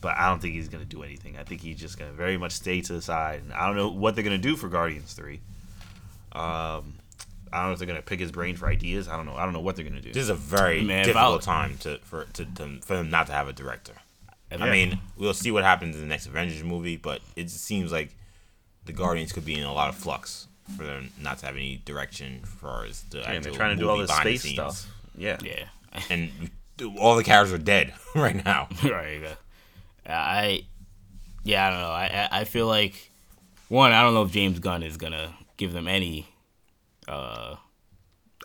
but 0.00 0.16
I 0.16 0.28
don't 0.28 0.40
think 0.40 0.54
he's 0.54 0.68
going 0.68 0.82
to 0.82 0.88
do 0.88 1.02
anything. 1.02 1.36
I 1.38 1.44
think 1.44 1.60
he's 1.60 1.78
just 1.78 1.98
going 1.98 2.10
to 2.10 2.16
very 2.16 2.36
much 2.36 2.52
stay 2.52 2.80
to 2.80 2.92
the 2.92 3.02
side. 3.02 3.40
And 3.42 3.52
I 3.52 3.66
don't 3.66 3.76
know 3.76 3.88
what 3.88 4.14
they're 4.14 4.24
going 4.24 4.40
to 4.40 4.48
do 4.48 4.56
for 4.56 4.68
Guardians 4.68 5.12
3. 5.14 5.40
Um, 6.32 6.94
I 7.52 7.58
don't 7.58 7.66
know 7.68 7.72
if 7.72 7.78
they're 7.78 7.88
gonna 7.88 8.02
pick 8.02 8.20
his 8.20 8.32
brain 8.32 8.56
for 8.56 8.68
ideas. 8.68 9.08
I 9.08 9.16
don't 9.16 9.26
know. 9.26 9.34
I 9.34 9.44
don't 9.44 9.52
know 9.52 9.60
what 9.60 9.76
they're 9.76 9.84
gonna 9.84 10.00
do. 10.00 10.12
This 10.12 10.24
is 10.24 10.30
a 10.30 10.34
very 10.34 10.82
Man, 10.82 11.04
difficult 11.04 11.42
time 11.42 11.76
to 11.78 11.98
for 11.98 12.24
to, 12.24 12.44
to, 12.44 12.80
for 12.82 12.96
them 12.96 13.10
not 13.10 13.26
to 13.26 13.32
have 13.32 13.48
a 13.48 13.52
director. 13.52 13.94
Yeah. 14.50 14.64
I 14.64 14.70
mean, 14.70 14.98
we'll 15.16 15.34
see 15.34 15.50
what 15.50 15.62
happens 15.62 15.94
in 15.94 16.02
the 16.02 16.08
next 16.08 16.26
Avengers 16.26 16.64
movie, 16.64 16.96
but 16.96 17.20
it 17.36 17.50
seems 17.50 17.92
like 17.92 18.16
the 18.84 18.92
Guardians 18.92 19.32
could 19.32 19.44
be 19.44 19.54
in 19.54 19.64
a 19.64 19.72
lot 19.72 19.88
of 19.88 19.94
flux 19.94 20.48
for 20.76 20.84
them 20.84 21.10
not 21.20 21.38
to 21.38 21.46
have 21.46 21.56
any 21.56 21.80
direction 21.84 22.40
for 22.44 22.84
as 22.84 23.02
the 23.04 23.18
yeah, 23.18 23.38
they're 23.38 23.52
trying 23.52 23.76
to 23.76 23.82
do 23.82 23.88
all 23.88 23.98
this 23.98 24.10
space 24.10 24.42
stuff. 24.42 24.86
Yeah, 25.16 25.38
yeah, 25.42 25.66
and 26.10 26.30
all 26.98 27.16
the 27.16 27.24
characters 27.24 27.52
are 27.52 27.62
dead 27.62 27.92
right 28.14 28.44
now. 28.44 28.68
right. 28.84 29.36
I, 30.06 30.64
yeah, 31.44 31.66
I 31.66 31.70
don't 31.70 31.80
know. 31.80 31.90
I 31.90 32.28
I 32.40 32.44
feel 32.44 32.66
like 32.66 33.10
one, 33.68 33.92
I 33.92 34.02
don't 34.02 34.14
know 34.14 34.22
if 34.22 34.32
James 34.32 34.58
Gunn 34.58 34.82
is 34.82 34.96
gonna 34.96 35.34
give 35.56 35.72
them 35.72 35.86
any 35.86 36.26
uh, 37.10 37.56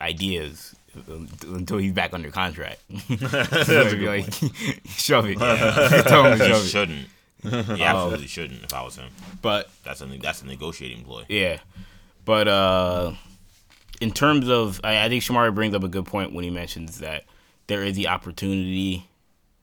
ideas 0.01 0.75
until 1.07 1.77
he's 1.77 1.93
back 1.93 2.13
under 2.13 2.31
contract. 2.31 2.81
so 3.07 3.91
be 3.91 4.07
like, 4.07 4.33
shove 4.85 5.25
it. 5.27 5.39
Yeah. 5.39 6.01
Tell 6.03 6.25
him 6.25 6.39
to 6.39 6.47
shove 6.47 6.63
he 6.63 6.67
shouldn't. 6.67 7.07
He 7.43 7.83
absolutely 7.83 8.23
um, 8.23 8.27
shouldn't 8.27 8.63
if 8.63 8.73
I 8.73 8.83
was 8.83 8.95
him. 8.95 9.09
But 9.41 9.69
that's 9.83 10.01
a 10.01 10.05
that's 10.05 10.41
a 10.41 10.47
negotiating 10.47 11.03
ploy. 11.03 11.25
Yeah, 11.29 11.59
but 12.23 12.47
uh, 12.47 13.13
in 14.01 14.11
terms 14.11 14.49
of, 14.49 14.81
I, 14.83 15.05
I 15.05 15.09
think 15.09 15.23
Shamari 15.23 15.53
brings 15.53 15.75
up 15.75 15.83
a 15.83 15.87
good 15.87 16.05
point 16.05 16.33
when 16.33 16.43
he 16.43 16.49
mentions 16.49 16.99
that 16.99 17.25
there 17.67 17.83
is 17.83 17.95
the 17.95 18.07
opportunity 18.07 19.07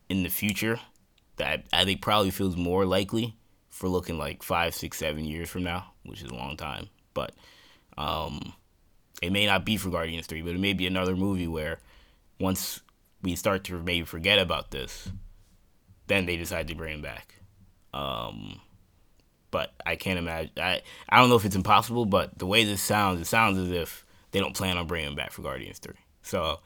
in 0.09 0.23
the 0.23 0.29
future 0.29 0.79
that 1.37 1.65
I 1.73 1.85
think 1.85 2.01
probably 2.03 2.31
feels 2.31 2.57
more 2.57 2.85
likely 2.85 3.35
for 3.71 3.89
looking 3.89 4.17
like 4.17 4.43
five, 4.45 4.75
six, 4.75 4.99
seven 4.99 5.25
years 5.25 5.49
from 5.51 5.65
now, 5.65 5.93
which 6.05 6.23
is 6.23 6.31
a 6.31 6.35
long 6.35 6.57
time. 6.57 6.89
But 7.15 7.33
um, 7.99 8.53
it 9.23 9.31
may 9.31 9.47
not 9.47 9.65
be 9.65 9.77
for 9.77 9.89
Guardians 9.89 10.27
3, 10.27 10.43
but 10.43 10.55
it 10.55 10.61
may 10.61 10.73
be 10.73 10.87
another 10.87 11.15
movie 11.15 11.47
where 11.47 11.79
once 12.41 12.81
we 13.23 13.37
start 13.37 13.63
to 13.65 13.81
maybe 13.81 14.05
forget 14.05 14.41
about 14.41 14.73
this, 14.73 15.09
then 16.09 16.27
they 16.27 16.37
decide 16.37 16.67
to 16.69 16.75
bring 16.75 16.97
him 16.97 17.03
back. 17.03 17.37
Um, 17.95 18.61
but 19.53 19.73
I 19.87 19.95
can't 19.95 20.19
imagine. 20.19 20.51
I, 20.57 20.83
I 21.09 21.21
don't 21.21 21.31
know 21.31 21.37
if 21.37 21.45
it's 21.45 21.55
impossible, 21.55 22.05
but 22.05 22.37
the 22.37 22.47
way 22.47 22.65
this 22.65 22.83
sounds, 22.83 23.21
it 23.21 23.27
sounds 23.27 23.59
as 23.59 23.71
if 23.71 24.05
they 24.33 24.41
don't 24.41 24.57
plan 24.57 24.77
on 24.77 24.89
bringing 24.89 25.11
him 25.11 25.15
back 25.15 25.31
for 25.31 25.43
Guardians 25.43 25.79
3. 25.79 25.95
So, 26.25 26.59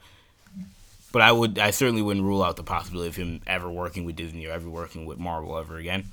but 1.11 1.21
I 1.21 1.31
would, 1.31 1.59
I 1.59 1.69
certainly 1.69 2.01
wouldn't 2.01 2.25
rule 2.25 2.41
out 2.41 2.55
the 2.55 2.63
possibility 2.63 3.09
of 3.09 3.15
him 3.15 3.41
ever 3.45 3.69
working 3.69 4.03
with 4.03 4.15
Disney 4.15 4.47
or 4.47 4.51
ever 4.51 4.67
working 4.67 5.05
with 5.05 5.19
Marvel 5.19 5.57
ever 5.59 5.77
again. 5.77 6.05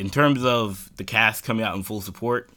In 0.00 0.10
terms 0.10 0.44
of 0.44 0.90
the 0.96 1.04
cast 1.04 1.44
coming 1.44 1.64
out 1.64 1.76
in 1.76 1.84
full 1.84 2.00
support, 2.00 2.50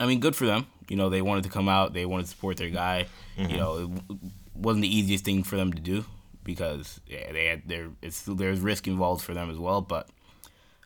I 0.00 0.06
mean, 0.06 0.20
good 0.20 0.34
for 0.34 0.46
them. 0.46 0.66
You 0.88 0.96
know, 0.96 1.08
they 1.08 1.22
wanted 1.22 1.44
to 1.44 1.50
come 1.50 1.68
out, 1.68 1.92
they 1.92 2.06
wanted 2.06 2.24
to 2.24 2.30
support 2.30 2.56
their 2.56 2.70
guy. 2.70 3.06
Mm-hmm. 3.36 3.50
You 3.50 3.56
know, 3.56 3.76
it 3.78 4.16
wasn't 4.54 4.82
the 4.82 4.96
easiest 4.96 5.24
thing 5.24 5.42
for 5.42 5.56
them 5.56 5.72
to 5.72 5.80
do 5.80 6.04
because 6.44 7.00
yeah, 7.06 7.30
they 7.32 7.46
had 7.46 7.62
there 7.66 7.90
it's 8.02 8.22
there's 8.22 8.60
risk 8.60 8.88
involved 8.88 9.22
for 9.22 9.34
them 9.34 9.50
as 9.50 9.58
well. 9.58 9.80
But 9.82 10.08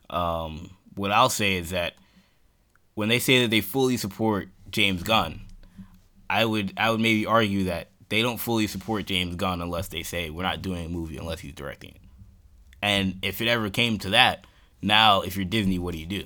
um, 0.09 0.69
what 0.95 1.11
I'll 1.11 1.29
say 1.29 1.55
is 1.55 1.69
that 1.71 1.93
when 2.95 3.09
they 3.09 3.19
say 3.19 3.41
that 3.41 3.49
they 3.49 3.61
fully 3.61 3.97
support 3.97 4.49
James 4.69 5.03
Gunn, 5.03 5.41
I 6.29 6.45
would 6.45 6.73
I 6.77 6.91
would 6.91 6.99
maybe 6.99 7.25
argue 7.25 7.65
that 7.65 7.89
they 8.09 8.21
don't 8.21 8.37
fully 8.37 8.67
support 8.67 9.05
James 9.05 9.35
Gunn 9.35 9.61
unless 9.61 9.87
they 9.87 10.03
say 10.03 10.29
we're 10.29 10.43
not 10.43 10.61
doing 10.61 10.85
a 10.85 10.89
movie 10.89 11.17
unless 11.17 11.39
he's 11.39 11.53
directing 11.53 11.91
it. 11.91 12.01
And 12.81 13.19
if 13.21 13.41
it 13.41 13.47
ever 13.47 13.69
came 13.69 13.97
to 13.99 14.09
that, 14.11 14.45
now 14.81 15.21
if 15.21 15.35
you're 15.35 15.45
Disney, 15.45 15.79
what 15.79 15.93
do 15.93 15.99
you 15.99 16.05
do? 16.05 16.25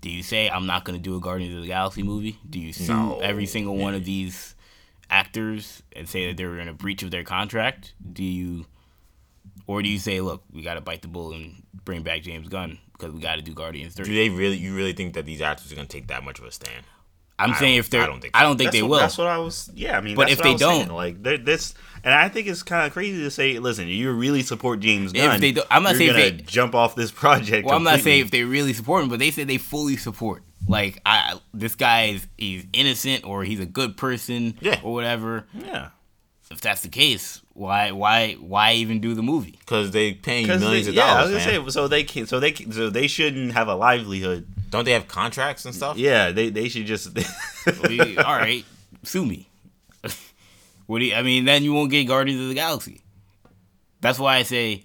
Do 0.00 0.10
you 0.10 0.22
say 0.22 0.48
I'm 0.48 0.66
not 0.66 0.84
going 0.84 0.98
to 0.98 1.02
do 1.02 1.16
a 1.16 1.20
Guardians 1.20 1.54
of 1.54 1.62
the 1.62 1.68
Galaxy 1.68 2.02
movie? 2.02 2.38
Do 2.48 2.60
you 2.60 2.72
sue 2.72 2.92
no. 2.92 3.18
every 3.20 3.46
single 3.46 3.76
one 3.76 3.94
of 3.94 4.04
these 4.04 4.54
actors 5.10 5.82
and 5.94 6.08
say 6.08 6.28
that 6.28 6.36
they 6.36 6.44
were 6.44 6.58
in 6.58 6.68
a 6.68 6.72
breach 6.72 7.02
of 7.02 7.10
their 7.10 7.24
contract? 7.24 7.94
Do 8.12 8.22
you, 8.22 8.66
or 9.66 9.82
do 9.82 9.88
you 9.88 9.98
say, 9.98 10.20
look, 10.20 10.42
we 10.52 10.62
got 10.62 10.74
to 10.74 10.80
bite 10.80 11.02
the 11.02 11.08
bullet 11.08 11.36
and 11.36 11.62
bring 11.84 12.02
back 12.02 12.22
James 12.22 12.48
Gunn 12.48 12.78
because 12.92 13.12
we 13.12 13.20
got 13.20 13.36
to 13.36 13.42
do 13.42 13.54
Guardians 13.54 13.94
3? 13.94 14.04
Do 14.04 14.14
they 14.14 14.28
really? 14.28 14.56
You 14.56 14.76
really 14.76 14.92
think 14.92 15.14
that 15.14 15.26
these 15.26 15.40
actors 15.40 15.72
are 15.72 15.74
going 15.74 15.86
to 15.86 15.96
take 15.96 16.08
that 16.08 16.22
much 16.22 16.38
of 16.38 16.44
a 16.44 16.52
stand? 16.52 16.84
I'm 17.38 17.52
I 17.52 17.58
saying 17.58 17.76
if 17.76 17.90
they're, 17.90 18.02
I 18.02 18.06
don't 18.06 18.20
think, 18.20 18.34
so. 18.34 18.40
I 18.40 18.42
don't 18.44 18.56
think 18.56 18.72
they 18.72 18.82
what, 18.82 18.90
will. 18.90 18.98
That's 18.98 19.18
what 19.18 19.26
I 19.26 19.38
was. 19.38 19.70
Yeah, 19.74 19.98
I 19.98 20.00
mean, 20.00 20.16
but 20.16 20.30
if 20.30 20.38
they 20.38 20.54
don't, 20.54 20.86
saying. 20.86 20.88
like 20.88 21.22
this, 21.22 21.74
and 22.06 22.14
I 22.14 22.28
think 22.28 22.46
it's 22.46 22.62
kind 22.62 22.86
of 22.86 22.92
crazy 22.92 23.20
to 23.24 23.30
say, 23.32 23.58
listen, 23.58 23.88
you 23.88 24.12
really 24.12 24.42
support 24.42 24.78
James 24.78 25.12
Gunn. 25.12 25.34
If 25.34 25.40
they 25.40 25.50
do, 25.50 25.62
I'm 25.68 25.82
not 25.82 25.96
saying 25.96 26.12
they 26.12 26.30
jump 26.30 26.72
off 26.72 26.94
this 26.94 27.10
project. 27.12 27.66
Well, 27.66 27.74
completely. 27.74 27.76
I'm 27.76 27.82
not 27.82 28.00
saying 28.00 28.20
if 28.20 28.30
they 28.30 28.44
really 28.44 28.74
support 28.74 29.02
him, 29.02 29.08
but 29.08 29.18
they 29.18 29.32
said 29.32 29.48
they 29.48 29.58
fully 29.58 29.96
support. 29.96 30.44
Like, 30.68 31.02
I 31.04 31.40
this 31.52 31.74
guy 31.74 32.04
is 32.04 32.28
he's 32.38 32.64
innocent 32.72 33.24
or 33.24 33.42
he's 33.42 33.58
a 33.58 33.66
good 33.66 33.96
person, 33.96 34.56
yeah. 34.60 34.80
or 34.84 34.92
whatever. 34.92 35.46
Yeah. 35.52 35.88
If 36.48 36.60
that's 36.60 36.82
the 36.82 36.88
case, 36.88 37.42
why 37.54 37.90
why 37.90 38.34
why 38.34 38.74
even 38.74 39.00
do 39.00 39.14
the 39.14 39.22
movie? 39.22 39.56
Because 39.58 39.90
they 39.90 40.14
paying 40.14 40.46
millions 40.46 40.86
they, 40.86 40.90
of 40.90 40.94
yeah, 40.94 41.06
dollars. 41.06 41.16
Yeah, 41.16 41.18
I 41.18 41.22
was 41.22 41.44
gonna 41.44 41.58
man. 41.58 41.70
say 41.70 41.72
so 41.72 41.88
they 41.88 42.04
can 42.04 42.26
so 42.28 42.38
they 42.38 42.54
so 42.54 42.88
they 42.88 43.08
shouldn't 43.08 43.52
have 43.54 43.66
a 43.66 43.74
livelihood. 43.74 44.46
Don't 44.70 44.84
they 44.84 44.92
have 44.92 45.08
contracts 45.08 45.64
and 45.64 45.74
stuff? 45.74 45.96
Yeah, 45.96 46.30
they 46.30 46.50
they 46.50 46.68
should 46.68 46.86
just. 46.86 47.08
all 47.66 48.36
right, 48.36 48.64
sue 49.02 49.26
me. 49.26 49.48
What 50.86 51.00
do 51.00 51.04
you, 51.04 51.14
I 51.14 51.22
mean? 51.22 51.44
Then 51.44 51.64
you 51.64 51.72
won't 51.72 51.90
get 51.90 52.04
Guardians 52.04 52.40
of 52.40 52.48
the 52.48 52.54
Galaxy. 52.54 53.02
That's 54.00 54.18
why 54.18 54.36
I 54.36 54.42
say. 54.42 54.84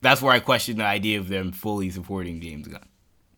That's 0.00 0.22
where 0.22 0.32
I 0.32 0.38
question 0.38 0.78
the 0.78 0.84
idea 0.84 1.18
of 1.18 1.28
them 1.28 1.50
fully 1.50 1.90
supporting 1.90 2.40
James 2.40 2.68
Gunn. 2.68 2.84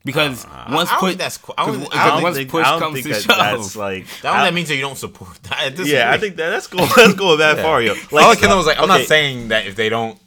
Because 0.05 0.47
uh, 0.47 0.71
once 0.73 0.91
put 0.99 1.19
that's 1.19 1.39
I 1.59 1.67
don't, 1.67 1.95
I 1.95 2.09
don't 2.09 2.23
once 2.23 2.37
think, 2.37 2.51
push 2.51 2.65
comes 2.65 3.03
to 3.03 3.09
that, 3.11 3.23
shove, 3.23 3.37
that's 3.37 3.77
like 3.77 4.07
that, 4.23 4.45
that 4.45 4.55
means 4.55 4.69
that 4.69 4.77
you 4.77 4.81
don't 4.81 4.97
support 4.97 5.35
that. 5.45 5.79
yeah, 5.79 6.11
I 6.11 6.17
think 6.19 6.37
that 6.37 6.51
that's 6.51 6.67
going 6.67 6.89
that's 6.97 7.15
going 7.15 7.39
that 7.39 7.57
yeah. 7.59 7.63
far, 7.63 7.83
yo. 7.83 7.95
Like, 8.11 8.43
All 8.43 8.51
I 8.51 8.57
was 8.57 8.67
like, 8.67 8.79
I'm 8.79 8.85
okay. 8.85 8.99
not 8.99 9.07
saying 9.07 9.49
that 9.49 9.67
if 9.67 9.77
they 9.77 9.91
don't 9.91 10.19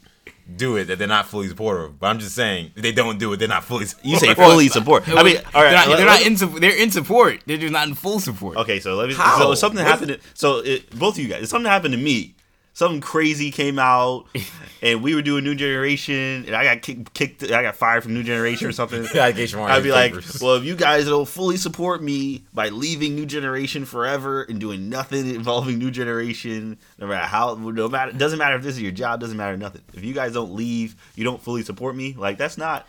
do 0.56 0.76
it 0.78 0.86
that 0.86 1.00
they're 1.00 1.08
not 1.08 1.28
fully 1.28 1.48
supportive. 1.48 2.00
But 2.00 2.08
I'm 2.08 2.20
just 2.20 2.36
saying 2.36 2.72
they 2.76 2.92
don't 2.92 3.20
do 3.20 3.34
it, 3.34 3.38
they're 3.38 3.48
not 3.48 3.64
fully. 3.64 3.86
Supportive. 3.86 4.12
You 4.12 4.20
say 4.20 4.34
fully 4.34 4.68
support. 4.70 5.08
I 5.08 5.24
mean, 5.24 5.38
all 5.54 5.64
right, 5.64 5.72
they're 5.72 5.88
not, 5.88 5.98
they're 5.98 6.06
not 6.06 6.52
in. 6.54 6.60
They're 6.60 6.82
in 6.82 6.92
support. 6.92 7.42
They're 7.46 7.58
just 7.58 7.74
not 7.74 7.88
in 7.88 7.96
full 7.96 8.20
support. 8.20 8.58
Okay, 8.58 8.80
so 8.80 8.96
let 8.96 9.08
me. 9.10 9.16
How? 9.16 9.40
So 9.40 9.56
something 9.56 9.84
happened. 9.84 10.10
To, 10.10 10.20
so 10.34 10.60
it, 10.60 10.90
both 10.98 11.16
of 11.18 11.24
you 11.24 11.30
guys, 11.30 11.50
something 11.50 11.70
happened 11.70 11.94
to 11.94 12.00
me 12.00 12.36
something 12.74 13.02
crazy 13.02 13.52
came 13.52 13.80
out, 13.80 14.26
and 14.82 15.02
we 15.02 15.16
were 15.16 15.22
doing 15.22 15.44
New 15.44 15.56
Generation, 15.56 16.44
and 16.46 16.56
I 16.56 16.64
got 16.64 16.82
kicked, 16.82 17.14
kicked 17.14 17.44
I 17.44 17.62
got 17.62 17.76
fired 17.76 18.04
from 18.04 18.14
New 18.14 18.24
Generation 18.24 18.68
or 18.68 18.72
something. 18.72 19.08
yeah, 19.14 19.26
I'd 19.26 19.36
be 19.84 19.92
like, 19.92 20.14
well, 20.42 20.56
if 20.56 20.64
you 20.64 20.76
guys 20.76 21.06
don't 21.06 21.28
fully 21.28 21.58
support 21.58 22.04
me 22.04 22.44
by 22.54 22.70
leaving 22.70 23.16
New 23.16 23.26
Generation 23.26 23.86
forever 23.86 24.44
and 24.44 24.60
doing 24.60 24.90
nothing 24.90 25.34
involving 25.34 25.78
New 25.78 25.92
Generation, 25.92 26.78
no 26.98 27.08
matter 27.08 27.26
how, 27.26 27.56
no 27.56 27.88
matter, 27.88 28.12
doesn't 28.12 28.40
matter 28.40 28.56
if 28.56 28.64
this 28.64 28.76
is 28.76 28.82
your 28.82 28.92
job, 28.92 29.20
doesn't 29.20 29.38
matter 29.38 29.56
nothing. 29.56 29.82
If 29.94 30.04
you 30.04 30.14
guys 30.14 30.34
don't 30.34 30.54
leave, 30.54 30.96
you 31.16 31.24
don't 31.24 31.42
fully 31.42 31.64
support 31.64 31.96
me. 31.96 32.14
Like 32.18 32.38
that's 32.38 32.58
not. 32.58 32.88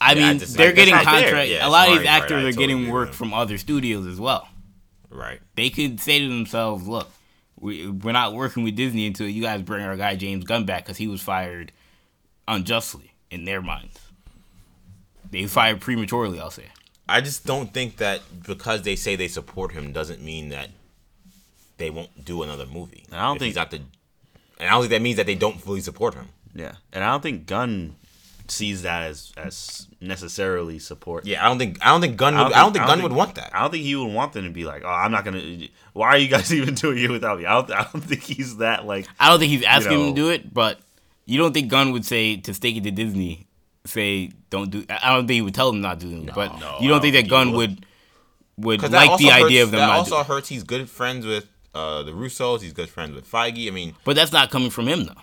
I 0.00 0.14
yeah, 0.14 0.30
mean, 0.30 0.38
just, 0.40 0.56
they're 0.56 0.68
like, 0.68 0.74
getting 0.74 0.94
contract. 0.94 1.48
Yeah, 1.48 1.66
a 1.66 1.70
lot 1.70 1.88
of 1.88 1.98
these 1.98 2.08
actors 2.08 2.32
right, 2.32 2.38
are 2.38 2.52
totally 2.52 2.66
getting 2.66 2.90
work 2.90 3.12
from 3.12 3.32
other 3.32 3.56
studios 3.56 4.06
as 4.06 4.18
well. 4.18 4.48
Right. 5.10 5.40
They 5.54 5.70
could 5.70 6.00
say 6.00 6.18
to 6.18 6.28
themselves, 6.28 6.88
"Look, 6.88 7.08
we 7.62 7.88
we're 7.88 8.12
not 8.12 8.34
working 8.34 8.64
with 8.64 8.74
Disney 8.76 9.06
until 9.06 9.28
you 9.28 9.40
guys 9.40 9.62
bring 9.62 9.84
our 9.84 9.96
guy 9.96 10.16
James 10.16 10.44
Gunn 10.44 10.66
back 10.66 10.84
because 10.84 10.98
he 10.98 11.06
was 11.06 11.22
fired 11.22 11.72
unjustly 12.46 13.12
in 13.30 13.44
their 13.44 13.62
minds. 13.62 13.98
They 15.30 15.46
fired 15.46 15.80
prematurely, 15.80 16.38
I'll 16.38 16.50
say. 16.50 16.66
I 17.08 17.20
just 17.20 17.46
don't 17.46 17.72
think 17.72 17.96
that 17.98 18.20
because 18.46 18.82
they 18.82 18.96
say 18.96 19.16
they 19.16 19.28
support 19.28 19.72
him 19.72 19.92
doesn't 19.92 20.20
mean 20.20 20.50
that 20.50 20.68
they 21.78 21.88
won't 21.88 22.24
do 22.24 22.42
another 22.42 22.66
movie. 22.66 23.04
I 23.12 23.22
don't 23.22 23.38
think 23.38 23.46
he's 23.46 23.56
not 23.56 23.70
the, 23.70 23.76
and 24.58 24.68
I 24.68 24.70
don't 24.70 24.82
think 24.82 24.90
that 24.90 25.02
means 25.02 25.16
that 25.16 25.26
they 25.26 25.34
don't 25.34 25.60
fully 25.60 25.80
support 25.80 26.14
him. 26.14 26.28
Yeah, 26.54 26.72
and 26.92 27.04
I 27.04 27.12
don't 27.12 27.22
think 27.22 27.46
Gunn 27.46 27.94
sees 28.48 28.82
that 28.82 29.04
as 29.04 29.32
as 29.36 29.86
necessarily 30.02 30.78
support. 30.78 31.26
Yeah, 31.26 31.44
I 31.44 31.48
don't 31.48 31.58
think 31.58 31.78
I 31.80 31.90
don't 31.90 32.00
think 32.00 32.16
Gunn 32.16 32.34
would, 32.34 32.40
I 32.40 32.44
don't 32.44 32.52
think, 32.52 32.56
I 32.56 32.62
don't 32.62 32.72
think 32.72 32.76
I 32.76 32.86
don't 32.86 32.88
Gunn 32.88 32.98
think, 32.98 33.10
would 33.10 33.16
want 33.16 33.34
that. 33.36 33.54
I 33.54 33.60
don't 33.60 33.70
think 33.70 33.84
he 33.84 33.96
would 33.96 34.12
want 34.12 34.32
them 34.32 34.44
to 34.44 34.50
be 34.50 34.64
like, 34.64 34.82
oh, 34.84 34.88
I'm 34.88 35.12
not 35.12 35.24
gonna. 35.24 35.42
Why 35.92 36.08
are 36.08 36.18
you 36.18 36.28
guys 36.28 36.52
even 36.54 36.74
doing 36.74 36.98
it 36.98 37.10
without 37.10 37.38
me? 37.38 37.46
I 37.46 37.54
don't, 37.54 37.70
I 37.70 37.88
don't 37.92 38.02
think 38.02 38.22
he's 38.22 38.58
that 38.58 38.86
like. 38.86 39.06
I 39.18 39.30
don't 39.30 39.38
think 39.38 39.50
he's 39.50 39.62
asking 39.62 39.92
you 39.92 39.98
know, 39.98 40.08
him 40.08 40.14
to 40.14 40.20
do 40.20 40.30
it, 40.30 40.52
but 40.52 40.80
you 41.24 41.38
don't 41.38 41.52
think 41.52 41.68
Gunn 41.68 41.92
would 41.92 42.04
say 42.04 42.36
to 42.36 42.54
stake 42.54 42.76
it 42.76 42.84
to 42.84 42.90
Disney, 42.90 43.46
say 43.84 44.30
don't 44.50 44.70
do. 44.70 44.84
I 44.88 45.14
don't 45.14 45.26
think 45.26 45.36
he 45.36 45.42
would 45.42 45.54
tell 45.54 45.70
them 45.70 45.80
not 45.80 46.00
to 46.00 46.06
do 46.06 46.16
it, 46.16 46.24
no, 46.24 46.32
but 46.34 46.58
no, 46.58 46.78
you 46.80 46.88
don't, 46.88 47.00
think 47.00 47.14
that 47.14 47.28
Gunn 47.28 47.52
would 47.52 47.86
would 48.56 48.82
like 48.82 49.18
the 49.18 49.28
hurts, 49.28 49.44
idea 49.44 49.62
of 49.62 49.70
them. 49.70 49.80
That 49.80 49.90
also 49.90 50.22
hurts. 50.22 50.48
He's 50.48 50.64
good 50.64 50.88
friends 50.90 51.24
with 51.24 51.46
uh, 51.74 52.02
the 52.02 52.12
Russos. 52.12 52.60
He's 52.60 52.72
good 52.72 52.88
friends 52.88 53.14
with 53.14 53.30
Feige. 53.30 53.68
I 53.68 53.70
mean, 53.70 53.94
but 54.04 54.16
that's 54.16 54.32
not 54.32 54.50
coming 54.50 54.70
from 54.70 54.88
him 54.88 55.04
though 55.04 55.22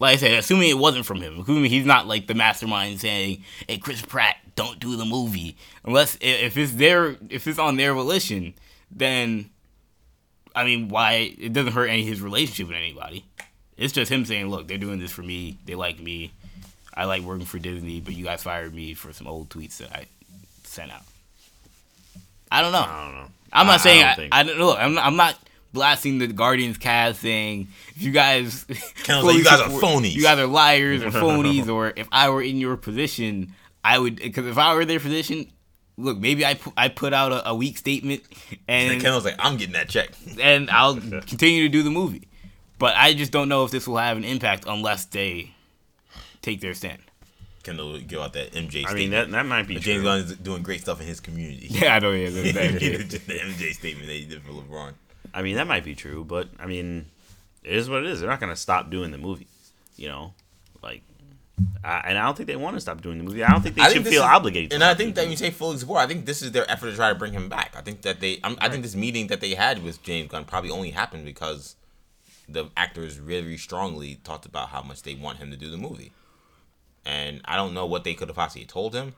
like 0.00 0.14
I 0.14 0.16
said, 0.16 0.32
assuming 0.32 0.70
it 0.70 0.78
wasn't 0.78 1.06
from 1.06 1.20
him, 1.20 1.40
assuming 1.40 1.70
he's 1.70 1.84
not 1.84 2.08
like 2.08 2.26
the 2.26 2.34
mastermind 2.34 3.00
saying, 3.00 3.44
"Hey, 3.68 3.78
Chris 3.78 4.00
Pratt, 4.02 4.36
don't 4.56 4.80
do 4.80 4.96
the 4.96 5.04
movie," 5.04 5.56
unless 5.84 6.16
if 6.20 6.56
it's 6.56 6.72
their 6.72 7.16
if 7.28 7.46
it's 7.46 7.58
on 7.58 7.76
their 7.76 7.94
volition, 7.94 8.54
then 8.90 9.50
I 10.56 10.64
mean, 10.64 10.88
why 10.88 11.34
it 11.38 11.52
doesn't 11.52 11.74
hurt 11.74 11.88
any 11.88 12.02
his 12.02 12.20
relationship 12.20 12.68
with 12.68 12.76
anybody. 12.76 13.24
It's 13.76 13.92
just 13.92 14.10
him 14.10 14.24
saying, 14.24 14.48
"Look, 14.48 14.66
they're 14.66 14.78
doing 14.78 14.98
this 14.98 15.12
for 15.12 15.22
me. 15.22 15.58
They 15.66 15.74
like 15.74 16.00
me. 16.00 16.32
I 16.94 17.04
like 17.04 17.22
working 17.22 17.46
for 17.46 17.58
Disney, 17.58 18.00
but 18.00 18.14
you 18.14 18.24
guys 18.24 18.42
fired 18.42 18.74
me 18.74 18.94
for 18.94 19.12
some 19.12 19.26
old 19.26 19.50
tweets 19.50 19.76
that 19.76 19.92
I 19.92 20.06
sent 20.64 20.90
out." 20.90 21.02
I 22.50 22.62
don't 22.62 22.72
know. 22.72 22.78
I 22.80 23.04
don't 23.04 23.14
know. 23.14 23.30
I'm 23.52 23.66
not 23.66 23.74
I, 23.74 23.82
saying 23.82 24.04
I, 24.04 24.28
I, 24.32 24.40
I 24.40 24.42
don't 24.44 24.58
know. 24.58 24.74
I'm 24.74 24.94
not, 24.94 25.06
I'm 25.06 25.16
not 25.16 25.38
blasting 25.72 26.18
the 26.18 26.26
Guardians 26.26 26.78
cast 26.78 27.20
saying 27.20 27.68
if 27.94 28.02
you 28.02 28.12
guys 28.12 28.66
like 28.68 29.36
you 29.36 29.44
guys 29.44 29.60
are 29.60 29.68
phonies, 29.68 30.12
you 30.12 30.22
guys 30.22 30.38
are 30.38 30.46
liars 30.46 31.02
or 31.02 31.10
phonies, 31.10 31.68
or 31.68 31.92
if 31.96 32.08
I 32.12 32.28
were 32.30 32.42
in 32.42 32.56
your 32.56 32.76
position, 32.76 33.54
I 33.84 33.98
would 33.98 34.16
because 34.16 34.46
if 34.46 34.58
I 34.58 34.74
were 34.74 34.82
in 34.82 34.88
their 34.88 35.00
position, 35.00 35.50
look, 35.96 36.18
maybe 36.18 36.44
I 36.44 36.54
put, 36.54 36.72
I 36.76 36.88
put 36.88 37.12
out 37.12 37.32
a, 37.32 37.50
a 37.50 37.54
weak 37.54 37.78
statement 37.78 38.22
and 38.68 39.00
Ken 39.00 39.14
was 39.14 39.24
like, 39.24 39.36
I'm 39.38 39.56
getting 39.56 39.74
that 39.74 39.88
check, 39.88 40.10
and 40.40 40.70
I'll 40.70 40.96
continue 41.00 41.62
to 41.62 41.68
do 41.68 41.82
the 41.82 41.90
movie. 41.90 42.28
But 42.78 42.94
I 42.96 43.12
just 43.12 43.30
don't 43.30 43.48
know 43.50 43.64
if 43.64 43.70
this 43.70 43.86
will 43.86 43.98
have 43.98 44.16
an 44.16 44.24
impact 44.24 44.64
unless 44.66 45.04
they 45.04 45.50
take 46.40 46.62
their 46.62 46.72
stand. 46.72 47.02
Kendall 47.62 47.98
give 48.00 48.20
out 48.20 48.32
that 48.32 48.52
MJ. 48.52 48.70
Statement. 48.70 48.86
I 48.86 48.90
statement. 48.90 48.96
mean, 48.96 49.10
that 49.10 49.30
that 49.30 49.46
might 49.46 49.68
be. 49.68 49.78
James 49.78 50.02
Gunn 50.02 50.20
is 50.20 50.36
doing 50.36 50.62
great 50.62 50.80
stuff 50.80 51.00
in 51.00 51.06
his 51.06 51.20
community. 51.20 51.66
Yeah, 51.70 51.96
I 51.96 51.98
know. 51.98 52.12
Yeah, 52.12 52.30
the, 52.30 52.40
the 52.40 53.34
MJ 53.34 53.72
statement 53.74 54.06
that 54.06 54.14
he 54.14 54.24
did 54.24 54.42
for 54.42 54.52
LeBron. 54.52 54.94
I 55.32 55.42
mean, 55.42 55.56
that 55.56 55.66
might 55.66 55.84
be 55.84 55.94
true, 55.94 56.24
but 56.24 56.48
I 56.58 56.66
mean, 56.66 57.06
it 57.62 57.74
is 57.74 57.88
what 57.88 58.04
it 58.04 58.10
is. 58.10 58.20
They're 58.20 58.30
not 58.30 58.40
going 58.40 58.52
to 58.52 58.56
stop 58.56 58.90
doing 58.90 59.10
the 59.10 59.18
movie, 59.18 59.48
you 59.96 60.08
know, 60.08 60.34
like. 60.82 61.02
I, 61.84 61.98
and 62.06 62.16
I 62.16 62.24
don't 62.24 62.36
think 62.36 62.46
they 62.46 62.56
want 62.56 62.76
to 62.76 62.80
stop 62.80 63.02
doing 63.02 63.18
the 63.18 63.24
movie. 63.24 63.44
I 63.44 63.50
don't 63.50 63.60
think 63.60 63.74
they 63.74 63.82
I 63.82 63.88
should 63.88 64.02
think 64.02 64.14
feel 64.14 64.22
is, 64.22 64.28
obligated. 64.28 64.72
And 64.72 64.82
I 64.82 64.94
think 64.94 65.14
that 65.14 65.22
when 65.22 65.30
you 65.30 65.36
say 65.36 65.50
fully 65.50 65.76
support, 65.76 66.00
I 66.00 66.06
think 66.06 66.24
this 66.24 66.40
is 66.40 66.52
their 66.52 66.70
effort 66.70 66.86
to 66.90 66.96
try 66.96 67.10
to 67.10 67.14
bring 67.14 67.34
him 67.34 67.50
back. 67.50 67.74
I 67.76 67.82
think 67.82 68.00
that 68.02 68.20
they, 68.20 68.40
right. 68.42 68.56
I 68.62 68.70
think 68.70 68.82
this 68.82 68.96
meeting 68.96 69.26
that 69.26 69.42
they 69.42 69.54
had 69.54 69.84
with 69.84 70.02
James 70.02 70.30
Gunn 70.30 70.46
probably 70.46 70.70
only 70.70 70.90
happened 70.90 71.26
because 71.26 71.76
the 72.48 72.70
actors 72.78 73.20
really 73.20 73.58
strongly 73.58 74.20
talked 74.24 74.46
about 74.46 74.70
how 74.70 74.80
much 74.80 75.02
they 75.02 75.14
want 75.14 75.36
him 75.36 75.50
to 75.50 75.56
do 75.56 75.70
the 75.70 75.76
movie. 75.76 76.12
And 77.04 77.42
I 77.44 77.56
don't 77.56 77.74
know 77.74 77.84
what 77.84 78.04
they 78.04 78.14
could 78.14 78.28
have 78.28 78.36
possibly 78.36 78.64
told 78.64 78.94
him. 78.94 79.14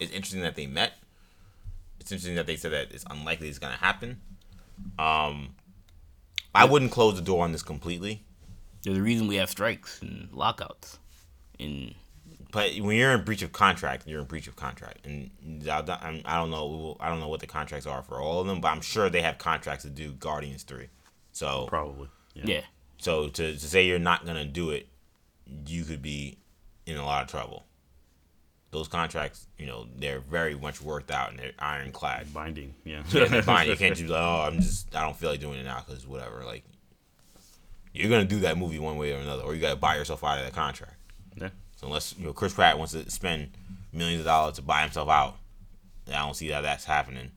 It's 0.00 0.12
interesting 0.12 0.42
that 0.42 0.56
they 0.56 0.66
met. 0.66 0.94
It's 2.00 2.10
interesting 2.10 2.36
that 2.36 2.46
they 2.46 2.56
said 2.56 2.72
that 2.72 2.92
it's 2.92 3.04
unlikely 3.10 3.48
it's 3.48 3.58
going 3.58 3.74
to 3.74 3.78
happen. 3.78 4.20
Um, 4.98 5.54
I 6.54 6.64
wouldn't 6.64 6.90
close 6.90 7.14
the 7.14 7.22
door 7.22 7.44
on 7.44 7.52
this 7.52 7.62
completely. 7.62 8.24
There's 8.82 8.98
a 8.98 9.02
reason 9.02 9.28
we 9.28 9.36
have 9.36 9.50
strikes 9.50 10.00
and 10.02 10.28
lockouts. 10.32 10.98
In 11.58 11.94
but 12.50 12.70
when 12.78 12.96
you're 12.96 13.12
in 13.12 13.24
breach 13.24 13.42
of 13.42 13.52
contract, 13.52 14.06
you're 14.06 14.20
in 14.20 14.26
breach 14.26 14.48
of 14.48 14.56
contract, 14.56 15.04
and 15.04 15.30
I 15.68 15.82
don't 15.82 16.50
know. 16.50 16.96
I 16.98 17.08
don't 17.08 17.20
know 17.20 17.28
what 17.28 17.40
the 17.40 17.46
contracts 17.46 17.86
are 17.86 18.02
for 18.02 18.20
all 18.20 18.40
of 18.40 18.46
them, 18.46 18.60
but 18.60 18.68
I'm 18.68 18.80
sure 18.80 19.10
they 19.10 19.20
have 19.20 19.38
contracts 19.38 19.84
to 19.84 19.90
do 19.90 20.12
Guardians 20.12 20.62
three. 20.62 20.88
So 21.32 21.66
probably, 21.68 22.08
yeah. 22.34 22.44
yeah. 22.46 22.60
So 22.96 23.28
to, 23.28 23.52
to 23.52 23.58
say 23.58 23.86
you're 23.86 23.98
not 23.98 24.24
gonna 24.24 24.46
do 24.46 24.70
it, 24.70 24.88
you 25.66 25.84
could 25.84 26.00
be 26.00 26.38
in 26.86 26.96
a 26.96 27.04
lot 27.04 27.22
of 27.22 27.28
trouble 27.28 27.66
those 28.70 28.88
contracts, 28.88 29.46
you 29.58 29.66
know, 29.66 29.86
they're 29.96 30.20
very 30.20 30.54
much 30.54 30.82
worked 30.82 31.10
out 31.10 31.30
and 31.30 31.38
they're 31.38 31.52
ironclad. 31.58 32.32
Binding, 32.34 32.74
yeah. 32.84 33.02
yeah 33.10 33.24
they're 33.26 33.42
binding. 33.44 33.72
You 33.72 33.78
can't 33.78 33.96
just 33.96 34.10
like, 34.10 34.20
oh, 34.20 34.44
I'm 34.46 34.60
just, 34.60 34.94
I 34.94 35.02
don't 35.02 35.16
feel 35.16 35.30
like 35.30 35.40
doing 35.40 35.58
it 35.58 35.64
now 35.64 35.82
because 35.86 36.06
whatever. 36.06 36.44
Like, 36.44 36.64
you're 37.94 38.10
gonna 38.10 38.24
do 38.24 38.40
that 38.40 38.58
movie 38.58 38.78
one 38.78 38.96
way 38.96 39.12
or 39.12 39.18
another, 39.18 39.42
or 39.42 39.54
you 39.54 39.60
gotta 39.60 39.76
buy 39.76 39.96
yourself 39.96 40.22
out 40.22 40.38
of 40.38 40.44
that 40.44 40.54
contract. 40.54 40.94
Yeah. 41.36 41.48
So 41.76 41.86
unless 41.86 42.14
you 42.18 42.26
know 42.26 42.32
Chris 42.32 42.52
Pratt 42.52 42.78
wants 42.78 42.92
to 42.92 43.10
spend 43.10 43.50
millions 43.92 44.20
of 44.20 44.26
dollars 44.26 44.56
to 44.56 44.62
buy 44.62 44.82
himself 44.82 45.08
out, 45.08 45.36
I 46.08 46.18
don't 46.18 46.36
see 46.36 46.48
how 46.48 46.60
that's 46.60 46.84
happening. 46.84 47.30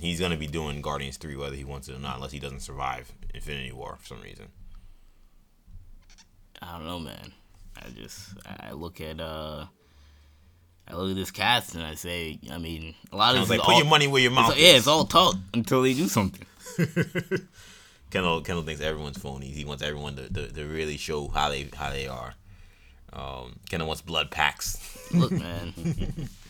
he's 0.00 0.20
gonna 0.20 0.36
be 0.36 0.46
doing 0.46 0.80
Guardians 0.80 1.18
three 1.18 1.36
whether 1.36 1.54
he 1.54 1.64
wants 1.64 1.88
it 1.88 1.96
or 1.96 2.00
not, 2.00 2.16
unless 2.16 2.32
he 2.32 2.38
doesn't 2.38 2.60
survive 2.60 3.12
Infinity 3.34 3.72
War 3.72 3.96
for 4.00 4.06
some 4.06 4.22
reason. 4.22 4.48
I 6.60 6.78
don't 6.78 6.86
know, 6.86 6.98
man. 6.98 7.32
I 7.76 7.90
just 7.90 8.30
I 8.46 8.72
look 8.72 9.00
at 9.00 9.20
uh 9.20 9.66
I 10.88 10.94
look 10.94 11.10
at 11.10 11.16
this 11.16 11.30
cast 11.30 11.74
and 11.74 11.84
I 11.84 11.94
say, 11.94 12.38
I 12.50 12.58
mean, 12.58 12.94
a 13.12 13.16
lot 13.16 13.36
of 13.36 13.48
like 13.48 13.60
put 13.60 13.70
all, 13.70 13.78
your 13.78 13.86
money 13.86 14.08
where 14.08 14.20
your 14.20 14.30
mouth. 14.30 14.52
It's, 14.52 14.60
yeah, 14.60 14.76
it's 14.76 14.86
all 14.86 15.04
talk 15.04 15.36
until 15.54 15.82
they 15.82 15.94
do 15.94 16.08
something. 16.08 16.46
Kendall 18.10 18.42
Kendall 18.42 18.62
thinks 18.64 18.82
everyone's 18.82 19.18
phonies. 19.18 19.54
He 19.54 19.64
wants 19.64 19.82
everyone 19.82 20.16
to, 20.16 20.28
to, 20.28 20.48
to 20.48 20.64
really 20.66 20.96
show 20.96 21.28
how 21.28 21.48
they 21.48 21.68
how 21.74 21.90
they 21.90 22.08
are. 22.08 22.34
Um, 23.12 23.56
Kendall 23.70 23.88
wants 23.88 24.02
blood 24.02 24.30
packs. 24.30 24.78
Look, 25.14 25.32
man, 25.32 25.72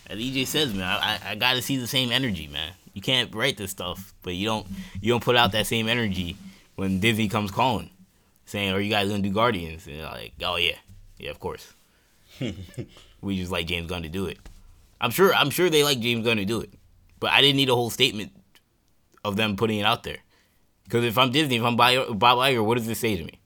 as 0.08 0.18
EJ 0.18 0.46
says, 0.46 0.74
man, 0.74 0.82
I, 0.82 1.18
I 1.24 1.34
got 1.34 1.54
to 1.54 1.62
see 1.62 1.76
the 1.76 1.86
same 1.86 2.10
energy, 2.10 2.46
man. 2.46 2.72
You 2.94 3.02
can't 3.02 3.34
write 3.34 3.56
this 3.56 3.70
stuff, 3.70 4.12
but 4.22 4.34
you 4.34 4.46
don't 4.46 4.66
you 5.00 5.12
don't 5.12 5.22
put 5.22 5.36
out 5.36 5.52
that 5.52 5.66
same 5.66 5.88
energy 5.88 6.36
when 6.74 7.00
Disney 7.00 7.28
comes 7.28 7.50
calling, 7.50 7.90
saying, 8.44 8.72
"Are 8.72 8.80
you 8.80 8.90
guys 8.90 9.08
gonna 9.08 9.22
do 9.22 9.30
Guardians?" 9.30 9.86
And 9.86 10.02
like, 10.02 10.32
"Oh 10.42 10.56
yeah, 10.56 10.76
yeah, 11.18 11.30
of 11.30 11.38
course." 11.38 11.74
we 13.22 13.36
just 13.36 13.52
like 13.52 13.66
James 13.66 13.88
Gunn 13.88 14.02
to 14.02 14.08
do 14.08 14.26
it. 14.26 14.38
I'm 15.00 15.10
sure 15.10 15.34
I'm 15.34 15.50
sure 15.50 15.70
they 15.70 15.84
like 15.84 16.00
James 16.00 16.24
Gunn 16.24 16.36
to 16.36 16.44
do 16.44 16.60
it, 16.60 16.74
but 17.18 17.30
I 17.30 17.40
didn't 17.40 17.56
need 17.56 17.70
a 17.70 17.74
whole 17.74 17.90
statement 17.90 18.32
of 19.24 19.36
them 19.36 19.56
putting 19.56 19.78
it 19.78 19.84
out 19.84 20.02
there. 20.02 20.18
Because 20.84 21.04
if 21.04 21.16
I'm 21.16 21.30
Disney, 21.30 21.56
if 21.56 21.62
I'm 21.62 21.76
Bob 21.76 22.18
Iger, 22.18 22.64
what 22.64 22.76
does 22.76 22.86
it 22.88 22.96
say 22.96 23.16
to 23.16 23.24
me? 23.24 23.40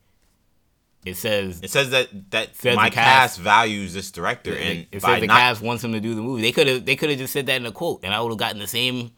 It 1.05 1.17
says 1.17 1.61
it 1.63 1.71
says 1.71 1.91
that 1.91 2.09
that 2.33 2.57
says 2.57 2.75
my 2.75 2.91
cast, 2.91 3.37
cast, 3.37 3.41
values 3.41 3.95
this 3.95 4.11
director, 4.11 4.53
it, 4.53 4.61
and 4.61 4.87
it 4.91 5.03
says 5.03 5.21
the 5.21 5.29
not, 5.29 5.39
cast 5.39 5.63
wants 5.63 5.85
him 5.85 5.93
to 5.93 6.01
do 6.01 6.17
the 6.17 6.21
movie. 6.21 6.43
They 6.43 6.51
could 6.51 6.67
have 6.67 6.85
they 6.85 6.97
could 6.97 7.11
have 7.11 7.19
just 7.19 7.33
said 7.33 7.47
that 7.47 7.61
in 7.61 7.65
a 7.67 7.71
quote, 7.71 8.01
and 8.03 8.13
I 8.13 8.21
would 8.21 8.31
have 8.31 8.39
gotten 8.39 8.59
the 8.59 8.67
same. 8.67 9.13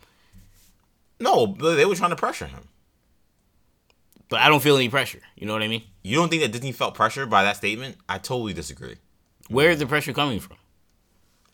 No, 1.19 1.57
they 1.59 1.87
were 1.87 1.95
trying 1.95 2.11
to 2.11 2.17
pressure 2.17 2.47
him. 2.47 2.69
But 4.29 4.41
I 4.41 4.49
don't 4.49 4.63
feel 4.63 4.77
any 4.77 4.91
pressure. 4.91 5.21
You 5.37 5.47
know 5.47 5.55
what 5.55 5.63
I 5.63 5.69
mean? 5.69 5.83
You 6.03 6.17
don't 6.17 6.29
think 6.29 6.43
that 6.43 6.53
Disney 6.53 6.73
felt 6.73 6.95
pressure 6.95 7.25
by 7.25 7.43
that 7.45 7.57
statement? 7.57 7.97
I 8.09 8.19
totally 8.19 8.53
disagree. 8.53 8.97
Where 9.49 9.71
is 9.71 9.79
the 9.79 9.87
pressure 9.87 10.13
coming 10.13 10.41
from? 10.41 10.57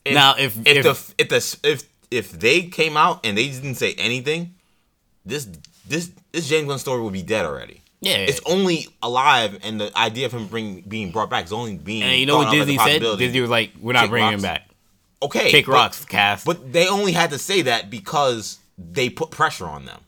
If, 0.05 0.15
now, 0.15 0.35
if 0.39 0.57
if, 0.67 0.67
if 0.67 0.85
the 0.85 1.15
if 1.19 1.29
the 1.29 1.69
if 1.69 1.83
if 2.11 2.33
they 2.33 2.63
came 2.63 2.97
out 2.97 3.25
and 3.25 3.39
they 3.39 3.49
didn't 3.49 3.77
say 3.77 3.95
anything, 3.95 4.55
this 5.25 5.49
this 5.87 6.11
this 6.33 6.49
James 6.49 6.69
Gunn 6.69 6.79
story 6.79 7.03
would 7.03 7.13
be 7.13 7.23
dead 7.23 7.47
already. 7.47 7.83
Yeah, 8.01 8.17
it's 8.17 8.41
only 8.45 8.89
alive, 9.03 9.59
and 9.63 9.81
the 9.81 9.97
idea 9.97 10.27
of 10.27 10.33
him 10.33 10.47
bring 10.47 10.83
being 10.83 11.11
brought 11.11 11.31
back 11.31 11.47
is 11.47 11.53
only 11.53 11.77
being. 11.77 12.03
And 12.03 12.19
you 12.19 12.27
know 12.27 12.37
what 12.37 12.51
Disney 12.51 12.77
said? 12.77 13.01
Disney 13.01 13.41
was 13.41 13.49
like, 13.49 13.73
"We're 13.81 13.95
not 13.95 14.03
Kick 14.03 14.11
bringing 14.11 14.33
rocks. 14.33 14.43
him 14.43 14.43
back." 14.43 14.69
Okay, 15.23 15.51
kick 15.51 15.67
but, 15.67 15.73
rocks 15.73 16.05
cast. 16.05 16.45
But 16.45 16.71
they 16.71 16.87
only 16.87 17.13
had 17.13 17.31
to 17.31 17.39
say 17.39 17.63
that 17.63 17.89
because 17.89 18.59
they 18.77 19.09
put 19.09 19.31
pressure 19.31 19.67
on 19.67 19.87
them. 19.87 20.01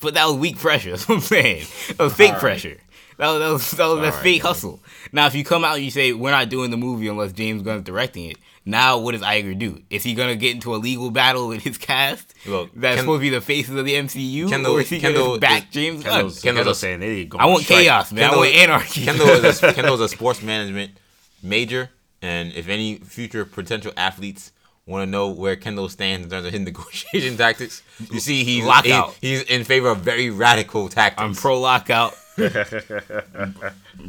But 0.00 0.14
that 0.14 0.24
was 0.26 0.36
weak 0.36 0.58
pressure. 0.58 0.90
That's 0.92 1.06
what 1.06 1.16
I'm 1.16 1.20
saying. 1.20 1.66
That 1.88 1.98
was 1.98 2.14
fake 2.14 2.32
right. 2.32 2.40
pressure. 2.40 2.78
That 3.18 3.28
was 3.28 3.40
that 3.40 3.50
was, 3.50 3.70
that 3.72 3.86
was 3.86 4.00
right, 4.00 4.22
fake 4.22 4.42
hustle. 4.42 4.80
Now, 5.12 5.26
if 5.26 5.34
you 5.34 5.44
come 5.44 5.64
out 5.64 5.76
and 5.76 5.84
you 5.84 5.90
say 5.90 6.12
we're 6.12 6.30
not 6.30 6.48
doing 6.48 6.70
the 6.70 6.76
movie 6.76 7.08
unless 7.08 7.32
James 7.32 7.62
Gunn's 7.62 7.84
directing 7.84 8.26
it, 8.26 8.36
now 8.64 8.98
what 8.98 9.12
does 9.12 9.20
Iger 9.22 9.58
do? 9.58 9.82
Is 9.90 10.02
he 10.02 10.14
gonna 10.14 10.36
get 10.36 10.54
into 10.54 10.74
a 10.74 10.78
legal 10.78 11.10
battle 11.10 11.48
with 11.48 11.62
his 11.62 11.76
cast? 11.76 12.32
Look, 12.46 12.70
that's 12.74 13.00
supposed 13.00 13.18
to 13.20 13.22
be 13.22 13.30
the 13.30 13.40
faces 13.40 13.74
of 13.76 13.84
the 13.84 13.94
MCU, 13.94 14.48
Kendall, 14.48 14.76
or 14.76 14.80
is 14.80 14.88
he 14.88 15.00
Kendall, 15.00 15.26
gonna 15.26 15.40
back 15.40 15.70
James 15.70 16.02
Gunn? 16.02 16.12
Kendall's, 16.12 16.42
Kendall's 16.42 16.78
saying 16.78 17.00
they 17.00 17.28
I 17.38 17.46
want 17.46 17.64
strike. 17.64 17.80
chaos, 17.80 18.12
man. 18.12 18.22
Kendall, 18.24 18.40
I 18.40 18.46
want 18.46 18.56
anarchy. 18.56 19.04
Kendall 19.04 19.28
is, 19.28 19.62
a, 19.62 19.72
Kendall's 19.74 20.00
a 20.00 20.08
sports 20.08 20.42
management 20.42 20.92
major, 21.42 21.90
and 22.22 22.52
if 22.54 22.68
any 22.68 22.96
future 22.96 23.44
potential 23.44 23.92
athletes 23.96 24.50
want 24.86 25.02
to 25.02 25.06
know 25.10 25.28
where 25.30 25.56
Kendall 25.56 25.88
stands 25.90 26.24
in 26.24 26.30
terms 26.30 26.46
of 26.46 26.52
his 26.52 26.60
negotiation 26.62 27.36
tactics, 27.38 27.82
you 28.10 28.20
see 28.20 28.44
he's 28.44 28.64
lockout. 28.64 29.14
He, 29.20 29.30
he's 29.30 29.42
in 29.42 29.64
favor 29.64 29.88
of 29.88 29.98
very 29.98 30.30
radical 30.30 30.88
tactics. 30.88 31.22
I'm 31.22 31.34
pro 31.34 31.60
lockout. 31.60 32.14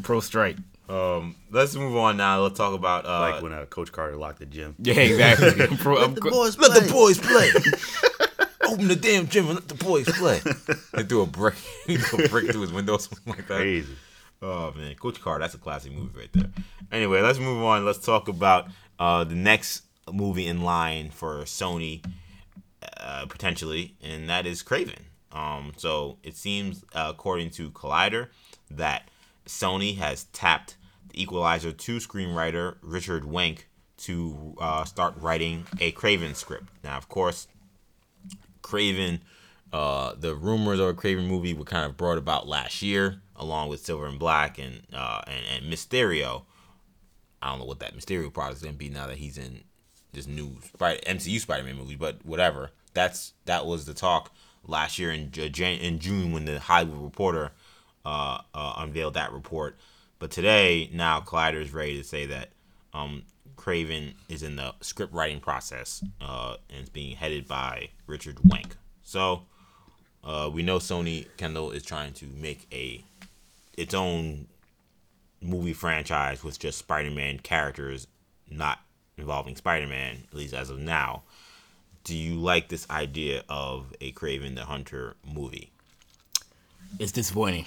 Pro 0.04 0.20
strike. 0.20 0.56
Um, 0.88 1.36
let's 1.52 1.76
move 1.76 1.96
on 1.96 2.18
now. 2.18 2.42
Let's 2.42 2.58
talk 2.58 2.74
about 2.74 3.06
uh, 3.06 3.20
like 3.20 3.42
when 3.42 3.54
uh, 3.54 3.66
Coach 3.66 3.92
Carter 3.92 4.16
locked 4.16 4.40
the 4.40 4.46
gym. 4.46 4.76
Yeah, 4.78 4.96
exactly. 4.96 5.78
Pro, 5.78 5.96
let, 6.02 6.16
the 6.16 6.22
boys 6.22 6.58
let 6.58 6.84
the 6.84 6.92
boys 6.92 7.18
play. 7.18 7.50
Open 8.72 8.88
the 8.88 8.96
damn 8.96 9.28
gym 9.28 9.46
and 9.48 9.56
let 9.56 9.68
the 9.68 9.76
boys 9.76 10.06
play. 10.06 10.40
they 10.94 11.04
threw 11.04 11.22
a 11.22 11.26
brick, 11.26 11.56
he 11.86 11.98
threw 11.98 12.26
a 12.26 12.30
brick 12.30 12.52
through 12.52 12.62
his 12.62 12.72
window, 12.74 12.98
something 12.98 13.34
like 13.34 13.48
that. 13.48 13.58
Crazy. 13.58 13.96
Oh 14.42 14.74
man, 14.76 14.94
Coach 14.96 15.22
Carter, 15.22 15.42
that's 15.42 15.54
a 15.54 15.58
classic 15.60 15.92
movie 15.92 16.20
right 16.20 16.34
there. 16.34 16.50
Anyway, 16.92 17.22
let's 17.22 17.40
move 17.40 17.64
on. 17.64 17.86
Let's 17.86 18.00
talk 18.00 18.28
about 18.28 18.68
uh, 19.00 19.24
the 19.24 19.36
next 19.36 19.84
movie 20.12 20.48
in 20.48 20.62
line 20.62 21.10
for 21.10 21.44
Sony, 21.44 22.06
uh, 22.98 23.26
potentially, 23.28 23.96
and 24.04 24.30
that 24.30 24.46
is 24.46 24.62
Kraven. 24.62 25.00
Um, 25.32 25.74
so 25.78 26.18
it 26.24 26.38
seems, 26.38 26.84
uh, 26.94 27.08
according 27.10 27.52
to 27.52 27.72
Collider, 27.72 28.30
that 28.72 29.10
Sony 29.46 29.98
has 29.98 30.26
tapped 30.26 30.78
the 31.10 31.22
Equalizer 31.22 31.72
2 31.72 31.98
screenwriter 31.98 32.76
Richard 32.82 33.24
Wenk 33.24 33.66
to 33.98 34.56
uh, 34.60 34.84
start 34.86 35.14
writing 35.18 35.66
a 35.80 35.92
Kraven 35.94 36.36
script. 36.36 36.68
Now, 36.84 36.98
of 36.98 37.08
course, 37.08 37.48
Kraven, 38.62 39.22
uh, 39.72 40.14
the 40.18 40.36
rumors 40.36 40.80
of 40.80 40.90
a 40.90 40.94
Kraven 40.94 41.28
movie 41.28 41.54
were 41.54 41.64
kind 41.64 41.86
of 41.86 41.96
brought 41.96 42.18
about 42.18 42.48
last 42.48 42.82
year, 42.82 43.22
along 43.36 43.70
with 43.70 43.86
Silver 43.86 44.08
and 44.08 44.20
Black 44.20 44.58
and 44.58 44.82
uh, 44.94 45.22
and, 45.28 45.64
and 45.64 45.74
Mysterio. 45.74 46.44
I 47.42 47.50
don't 47.50 47.60
know 47.60 47.66
what 47.66 47.80
that 47.80 47.96
Mysterio 47.96 48.34
product 48.34 48.58
is 48.58 48.64
gonna 48.64 48.74
be 48.74 48.90
now 48.90 49.08
that 49.08 49.18
he's 49.18 49.38
in 49.38 49.64
this 50.14 50.28
new 50.28 50.58
Spider- 50.74 51.02
MCU 51.06 51.40
Spider-Man 51.40 51.78
movie, 51.78 51.96
but 51.96 52.26
whatever. 52.26 52.72
That's 52.94 53.34
that 53.46 53.66
was 53.66 53.86
the 53.86 53.94
talk 53.94 54.32
last 54.66 54.98
year 54.98 55.12
in 55.12 55.32
in 55.32 56.00
June 56.00 56.32
when 56.32 56.46
the 56.46 56.60
Hollywood 56.60 57.04
Reporter 57.04 57.52
uh, 58.06 58.40
uh, 58.54 58.74
unveiled 58.78 59.16
that 59.16 59.32
report. 59.32 59.78
But 60.20 60.32
today, 60.32 60.90
now 60.94 61.20
Collider 61.22 61.62
is 61.62 61.74
ready 61.74 61.98
to 61.98 62.04
say 62.04 62.26
that 62.28 62.50
um, 62.94 63.24
Kraven 63.56 64.14
is 64.30 64.44
in 64.44 64.56
the 64.56 64.74
script 64.82 65.14
writing 65.14 65.40
process 65.40 66.04
uh, 66.22 66.58
and 66.70 66.84
is 66.84 66.90
being 66.90 67.16
headed 67.16 67.48
by 67.48 67.90
Richard 68.08 68.38
Wenk. 68.38 68.74
So 69.04 69.44
uh, 70.24 70.50
we 70.54 70.64
know 70.64 70.78
Sony 70.78 71.28
Kendall 71.38 71.72
is 71.72 71.84
trying 71.84 72.14
to 72.14 72.26
make 72.28 72.68
a 72.72 73.04
its 73.78 73.94
own 73.94 74.48
movie 75.42 75.74
franchise 75.74 76.44
with 76.44 76.58
just 76.58 76.78
Spider-Man 76.78 77.40
characters, 77.40 78.08
not 78.50 78.80
involving 79.18 79.56
Spider-Man, 79.56 80.24
at 80.28 80.34
least 80.34 80.54
as 80.54 80.70
of 80.70 80.80
now 80.80 81.24
do 82.06 82.16
you 82.16 82.36
like 82.36 82.70
this 82.70 82.88
idea 82.90 83.44
of 83.50 83.94
a 84.00 84.14
Kraven 84.14 84.56
the 84.56 84.66
Hunter 84.66 85.16
movie? 85.28 85.72
It's 87.00 87.12
disappointing. 87.12 87.66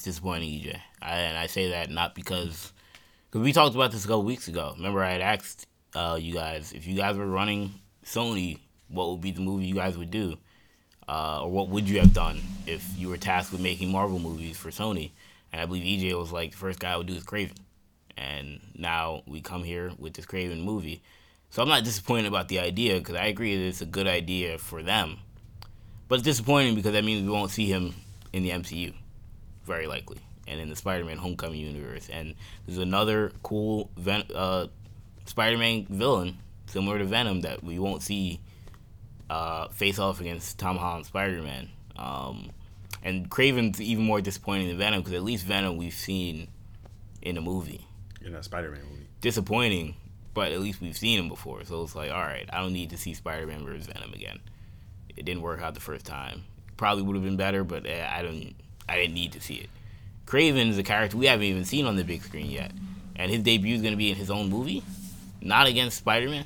It's 0.00 0.06
disappointing, 0.06 0.48
EJ. 0.48 0.80
I, 1.02 1.14
and 1.16 1.36
I 1.36 1.46
say 1.46 1.72
that 1.72 1.90
not 1.90 2.14
because 2.14 2.72
because 3.28 3.44
we 3.44 3.52
talked 3.52 3.74
about 3.74 3.92
this 3.92 4.06
a 4.06 4.08
couple 4.08 4.22
weeks 4.22 4.48
ago. 4.48 4.72
Remember, 4.74 5.04
I 5.04 5.10
had 5.10 5.20
asked 5.20 5.66
uh, 5.94 6.16
you 6.18 6.32
guys 6.32 6.72
if 6.72 6.86
you 6.86 6.96
guys 6.96 7.18
were 7.18 7.26
running 7.26 7.74
Sony, 8.02 8.60
what 8.88 9.10
would 9.10 9.20
be 9.20 9.30
the 9.30 9.42
movie 9.42 9.66
you 9.66 9.74
guys 9.74 9.98
would 9.98 10.10
do, 10.10 10.38
uh, 11.06 11.42
or 11.42 11.50
what 11.50 11.68
would 11.68 11.86
you 11.86 12.00
have 12.00 12.14
done 12.14 12.40
if 12.66 12.82
you 12.96 13.10
were 13.10 13.18
tasked 13.18 13.52
with 13.52 13.60
making 13.60 13.92
Marvel 13.92 14.18
movies 14.18 14.56
for 14.56 14.70
Sony? 14.70 15.10
And 15.52 15.60
I 15.60 15.66
believe 15.66 15.84
EJ 15.84 16.18
was 16.18 16.32
like 16.32 16.52
the 16.52 16.56
first 16.56 16.80
guy 16.80 16.92
I 16.92 16.96
would 16.96 17.06
do 17.06 17.12
is 17.12 17.24
Kraven. 17.24 17.58
And 18.16 18.60
now 18.74 19.22
we 19.26 19.42
come 19.42 19.64
here 19.64 19.92
with 19.98 20.14
this 20.14 20.24
Kraven 20.24 20.64
movie 20.64 21.02
so 21.50 21.60
I'm 21.62 21.68
not 21.68 21.84
disappointed 21.84 22.26
about 22.26 22.48
the 22.48 22.60
idea 22.60 22.96
because 22.96 23.16
I 23.16 23.26
agree 23.26 23.54
that 23.54 23.64
it's 23.64 23.82
a 23.82 23.86
good 23.86 24.06
idea 24.06 24.56
for 24.56 24.82
them. 24.82 25.18
But 26.08 26.20
it's 26.20 26.24
disappointing 26.24 26.74
because 26.74 26.92
that 26.92 27.04
means 27.04 27.22
we 27.22 27.28
won't 27.28 27.50
see 27.50 27.66
him 27.66 27.94
in 28.32 28.44
the 28.44 28.50
MCU, 28.50 28.94
very 29.70 29.86
likely, 29.86 30.18
and 30.46 30.60
in 30.60 30.68
the 30.68 30.76
Spider-Man 30.76 31.18
Homecoming 31.18 31.60
universe. 31.60 32.08
And 32.12 32.34
there's 32.66 32.78
another 32.78 33.32
cool 33.42 33.90
Ven- 33.96 34.30
uh, 34.34 34.66
Spider-Man 35.26 35.86
villain 35.88 36.38
similar 36.66 36.98
to 36.98 37.04
Venom 37.04 37.42
that 37.42 37.64
we 37.64 37.78
won't 37.78 38.02
see 38.02 38.40
uh, 39.28 39.68
face 39.68 39.98
off 39.98 40.20
against 40.20 40.58
Tom 40.58 40.76
Holland 40.76 41.06
Spider-Man. 41.06 41.68
Um, 41.96 42.50
and 43.02 43.30
Kraven's 43.30 43.80
even 43.80 44.04
more 44.04 44.20
disappointing 44.20 44.68
than 44.68 44.78
Venom 44.78 45.00
because 45.00 45.14
at 45.14 45.22
least 45.22 45.46
Venom 45.46 45.76
we've 45.76 45.94
seen 45.94 46.48
in 47.22 47.36
a 47.36 47.40
movie. 47.40 47.86
In 48.20 48.34
a 48.34 48.42
Spider-Man 48.42 48.82
movie. 48.90 49.06
Disappointing 49.20 49.94
but 50.34 50.52
at 50.52 50.60
least 50.60 50.80
we've 50.80 50.96
seen 50.96 51.18
him 51.18 51.28
before. 51.28 51.64
So 51.64 51.82
it's 51.82 51.94
like, 51.94 52.10
all 52.10 52.20
right, 52.20 52.48
I 52.52 52.60
don't 52.60 52.72
need 52.72 52.90
to 52.90 52.96
see 52.96 53.14
Spider-Man 53.14 53.64
versus 53.64 53.86
Venom 53.86 54.12
again. 54.12 54.40
It 55.16 55.24
didn't 55.24 55.42
work 55.42 55.60
out 55.60 55.74
the 55.74 55.80
first 55.80 56.06
time. 56.06 56.44
Probably 56.76 57.02
would 57.02 57.16
have 57.16 57.24
been 57.24 57.36
better, 57.36 57.64
but 57.64 57.86
eh, 57.86 58.08
I 58.10 58.22
don't. 58.22 58.54
I 58.90 58.96
didn't 58.96 59.14
need 59.14 59.32
to 59.32 59.40
see 59.40 59.54
it. 59.54 59.70
Kraven 60.26 60.68
is 60.68 60.78
a 60.78 60.82
character 60.82 61.16
we 61.16 61.26
haven't 61.26 61.44
even 61.46 61.64
seen 61.64 61.86
on 61.86 61.96
the 61.96 62.04
big 62.04 62.22
screen 62.22 62.50
yet, 62.50 62.72
and 63.16 63.30
his 63.30 63.42
debut 63.42 63.74
is 63.74 63.82
going 63.82 63.92
to 63.92 63.98
be 63.98 64.10
in 64.10 64.16
his 64.16 64.30
own 64.30 64.48
movie, 64.48 64.82
not 65.40 65.66
against 65.66 65.98
Spider-Man. 65.98 66.44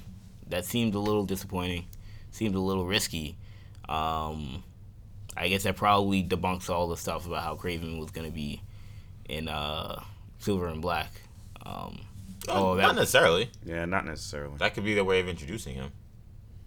That 0.49 0.65
seemed 0.65 0.95
a 0.95 0.99
little 0.99 1.25
disappointing. 1.25 1.87
Seemed 2.31 2.55
a 2.55 2.61
little 2.61 2.87
risky. 2.87 3.37
Um, 3.89 4.62
I 5.37 5.49
guess 5.49 5.62
that 5.65 5.77
probably 5.77 6.23
debunks 6.23 6.69
all 6.71 6.89
the 6.89 6.97
stuff 6.97 7.27
about 7.27 7.43
how 7.43 7.57
Kraven 7.57 7.99
was 7.99 8.11
going 8.11 8.27
to 8.27 8.33
be 8.35 8.61
in 9.29 9.49
uh, 9.49 10.03
Silver 10.39 10.69
and 10.69 10.83
Black. 10.83 11.11
Um, 11.65 12.01
Oh, 12.49 12.77
that, 12.77 12.83
not 12.83 12.97
necessarily. 12.97 13.51
Yeah, 13.65 13.85
not 13.87 14.05
necessarily. 14.05 14.57
That 14.59 14.75
could 14.75 14.85
be 14.85 14.95
their 14.95 15.05
way 15.05 15.21
of 15.21 15.29
introducing 15.29 15.75
him. 15.77 15.91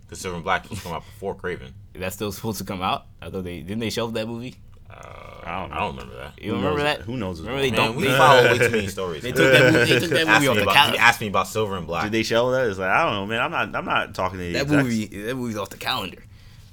Because 0.05 0.19
Silver 0.19 0.35
and 0.35 0.43
Black 0.43 0.67
was 0.69 0.81
come 0.81 0.93
out 0.93 1.05
before 1.05 1.35
Kraven. 1.35 1.71
That's 1.93 2.15
still 2.15 2.31
supposed 2.31 2.57
to 2.59 2.63
come 2.63 2.81
out. 2.81 3.05
I 3.21 3.29
thought 3.29 3.43
they 3.43 3.59
didn't 3.59 3.79
they 3.79 3.89
shelve 3.89 4.13
that 4.13 4.27
movie. 4.27 4.55
Uh, 4.89 5.36
I 5.47 5.61
don't. 5.61 5.71
I 5.71 5.79
don't 5.79 5.95
remember 5.95 6.15
that. 6.17 6.41
You 6.43 6.53
remember 6.53 6.77
knows- 6.79 6.97
that? 6.97 7.01
who 7.01 7.17
knows 7.17 7.39
Remember 7.41 7.61
they 7.61 7.71
Man, 7.71 7.79
don't. 7.79 7.95
we 7.95 8.03
They, 8.03 8.17
follow 8.17 8.43
way 8.43 8.57
too 8.57 8.69
many 8.69 8.87
stories. 8.87 9.23
they 9.23 9.31
took 9.31 9.51
that 9.51 9.73
movie. 9.73 9.93
They 9.93 9.99
took 9.99 10.09
that 10.11 10.27
movie 10.27 10.47
off 10.47 10.55
the 10.55 10.61
about, 10.63 10.75
calendar. 10.75 10.97
he 10.97 11.03
asked 11.03 11.21
me 11.21 11.27
about 11.27 11.47
Silver 11.47 11.77
and 11.77 11.87
Black. 11.87 12.03
Did 12.03 12.11
they 12.11 12.23
show 12.23 12.51
that? 12.51 12.67
It's 12.67 12.77
like 12.79 12.89
I 12.89 13.03
don't 13.05 13.13
know, 13.13 13.25
man. 13.25 13.41
I'm 13.41 13.51
not. 13.51 13.75
I'm 13.75 13.85
not 13.85 14.13
talking 14.13 14.37
to 14.39 14.43
the 14.45 14.53
That 14.53 14.61
execs. 14.63 14.83
movie. 14.83 15.05
That 15.23 15.35
movie's 15.35 15.57
off 15.57 15.69
the 15.69 15.77
calendar. 15.77 16.23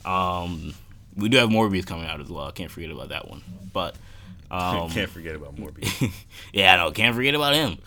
Um, 0.05 0.75
we 1.17 1.29
do 1.29 1.37
have 1.39 1.49
Morbius 1.49 1.87
coming 1.87 2.07
out 2.07 2.21
as 2.21 2.29
well. 2.29 2.45
I 2.47 2.51
can't 2.51 2.71
forget 2.71 2.91
about 2.91 3.09
that 3.11 3.29
one. 3.29 3.43
But 3.73 3.95
um, 4.51 4.91
Can't 4.91 5.09
forget 5.11 5.35
about 5.35 5.57
Morbius. 5.57 6.13
yeah, 6.53 6.75
I 6.75 6.77
know. 6.77 6.91
Can't 6.93 7.15
forget 7.17 7.35
about 7.35 7.55
him. 7.55 7.79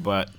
But 0.00 0.30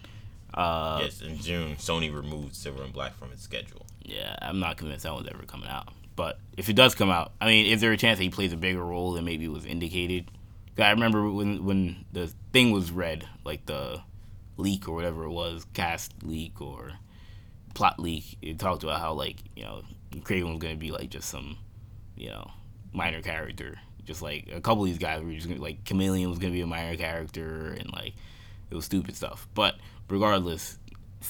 uh, 0.53 0.99
yes, 1.03 1.21
in 1.21 1.37
June, 1.39 1.75
Sony 1.75 2.13
removed 2.13 2.55
Silver 2.55 2.83
and 2.83 2.93
Black 2.93 3.17
from 3.17 3.31
its 3.31 3.41
schedule. 3.43 3.85
Yeah, 4.01 4.35
I'm 4.41 4.59
not 4.59 4.77
convinced 4.77 5.03
that 5.03 5.13
one's 5.13 5.27
ever 5.27 5.43
coming 5.43 5.67
out. 5.67 5.89
But 6.15 6.39
if 6.55 6.69
it 6.69 6.75
does 6.75 6.95
come 6.95 7.09
out, 7.09 7.33
I 7.41 7.47
mean, 7.47 7.65
is 7.65 7.81
there 7.81 7.91
a 7.91 7.97
chance 7.97 8.17
that 8.17 8.23
he 8.23 8.29
plays 8.29 8.53
a 8.53 8.57
bigger 8.57 8.83
role 8.83 9.13
than 9.13 9.25
maybe 9.25 9.47
was 9.47 9.65
indicated? 9.65 10.31
I 10.77 10.91
remember 10.91 11.29
when 11.29 11.63
when 11.63 12.05
the 12.11 12.31
thing 12.51 12.71
was 12.71 12.91
read, 12.91 13.27
like 13.43 13.65
the 13.65 14.01
leak 14.57 14.87
or 14.87 14.95
whatever 14.95 15.23
it 15.23 15.29
was, 15.31 15.65
cast 15.73 16.13
leak 16.23 16.61
or 16.61 16.93
plot 17.73 17.99
leak. 17.99 18.37
It 18.41 18.59
talked 18.59 18.83
about 18.83 18.99
how 18.99 19.13
like 19.13 19.37
you 19.55 19.63
know 19.63 19.83
Kraven 20.11 20.49
was 20.49 20.59
gonna 20.59 20.75
be 20.75 20.91
like 20.91 21.09
just 21.09 21.29
some 21.29 21.57
you 22.15 22.29
know 22.29 22.51
minor 22.93 23.21
character, 23.21 23.79
just 24.03 24.21
like 24.21 24.49
a 24.51 24.59
couple 24.59 24.83
of 24.83 24.89
these 24.89 24.97
guys 24.97 25.23
were 25.23 25.31
just 25.31 25.47
gonna 25.47 25.61
like 25.61 25.85
Chameleon 25.85 26.29
was 26.29 26.39
gonna 26.39 26.53
be 26.53 26.61
a 26.61 26.67
minor 26.67 26.97
character 26.97 27.75
and 27.79 27.91
like 27.93 28.13
it 28.69 28.75
was 28.75 28.85
stupid 28.85 29.15
stuff. 29.15 29.47
But 29.53 29.75
regardless, 30.09 30.77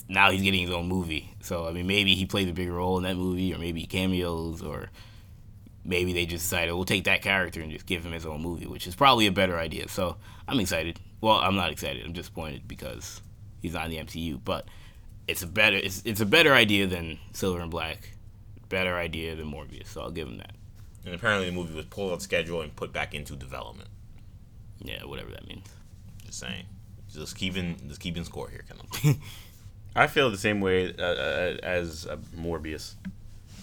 now 0.07 0.32
he's 0.32 0.41
getting 0.41 0.62
his 0.62 0.72
own 0.72 0.88
movie. 0.88 1.34
So 1.41 1.68
I 1.68 1.72
mean, 1.72 1.88
maybe 1.88 2.16
he 2.16 2.26
plays 2.26 2.49
a 2.49 2.53
bigger 2.53 2.74
role 2.74 2.98
in 2.98 3.03
that 3.03 3.16
movie, 3.16 3.53
or 3.53 3.57
maybe 3.57 3.86
cameos, 3.86 4.62
or 4.62 4.90
maybe 5.84 6.14
they 6.14 6.26
just 6.26 6.45
decided 6.45 6.74
we'll 6.74 6.86
take 6.86 7.06
that 7.06 7.22
character 7.22 7.62
and 7.62 7.72
just 7.72 7.86
give 7.86 8.06
him 8.06 8.12
his 8.12 8.26
own 8.26 8.41
movie, 8.41 8.68
which 8.68 8.88
is 8.88 8.95
probably 8.95 9.28
a 9.28 9.32
better 9.32 9.57
idea. 9.57 9.88
So 9.88 10.18
I'm 10.48 10.60
excited. 10.60 10.99
Well, 11.22 11.38
I'm 11.38 11.56
not 11.56 11.72
excited. 11.72 12.06
I'm 12.06 12.14
disappointed 12.14 12.68
because 12.68 13.22
he's 13.62 13.74
not 13.74 13.86
in 13.86 13.91
the 13.91 13.98
MCU, 13.98 14.40
but 14.44 14.68
it's 15.28 15.44
a 15.44 15.48
better 15.48 15.78
it's 15.78 16.02
it's 16.06 16.22
a 16.22 16.26
better 16.26 16.53
idea 16.53 16.88
than 16.88 17.20
Silver 17.34 17.60
and 17.62 17.72
Black, 17.72 18.12
better 18.70 18.95
idea 18.95 19.36
than 19.36 19.52
Morbius. 19.52 19.88
So 19.88 20.02
I'll 20.02 20.12
give 20.12 20.28
him 20.28 20.38
that. 20.38 20.56
And 21.06 21.14
apparently, 21.14 21.48
the 21.48 21.56
movie 21.56 21.76
was 21.76 21.86
pulled 21.86 22.12
off 22.12 22.22
schedule 22.22 22.62
and 22.62 22.76
put 22.76 22.91
back 22.91 23.14
into 23.14 23.36
development. 23.36 23.90
Yeah, 24.80 25.06
whatever 25.06 25.30
that 25.32 25.48
means. 25.48 25.68
Just 26.26 26.40
saying. 26.40 26.66
Just 27.14 27.38
keeping, 27.38 27.78
just 27.88 28.02
keeping 28.02 28.24
score 28.24 28.49
here, 28.49 28.66
kind 28.68 28.82
of. 28.82 29.18
I 29.95 30.07
feel 30.07 30.30
the 30.30 30.38
same 30.38 30.59
way 30.59 30.93
uh, 30.97 31.03
uh, 31.03 31.57
as 31.63 32.05
uh, 32.05 32.17
Morbius 32.35 32.95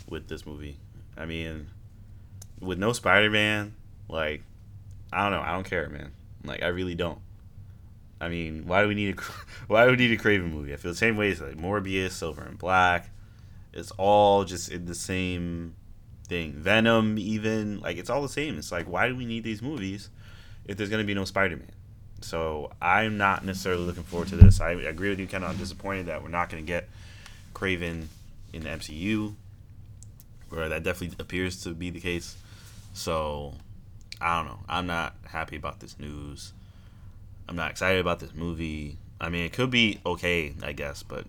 with 0.08 0.28
this 0.28 0.46
movie. 0.46 0.78
I 1.16 1.26
mean, 1.26 1.68
with 2.58 2.78
no 2.78 2.92
Spider-Man, 2.92 3.74
like 4.08 4.42
I 5.12 5.22
don't 5.24 5.32
know, 5.32 5.42
I 5.42 5.52
don't 5.52 5.68
care, 5.68 5.88
man. 5.90 6.12
Like 6.44 6.62
I 6.62 6.68
really 6.68 6.94
don't. 6.94 7.18
I 8.18 8.28
mean, 8.28 8.66
why 8.66 8.82
do 8.82 8.88
we 8.88 8.94
need 8.94 9.18
a 9.18 9.22
why 9.66 9.84
do 9.84 9.90
we 9.90 9.96
need 9.96 10.18
a 10.18 10.22
Kraven 10.22 10.50
movie? 10.50 10.72
I 10.72 10.76
feel 10.76 10.92
the 10.92 10.96
same 10.96 11.16
way 11.16 11.32
as 11.32 11.40
like 11.40 11.56
Morbius, 11.56 12.12
Silver 12.12 12.42
and 12.42 12.56
Black. 12.56 13.10
It's 13.74 13.90
all 13.92 14.44
just 14.44 14.70
in 14.70 14.86
the 14.86 14.94
same 14.94 15.74
thing. 16.28 16.52
Venom, 16.52 17.18
even 17.18 17.80
like 17.80 17.98
it's 17.98 18.08
all 18.08 18.22
the 18.22 18.28
same. 18.28 18.56
It's 18.56 18.72
like 18.72 18.86
why 18.86 19.08
do 19.08 19.16
we 19.16 19.26
need 19.26 19.44
these 19.44 19.60
movies 19.60 20.08
if 20.64 20.78
there's 20.78 20.88
gonna 20.88 21.04
be 21.04 21.14
no 21.14 21.26
Spider-Man? 21.26 21.70
So 22.22 22.70
I'm 22.80 23.16
not 23.18 23.44
necessarily 23.44 23.84
looking 23.84 24.02
forward 24.04 24.28
to 24.28 24.36
this. 24.36 24.60
I 24.60 24.72
agree 24.72 25.10
with 25.10 25.18
you, 25.20 25.26
Ken. 25.26 25.42
I'm 25.44 25.56
disappointed 25.56 26.06
that 26.06 26.22
we're 26.22 26.28
not 26.28 26.48
going 26.50 26.62
to 26.62 26.66
get 26.66 26.88
Kraven 27.54 28.06
in 28.52 28.62
the 28.64 28.68
MCU, 28.70 29.34
where 30.48 30.68
that 30.68 30.82
definitely 30.82 31.16
appears 31.18 31.62
to 31.64 31.70
be 31.70 31.90
the 31.90 32.00
case. 32.00 32.36
So 32.94 33.54
I 34.20 34.36
don't 34.38 34.46
know. 34.46 34.58
I'm 34.68 34.86
not 34.86 35.14
happy 35.26 35.56
about 35.56 35.80
this 35.80 35.98
news. 35.98 36.52
I'm 37.48 37.56
not 37.56 37.70
excited 37.70 38.00
about 38.00 38.20
this 38.20 38.34
movie. 38.34 38.96
I 39.20 39.28
mean, 39.28 39.44
it 39.44 39.52
could 39.52 39.70
be 39.70 40.00
okay, 40.06 40.54
I 40.62 40.72
guess, 40.72 41.02
but 41.02 41.26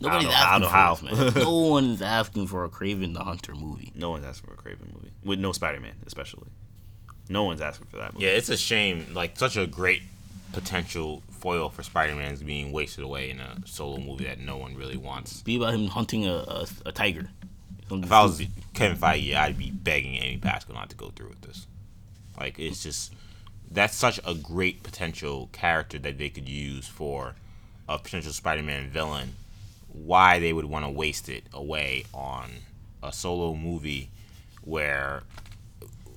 Nobody's 0.00 0.28
know- 0.28 0.34
I 0.34 0.52
don't 0.52 0.60
know 0.62 0.68
for 0.68 0.72
how. 0.74 0.94
this, 0.94 1.34
no 1.36 1.50
one's 1.68 2.02
asking 2.02 2.46
for 2.46 2.64
a 2.64 2.68
Kraven 2.70 3.12
the 3.14 3.22
Hunter 3.24 3.54
movie. 3.54 3.92
no 3.94 4.10
one's 4.10 4.24
asking 4.24 4.48
for 4.48 4.54
a 4.54 4.56
Kraven 4.62 4.92
movie 4.94 5.10
with 5.24 5.38
no 5.38 5.52
Spider-Man, 5.52 5.96
especially. 6.06 6.48
No 7.30 7.44
one's 7.44 7.60
asking 7.60 7.86
for 7.86 7.96
that 7.98 8.12
movie. 8.12 8.26
Yeah, 8.26 8.32
it's 8.32 8.48
a 8.48 8.56
shame. 8.56 9.06
Like 9.14 9.38
such 9.38 9.56
a 9.56 9.66
great 9.66 10.02
potential 10.52 11.22
foil 11.30 11.70
for 11.70 11.84
Spider-Man 11.84 12.32
is 12.32 12.42
being 12.42 12.72
wasted 12.72 13.04
away 13.04 13.30
in 13.30 13.38
a 13.38 13.56
solo 13.64 13.98
movie 13.98 14.24
that 14.24 14.40
no 14.40 14.56
one 14.56 14.74
really 14.74 14.96
wants. 14.96 15.40
Be 15.42 15.56
about 15.56 15.72
him 15.72 15.86
hunting 15.86 16.26
a, 16.26 16.34
a, 16.34 16.66
a 16.86 16.92
tiger. 16.92 17.30
Something 17.88 18.04
If 18.04 18.12
I 18.12 18.22
was 18.24 18.34
stupid. 18.34 18.64
Kevin 18.74 18.98
Feige, 18.98 19.34
I'd 19.34 19.56
be 19.56 19.70
begging 19.70 20.16
Amy 20.16 20.38
Pascal 20.38 20.74
not 20.74 20.90
to 20.90 20.96
go 20.96 21.10
through 21.10 21.28
with 21.28 21.40
this. 21.42 21.66
Like 22.38 22.58
it's 22.58 22.82
just 22.82 23.14
that's 23.70 23.94
such 23.94 24.18
a 24.26 24.34
great 24.34 24.82
potential 24.82 25.48
character 25.52 26.00
that 26.00 26.18
they 26.18 26.30
could 26.30 26.48
use 26.48 26.88
for 26.88 27.36
a 27.88 27.98
potential 27.98 28.32
Spider-Man 28.32 28.90
villain. 28.90 29.34
Why 29.92 30.40
they 30.40 30.52
would 30.52 30.64
want 30.64 30.84
to 30.84 30.90
waste 30.90 31.28
it 31.28 31.44
away 31.52 32.04
on 32.12 32.50
a 33.02 33.12
solo 33.12 33.54
movie 33.54 34.10
where 34.62 35.22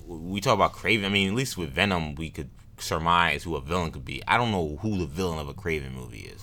we 0.06 0.40
talk 0.40 0.54
about 0.54 0.72
Kraven. 0.74 1.04
I 1.04 1.08
mean, 1.08 1.28
at 1.28 1.34
least 1.34 1.56
with 1.56 1.70
Venom, 1.70 2.14
we 2.14 2.30
could 2.30 2.50
surmise 2.78 3.44
who 3.44 3.56
a 3.56 3.60
villain 3.60 3.90
could 3.90 4.04
be. 4.04 4.22
I 4.26 4.36
don't 4.36 4.50
know 4.50 4.78
who 4.82 4.98
the 4.98 5.06
villain 5.06 5.38
of 5.38 5.48
a 5.48 5.54
Kraven 5.54 5.92
movie 5.92 6.30
is. 6.34 6.42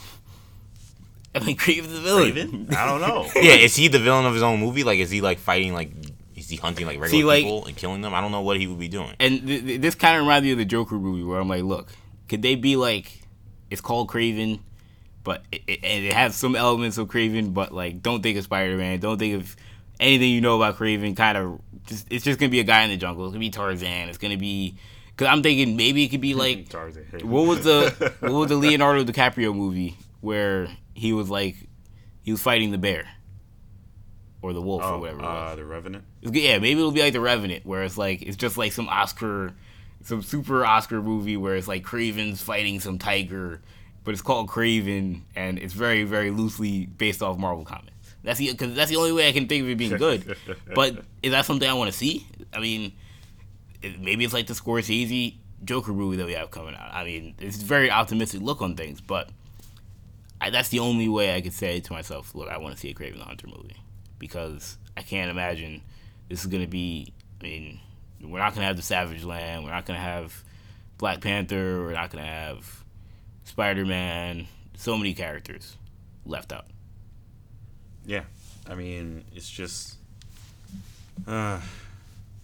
I 1.34 1.40
mean, 1.40 1.56
Kraven's 1.58 1.94
the 1.94 2.00
villain. 2.02 2.32
Kraven? 2.68 2.76
I 2.76 2.86
don't 2.86 3.02
know. 3.02 3.30
Yeah, 3.42 3.54
is 3.56 3.76
he 3.76 3.88
the 3.88 4.00
villain 4.00 4.26
of 4.26 4.34
his 4.34 4.44
own 4.44 4.60
movie? 4.60 4.84
Like, 4.84 5.00
is 5.00 5.10
he 5.12 5.22
like 5.22 5.40
fighting 5.40 5.74
like? 5.74 5.92
Is 6.36 6.50
he 6.50 6.56
hunting 6.58 6.86
like 6.88 7.00
regular 7.00 7.10
See, 7.22 7.24
like- 7.24 7.44
people 7.44 7.66
and 7.66 7.76
killing 7.78 8.02
them? 8.02 8.14
I 8.14 8.22
don't 8.22 8.32
know 8.32 8.42
what 8.42 8.58
he 8.58 8.68
would 8.68 8.80
be 8.80 8.88
doing. 8.88 9.14
And 9.20 9.46
th- 9.48 9.64
th- 9.64 9.82
this 9.82 9.96
kind 9.96 10.18
of 10.18 10.24
reminds 10.24 10.44
me 10.46 10.52
of 10.54 10.58
the 10.58 10.66
Joker 10.66 10.96
movie 10.96 11.24
where 11.24 11.40
I'm 11.40 11.48
like, 11.48 11.64
look, 11.64 11.90
could 12.28 12.42
they 12.42 12.56
be 12.56 12.76
like, 12.76 13.22
it's 13.70 13.80
called 13.82 14.10
Kraven, 14.10 14.60
but 15.24 15.44
it, 15.52 15.62
it, 15.68 15.84
it 15.84 16.14
has 16.14 16.36
some 16.36 16.56
elements 16.56 16.98
of 16.98 17.08
Kraven, 17.10 17.54
but 17.54 17.72
like, 17.72 18.02
don't 18.02 18.24
think 18.24 18.38
of 18.38 18.44
Spider 18.44 18.76
Man, 18.76 19.00
don't 19.00 19.20
think 19.20 19.36
of 19.36 19.56
anything 20.02 20.30
you 20.32 20.42
know 20.42 20.58
about 20.58 20.78
Kraven. 20.78 21.16
Kind 21.16 21.38
of, 21.38 21.62
just 21.86 22.08
it's 22.12 22.26
just 22.26 22.40
gonna 22.40 22.50
be 22.50 22.60
a 22.60 22.64
guy 22.66 22.82
in 22.84 22.90
the 22.90 22.98
jungle. 22.98 23.26
It's 23.26 23.32
gonna 23.32 23.40
be 23.40 23.50
Tarzan. 23.50 24.10
It's 24.10 24.18
gonna 24.18 24.38
be, 24.38 24.76
cause 25.16 25.28
I'm 25.30 25.42
thinking 25.44 25.78
maybe 25.78 26.04
it 26.04 26.10
could 26.10 26.20
be 26.22 26.34
like, 26.34 26.68
Tarzan. 26.70 27.06
what 27.24 27.48
was 27.48 27.64
the 27.64 28.14
what 28.20 28.32
was 28.34 28.50
the 28.50 28.56
Leonardo 28.58 29.04
DiCaprio 29.06 29.56
movie 29.56 29.96
where 30.20 30.68
he 30.94 31.14
was 31.14 31.30
like, 31.30 31.56
he 32.24 32.32
was 32.32 32.42
fighting 32.42 32.72
the 32.72 32.78
bear. 32.78 33.08
Or 34.44 34.54
the 34.54 34.62
wolf, 34.62 34.82
or 34.82 34.86
Oh, 34.94 35.00
whatever. 35.00 35.20
it 35.20 35.26
uh, 35.26 35.56
the 35.56 35.64
Revenant. 35.66 36.04
Yeah, 36.22 36.58
maybe 36.58 36.80
it'll 36.80 36.92
be 36.92 37.02
like 37.04 37.14
The 37.14 37.22
Revenant, 37.22 37.64
where 37.64 37.84
it's 37.84 37.96
like 37.98 38.24
it's 38.24 38.36
just 38.38 38.58
like 38.58 38.72
some 38.72 38.90
Oscar, 38.90 39.54
some 40.04 40.24
super 40.24 40.66
Oscar 40.66 41.00
movie 41.00 41.38
where 41.38 41.56
it's 41.56 41.68
like 41.68 41.84
Kraven's 41.84 42.42
fighting 42.42 42.80
some 42.80 42.98
tiger, 42.98 43.62
but 44.04 44.14
it's 44.14 44.24
called 44.24 44.50
Kraven, 44.50 45.22
and 45.36 45.60
it's 45.60 45.74
very 45.76 46.06
very 46.06 46.32
loosely 46.32 46.88
based 46.88 47.22
off 47.22 47.38
Marvel 47.38 47.64
comics. 47.66 47.91
That's 48.24 48.40
the 48.40 48.52
because 48.52 48.76
that's 48.76 48.90
the 48.90 48.98
only 48.98 49.12
way 49.12 49.28
I 49.28 49.32
can 49.32 49.48
think 49.48 49.64
of 49.64 49.70
it 49.70 49.78
being 49.78 49.98
good. 49.98 50.38
but 50.76 51.04
is 51.24 51.32
that 51.32 51.46
something 51.46 51.68
I 51.68 51.74
want 51.74 51.92
to 51.92 51.98
see? 51.98 52.28
I 52.54 52.60
mean, 52.60 52.94
maybe 54.00 54.24
it's 54.24 54.34
like 54.34 54.48
the 54.48 54.54
Scorsese 54.54 55.36
Joker 55.64 55.94
movie 55.94 56.18
that 56.18 56.26
we 56.26 56.34
have 56.34 56.52
coming 56.52 56.76
out. 56.76 56.94
I 56.94 57.04
mean, 57.04 57.36
it's 57.40 57.62
a 57.62 57.66
very 57.66 57.90
optimistic 57.90 58.42
look 58.42 58.62
on 58.62 58.76
things, 58.76 59.02
but 59.02 59.30
I, 60.40 60.50
that's 60.50 60.70
the 60.70 60.80
only 60.80 61.08
way 61.08 61.36
I 61.36 61.42
could 61.42 61.54
say 61.54 61.80
to 61.80 61.94
myself, 61.94 62.34
look, 62.34 62.50
I 62.50 62.58
want 62.58 62.76
to 62.76 62.80
see 62.80 62.90
a 62.90 62.94
Kraven 62.94 63.20
the 63.20 63.24
Hunter 63.24 63.48
movie 63.48 63.78
because 64.20 64.78
I 64.98 65.02
can't 65.02 65.30
imagine 65.30 65.82
this 66.30 66.42
is 66.42 66.48
going 66.48 66.64
to 66.64 66.70
be. 66.70 67.14
I 67.40 67.44
mean, 67.44 67.80
we're 68.22 68.40
not 68.40 68.54
going 68.54 68.62
to 68.62 68.68
have 68.68 68.76
the 68.76 68.84
Savage 68.84 69.24
Land. 69.24 69.64
We're 69.64 69.72
not 69.72 69.86
going 69.86 69.98
to 69.98 70.04
have 70.04 70.44
Black 70.98 71.22
Panther. 71.22 71.84
We're 71.84 71.94
not 71.94 72.12
going 72.12 72.24
to 72.24 72.30
have 72.30 72.84
Spider 73.46 73.86
Man. 73.86 74.48
So 74.78 74.98
many 74.98 75.14
characters 75.14 75.78
left 76.26 76.52
out. 76.52 76.66
Yeah, 78.06 78.24
I 78.68 78.76
mean, 78.76 79.24
it's 79.36 79.50
just, 79.50 79.98
uh, 81.28 81.60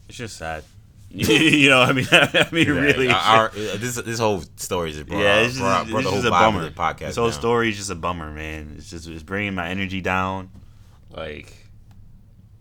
it's 0.07 0.17
just 0.17 0.38
sad. 0.38 0.63
you 1.09 1.69
know, 1.69 1.81
I 1.81 1.93
mean, 1.93 2.05
I 2.11 2.47
mean, 2.51 2.67
really, 2.69 3.09
our, 3.09 3.49
this 3.49 3.95
this 3.95 4.19
whole 4.19 4.43
story 4.57 4.91
is 4.91 5.01
brought, 5.03 5.19
yeah, 5.21 5.38
it's 5.39 5.53
just, 5.53 5.61
brought, 5.61 5.88
brought 5.88 6.01
it's 6.03 6.11
just 6.11 6.25
a 6.27 6.29
bummer. 6.29 6.63
the 6.63 6.71
podcast. 6.71 6.99
this 6.99 7.15
whole 7.15 7.29
down. 7.29 7.39
story 7.39 7.69
is 7.69 7.77
just 7.77 7.89
a 7.89 7.95
bummer, 7.95 8.29
man. 8.31 8.75
It's 8.77 8.89
just 8.89 9.07
it's 9.07 9.23
bringing 9.23 9.55
my 9.55 9.69
energy 9.69 10.01
down. 10.01 10.49
Like, 11.09 11.53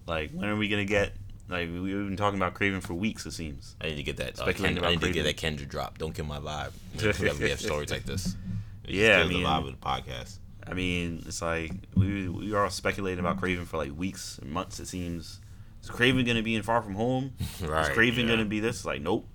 like 0.07 0.31
when 0.31 0.49
are 0.49 0.57
we 0.57 0.69
gonna 0.69 0.85
get? 0.85 1.13
Like 1.49 1.69
we- 1.69 1.81
we've 1.81 1.93
been 2.07 2.17
talking 2.17 2.39
about 2.39 2.55
Kraven 2.55 2.83
for 2.83 2.95
weeks. 2.95 3.27
It 3.27 3.33
seems. 3.33 3.75
I 3.81 3.89
need 3.89 3.97
to 3.97 4.03
get 4.05 4.17
that. 4.19 4.41
Uh, 4.41 4.45
I 4.45 4.53
need 4.91 5.01
to 5.01 5.13
get 5.13 5.25
that 5.25 5.37
Kendra 5.37 5.69
drop. 5.69 5.99
Don't 5.99 6.15
kill 6.15 6.25
my 6.25 6.39
vibe. 6.39 6.71
We 7.41 7.51
have 7.51 7.61
stories 7.61 7.91
like 7.91 8.05
this. 8.05 8.37
It 8.85 8.95
Yeah, 8.95 9.19
I 9.19 9.27
mean- 9.29 9.43
the 9.43 9.49
vibe 9.49 9.69
of 9.69 9.81
the 9.81 9.87
podcast. 9.87 10.39
I 10.69 10.75
mean, 10.75 11.23
it's 11.27 11.43
like 11.43 11.73
we 11.95 12.29
we 12.29 12.53
are 12.55 12.65
all 12.65 12.71
speculating 12.71 13.21
about 13.21 13.41
Kraven 13.41 13.67
for 13.67 13.77
like 13.77 13.97
weeks 13.97 14.39
and 14.39 14.51
months. 14.51 14.81
It 14.81 14.87
seems. 14.87 15.41
Is 15.83 15.91
Kraven 15.91 16.27
gonna 16.27 16.43
be 16.43 16.57
in 16.57 16.63
Far 16.63 16.83
From 16.83 16.95
Home? 16.95 17.33
Right. 17.63 17.91
Is 17.91 17.97
Kraven 17.97 18.23
yeah. 18.23 18.29
gonna 18.29 18.45
be 18.45 18.61
this? 18.61 18.85
Like, 18.85 19.01
nope. 19.01 19.29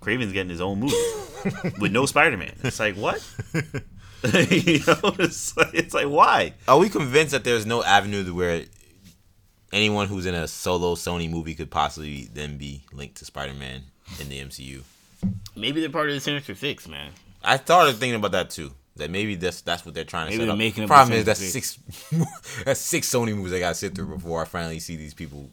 Kraven's 0.00 0.32
getting 0.32 0.50
his 0.50 0.60
own 0.60 0.80
movie 0.80 0.96
with 1.78 1.92
no 1.92 2.06
Spider 2.06 2.36
Man. 2.36 2.54
It's 2.64 2.80
like 2.80 2.96
what? 2.96 3.24
you 3.54 4.80
know, 4.86 5.14
it's 5.18 5.56
like, 5.56 5.74
it's 5.74 5.94
like 5.94 6.06
why? 6.06 6.54
Are 6.66 6.78
we 6.78 6.88
convinced 6.88 7.32
that 7.32 7.44
there's 7.44 7.66
no 7.66 7.84
avenue 7.84 8.24
to 8.24 8.34
where 8.34 8.64
anyone 9.72 10.06
who's 10.06 10.26
in 10.26 10.34
a 10.34 10.46
solo 10.46 10.94
Sony 10.94 11.28
movie 11.28 11.54
could 11.54 11.70
possibly 11.70 12.28
then 12.32 12.58
be 12.58 12.82
linked 12.92 13.16
to 13.16 13.24
Spider-Man 13.24 13.82
in 14.20 14.28
the 14.28 14.40
MCU. 14.40 14.82
Maybe 15.56 15.80
they're 15.80 15.90
part 15.90 16.08
of 16.08 16.14
the 16.14 16.20
Sinister 16.20 16.54
Six, 16.54 16.86
man. 16.88 17.12
I 17.42 17.56
started 17.56 17.96
thinking 17.96 18.16
about 18.16 18.32
that 18.32 18.50
too. 18.50 18.72
That 18.96 19.10
maybe 19.10 19.36
that's 19.36 19.62
that's 19.62 19.86
what 19.86 19.94
they're 19.94 20.04
trying 20.04 20.26
to 20.26 20.30
Maybe 20.32 20.40
set 20.40 20.44
they're 20.44 20.52
up. 20.52 20.58
making 20.58 20.84
up 20.84 20.88
Problem 20.88 21.10
the 21.12 21.16
is 21.20 21.24
that's 21.24 21.40
six 21.40 21.78
that's 22.64 22.80
six 22.80 23.08
Sony 23.08 23.34
movies 23.34 23.52
I 23.54 23.58
gotta 23.58 23.74
sit 23.74 23.94
through 23.94 24.06
before 24.14 24.42
I 24.42 24.44
finally 24.44 24.78
see 24.80 24.96
these 24.96 25.14
people 25.14 25.48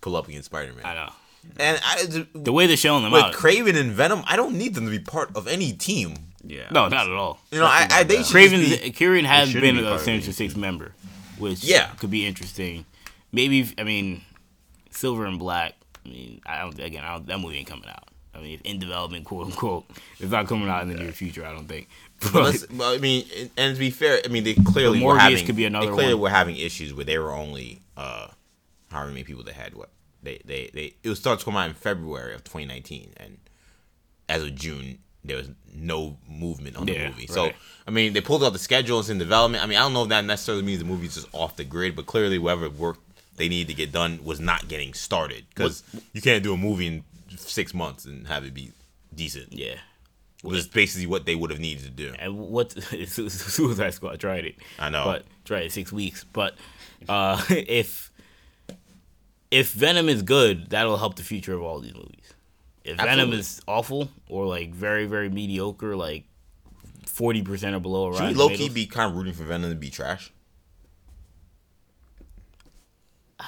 pull 0.00 0.16
up 0.16 0.26
against 0.28 0.46
Spider-Man. 0.46 0.84
I 0.84 0.94
know. 0.94 1.12
And 1.58 1.80
I, 1.84 2.26
The 2.34 2.52
way 2.52 2.66
they're 2.66 2.76
showing 2.76 3.02
them 3.04 3.12
with 3.12 3.22
out. 3.22 3.34
Kraven 3.34 3.76
and 3.78 3.92
Venom, 3.92 4.22
I 4.26 4.34
don't 4.36 4.56
need 4.56 4.74
them 4.74 4.84
to 4.84 4.90
be 4.90 4.98
part 4.98 5.36
of 5.36 5.46
any 5.48 5.72
team. 5.72 6.14
Yeah. 6.44 6.66
no, 6.72 6.88
not 6.88 7.06
at 7.06 7.12
all. 7.12 7.38
You 7.52 7.60
know, 7.60 7.66
I, 7.66 7.86
I 7.90 8.02
they 8.02 8.22
should 8.24 8.34
Kraven's 8.36 8.68
just 8.68 8.82
be, 8.82 8.90
Kieran 8.90 9.24
has 9.26 9.52
been 9.52 9.76
be 9.76 9.82
a 9.84 9.92
of 9.92 10.00
Sinister 10.00 10.10
anything. 10.30 10.32
Six 10.32 10.56
member, 10.56 10.92
which 11.38 11.62
Yeah. 11.62 11.86
could 12.00 12.10
be 12.10 12.26
interesting. 12.26 12.84
Maybe 13.30 13.72
I 13.78 13.84
mean, 13.84 14.22
Silver 14.90 15.24
and 15.26 15.38
Black. 15.38 15.74
I 16.04 16.08
mean, 16.08 16.42
I 16.44 16.58
don't. 16.62 16.78
Again, 16.80 17.04
I 17.04 17.12
don't, 17.12 17.26
that 17.28 17.38
movie 17.38 17.58
ain't 17.58 17.68
coming 17.68 17.88
out. 17.88 18.08
I 18.34 18.40
mean, 18.40 18.60
in 18.64 18.78
development, 18.80 19.24
quote 19.24 19.46
unquote. 19.46 19.84
It's 20.18 20.32
not 20.32 20.48
coming 20.48 20.68
out 20.68 20.82
in 20.82 20.88
the 20.88 20.96
near 20.96 21.12
future. 21.12 21.44
I 21.46 21.52
don't 21.52 21.68
think. 21.68 21.88
But 22.32 22.64
well, 22.72 22.94
I 22.94 22.98
mean, 22.98 23.24
and 23.56 23.74
to 23.74 23.78
be 23.78 23.90
fair, 23.90 24.20
I 24.24 24.28
mean 24.28 24.44
they 24.44 24.54
clearly 24.54 24.98
The 25.00 25.04
were 25.04 25.18
having 25.18 25.44
could 25.46 25.56
be 25.56 25.64
another 25.64 25.86
they 25.86 25.92
clearly 25.92 26.14
one. 26.14 26.22
were 26.22 26.28
having 26.30 26.56
issues 26.56 26.92
where 26.94 27.04
they 27.04 27.18
were 27.18 27.32
only 27.32 27.80
uh 27.96 28.28
however 28.90 29.10
many 29.10 29.24
people 29.24 29.42
they 29.42 29.52
had 29.52 29.74
what 29.74 29.90
they 30.22 30.40
they 30.44 30.70
they 30.72 30.94
it 31.02 31.08
was 31.08 31.20
to 31.20 31.36
come 31.36 31.56
out 31.56 31.68
in 31.68 31.74
February 31.74 32.34
of 32.34 32.44
2019 32.44 33.12
and 33.16 33.38
as 34.28 34.42
of 34.42 34.54
June 34.54 34.98
there 35.24 35.36
was 35.36 35.50
no 35.72 36.18
movement 36.28 36.76
on 36.76 36.86
the 36.86 36.92
Yeah, 36.92 37.08
movie. 37.08 37.26
So 37.26 37.44
right. 37.44 37.56
I 37.86 37.90
mean 37.90 38.12
they 38.12 38.20
pulled 38.20 38.44
out 38.44 38.52
the 38.52 38.58
schedule 38.58 39.00
it's 39.00 39.08
in 39.08 39.18
development. 39.18 39.62
I 39.64 39.66
mean 39.66 39.78
I 39.78 39.82
don't 39.82 39.92
know 39.92 40.02
if 40.04 40.08
that 40.10 40.24
necessarily 40.24 40.62
means 40.64 40.78
the 40.80 40.84
movie's 40.84 41.14
just 41.14 41.28
off 41.32 41.56
the 41.56 41.64
grid, 41.64 41.96
but 41.96 42.06
clearly 42.06 42.38
whatever 42.38 42.68
work 42.68 42.98
they 43.36 43.48
needed 43.48 43.68
to 43.68 43.74
get 43.74 43.92
done 43.92 44.20
was 44.22 44.40
not 44.40 44.68
getting 44.68 44.92
started 44.94 45.46
because 45.54 45.82
you 46.12 46.20
can't 46.20 46.44
do 46.44 46.52
a 46.52 46.56
movie 46.56 46.86
in 46.86 47.04
six 47.36 47.72
months 47.72 48.04
and 48.04 48.26
have 48.28 48.44
it 48.44 48.52
be 48.52 48.72
decent. 49.14 49.52
yeah. 49.52 49.76
Which 50.42 50.58
is 50.58 50.66
basically 50.66 51.06
what 51.06 51.24
they 51.24 51.36
would 51.36 51.50
have 51.50 51.60
needed 51.60 51.84
to 51.84 51.90
do. 51.90 52.12
And 52.18 52.36
what 52.36 52.72
Suicide 53.08 53.94
Squad 53.94 54.18
tried 54.18 54.44
it. 54.44 54.56
I 54.78 54.90
know. 54.90 55.04
but 55.04 55.24
tried 55.44 55.64
it 55.66 55.72
six 55.72 55.92
weeks. 55.92 56.24
But 56.24 56.56
uh, 57.08 57.42
if 57.50 58.10
if 59.52 59.70
Venom 59.72 60.08
is 60.08 60.22
good, 60.22 60.70
that'll 60.70 60.96
help 60.96 61.14
the 61.14 61.22
future 61.22 61.54
of 61.54 61.62
all 61.62 61.78
these 61.80 61.94
movies. 61.94 62.34
If 62.84 62.96
Venom 62.96 63.32
is 63.32 63.62
awful 63.68 64.08
or 64.28 64.46
like 64.46 64.74
very 64.74 65.06
very 65.06 65.28
mediocre, 65.28 65.94
like 65.94 66.24
forty 67.06 67.42
percent 67.42 67.76
or 67.76 67.80
below, 67.80 68.12
Should 68.12 68.28
we 68.28 68.34
low 68.34 68.48
key 68.48 68.68
be 68.68 68.86
kind 68.86 69.10
of 69.12 69.16
rooting 69.16 69.34
for 69.34 69.44
Venom 69.44 69.70
to 69.70 69.76
be 69.76 69.90
trash? 69.90 70.32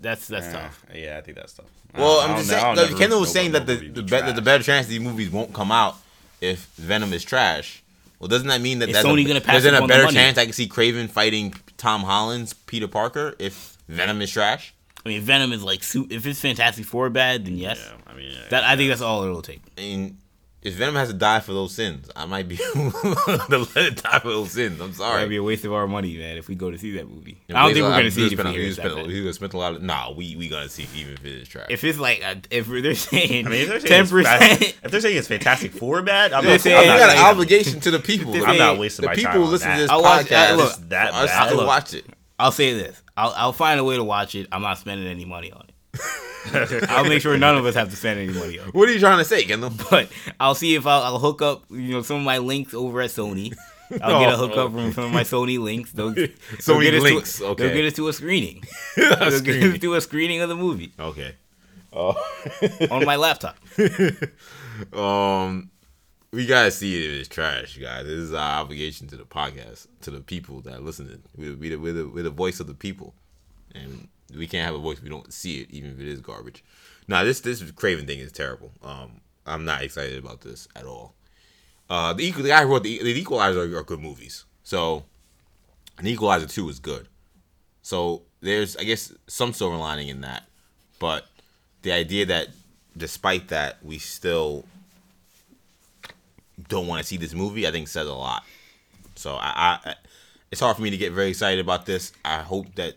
that's 0.00 0.26
that's 0.26 0.52
tough. 0.52 0.84
Yeah, 0.92 1.18
I 1.18 1.20
think 1.20 1.36
that's 1.36 1.52
tough. 1.52 1.66
Well, 1.94 2.18
I 2.18 2.24
I'm 2.26 2.36
just 2.38 2.50
saying. 2.50 2.76
Like, 2.76 2.96
Kendall 2.96 3.20
was 3.20 3.30
saying 3.30 3.52
that 3.52 3.66
the 3.66 3.76
the, 3.76 4.02
be 4.02 4.02
be- 4.02 4.08
that 4.08 4.34
the 4.34 4.42
better 4.42 4.64
chance 4.64 4.88
these 4.88 4.98
movies 4.98 5.30
won't 5.30 5.52
come 5.52 5.70
out 5.70 5.96
if 6.44 6.66
Venom 6.76 7.12
is 7.12 7.24
trash. 7.24 7.82
Well, 8.18 8.28
doesn't 8.28 8.48
that 8.48 8.60
mean 8.60 8.78
that 8.78 8.88
Is 8.88 8.94
that's 8.94 9.06
Sony 9.06 9.24
a, 9.24 9.28
gonna 9.28 9.40
pass 9.40 9.62
there's 9.62 9.74
up 9.74 9.80
a 9.80 9.82
on 9.82 9.88
the 9.88 9.94
better 9.94 10.12
chance 10.12 10.38
I 10.38 10.44
can 10.44 10.52
see 10.52 10.68
Kraven 10.68 11.10
fighting 11.10 11.54
Tom 11.76 12.02
Holland's 12.02 12.52
Peter 12.52 12.88
Parker 12.88 13.34
if 13.38 13.76
Venom 13.88 14.22
is 14.22 14.30
trash? 14.30 14.74
I 15.04 15.08
mean, 15.10 15.20
Venom 15.20 15.52
is 15.52 15.62
like 15.62 15.82
if 16.10 16.26
it's 16.26 16.40
Fantastic 16.40 16.86
Four 16.86 17.10
bad, 17.10 17.44
then 17.44 17.56
yes. 17.56 17.78
Yeah, 17.84 17.96
I 18.06 18.16
mean, 18.16 18.30
yeah, 18.32 18.48
That 18.50 18.64
I 18.64 18.76
think 18.76 18.88
that's 18.88 19.02
all 19.02 19.24
it'll 19.24 19.42
take. 19.42 19.60
I 19.76 19.80
mean, 19.80 20.18
if 20.64 20.74
Venom 20.74 20.94
has 20.96 21.08
to 21.08 21.14
die 21.14 21.40
for 21.40 21.52
those 21.52 21.72
sins, 21.74 22.10
I 22.16 22.24
might 22.26 22.48
be 22.48 22.56
to 22.72 23.68
let 23.74 23.84
it 23.84 24.02
die 24.02 24.18
for 24.18 24.28
those 24.30 24.50
sins. 24.52 24.80
I'm 24.80 24.92
sorry. 24.94 25.16
That'd 25.16 25.28
be 25.28 25.36
a 25.36 25.42
waste 25.42 25.64
of 25.64 25.72
our 25.72 25.86
money, 25.86 26.16
man, 26.16 26.36
if 26.38 26.48
we 26.48 26.54
go 26.54 26.70
to 26.70 26.78
see 26.78 26.96
that 26.96 27.08
movie. 27.08 27.40
Yeah, 27.48 27.58
I 27.60 27.64
don't 27.66 27.74
think 27.74 27.84
we're 27.84 27.90
gonna 27.90 28.10
see 28.10 28.22
it 28.26 28.32
if 28.32 28.38
spend 28.38 28.48
a- 28.48 28.52
we 28.52 28.56
hear 28.56 28.66
he's 28.66 28.76
spend- 28.76 28.94
bad. 28.94 29.06
gonna 29.06 29.32
spend 29.32 29.54
a 29.54 29.56
lot 29.58 29.74
of. 29.74 29.82
Nah, 29.82 30.10
we 30.12 30.34
we 30.36 30.48
gonna 30.48 30.68
see 30.68 30.86
even 30.96 31.12
if 31.14 31.24
it 31.24 31.32
is 31.42 31.48
trash. 31.48 31.66
If 31.70 31.84
it's 31.84 31.98
like 31.98 32.22
uh, 32.24 32.36
if 32.50 32.66
they're 32.66 32.94
saying 32.94 33.46
I 33.46 33.50
mean, 33.50 33.60
if 33.62 33.68
they're 33.68 33.80
saying 33.80 34.06
ten 34.06 34.18
it's 34.18 34.28
fast- 34.28 34.50
percent, 34.60 34.78
if 34.82 34.90
they're 34.90 35.00
saying 35.00 35.16
it's 35.18 35.28
Fantastic 35.28 35.72
Four 35.72 36.02
bad, 36.02 36.32
I'm 36.32 36.44
not. 36.44 36.60
saying- 36.60 36.76
I'm 36.76 36.94
you 36.94 36.98
got 37.06 37.16
an 37.16 37.24
obligation 37.24 37.80
to 37.80 37.90
the 37.90 37.98
people. 37.98 38.34
If 38.34 38.40
The 38.40 38.46
they- 38.46 38.52
I'm 38.52 38.58
not 38.58 38.78
wasting 38.78 39.02
the 39.02 39.08
my 39.08 39.14
people 39.14 39.30
time. 39.32 39.40
who 39.40 39.44
on 39.46 39.50
listen 39.52 39.70
to 39.70 39.76
this 39.76 39.90
I'll 39.90 40.02
watch- 40.02 40.26
podcast, 40.26 40.56
look, 40.56 40.72
for 40.72 40.80
that 40.86 41.12
bad. 41.12 41.48
to 41.50 41.54
Look. 41.56 41.66
watch 41.66 41.94
it. 41.94 42.06
I'll 42.38 42.52
say 42.52 42.72
this: 42.74 43.00
I'll 43.16 43.32
I'll 43.36 43.52
find 43.52 43.78
a 43.78 43.84
way 43.84 43.96
to 43.96 44.02
watch 44.04 44.34
it. 44.34 44.48
I'm 44.50 44.62
not 44.62 44.78
spending 44.78 45.06
any 45.06 45.24
money 45.24 45.52
on 45.52 45.62
it. 45.68 45.73
I'll 46.88 47.04
make 47.08 47.22
sure 47.22 47.36
none 47.38 47.56
of 47.56 47.64
us 47.66 47.74
have 47.74 47.90
to 47.90 47.96
spend 47.96 48.20
any 48.20 48.32
money 48.32 48.58
on. 48.58 48.68
What 48.70 48.88
are 48.88 48.92
you 48.92 48.98
trying 49.00 49.18
to 49.18 49.24
say, 49.24 49.44
Kendall? 49.44 49.70
But 49.90 50.10
I'll 50.38 50.54
see 50.54 50.74
if 50.74 50.86
I'll, 50.86 51.02
I'll 51.02 51.18
hook 51.18 51.40
up, 51.42 51.64
you 51.70 51.92
know, 51.92 52.02
some 52.02 52.18
of 52.18 52.22
my 52.22 52.38
links 52.38 52.74
over 52.74 53.00
at 53.00 53.10
Sony. 53.10 53.54
I'll 54.02 54.20
get 54.20 54.32
a 54.32 54.36
hookup 54.36 54.72
from 54.72 54.92
some 54.92 55.04
of 55.04 55.12
my 55.12 55.22
Sony 55.22 55.58
links. 55.58 55.92
They'll, 55.92 56.10
they'll 56.14 56.26
Sony 56.58 56.82
get 56.82 56.94
us 56.94 57.02
links, 57.02 57.38
To, 57.38 57.46
okay. 57.46 57.66
They'll 57.66 57.76
get 57.76 57.84
us 57.86 57.92
to 57.94 58.08
a 58.08 58.12
screening. 58.12 58.62
they'll 58.96 59.40
get 59.40 59.62
us 59.62 59.78
to 59.78 59.94
a 59.94 60.00
screening 60.00 60.40
of 60.40 60.48
the 60.48 60.56
movie 60.56 60.92
Okay. 60.98 61.34
on 61.92 63.04
my 63.04 63.16
laptop. 63.16 63.56
Um, 64.92 65.70
we 66.32 66.46
gotta 66.46 66.70
see 66.72 66.96
it 67.04 67.10
if 67.12 67.20
it's 67.20 67.28
trash, 67.28 67.78
guys. 67.78 68.04
This 68.04 68.18
is 68.18 68.34
our 68.34 68.60
obligation 68.60 69.06
to 69.08 69.16
the 69.16 69.24
podcast, 69.24 69.86
to 70.02 70.10
the 70.10 70.20
people 70.20 70.60
that 70.62 70.74
are 70.74 70.80
listening. 70.80 71.22
We're, 71.36 71.54
we're, 71.56 71.70
the, 71.70 71.76
we're, 71.76 71.92
the, 71.92 72.08
we're 72.08 72.22
the 72.24 72.30
voice 72.30 72.58
of 72.58 72.66
the 72.66 72.74
people, 72.74 73.14
and 73.74 74.08
we 74.34 74.46
can't 74.46 74.66
have 74.66 74.74
a 74.74 74.78
voice 74.78 74.98
if 74.98 75.04
we 75.04 75.10
don't 75.10 75.32
see 75.32 75.60
it, 75.60 75.70
even 75.70 75.90
if 75.90 76.00
it 76.00 76.08
is 76.08 76.20
garbage. 76.20 76.64
Now, 77.06 77.24
this 77.24 77.40
this 77.40 77.62
Kraven 77.62 78.06
thing 78.06 78.18
is 78.18 78.32
terrible. 78.32 78.72
Um, 78.82 79.20
I'm 79.46 79.64
not 79.64 79.82
excited 79.82 80.18
about 80.18 80.40
this 80.40 80.68
at 80.74 80.84
all. 80.84 81.14
Uh, 81.90 82.12
the 82.12 82.26
equal 82.26 82.42
the 82.42 82.48
guy 82.48 82.62
who 82.62 82.70
wrote 82.70 82.82
the, 82.82 83.02
the 83.02 83.18
Equalizer 83.18 83.60
are, 83.60 83.78
are 83.78 83.82
good 83.82 84.00
movies. 84.00 84.44
So, 84.62 85.04
an 85.98 86.06
Equalizer 86.06 86.46
two 86.46 86.68
is 86.68 86.78
good. 86.78 87.08
So 87.82 88.22
there's 88.40 88.76
I 88.78 88.84
guess 88.84 89.12
some 89.26 89.52
silver 89.52 89.76
lining 89.76 90.08
in 90.08 90.22
that, 90.22 90.44
but 90.98 91.26
the 91.82 91.92
idea 91.92 92.24
that 92.26 92.48
despite 92.96 93.48
that 93.48 93.84
we 93.84 93.98
still 93.98 94.64
don't 96.68 96.86
want 96.86 97.02
to 97.02 97.06
see 97.06 97.18
this 97.18 97.34
movie, 97.34 97.66
I 97.66 97.70
think 97.70 97.88
says 97.88 98.08
a 98.08 98.14
lot. 98.14 98.42
So 99.16 99.34
I, 99.34 99.78
I 99.84 99.94
it's 100.50 100.62
hard 100.62 100.76
for 100.76 100.82
me 100.82 100.90
to 100.90 100.96
get 100.96 101.12
very 101.12 101.28
excited 101.28 101.60
about 101.60 101.84
this. 101.84 102.12
I 102.24 102.38
hope 102.38 102.74
that 102.76 102.94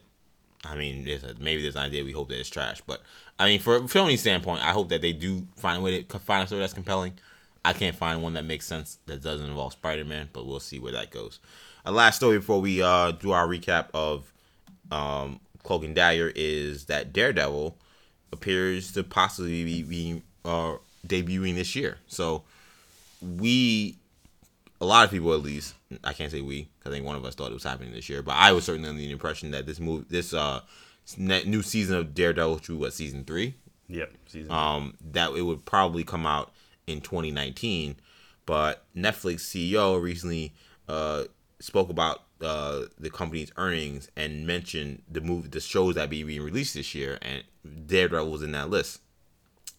I 0.66 0.76
mean 0.76 1.06
there's 1.06 1.24
a, 1.24 1.36
maybe 1.40 1.62
there's 1.62 1.76
an 1.76 1.84
idea 1.84 2.04
we 2.04 2.12
hope 2.12 2.30
that 2.30 2.40
it's 2.40 2.50
trash, 2.50 2.82
but 2.86 3.02
I 3.40 3.46
mean 3.46 3.60
for 3.60 3.78
a 3.78 3.88
filming 3.88 4.18
standpoint, 4.18 4.64
I 4.64 4.72
hope 4.72 4.90
that 4.90 5.02
they 5.02 5.14
do 5.14 5.48
find 5.56 5.80
a 5.80 5.82
way 5.82 6.04
to 6.04 6.20
find 6.20 6.44
a 6.44 6.48
story 6.48 6.62
that's 6.62 6.74
compelling. 6.74 7.14
I 7.66 7.74
can't 7.74 7.96
find 7.96 8.24
one 8.24 8.34
that 8.34 8.46
makes 8.46 8.66
sense 8.66 8.98
that 9.08 9.22
doesn't 9.22 9.46
involve 9.48 9.74
Spider 9.74 10.06
Man, 10.06 10.30
but 10.32 10.46
we'll 10.46 10.60
see 10.60 10.80
where 10.80 10.94
that 10.94 11.12
goes. 11.12 11.40
A 11.86 11.92
last 11.92 12.18
story 12.18 12.38
before 12.38 12.62
we 12.62 12.82
uh, 12.82 13.12
do 13.12 13.32
our 13.32 13.48
recap 13.48 13.88
of 13.94 14.32
um, 14.92 15.40
Cloak 15.64 15.84
and 15.84 15.96
Dagger 15.96 16.32
is 16.36 16.86
that 16.86 17.12
Daredevil 17.12 17.78
appears 18.32 18.92
to 18.94 19.04
possibly 19.04 19.64
be, 19.64 19.84
be 19.84 20.22
uh, 20.46 20.76
debuting 21.06 21.56
this 21.56 21.76
year. 21.76 21.98
So 22.08 22.44
we, 23.22 23.98
a 24.80 24.86
lot 24.86 25.06
of 25.06 25.12
people 25.12 25.34
at 25.34 25.42
least, 25.42 25.74
I 26.04 26.14
can't 26.14 26.32
say 26.32 26.42
we, 26.42 26.64
'cause 26.64 26.88
I 26.88 26.90
think 26.92 27.06
one 27.06 27.16
of 27.16 27.26
us 27.26 27.36
thought 27.36 27.52
it 27.52 27.54
was 27.56 27.64
happening 27.64 27.94
this 27.94 28.10
year, 28.10 28.22
but 28.22 28.34
I 28.36 28.52
was 28.52 28.66
certainly 28.66 28.90
under 28.90 29.02
the 29.02 29.12
impression 29.12 29.52
that 29.52 29.66
this 29.66 29.80
move, 29.80 30.06
this 30.10 30.34
uh, 30.34 30.62
new 31.18 31.62
season 31.62 31.96
of 31.98 32.14
Daredevil 32.14 32.60
through 32.60 32.78
what 32.78 32.94
season 32.94 33.24
three, 33.26 33.56
Yep. 33.90 34.14
Season. 34.28 34.52
um, 34.52 34.96
that 35.12 35.32
it 35.32 35.42
would 35.44 35.66
probably 35.66 36.04
come 36.04 36.26
out 36.26 36.52
in 36.86 37.02
2019. 37.02 37.96
But 38.46 38.86
Netflix 38.96 39.42
CEO 39.42 40.00
recently 40.02 40.54
uh, 40.88 41.26
spoke 41.60 41.90
about 41.90 42.24
uh, 42.40 42.84
the 43.00 43.10
company's 43.10 43.52
earnings 43.58 44.10
and 44.16 44.46
mentioned 44.46 45.02
the 45.10 45.20
movie, 45.22 45.48
the 45.50 45.60
shows 45.60 45.96
that 45.96 46.10
be 46.10 46.24
being 46.24 46.42
released 46.44 46.76
this 46.76 46.94
year, 46.94 47.18
and 47.22 47.44
Daredevil 47.88 48.30
was 48.32 48.44
in 48.44 48.52
that 48.52 48.70
list. 48.70 49.02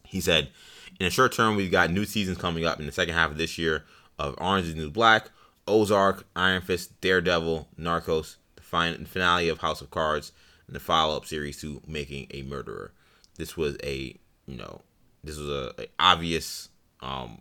He 0.04 0.20
said, 0.20 0.50
in 0.98 1.04
the 1.04 1.10
short 1.10 1.32
term, 1.32 1.54
we've 1.54 1.70
got 1.70 1.90
new 1.92 2.04
seasons 2.04 2.36
coming 2.38 2.64
up 2.64 2.80
in 2.80 2.86
the 2.86 2.92
second 2.92 3.14
half 3.14 3.30
of 3.30 3.38
this 3.38 3.58
year 3.58 3.84
of 4.18 4.34
Orange 4.38 4.66
is 4.66 4.74
the 4.74 4.80
New 4.80 4.90
Black, 4.90 5.30
Ozark, 5.66 6.26
Iron 6.34 6.62
Fist, 6.62 7.00
Daredevil, 7.00 7.68
Narcos, 7.78 8.36
the 8.56 8.62
fin- 8.62 9.06
finale 9.06 9.48
of 9.48 9.58
House 9.58 9.80
of 9.80 9.90
Cards, 9.90 10.32
and 10.66 10.74
the 10.74 10.80
follow-up 10.80 11.26
series 11.26 11.60
to 11.60 11.82
Making 11.86 12.26
a 12.30 12.42
Murderer. 12.42 12.92
This 13.36 13.56
was 13.56 13.76
a, 13.82 14.16
you 14.46 14.56
know, 14.56 14.82
this 15.22 15.38
was 15.38 15.48
a, 15.48 15.72
a 15.78 15.86
obvious 15.98 16.68
um 17.00 17.40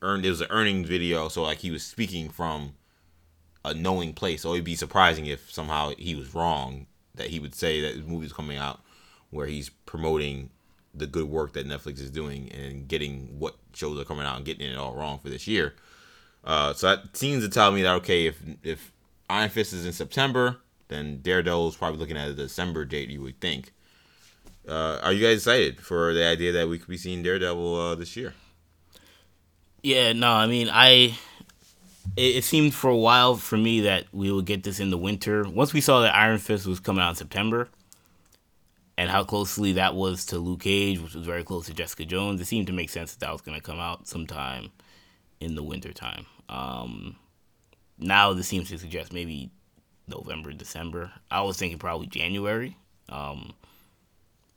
earned. 0.00 0.24
It 0.24 0.30
was 0.30 0.40
an 0.40 0.48
earnings 0.50 0.88
video, 0.88 1.28
so 1.28 1.42
like 1.42 1.58
he 1.58 1.70
was 1.70 1.82
speaking 1.82 2.28
from 2.28 2.74
a 3.64 3.74
knowing 3.74 4.12
place. 4.12 4.42
So 4.42 4.52
it'd 4.52 4.64
be 4.64 4.74
surprising 4.74 5.26
if 5.26 5.50
somehow 5.50 5.92
he 5.98 6.14
was 6.14 6.34
wrong 6.34 6.86
that 7.14 7.28
he 7.28 7.38
would 7.38 7.54
say 7.54 7.80
that 7.80 7.94
the 7.94 8.10
movie's 8.10 8.32
coming 8.32 8.56
out 8.56 8.80
where 9.30 9.46
he's 9.46 9.68
promoting 9.68 10.50
the 10.94 11.06
good 11.06 11.28
work 11.28 11.54
that 11.54 11.66
Netflix 11.66 12.00
is 12.00 12.10
doing 12.10 12.50
and 12.52 12.86
getting 12.86 13.38
what 13.38 13.56
shows 13.74 13.98
are 13.98 14.04
coming 14.04 14.26
out 14.26 14.36
and 14.36 14.44
getting 14.44 14.70
it 14.70 14.76
all 14.76 14.94
wrong 14.94 15.18
for 15.18 15.28
this 15.28 15.46
year. 15.46 15.74
Uh, 16.44 16.72
so 16.74 16.88
that 16.88 17.16
seems 17.16 17.42
to 17.42 17.48
tell 17.48 17.70
me 17.70 17.82
that 17.82 17.94
okay, 17.94 18.26
if 18.26 18.42
if 18.62 18.92
Iron 19.30 19.48
Fist 19.48 19.72
is 19.72 19.86
in 19.86 19.92
September, 19.92 20.58
then 20.88 21.20
Daredevil 21.22 21.68
is 21.68 21.76
probably 21.76 21.98
looking 21.98 22.16
at 22.16 22.28
a 22.28 22.34
December 22.34 22.84
date. 22.84 23.08
You 23.08 23.22
would 23.22 23.40
think. 23.40 23.72
Uh, 24.68 24.98
are 25.02 25.12
you 25.12 25.26
guys 25.26 25.38
excited 25.38 25.80
for 25.80 26.12
the 26.14 26.24
idea 26.24 26.52
that 26.52 26.68
we 26.68 26.78
could 26.78 26.88
be 26.88 26.96
seeing 26.96 27.22
Daredevil 27.22 27.74
uh, 27.74 27.94
this 27.94 28.16
year? 28.16 28.34
Yeah, 29.82 30.12
no, 30.12 30.30
I 30.30 30.46
mean, 30.46 30.68
I. 30.70 31.16
It, 32.16 32.36
it 32.36 32.44
seemed 32.44 32.74
for 32.74 32.90
a 32.90 32.96
while 32.96 33.36
for 33.36 33.56
me 33.56 33.80
that 33.82 34.06
we 34.12 34.30
would 34.30 34.44
get 34.44 34.64
this 34.64 34.80
in 34.80 34.90
the 34.90 34.98
winter. 34.98 35.48
Once 35.48 35.72
we 35.72 35.80
saw 35.80 36.00
that 36.00 36.14
Iron 36.14 36.38
Fist 36.38 36.66
was 36.66 36.80
coming 36.80 37.02
out 37.02 37.10
in 37.10 37.14
September, 37.14 37.68
and 38.96 39.10
how 39.10 39.24
closely 39.24 39.72
that 39.72 39.94
was 39.94 40.26
to 40.26 40.38
Luke 40.38 40.62
Cage, 40.62 41.00
which 41.00 41.14
was 41.14 41.26
very 41.26 41.44
close 41.44 41.66
to 41.66 41.74
Jessica 41.74 42.04
Jones, 42.04 42.40
it 42.40 42.46
seemed 42.46 42.66
to 42.66 42.72
make 42.72 42.90
sense 42.90 43.12
that 43.12 43.20
that 43.20 43.32
was 43.32 43.40
going 43.40 43.58
to 43.58 43.64
come 43.64 43.78
out 43.78 44.06
sometime 44.06 44.70
in 45.40 45.54
the 45.54 45.62
wintertime. 45.62 46.26
Um, 46.48 47.16
now 47.98 48.32
this 48.32 48.48
seems 48.48 48.68
to 48.68 48.78
suggest 48.78 49.12
maybe 49.12 49.50
November, 50.08 50.52
December. 50.52 51.12
I 51.30 51.42
was 51.42 51.56
thinking 51.56 51.78
probably 51.78 52.06
January. 52.06 52.76
Um, 53.08 53.54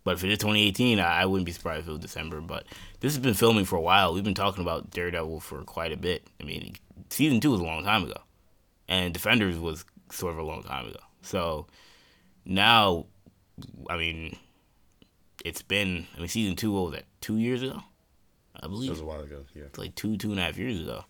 but 0.03 0.15
if 0.15 0.23
it 0.23 0.31
is 0.31 0.37
2018, 0.37 0.99
I, 0.99 1.21
I 1.21 1.25
wouldn't 1.25 1.45
be 1.45 1.51
surprised 1.51 1.81
if 1.81 1.87
it 1.89 1.91
was 1.91 1.99
December. 1.99 2.41
But 2.41 2.65
this 2.99 3.13
has 3.13 3.21
been 3.21 3.33
filming 3.33 3.65
for 3.65 3.75
a 3.75 3.81
while. 3.81 4.13
We've 4.13 4.23
been 4.23 4.33
talking 4.33 4.61
about 4.61 4.91
Daredevil 4.91 5.39
for 5.39 5.63
quite 5.63 5.91
a 5.91 5.97
bit. 5.97 6.27
I 6.39 6.43
mean, 6.43 6.75
season 7.09 7.39
two 7.39 7.51
was 7.51 7.61
a 7.61 7.65
long 7.65 7.83
time 7.83 8.03
ago, 8.03 8.21
and 8.87 9.13
Defenders 9.13 9.57
was 9.57 9.85
sort 10.11 10.33
of 10.33 10.39
a 10.39 10.43
long 10.43 10.63
time 10.63 10.87
ago. 10.87 10.99
So 11.21 11.67
now, 12.45 13.07
I 13.89 13.97
mean, 13.97 14.37
it's 15.43 15.61
been. 15.61 16.07
I 16.15 16.19
mean, 16.19 16.27
season 16.27 16.55
two. 16.55 16.71
What 16.71 16.85
was 16.85 16.93
that? 16.93 17.05
Two 17.21 17.37
years 17.37 17.63
ago, 17.63 17.81
I 18.59 18.67
believe. 18.67 18.89
It 18.89 18.93
was 18.93 19.01
a 19.01 19.05
while 19.05 19.21
ago. 19.21 19.45
Yeah. 19.53 19.63
It's 19.63 19.77
like 19.77 19.95
two, 19.95 20.17
two 20.17 20.31
and 20.31 20.39
a 20.39 20.43
half 20.43 20.57
years 20.57 20.81
ago. 20.81 21.05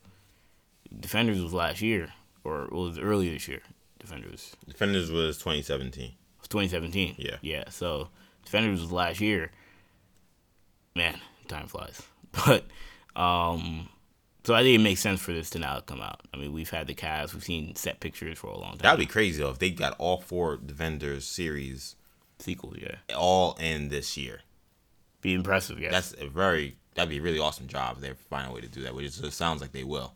Defenders 0.99 1.41
was 1.41 1.53
last 1.53 1.81
year, 1.81 2.13
or 2.43 2.65
it 2.65 2.71
was 2.71 2.99
earlier 2.99 3.33
this 3.33 3.47
year. 3.47 3.61
Defenders. 3.99 4.55
Defenders 4.67 5.11
was 5.11 5.37
2017. 5.37 6.03
It 6.03 6.13
was 6.39 6.47
2017. 6.47 7.15
Yeah. 7.17 7.37
Yeah. 7.41 7.69
So 7.69 8.09
Defenders 8.43 8.81
was 8.81 8.91
last 8.91 9.19
year. 9.19 9.51
Man, 10.95 11.19
time 11.47 11.67
flies. 11.67 12.01
But 12.45 12.65
um, 13.15 13.87
so 14.43 14.53
I 14.53 14.61
think 14.61 14.75
it 14.75 14.83
makes 14.83 14.99
sense 14.99 15.21
for 15.21 15.31
this 15.31 15.49
to 15.51 15.59
now 15.59 15.79
come 15.79 16.01
out. 16.01 16.19
I 16.33 16.37
mean, 16.37 16.51
we've 16.51 16.69
had 16.69 16.85
the 16.85 16.93
cast, 16.93 17.33
we've 17.33 17.45
seen 17.45 17.75
set 17.75 18.01
pictures 18.01 18.37
for 18.37 18.47
a 18.47 18.57
long 18.57 18.71
time. 18.71 18.79
That'd 18.81 18.99
be 18.99 19.05
crazy 19.05 19.41
though 19.41 19.51
if 19.51 19.59
they 19.59 19.69
got 19.69 19.95
all 19.97 20.19
four 20.19 20.57
Defenders 20.57 21.25
series 21.25 21.95
sequels, 22.39 22.77
yeah, 22.79 22.95
all 23.15 23.57
in 23.59 23.89
this 23.89 24.17
year. 24.17 24.41
Be 25.21 25.33
impressive, 25.33 25.79
yeah. 25.79 25.91
That's 25.91 26.13
a 26.19 26.27
very 26.27 26.77
that'd 26.95 27.09
be 27.09 27.17
a 27.17 27.21
really 27.21 27.39
awesome 27.39 27.67
job 27.67 27.97
if 27.97 28.01
they 28.01 28.13
find 28.29 28.49
a 28.49 28.53
way 28.53 28.61
to 28.61 28.67
do 28.67 28.81
that, 28.83 28.95
which 28.95 29.05
it 29.05 29.33
sounds 29.33 29.61
like 29.61 29.71
they 29.71 29.83
will. 29.83 30.15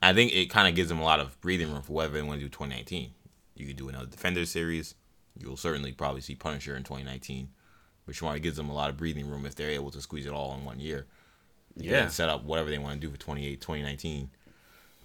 I 0.00 0.12
think 0.12 0.32
it 0.32 0.50
kind 0.50 0.68
of 0.68 0.74
gives 0.74 0.88
them 0.88 1.00
a 1.00 1.04
lot 1.04 1.20
of 1.20 1.40
breathing 1.40 1.72
room 1.72 1.82
for 1.82 1.92
whatever 1.92 2.16
they 2.16 2.22
want 2.22 2.38
to 2.38 2.44
do 2.44 2.50
2019. 2.50 3.10
You 3.56 3.66
could 3.66 3.76
do 3.76 3.88
another 3.88 4.06
Defender 4.06 4.46
series. 4.46 4.94
You'll 5.36 5.56
certainly 5.56 5.92
probably 5.92 6.20
see 6.20 6.34
Punisher 6.34 6.76
in 6.76 6.84
2019, 6.84 7.48
which 8.04 8.22
one 8.22 8.38
gives 8.40 8.56
them 8.56 8.70
a 8.70 8.74
lot 8.74 8.90
of 8.90 8.96
breathing 8.96 9.28
room 9.28 9.44
if 9.44 9.54
they're 9.54 9.70
able 9.70 9.90
to 9.90 10.00
squeeze 10.00 10.26
it 10.26 10.32
all 10.32 10.54
in 10.54 10.64
one 10.64 10.78
year. 10.78 11.06
Yeah. 11.76 12.08
set 12.08 12.28
up 12.28 12.44
whatever 12.44 12.70
they 12.70 12.78
want 12.78 13.00
to 13.00 13.06
do 13.06 13.12
for 13.12 13.18
28, 13.18 13.60
2019 13.60 14.30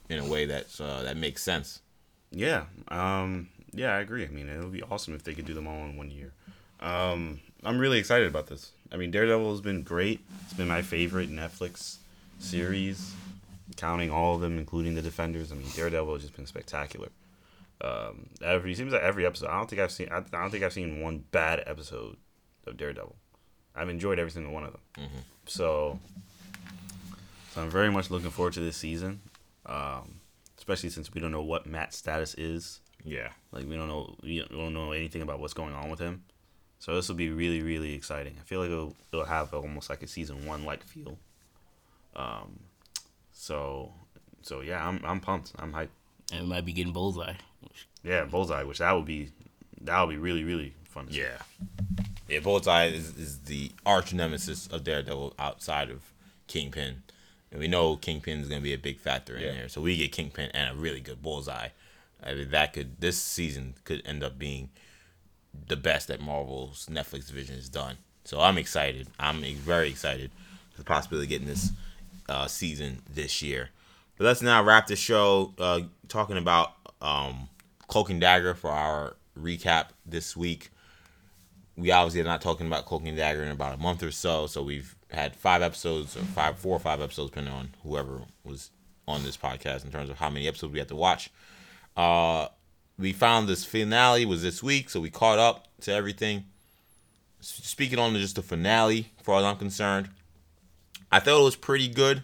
in 0.10 0.19
a 0.19 0.26
way 0.26 0.45
that 0.45 0.65
uh, 0.80 1.03
that 1.03 1.18
makes 1.18 1.44
sense. 1.44 1.81
Yeah. 2.31 2.65
Um, 2.88 3.49
yeah, 3.73 3.95
I 3.95 3.99
agree. 3.99 4.23
I 4.23 4.29
mean, 4.29 4.49
it 4.49 4.59
would 4.59 4.71
be 4.71 4.83
awesome 4.83 5.13
if 5.13 5.23
they 5.23 5.33
could 5.33 5.45
do 5.45 5.53
them 5.53 5.67
all 5.67 5.83
in 5.85 5.97
one 5.97 6.11
year. 6.11 6.33
Um, 6.79 7.39
I'm 7.63 7.79
really 7.79 7.99
excited 7.99 8.27
about 8.27 8.47
this. 8.47 8.71
I 8.91 8.97
mean, 8.97 9.11
Daredevil 9.11 9.49
has 9.49 9.61
been 9.61 9.83
great. 9.83 10.19
It's 10.43 10.53
been 10.53 10.67
my 10.67 10.81
favorite 10.81 11.31
Netflix 11.31 11.97
series 12.39 13.13
counting 13.77 14.11
all 14.11 14.35
of 14.35 14.41
them, 14.41 14.59
including 14.59 14.95
the 14.95 15.01
Defenders. 15.01 15.51
I 15.51 15.55
mean, 15.55 15.67
Daredevil 15.75 16.13
has 16.13 16.23
just 16.23 16.35
been 16.35 16.45
spectacular. 16.45 17.09
Um, 17.81 18.29
every 18.41 18.75
seems 18.75 18.93
like 18.93 19.01
every 19.01 19.25
episode. 19.25 19.49
I 19.49 19.57
don't 19.57 19.69
think 19.69 19.81
I've 19.81 19.91
seen. 19.91 20.09
I, 20.11 20.17
I, 20.17 20.41
don't 20.41 20.51
think 20.51 20.63
I've 20.63 20.73
seen 20.73 21.01
one 21.01 21.23
bad 21.31 21.63
episode 21.65 22.17
of 22.65 22.77
Daredevil. 22.77 23.15
I've 23.75 23.89
enjoyed 23.89 24.19
every 24.19 24.31
single 24.31 24.53
one 24.53 24.63
of 24.63 24.71
them. 24.71 24.81
Mm-hmm. 24.97 25.19
So, 25.47 25.99
so 27.53 27.61
I'm 27.61 27.69
very 27.69 27.91
much 27.91 28.11
looking 28.11 28.29
forward 28.29 28.53
to 28.53 28.59
this 28.59 28.77
season, 28.77 29.21
um, 29.65 30.21
especially 30.57 30.89
since 30.89 31.13
we 31.13 31.19
don't 31.19 31.31
know 31.31 31.41
what 31.41 31.65
Matt's 31.65 31.97
status 31.97 32.35
is. 32.35 32.79
Yeah, 33.05 33.30
like 33.51 33.67
we 33.67 33.75
don't 33.75 33.88
know 33.88 34.15
we 34.23 34.45
don't 34.49 34.73
know 34.73 34.91
anything 34.91 35.21
about 35.21 35.39
what's 35.39 35.53
going 35.53 35.73
on 35.73 35.89
with 35.89 35.99
him. 35.99 36.23
So 36.80 36.95
this 36.95 37.07
will 37.07 37.15
be 37.15 37.30
really 37.30 37.61
really 37.61 37.93
exciting. 37.93 38.35
I 38.39 38.43
feel 38.43 38.59
like 38.59 38.69
it'll, 38.69 38.95
it'll 39.11 39.25
have 39.25 39.53
almost 39.53 39.89
like 39.89 40.03
a 40.03 40.07
season 40.07 40.45
one 40.45 40.65
like 40.65 40.84
feel. 40.84 41.17
Um, 42.15 42.59
so, 43.31 43.91
so 44.41 44.61
yeah, 44.61 44.88
I'm 44.88 45.01
I'm 45.03 45.19
pumped. 45.19 45.53
I'm 45.59 45.73
hyped. 45.73 45.89
And 46.31 46.43
we 46.43 46.47
might 46.47 46.65
be 46.65 46.73
getting 46.73 46.93
Bullseye. 46.93 47.34
Yeah, 48.03 48.25
Bullseye, 48.25 48.63
which 48.63 48.80
that 48.80 48.91
would 48.93 49.05
be 49.05 49.31
that 49.81 50.01
would 50.01 50.09
be 50.09 50.17
really 50.17 50.43
really 50.43 50.73
fun. 50.85 51.07
yeah, 51.09 51.38
yeah. 52.30 52.39
Bullseye 52.39 52.85
is, 52.85 53.17
is 53.17 53.39
the 53.41 53.71
arch 53.85 54.13
nemesis 54.13 54.67
of 54.67 54.84
Daredevil 54.84 55.34
outside 55.38 55.89
of 55.89 56.01
Kingpin, 56.47 57.03
and 57.51 57.59
we 57.59 57.67
know 57.67 57.95
Kingpin 57.97 58.39
is 58.39 58.47
gonna 58.47 58.61
be 58.61 58.73
a 58.73 58.77
big 58.77 58.99
factor 58.99 59.35
in 59.35 59.41
yeah. 59.41 59.51
there. 59.53 59.69
So 59.69 59.81
we 59.81 59.97
get 59.97 60.11
Kingpin 60.11 60.51
and 60.53 60.77
a 60.77 60.80
really 60.80 61.01
good 61.01 61.21
Bullseye. 61.21 61.69
I 62.25 62.33
mean, 62.33 62.51
that 62.51 62.73
could 62.73 62.99
this 62.99 63.21
season 63.21 63.75
could 63.83 64.01
end 64.05 64.23
up 64.23 64.37
being 64.37 64.69
the 65.67 65.75
best 65.75 66.07
that 66.07 66.21
Marvel's 66.21 66.87
Netflix 66.91 67.27
division 67.27 67.55
has 67.55 67.69
done. 67.69 67.97
So 68.25 68.39
I'm 68.39 68.57
excited. 68.57 69.07
I'm 69.19 69.43
very 69.43 69.89
excited 69.89 70.31
for 70.71 70.77
the 70.77 70.85
possibility 70.85 71.25
of 71.25 71.29
getting 71.29 71.47
this 71.47 71.71
uh, 72.29 72.47
season 72.47 73.01
this 73.13 73.41
year. 73.41 73.69
But 74.17 74.25
let's 74.25 74.41
now 74.41 74.63
wrap 74.63 74.87
the 74.87 74.95
show 74.95 75.53
uh, 75.59 75.81
talking 76.07 76.37
about 76.37 76.73
um, 77.01 77.49
Cloak 77.87 78.09
and 78.09 78.21
Dagger 78.21 78.53
for 78.53 78.69
our 78.69 79.15
recap 79.39 79.87
this 80.05 80.37
week. 80.37 80.69
We 81.75 81.91
obviously 81.91 82.21
are 82.21 82.25
not 82.25 82.41
talking 82.41 82.67
about 82.67 82.85
Cloak 82.85 83.03
and 83.05 83.17
Dagger 83.17 83.43
in 83.43 83.51
about 83.51 83.73
a 83.73 83.77
month 83.77 84.03
or 84.03 84.11
so, 84.11 84.47
so 84.47 84.61
we've 84.61 84.95
had 85.11 85.35
five 85.35 85.61
episodes 85.61 86.15
or 86.15 86.21
five, 86.21 86.57
four 86.57 86.75
or 86.75 86.79
five 86.79 87.01
episodes, 87.01 87.31
depending 87.31 87.53
on 87.53 87.69
whoever 87.83 88.21
was 88.43 88.69
on 89.07 89.23
this 89.23 89.37
podcast 89.37 89.83
in 89.83 89.91
terms 89.91 90.09
of 90.09 90.17
how 90.17 90.29
many 90.29 90.47
episodes 90.47 90.71
we 90.71 90.79
had 90.79 90.87
to 90.87 90.95
watch. 90.95 91.29
Uh, 91.95 92.47
we 92.97 93.13
found 93.13 93.47
this 93.47 93.65
finale 93.65 94.25
was 94.25 94.41
this 94.41 94.61
week, 94.63 94.89
so 94.89 94.99
we 94.99 95.09
caught 95.09 95.39
up 95.39 95.67
to 95.81 95.91
everything. 95.93 96.45
Speaking 97.39 97.99
on 97.99 98.13
just 98.15 98.35
the 98.35 98.41
finale, 98.41 99.11
far 99.21 99.39
as 99.39 99.45
I'm 99.45 99.57
concerned, 99.57 100.09
I 101.11 101.19
thought 101.19 101.41
it 101.41 101.43
was 101.43 101.55
pretty 101.55 101.87
good. 101.87 102.23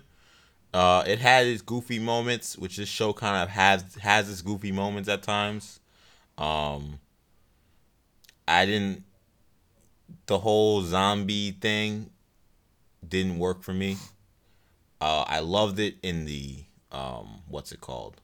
Uh, 0.73 1.03
it 1.05 1.19
had 1.19 1.47
its 1.47 1.61
goofy 1.61 1.99
moments, 1.99 2.57
which 2.57 2.77
this 2.77 2.87
show 2.87 3.11
kind 3.11 3.43
of 3.43 3.49
has 3.49 3.95
has 4.01 4.29
its 4.29 4.41
goofy 4.41 4.71
moments 4.71 5.09
at 5.09 5.23
times. 5.23 5.79
Um, 6.37 6.99
I 8.47 8.65
didn't. 8.65 9.03
The 10.27 10.39
whole 10.39 10.81
zombie 10.83 11.51
thing 11.51 12.11
didn't 13.07 13.39
work 13.39 13.63
for 13.63 13.73
me. 13.73 13.97
Uh, 15.01 15.23
I 15.27 15.39
loved 15.39 15.79
it 15.79 15.95
in 16.03 16.25
the 16.25 16.63
um, 16.91 17.41
what's 17.47 17.71
it 17.71 17.81
called? 17.81 18.21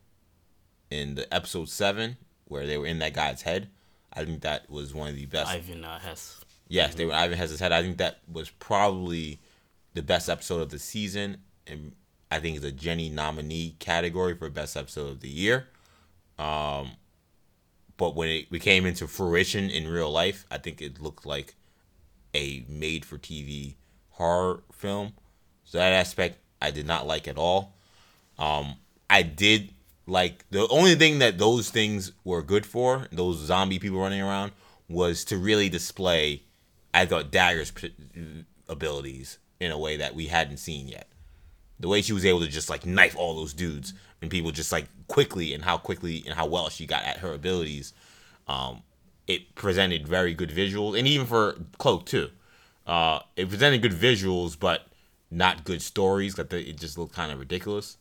In 0.95 1.15
the 1.15 1.33
episode 1.33 1.69
seven 1.69 2.17
where 2.45 2.65
they 2.65 2.77
were 2.77 2.85
in 2.85 2.99
that 2.99 3.13
guy's 3.13 3.41
head. 3.41 3.69
I 4.13 4.23
think 4.23 4.41
that 4.41 4.69
was 4.69 4.93
one 4.93 5.09
of 5.09 5.15
the 5.15 5.25
best. 5.25 5.51
Ivan 5.51 5.83
uh, 5.83 5.99
Hess. 5.99 6.39
Yes, 6.67 6.95
they 6.95 7.05
were 7.05 7.13
Ivan 7.13 7.37
Hess's 7.37 7.59
head. 7.59 7.71
I 7.71 7.81
think 7.81 7.97
that 7.97 8.19
was 8.31 8.49
probably 8.49 9.39
the 9.93 10.01
best 10.01 10.29
episode 10.29 10.61
of 10.61 10.69
the 10.69 10.79
season, 10.79 11.37
and 11.67 11.91
I 12.31 12.39
think 12.39 12.55
it's 12.55 12.65
a 12.65 12.71
Jenny 12.71 13.09
nominee 13.09 13.75
category 13.79 14.35
for 14.35 14.49
best 14.49 14.77
episode 14.77 15.09
of 15.09 15.19
the 15.19 15.29
year. 15.29 15.67
Um, 16.39 16.91
but 17.97 18.15
when 18.15 18.29
it 18.29 18.47
we 18.49 18.59
came 18.59 18.85
into 18.85 19.07
fruition 19.07 19.69
in 19.69 19.87
real 19.87 20.11
life, 20.11 20.45
I 20.49 20.57
think 20.57 20.81
it 20.81 21.01
looked 21.01 21.25
like 21.25 21.55
a 22.33 22.65
made-for-TV 22.67 23.75
horror 24.11 24.63
film. 24.71 25.13
So 25.63 25.77
that 25.77 25.93
aspect 25.93 26.39
I 26.61 26.71
did 26.71 26.85
not 26.85 27.07
like 27.07 27.27
at 27.27 27.37
all. 27.37 27.73
Um, 28.37 28.75
I 29.09 29.21
did 29.21 29.73
like 30.07 30.45
the 30.51 30.67
only 30.67 30.95
thing 30.95 31.19
that 31.19 31.37
those 31.37 31.69
things 31.69 32.11
were 32.23 32.43
good 32.43 32.65
for, 32.65 33.07
those 33.11 33.37
zombie 33.37 33.79
people 33.79 33.99
running 33.99 34.21
around, 34.21 34.51
was 34.87 35.23
to 35.25 35.37
really 35.37 35.69
display, 35.69 36.43
I 36.93 37.05
thought 37.05 37.31
Dagger's 37.31 37.73
abilities 38.69 39.39
in 39.59 39.71
a 39.71 39.79
way 39.79 39.97
that 39.97 40.15
we 40.15 40.27
hadn't 40.27 40.57
seen 40.57 40.87
yet. 40.87 41.07
The 41.79 41.87
way 41.87 42.01
she 42.01 42.13
was 42.13 42.25
able 42.25 42.41
to 42.41 42.47
just 42.47 42.69
like 42.69 42.85
knife 42.85 43.15
all 43.17 43.35
those 43.35 43.53
dudes 43.53 43.93
and 44.21 44.31
people 44.31 44.51
just 44.51 44.71
like 44.71 44.87
quickly 45.07 45.53
and 45.53 45.63
how 45.63 45.77
quickly 45.77 46.23
and 46.25 46.35
how 46.35 46.45
well 46.45 46.69
she 46.69 46.85
got 46.85 47.03
at 47.03 47.17
her 47.17 47.33
abilities, 47.33 47.93
um, 48.47 48.83
it 49.27 49.55
presented 49.55 50.07
very 50.07 50.33
good 50.33 50.51
visuals 50.51 50.97
and 50.97 51.07
even 51.07 51.25
for 51.25 51.57
Cloak 51.77 52.05
too. 52.05 52.29
Uh, 52.85 53.19
it 53.35 53.49
presented 53.49 53.81
good 53.81 53.91
visuals 53.91 54.57
but 54.57 54.87
not 55.31 55.63
good 55.63 55.81
stories. 55.81 56.35
That 56.35 56.53
it 56.53 56.79
just 56.79 56.97
looked 56.97 57.13
kind 57.15 57.31
of 57.31 57.39
ridiculous. 57.39 57.97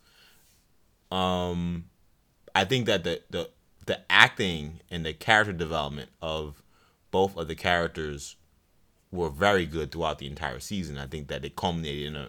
Um, 1.11 1.87
I 2.55 2.65
think 2.65 2.87
that 2.87 3.05
the 3.05 3.23
the 3.31 3.51
the 3.87 4.01
acting 4.11 4.81
and 4.91 5.05
the 5.05 5.13
character 5.13 5.53
development 5.53 6.11
of 6.23 6.63
both 7.11 7.37
of 7.37 7.49
the 7.49 7.55
characters 7.55 8.37
were 9.11 9.31
very 9.31 9.67
good 9.67 9.93
throughout 9.93 10.19
the 10.19 10.27
entire 10.27 10.61
season. 10.61 10.99
I 10.99 11.07
think 11.07 11.29
that 11.29 11.45
it 11.45 11.57
culminated 11.57 12.07
in 12.07 12.17
a 12.17 12.29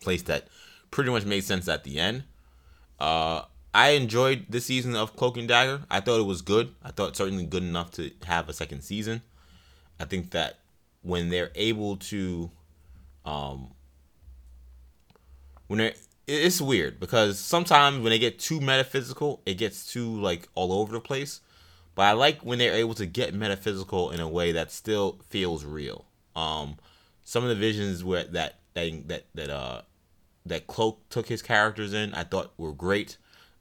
place 0.00 0.22
that 0.22 0.48
pretty 0.90 1.10
much 1.10 1.24
made 1.24 1.44
sense 1.44 1.68
at 1.68 1.84
the 1.84 1.98
end. 1.98 2.24
Uh, 2.98 3.42
I 3.72 3.90
enjoyed 3.90 4.46
this 4.48 4.66
season 4.66 4.96
of 4.96 5.16
Cloak 5.16 5.36
and 5.36 5.48
Dagger. 5.48 5.82
I 5.90 6.00
thought 6.00 6.20
it 6.20 6.26
was 6.26 6.42
good. 6.42 6.74
I 6.82 6.90
thought 6.90 7.16
certainly 7.16 7.46
good 7.46 7.62
enough 7.62 7.90
to 7.92 8.10
have 8.24 8.48
a 8.48 8.52
second 8.52 8.82
season. 8.82 9.22
I 9.98 10.04
think 10.04 10.30
that 10.30 10.58
when 11.02 11.28
they're 11.30 11.50
able 11.54 11.96
to, 11.96 12.50
um, 13.24 13.72
when 15.68 15.78
they 15.78 15.94
it's 16.30 16.60
weird 16.60 17.00
because 17.00 17.38
sometimes 17.38 17.98
when 18.00 18.10
they 18.10 18.18
get 18.18 18.38
too 18.38 18.60
metaphysical, 18.60 19.42
it 19.46 19.54
gets 19.54 19.92
too 19.92 20.20
like 20.20 20.48
all 20.54 20.72
over 20.72 20.92
the 20.92 21.00
place. 21.00 21.40
but 21.94 22.02
I 22.04 22.12
like 22.12 22.40
when 22.42 22.58
they're 22.58 22.74
able 22.74 22.94
to 22.94 23.06
get 23.06 23.34
metaphysical 23.34 24.10
in 24.10 24.20
a 24.20 24.28
way 24.28 24.52
that 24.52 24.70
still 24.72 25.20
feels 25.28 25.64
real. 25.64 26.06
Um, 26.36 26.76
some 27.24 27.42
of 27.42 27.48
the 27.50 27.56
visions 27.56 28.04
where 28.04 28.24
that 28.24 28.60
that 28.74 29.08
that 29.08 29.26
that 29.34 29.50
uh 29.50 29.82
that 30.46 30.66
Cloak 30.66 31.08
took 31.10 31.28
his 31.28 31.42
characters 31.42 31.92
in, 31.92 32.14
I 32.14 32.24
thought 32.24 32.52
were 32.56 32.72
great. 32.72 33.16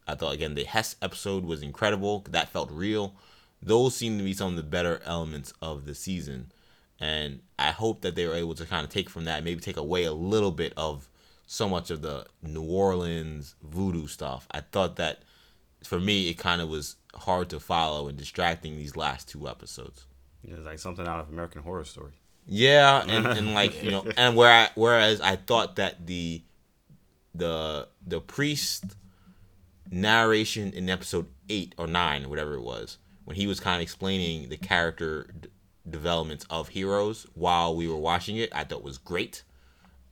I 0.07 0.15
thought 0.15 0.33
again 0.33 0.55
the 0.55 0.63
Hess 0.63 0.95
episode 1.01 1.45
was 1.45 1.61
incredible. 1.61 2.25
That 2.29 2.49
felt 2.49 2.71
real. 2.71 3.15
Those 3.61 3.95
seem 3.95 4.17
to 4.17 4.23
be 4.23 4.33
some 4.33 4.51
of 4.51 4.55
the 4.55 4.63
better 4.63 5.01
elements 5.05 5.53
of 5.61 5.85
the 5.85 5.95
season, 5.95 6.51
and 6.99 7.41
I 7.57 7.71
hope 7.71 8.01
that 8.01 8.15
they 8.15 8.25
were 8.27 8.35
able 8.35 8.55
to 8.55 8.65
kind 8.65 8.85
of 8.85 8.89
take 8.91 9.09
from 9.09 9.25
that, 9.25 9.43
maybe 9.43 9.59
take 9.61 9.77
away 9.77 10.05
a 10.05 10.13
little 10.13 10.51
bit 10.51 10.73
of 10.77 11.09
so 11.51 11.67
much 11.67 11.89
of 11.89 12.03
the 12.03 12.27
New 12.43 12.61
Orleans 12.61 13.55
voodoo 13.63 14.05
stuff. 14.05 14.47
I 14.51 14.61
thought 14.61 14.97
that 14.97 15.23
for 15.83 15.99
me 15.99 16.29
it 16.29 16.35
kind 16.35 16.61
of 16.61 16.69
was 16.69 16.97
hard 17.15 17.49
to 17.49 17.59
follow 17.59 18.07
and 18.07 18.15
distracting 18.15 18.77
these 18.77 18.95
last 18.95 19.27
two 19.27 19.49
episodes. 19.49 20.05
It's 20.43 20.63
like 20.63 20.77
something 20.77 21.07
out 21.07 21.21
of 21.21 21.29
American 21.29 21.63
Horror 21.63 21.85
Story. 21.85 22.11
Yeah, 22.45 23.03
and, 23.07 23.25
and 23.37 23.55
like 23.55 23.83
you 23.83 23.89
know, 23.89 24.05
and 24.15 24.35
where 24.35 24.51
I, 24.51 24.69
whereas 24.75 25.21
I 25.21 25.37
thought 25.37 25.77
that 25.77 26.05
the 26.05 26.43
the 27.33 27.87
the 28.05 28.21
priest 28.21 28.83
narration 29.89 30.71
in 30.73 30.87
episode 30.87 31.25
eight 31.49 31.73
or 31.79 31.87
nine, 31.87 32.29
whatever 32.29 32.53
it 32.53 32.61
was, 32.61 32.99
when 33.25 33.35
he 33.35 33.47
was 33.47 33.59
kind 33.59 33.77
of 33.77 33.81
explaining 33.81 34.49
the 34.49 34.57
character 34.57 35.27
d- 35.41 35.49
developments 35.89 36.45
of 36.51 36.67
heroes 36.67 37.25
while 37.33 37.75
we 37.75 37.87
were 37.87 37.97
watching 37.97 38.37
it, 38.37 38.53
I 38.53 38.65
thought 38.65 38.83
was 38.83 38.99
great 38.99 39.41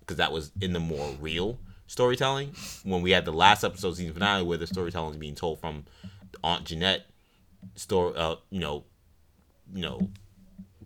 because 0.08 0.18
that 0.18 0.32
was 0.32 0.52
in 0.62 0.72
the 0.72 0.80
more 0.80 1.12
real 1.20 1.60
storytelling. 1.88 2.54
When 2.84 3.02
we 3.02 3.12
had 3.12 3.26
the 3.26 3.34
last 3.34 3.64
episode 3.64 3.98
season 3.98 4.14
finale 4.14 4.44
where 4.44 4.58
the 4.58 4.68
storytelling 4.68 5.12
is 5.12 5.18
being 5.18 5.36
told 5.36 5.60
from 5.60 5.86
Aunt 6.44 6.66
Jeanette 6.66 7.08
story, 7.76 8.14
uh, 8.16 8.36
you 8.50 8.62
know, 8.62 8.86
you 9.74 9.82
know, 9.82 10.10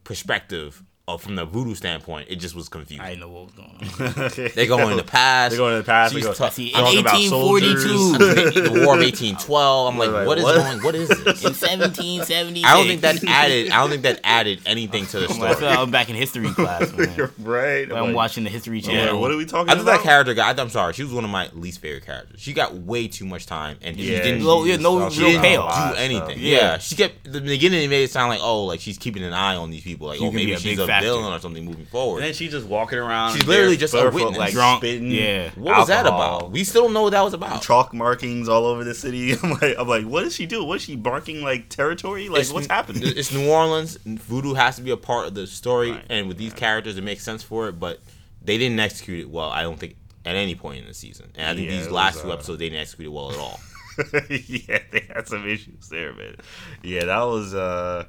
perspective 0.04 0.84
uh, 1.14 1.18
from 1.18 1.36
the 1.36 1.46
voodoo 1.46 1.76
standpoint, 1.76 2.28
it 2.30 2.38
just 2.38 2.56
was 2.56 2.70
confusing. 2.70 3.06
I 3.06 3.16
know 3.16 3.30
what 3.30 3.46
was 3.46 3.54
going 3.54 3.70
on. 3.70 4.52
they 4.56 4.68
go 4.68 4.90
in 4.90 4.98
the 4.98 5.04
past. 5.04 5.52
They 5.52 5.58
go 5.58 5.70
in 5.70 5.78
the 5.78 5.84
past. 5.84 6.14
She's 6.14 6.24
They 6.24 6.30
go, 6.30 6.34
ta- 6.34 6.50
See, 6.50 6.68
in 6.70 6.74
talking 6.74 7.00
about 7.00 7.14
1842, 7.14 8.62
the 8.62 8.70
War 8.86 8.96
of 8.96 9.02
1812. 9.02 9.94
I'm 9.94 10.00
like, 10.00 10.12
Like, 10.12 10.28
what 10.28 10.38
is 10.38 10.44
what? 10.44 10.56
going? 10.56 10.84
What 10.84 10.96
is 10.96 11.10
this? 11.10 11.18
in 11.44 11.54
1776. 11.54 12.66
I 12.68 12.74
don't 12.78 12.88
think 12.88 13.02
that 13.02 13.24
added. 13.28 13.72
I 13.72 13.80
don't 13.82 13.90
think 13.90 14.04
that 14.04 14.20
added 14.24 14.62
anything 14.66 15.06
to 15.08 15.20
the 15.20 15.28
story. 15.30 15.42
I 15.44 15.48
feel 15.50 15.56
story. 15.58 15.70
like 15.72 15.80
I'm 15.80 15.92
back 15.92 16.10
in 16.10 16.16
history 16.16 16.50
class, 16.52 16.92
man. 16.98 17.32
right. 17.40 17.92
I'm 17.92 18.08
like, 18.08 18.16
watching 18.16 18.44
the 18.44 18.50
History 18.50 18.80
Yeah, 18.80 19.06
Channel. 19.06 19.22
what 19.22 19.32
are 19.32 19.38
we 19.38 19.46
talking 19.46 19.72
about? 19.72 19.74
I 19.74 19.76
thought 19.78 19.82
about? 19.84 19.98
that 19.98 20.04
character 20.04 20.34
got. 20.34 20.60
I'm 20.60 20.70
sorry, 20.70 20.94
she 20.94 21.04
was 21.04 21.14
one 21.14 21.24
of 21.24 21.30
my 21.30 21.50
least 21.54 21.80
favorite 21.82 22.06
characters. 22.06 22.40
She 22.42 22.54
got 22.54 22.74
way 22.76 23.08
too 23.08 23.26
much 23.26 23.46
time, 23.46 23.78
and 23.82 23.98
she 23.98 24.08
didn't. 24.08 24.44
No, 24.44 24.64
yeah, 24.66 24.78
no 24.78 25.10
she 25.10 25.22
real 25.22 25.42
didn't 25.42 25.44
do 25.44 25.60
a 25.60 25.64
lot 25.64 25.88
do 25.88 25.94
of 25.94 26.00
anything. 26.00 26.38
Yeah. 26.40 26.58
Yeah. 26.58 26.78
she 26.78 26.96
kept 26.96 27.32
the 27.32 27.42
beginning. 27.42 27.84
It 27.84 27.90
made 27.90 28.04
it 28.04 28.12
sound 28.12 28.30
like 28.30 28.40
oh, 28.42 28.66
like 28.66 28.80
she's 28.80 28.98
keeping 28.98 29.24
an 29.24 29.34
eye 29.34 29.56
on 29.56 29.72
these 29.72 29.84
people. 29.84 30.08
Like 30.08 30.20
She 30.20 30.26
oh, 30.26 30.32
maybe 30.32 30.56
she's 30.58 30.80
a 30.80 30.88
factor. 30.88 31.01
Villain 31.02 31.34
or 31.34 31.40
something 31.40 31.66
moving 31.66 31.86
forward. 31.86 32.18
And 32.20 32.26
then 32.28 32.34
she's 32.34 32.52
just 32.52 32.66
walking 32.68 33.00
around. 33.00 33.34
She's 33.36 33.46
literally 33.48 33.78
just 33.78 33.94
a 33.94 34.10
witness. 34.10 34.38
like 34.38 34.54
Drunk. 34.54 34.80
spitting. 34.82 35.12
Yeah. 35.12 35.50
what 35.56 35.78
was 35.78 35.88
that 35.88 36.06
about? 36.06 36.52
We 36.52 36.64
still 36.64 36.84
don't 36.84 36.94
know 36.94 37.04
what 37.04 37.12
that 37.12 37.22
was 37.22 37.34
about. 37.34 37.62
Chalk 37.62 37.94
markings 37.94 38.48
all 38.50 38.66
over 38.66 38.84
the 38.84 38.94
city. 38.94 39.34
I'm 39.44 39.52
like, 39.54 39.76
I'm 39.78 39.88
like, 39.88 40.06
what 40.06 40.24
does 40.24 40.36
she 40.36 40.46
do? 40.46 40.64
What 40.64 40.76
is 40.78 40.82
she 40.84 40.96
barking 40.96 41.42
like 41.42 41.70
territory? 41.70 42.30
Like, 42.30 42.42
It's- 42.42 42.54
what's 42.54 42.68
happening? 42.68 43.04
It's 43.06 43.32
New 43.34 43.50
Orleans. 43.50 43.98
Voodoo 44.06 44.54
has 44.54 44.76
to 44.78 44.82
be 44.82 44.92
a 44.92 44.98
part 44.98 45.28
of 45.28 45.34
the 45.34 45.48
story, 45.48 45.92
Right. 45.92 46.06
and 46.10 46.28
with 46.28 46.38
these 46.38 46.54
characters, 46.54 46.98
it 46.98 47.04
makes 47.04 47.24
sense 47.24 47.44
for 47.44 47.68
it. 47.68 47.80
But 47.80 48.00
they 48.44 48.58
didn't 48.58 48.80
execute 48.80 49.20
it 49.20 49.30
well. 49.30 49.50
I 49.50 49.62
don't 49.64 49.80
think 49.80 49.96
at 50.26 50.36
any 50.36 50.56
point 50.56 50.82
in 50.82 50.88
the 50.88 50.94
season. 50.94 51.32
And 51.36 51.48
I 51.50 51.56
think 51.56 51.70
Yeah, 51.70 51.78
these 51.78 51.90
last 51.90 52.16
was, 52.16 52.24
two 52.24 52.30
uh, 52.32 52.34
episodes, 52.36 52.60
they 52.60 52.70
didn't 52.70 52.82
execute 52.82 53.08
it 53.08 53.12
well 53.12 53.32
at 53.32 53.38
all. 53.38 53.60
yeah, 54.30 54.80
they 54.92 55.06
had 55.14 55.28
some 55.28 55.48
issues 55.48 55.90
there, 55.90 56.14
man. 56.14 56.36
Yeah, 56.84 57.06
that 57.06 57.24
was 57.24 57.54
uh 57.54 58.06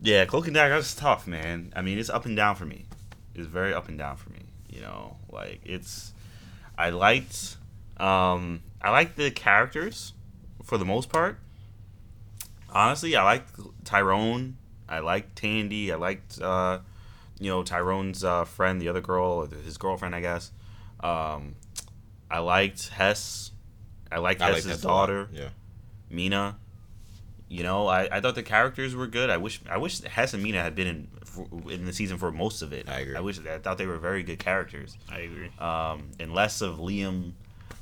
Yeah, 0.00 0.24
Cloak 0.26 0.46
and 0.46 0.54
Dagger 0.54 0.76
is 0.76 0.94
tough, 0.94 1.26
man. 1.26 1.72
I 1.74 1.82
mean, 1.82 1.98
it's 1.98 2.10
up 2.10 2.26
and 2.26 2.36
down 2.36 2.56
for 2.56 2.66
me. 2.66 2.86
It's 3.34 3.46
very 3.46 3.72
up 3.72 3.88
and 3.88 3.98
down 3.98 4.16
for 4.16 4.30
me. 4.30 4.40
You 4.68 4.80
know, 4.82 5.16
like 5.30 5.60
it's 5.64 6.12
I 6.76 6.90
liked 6.90 7.56
um 7.98 8.62
I 8.82 8.90
liked 8.90 9.16
the 9.16 9.30
characters 9.30 10.12
for 10.62 10.78
the 10.78 10.84
most 10.84 11.08
part. 11.08 11.38
Honestly, 12.70 13.16
I 13.16 13.22
liked 13.22 13.50
Tyrone. 13.84 14.56
I 14.88 14.98
liked 14.98 15.36
Tandy. 15.36 15.92
I 15.92 15.96
liked 15.96 16.40
uh 16.40 16.80
you 17.38 17.50
know, 17.50 17.62
Tyrone's 17.62 18.24
uh, 18.24 18.44
friend, 18.44 18.80
the 18.80 18.88
other 18.88 19.00
girl, 19.00 19.24
or 19.24 19.46
his 19.46 19.76
girlfriend, 19.76 20.14
I 20.14 20.20
guess. 20.20 20.52
Um, 21.00 21.56
I 22.30 22.38
liked 22.38 22.88
Hess. 22.88 23.50
I 24.10 24.18
liked 24.18 24.40
I 24.40 24.46
like 24.46 24.64
Hess's 24.64 24.84
lot. 24.84 25.06
daughter. 25.06 25.28
Yeah. 25.32 25.48
Mina. 26.10 26.56
You 27.54 27.62
know, 27.62 27.86
I, 27.86 28.08
I 28.10 28.20
thought 28.20 28.34
the 28.34 28.42
characters 28.42 28.94
were 28.96 29.06
good. 29.06 29.30
I 29.30 29.36
wish 29.36 29.60
I 29.70 29.78
wish 29.78 30.00
Hess 30.02 30.34
and 30.34 30.42
Mina 30.42 30.60
had 30.60 30.74
been 30.74 30.86
in 30.86 31.08
for, 31.24 31.46
in 31.70 31.84
the 31.84 31.92
season 31.92 32.18
for 32.18 32.32
most 32.32 32.62
of 32.62 32.72
it. 32.72 32.88
I 32.88 33.00
agree. 33.00 33.14
I 33.16 33.20
wish 33.20 33.38
I 33.38 33.58
thought 33.58 33.78
they 33.78 33.86
were 33.86 33.98
very 33.98 34.22
good 34.24 34.38
characters. 34.40 34.96
I 35.08 35.20
agree. 35.20 35.50
Um, 35.58 36.08
and 36.18 36.34
less 36.34 36.60
of 36.60 36.78
Liam, 36.78 37.32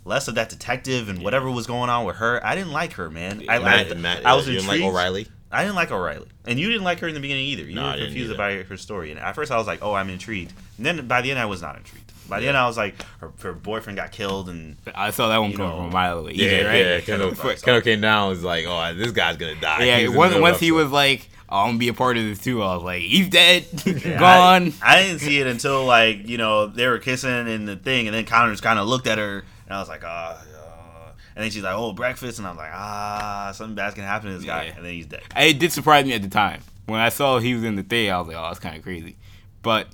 less 0.05 0.29
of 0.29 0.35
that 0.35 0.51
detective 0.51 1.09
and 1.09 1.23
whatever 1.23 1.51
was 1.51 1.67
going 1.67 1.89
on 1.89 2.05
with 2.05 2.17
her. 2.17 2.45
I 2.45 2.55
didn't 2.55 2.73
like 2.73 2.93
her, 2.95 3.09
man. 3.11 3.45
I, 3.49 3.59
Matt, 3.61 3.91
I, 3.91 3.95
Matt, 3.95 4.27
I 4.27 4.35
was 4.35 4.47
you 4.47 4.53
didn't 4.55 4.67
intrigued. 4.67 4.85
like 4.85 4.93
O'Reilly. 4.93 5.27
I 5.51 5.63
didn't 5.65 5.77
like 5.77 5.91
O'Reilly, 5.91 6.29
and 6.47 6.59
you 6.61 6.69
didn't 6.69 6.85
like 6.85 7.01
her 7.01 7.09
in 7.09 7.15
the 7.15 7.21
beginning 7.21 7.45
either. 7.47 7.63
You 7.65 7.75
No, 7.75 7.83
I 7.85 7.87
were 7.87 7.93
didn't 7.97 8.07
confused 8.09 8.31
either. 8.31 8.39
by 8.39 8.63
her 8.63 8.77
story, 8.77 9.11
and 9.11 9.19
at 9.21 9.35
first 9.35 9.51
I 9.51 9.57
was 9.57 9.67
like, 9.67 9.81
"Oh, 9.83 9.95
I'm 9.95 10.11
intrigued." 10.11 10.53
And 10.77 10.85
then 10.85 11.07
by 11.09 11.23
the 11.23 11.31
end, 11.31 11.41
I 11.41 11.47
was 11.47 11.63
not 11.63 11.77
intrigued. 11.79 12.12
By 12.33 12.41
the 12.41 12.49
end, 12.49 12.57
I 12.57 12.67
was 12.67 12.77
like, 12.79 12.95
her, 13.21 13.31
her 13.43 13.53
boyfriend 13.53 13.97
got 13.99 14.11
killed, 14.11 14.49
and 14.49 14.77
I 14.95 15.11
saw 15.11 15.29
that 15.29 15.37
one 15.39 15.53
coming 15.53 15.71
from 15.77 15.85
a 15.87 15.91
mile 15.91 16.19
away. 16.21 16.33
Yeah, 16.33 16.47
either, 16.61 16.69
right? 16.69 16.79
yeah. 16.87 17.01
Kendall, 17.01 17.31
Kendall- 17.35 17.57
Kendall 17.63 17.83
came 17.83 18.01
down. 18.01 18.23
and 18.23 18.31
Was 18.31 18.43
like, 18.45 18.65
oh, 18.67 18.95
this 18.95 19.11
guy's 19.13 19.37
gonna 19.37 19.61
die. 19.61 19.85
Yeah, 19.85 19.99
He 19.99 20.09
was 20.09 20.15
in 20.15 20.15
the 20.15 20.19
once, 20.19 20.53
once 20.53 20.61
he 20.61 20.73
was 20.73 20.91
like, 20.91 21.29
oh, 21.51 21.59
I'm 21.59 21.69
gonna 21.69 21.79
be 21.79 21.89
a 21.89 21.93
part 21.95 22.17
of 22.17 22.25
this 22.25 22.39
too, 22.39 22.63
I 22.63 22.75
was 22.75 22.83
like, 22.85 23.03
he's 23.03 23.29
dead, 23.29 23.67
Yeah, 23.85 24.19
gone. 24.19 24.73
I, 24.83 24.97
I 24.99 25.03
didn't 25.03 25.19
see 25.21 25.39
it 25.41 25.47
until 25.47 25.85
like 25.85 26.27
you 26.27 26.39
know 26.39 26.67
they 26.69 26.87
were 26.89 26.99
kissing 26.99 27.47
in 27.49 27.67
the 27.67 27.77
thing, 27.77 28.09
and 28.09 28.15
then 28.17 28.25
Connors 28.25 28.61
kind 28.63 28.79
of 28.79 28.89
looked 28.89 29.07
at 29.07 29.19
her, 29.19 29.45
and 29.67 29.75
I 29.75 29.79
was 29.79 29.89
like, 29.91 30.03
ah. 30.05 30.39
uh," 30.41 31.11
and 31.37 31.45
then 31.45 31.51
she's 31.51 31.63
like, 31.63 31.75
"Oh, 31.75 31.93
breakfast," 31.93 32.39
and 32.39 32.47
I 32.47 32.51
was 32.51 32.59
like, 32.59 32.71
"Ah, 32.73 33.53
something 33.55 33.75
bad's 33.75 33.95
gonna 33.95 34.09
happen 34.09 34.31
to 34.31 34.37
this 34.39 34.47
guy," 34.47 34.65
Yeah. 34.65 34.77
and 34.77 34.85
then 34.87 34.95
he's 34.95 35.07
dead. 35.07 35.23
it 35.37 35.59
did 35.59 35.71
surprise 35.73 36.05
me 36.07 36.13
at 36.15 36.23
the 36.23 36.29
time 36.29 36.63
when 36.87 37.01
I 37.01 37.11
saw 37.11 37.39
he 37.39 37.55
was 37.55 37.65
in 37.65 37.77
the 37.77 37.83
thing. 37.83 38.11
I 38.11 38.19
was 38.19 38.29
like, 38.29 38.37
oh, 38.37 38.43
that's 38.49 38.59
kind 38.59 38.77
of 38.77 38.83
crazy. 38.83 39.17
But 39.63 39.89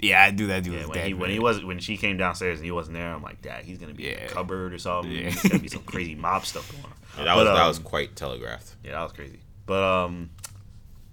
yeah, 0.00 0.22
I 0.22 0.30
do 0.30 0.46
that. 0.48 0.62
Dude 0.62 0.74
Yeah, 0.74 0.80
when 0.86 0.94
dead. 0.94 1.06
he 1.08 1.14
when 1.14 1.30
he 1.30 1.36
man. 1.36 1.42
was 1.44 1.64
when 1.64 1.78
she 1.80 1.96
came 1.96 2.16
downstairs 2.16 2.58
and 2.58 2.64
he 2.64 2.70
wasn't 2.70 2.96
there, 2.96 3.12
I'm 3.12 3.22
like, 3.22 3.42
Dad, 3.42 3.64
he's 3.64 3.78
gonna 3.78 3.94
be 3.94 4.08
in 4.10 4.18
Yeah. 4.18 4.26
the 4.28 4.32
cupboard 4.34 4.72
or 4.72 4.78
something. 4.78 5.10
Yeah. 5.12 5.22
There's 5.30 5.42
gonna 5.42 5.58
be 5.62 5.68
some 5.68 5.82
crazy 5.86 6.14
mob 6.14 6.44
stuff 6.46 6.70
going 6.70 6.84
on. 6.84 6.92
Yeah, 7.18 7.24
that 7.24 7.34
was 7.36 7.44
But, 7.46 7.54
that 7.54 7.60
um, 7.62 7.68
was 7.68 7.78
quite 7.80 8.16
telegraphed. 8.16 8.76
Yeah, 8.84 8.92
that 8.92 9.02
was 9.02 9.12
crazy. 9.12 9.40
But 9.66 9.82
um, 9.82 10.30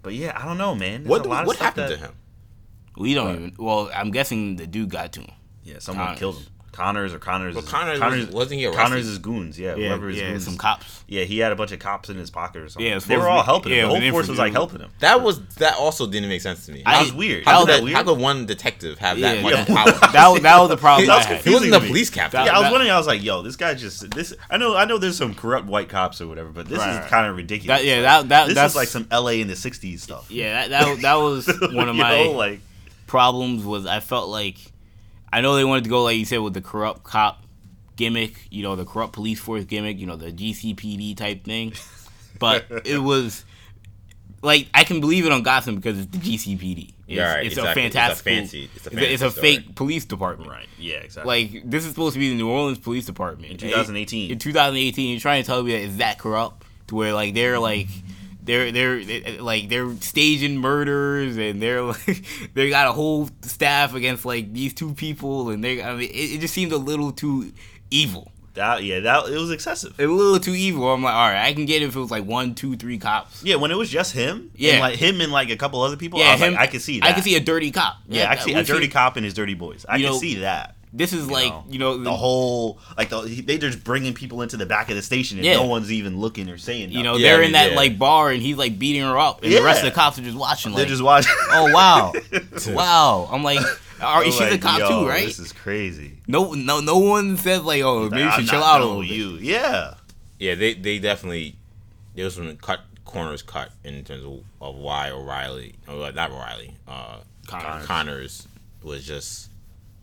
but 0.02 0.14
yeah, 0.14 0.32
I 0.40 0.44
don't 0.46 0.58
know, 0.58 0.74
man. 0.74 1.02
There's 1.02 1.10
What 1.10 1.26
a 1.26 1.28
lot 1.28 1.40
of 1.42 1.46
what 1.48 1.56
stuff 1.56 1.66
happened 1.76 1.90
that- 1.92 1.98
to 1.98 2.04
him? 2.06 2.14
we 2.96 3.12
don't 3.14 3.26
What? 3.26 3.34
even. 3.36 3.54
Well, 3.58 3.90
I'm 3.94 4.10
guessing 4.10 4.56
the 4.56 4.66
dude 4.66 4.88
got 4.90 5.12
to 5.12 5.20
him. 5.20 5.30
Yeah, 5.64 5.78
someone 5.80 6.06
Connors. 6.06 6.18
killed 6.18 6.36
him. 6.36 6.46
Connors 6.76 7.14
or 7.14 7.18
Connors. 7.18 7.54
Well, 7.54 7.64
is- 7.64 7.70
Connors 7.70 8.00
was- 8.26 8.34
wasn't 8.34 8.60
he 8.60 8.66
arrested? 8.66 8.82
Connors 8.82 9.06
is 9.06 9.18
goons. 9.18 9.58
Yeah, 9.58 9.74
Yeah, 9.76 9.88
whoever 9.88 10.08
his 10.08 10.18
yeah, 10.20 10.30
goons. 10.30 10.44
some 10.44 10.58
cops. 10.58 11.02
Yeah, 11.08 11.24
he 11.24 11.38
had 11.38 11.50
a 11.52 11.56
bunch 11.56 11.72
of 11.72 11.78
cops 11.78 12.10
in 12.10 12.16
his 12.18 12.30
pocket 12.30 12.62
or 12.62 12.68
something. 12.68 12.86
Yeah, 12.90 12.98
they 12.98 13.16
were 13.16 13.28
all 13.28 13.42
helping 13.42 13.72
yeah, 13.72 13.84
him. 13.84 13.88
The 13.88 14.00
whole 14.00 14.10
force 14.10 14.28
was 14.28 14.38
like 14.38 14.52
helping 14.52 14.80
him. 14.80 14.90
That 15.00 15.22
was 15.22 15.40
that 15.56 15.76
also 15.76 16.06
didn't 16.06 16.28
make 16.28 16.42
sense 16.42 16.66
to 16.66 16.72
me. 16.72 16.82
That 16.84 17.00
was 17.00 17.12
weird. 17.14 17.44
How 17.44 17.52
How 17.52 17.60
could 17.60 17.68
that 17.68 17.72
that, 17.78 17.82
weird? 17.84 17.96
how 17.96 18.02
could 18.04 18.18
one 18.18 18.44
detective 18.46 18.98
have 18.98 19.18
that 19.20 19.42
much 19.42 19.52
yeah. 19.54 19.64
power? 19.64 19.92
that 20.12 20.28
was 20.28 20.40
that 20.42 20.58
was 20.60 20.68
the 20.68 20.76
problem. 20.76 21.06
That 21.06 21.16
was 21.16 21.26
he 21.26 21.32
wasn't 21.32 21.42
confusing 21.44 21.70
the 21.70 21.80
police 21.80 22.10
captain. 22.10 22.38
That- 22.40 22.46
yeah, 22.46 22.52
I 22.52 22.58
was 22.58 22.64
that- 22.66 22.72
wondering. 22.72 22.90
I 22.92 22.98
was 22.98 23.06
like, 23.06 23.22
"Yo, 23.22 23.42
this 23.42 23.56
guy 23.56 23.74
just 23.74 24.10
this." 24.10 24.34
I 24.50 24.56
know, 24.58 24.76
I 24.76 24.84
know. 24.84 24.98
There's 24.98 25.16
some 25.16 25.34
corrupt 25.34 25.66
white 25.66 25.88
cops 25.88 26.20
or 26.20 26.26
whatever, 26.28 26.50
but 26.50 26.66
this 26.68 26.78
Right, 26.78 27.02
is 27.04 27.10
kind 27.10 27.26
of 27.26 27.36
ridiculous. 27.36 27.78
That- 27.80 27.86
yeah, 27.86 28.02
that- 28.02 28.28
that- 28.28 28.46
this 28.48 28.54
that's- 28.54 28.72
is 28.72 28.76
like 28.76 28.88
some 28.88 29.06
L.A. 29.10 29.40
in 29.40 29.48
the 29.48 29.54
'60s 29.54 30.00
stuff. 30.00 30.30
Yeah, 30.30 30.68
that 30.68 30.70
that, 30.84 31.00
that 31.02 31.14
was 31.14 31.46
one 31.72 31.88
of 31.88 31.96
my 31.96 32.24
like 32.26 32.60
problems. 33.06 33.64
Was 33.64 33.86
I 33.86 34.00
felt 34.00 34.28
like 34.28 34.56
I 35.32 35.40
know 35.40 35.54
they 35.56 35.64
wanted 35.64 35.84
to 35.84 35.90
go 35.90 36.02
like 36.04 36.16
you 36.16 36.24
said 36.24 36.38
with 36.38 36.54
the 36.54 36.60
corrupt 36.62 37.02
cop 37.02 37.42
gimmick, 37.96 38.46
you 38.50 38.62
know, 38.62 38.76
the 38.76 38.84
corrupt 38.84 39.12
police 39.14 39.40
force 39.40 39.64
gimmick, 39.64 39.98
you 39.98 40.06
know, 40.06 40.16
the 40.16 40.30
GCPD 40.32 41.16
type 41.16 41.44
thing, 41.44 41.72
but 42.38 42.66
it 42.84 42.98
was 42.98 43.44
like 44.42 44.68
I 44.74 44.84
can 44.84 45.00
believe 45.00 45.26
it 45.26 45.32
on 45.32 45.42
Gotham 45.42 45.76
because 45.76 45.98
it's 45.98 46.10
the 46.10 46.18
GCPD. 46.18 46.88
It's, 46.88 46.92
Yeah, 47.06 47.34
right, 47.34 47.46
it's 47.46 47.56
exactly. 47.56 47.82
a 47.82 47.86
It's 47.86 47.94
a 47.94 47.98
fantastic. 47.98 48.24
fancy- 48.24 48.70
it's 48.74 48.86
a 48.86 48.90
It's, 48.90 48.98
fancy 48.98 49.14
it's 49.14 49.22
a 49.22 49.30
fake 49.30 49.74
police 49.74 50.04
department. 50.04 50.50
right. 50.50 50.66
Yeah, 50.78 50.96
exactly. 50.96 51.50
Like 51.52 51.70
this 51.70 51.84
is 51.84 51.90
supposed 51.90 52.14
to 52.14 52.18
be 52.20 52.30
the 52.30 52.36
New 52.36 52.48
Orleans 52.48 52.78
Police 52.78 53.06
Department 53.06 53.50
In 53.52 53.58
2018. 53.58 54.30
In 54.32 54.38
2018, 54.38 55.10
you're 55.10 55.20
trying 55.20 55.42
to 55.42 55.46
tell 55.46 55.62
me 55.62 55.72
that 55.72 55.82
it's 55.84 55.96
that 55.96 56.18
corrupt 56.18 56.64
to 56.88 56.94
where 56.96 57.12
like 57.14 57.34
they're 57.34 57.58
like 57.58 57.88
they're 58.46 58.72
they're 58.72 59.42
like 59.42 59.68
they're 59.68 59.94
staging 60.00 60.56
murders 60.58 61.36
and 61.36 61.60
they're 61.60 61.82
like 61.92 62.24
they 62.54 62.70
got 62.70 62.86
a 62.88 62.92
whole 62.92 63.28
staff 63.42 63.94
against 63.94 64.24
like 64.24 64.52
these 64.52 64.72
two 64.72 64.94
people 64.94 65.50
and 65.50 65.62
they 65.62 65.82
I 65.82 65.92
mean 65.94 66.08
it, 66.08 66.12
it 66.36 66.40
just 66.40 66.54
seemed 66.54 66.72
a 66.72 66.76
little 66.78 67.12
too 67.12 67.52
evil. 67.90 68.30
that 68.54 68.82
yeah, 68.84 69.00
that 69.00 69.28
it 69.28 69.36
was 69.36 69.50
excessive. 69.50 69.98
A 70.00 70.06
little 70.06 70.40
too 70.40 70.54
evil. 70.54 70.90
I'm 70.92 71.02
like, 71.02 71.12
all 71.14 71.28
right, 71.28 71.44
I 71.44 71.52
can 71.52 71.66
get 71.66 71.82
it 71.82 71.86
if 71.86 71.96
it 71.96 72.00
was 72.00 72.10
like 72.10 72.24
one, 72.24 72.54
two, 72.54 72.76
three 72.76 72.96
cops. 72.98 73.42
Yeah, 73.44 73.56
when 73.56 73.70
it 73.70 73.76
was 73.76 73.90
just 73.90 74.12
him, 74.12 74.50
Yeah. 74.56 74.72
and 74.72 74.80
like 74.80 74.94
him 74.96 75.20
and 75.20 75.30
like 75.30 75.50
a 75.50 75.56
couple 75.56 75.82
other 75.82 75.96
people, 75.98 76.18
Yeah, 76.20 76.28
I 76.28 76.32
was 76.32 76.40
him. 76.40 76.52
like, 76.54 76.62
I 76.62 76.66
could 76.68 76.80
see 76.82 77.00
that. 77.00 77.06
I 77.08 77.12
can 77.12 77.22
see 77.22 77.36
a 77.36 77.40
dirty 77.40 77.70
cop. 77.70 77.96
yeah, 78.08 78.30
I 78.30 78.36
can 78.36 78.44
see 78.46 78.54
a 78.54 78.62
dirty 78.62 78.88
cop 78.88 79.16
and 79.16 79.24
his 79.24 79.34
dirty 79.34 79.54
boys. 79.54 79.84
I 79.88 79.98
can 79.98 80.06
know, 80.06 80.18
see 80.18 80.36
that. 80.36 80.75
This 80.92 81.12
is 81.12 81.30
like 81.30 81.50
know, 81.50 81.64
you 81.68 81.78
know 81.78 81.96
the 81.98 82.12
whole 82.14 82.78
like 82.96 83.08
the, 83.10 83.20
they 83.42 83.58
just 83.58 83.82
bringing 83.84 84.14
people 84.14 84.42
into 84.42 84.56
the 84.56 84.66
back 84.66 84.88
of 84.88 84.96
the 84.96 85.02
station 85.02 85.38
and 85.38 85.44
Yeah. 85.44 85.54
no 85.54 85.64
one's 85.64 85.90
even 85.92 86.18
looking 86.18 86.48
or 86.48 86.58
saying. 86.58 86.90
you 86.90 87.02
know 87.02 87.16
Yeah, 87.16 87.32
they're 87.32 87.42
I 87.42 87.46
in 87.46 87.52
that 87.52 87.70
yeah. 87.72 87.76
like 87.76 87.98
bar 87.98 88.30
and 88.30 88.40
he's 88.42 88.56
like 88.56 88.78
beating 88.78 89.02
her 89.02 89.18
up 89.18 89.42
and 89.42 89.52
the 89.52 89.62
rest 89.62 89.80
of 89.80 89.86
the 89.86 89.90
cops 89.92 90.18
are 90.18 90.22
just 90.22 90.36
watching 90.36 90.72
they're 90.72 90.80
like 90.80 90.88
just 90.88 91.02
watching. 91.02 91.32
oh 91.50 91.72
wow 91.72 92.12
wow 92.68 93.28
I'm 93.30 93.42
like 93.42 93.60
are, 94.00 94.22
I'm 94.24 94.30
she's 94.30 94.40
a 94.40 94.58
cop 94.58 94.78
yo, 94.80 94.88
too 95.02 95.08
right 95.08 95.26
This 95.26 95.38
is 95.38 95.52
crazy. 95.52 96.18
no 96.26 96.52
no 96.52 96.80
no 96.80 96.98
one 96.98 97.36
says 97.36 97.62
like 97.62 97.82
oh 97.82 98.08
maybe 98.10 98.22
you 98.22 98.30
should 98.32 98.46
chill 98.48 98.62
out 98.62 98.80
a 98.80 98.84
little 98.84 98.98
with 99.00 99.08
bit. 99.08 99.16
you. 99.16 99.30
Yeah. 99.36 99.94
Yeah, 100.38 100.54
they 100.54 100.74
they 100.74 100.98
definitely 100.98 101.56
there 102.14 102.24
was 102.26 102.34
some 102.34 102.56
cut 102.58 102.80
corners 103.06 103.40
cut 103.42 103.70
in 103.84 104.04
terms 104.04 104.24
of, 104.24 104.40
of 104.60 104.74
why 104.76 105.10
O'Reilly 105.10 105.74
or 105.88 106.12
not 106.12 106.30
O'Reilly, 106.30 106.74
uh, 106.86 107.18
Connors. 107.46 107.86
Connors 107.86 108.48
was 108.82 109.06
just 109.06 109.48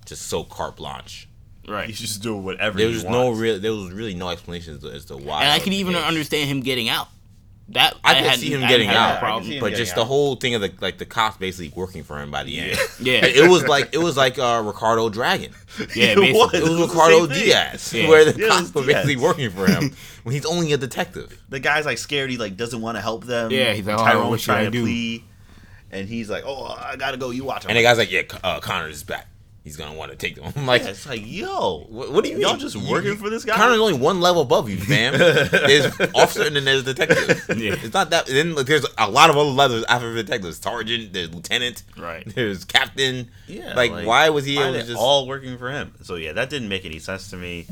just 0.05 0.23
so 0.27 0.43
carte 0.43 0.75
blanche. 0.77 1.27
right 1.67 1.87
He's 1.87 1.99
just 1.99 2.21
doing 2.21 2.43
whatever. 2.43 2.77
There 2.77 2.87
he 2.89 2.93
was 2.95 3.03
no 3.05 3.31
real 3.31 3.59
there 3.59 3.71
was 3.73 3.91
really 3.91 4.13
no 4.15 4.29
explanation 4.29 4.75
as 4.75 4.81
to, 4.81 4.89
as 4.91 5.05
to 5.05 5.17
why. 5.17 5.43
and 5.43 5.51
I 5.51 5.59
can 5.59 5.73
even 5.73 5.93
case. 5.93 6.03
understand 6.03 6.49
him 6.49 6.61
getting 6.61 6.89
out 6.89 7.07
that 7.69 7.95
I 8.03 8.15
could 8.15 8.23
hadn't- 8.25 8.39
see 8.41 8.49
him 8.53 8.61
I 8.65 8.67
getting 8.67 8.89
out, 8.89 9.13
a 9.13 9.15
I 9.15 9.19
problem. 9.19 9.49
him 9.49 9.61
but 9.61 9.69
getting 9.69 9.85
just 9.85 9.95
the 9.95 10.03
whole 10.03 10.35
thing 10.35 10.53
of 10.53 10.59
the 10.61 10.73
like 10.81 10.97
the 10.97 11.05
cops 11.05 11.37
basically 11.37 11.71
working 11.73 12.03
for 12.03 12.19
him 12.21 12.29
by 12.29 12.43
the 12.43 12.59
end. 12.59 12.77
Yeah. 12.99 13.25
it 13.25 13.49
was 13.49 13.65
like 13.65 13.93
it 13.93 13.99
was 13.99 14.17
like 14.17 14.37
uh, 14.37 14.61
Ricardo 14.65 15.07
Dragon. 15.09 15.53
yeah 15.95 16.07
It 16.11 16.15
basically. 16.17 16.33
was. 16.33 16.53
It 16.53 16.63
was 16.63 16.89
Ricardo 16.89 17.19
same 17.19 17.27
thing. 17.29 17.43
Diaz, 17.45 17.93
Yeah. 17.93 18.09
where 18.09 18.25
the 18.29 18.37
Yeah, 18.39 18.47
cops 18.49 18.73
were 18.75 18.85
basically 18.85 19.15
working 19.15 19.49
for 19.49 19.65
him 19.65 19.95
when 20.23 20.35
he's 20.35 20.45
only 20.45 20.73
a 20.73 20.77
detective. 20.77 21.41
The 21.47 21.61
guy's 21.61 21.85
like 21.85 21.97
scared. 21.99 22.29
He 22.29 22.37
like 22.37 22.57
doesn't 22.57 22.81
want 22.81 22.97
to 22.97 23.01
help 23.01 23.23
them. 23.23 23.49
Yeah, 23.51 23.71
he's 23.71 23.85
like, 23.85 23.97
oh, 23.97 24.03
Tyrone's 24.03 24.29
what 24.29 24.39
should 24.41 24.51
I 24.51 24.53
trying 24.55 24.65
to 24.65 24.77
do? 24.79 24.83
plead, 24.83 25.23
and 25.91 26.09
he's 26.09 26.29
like, 26.29 26.43
"Oh, 26.45 26.65
I 26.65 26.97
gotta 26.97 27.15
go. 27.17 27.29
You 27.29 27.45
watch 27.45 27.63
him." 27.63 27.69
And 27.69 27.77
the 27.77 27.83
guy's 27.83 27.97
like, 27.97 28.11
"Yeah, 28.11 28.23
uh, 28.43 28.59
Connors 28.59 28.95
is 28.97 29.03
back. 29.03 29.27
He's 29.63 29.77
gonna 29.77 29.93
want 29.93 30.11
to 30.11 30.17
take 30.17 30.35
them." 30.35 30.51
I'm 30.55 30.65
like, 30.65 30.83
Yeah, 30.83 30.89
it's 30.89 31.05
like, 31.05 31.21
yo, 31.23 31.85
What, 31.89 32.11
what 32.11 32.23
do 32.23 32.29
you 32.31 32.39
Y'all 32.39 32.51
mean? 32.51 32.59
just 32.59 32.75
working 32.75 33.11
you- 33.11 33.15
for 33.15 33.29
this 33.29 33.45
guy? 33.45 33.55
Connor's 33.55 33.79
only 33.79 33.93
one 33.93 34.19
level 34.19 34.41
above 34.41 34.69
you, 34.69 34.77
fam. 34.77 35.13
there's 35.17 35.85
officer 36.13 36.43
and 36.43 36.55
then 36.55 36.65
there's 36.65 36.83
detective. 36.83 37.45
Yeah. 37.57 37.75
It's 37.81 37.93
not 37.93 38.09
that. 38.09 38.25
Then 38.25 38.55
like, 38.55 38.65
there's 38.65 38.85
a 38.97 39.09
lot 39.09 39.29
of 39.29 39.37
other 39.37 39.49
levels 39.49 39.85
after 39.87 40.13
the 40.13 40.21
detectives. 40.23 40.57
Sergeant, 40.57 41.13
there's 41.13 41.33
lieutenant, 41.33 41.83
Right. 41.97 42.23
There's 42.25 42.65
captain. 42.65 43.29
Yeah, 43.47 43.73
like, 43.75 43.91
like, 43.91 44.05
why 44.05 44.29
was 44.29 44.45
he 44.45 44.55
to 44.57 44.83
just? 44.83 44.95
all 44.97 45.27
working 45.27 45.57
for 45.57 45.71
him? 45.71 45.93
So 46.03 46.15
yeah, 46.15 46.33
that 46.33 46.49
didn't 46.49 46.67
make 46.69 46.85
any 46.85 46.99
sense 46.99 47.29
to 47.29 47.37
me. 47.37 47.65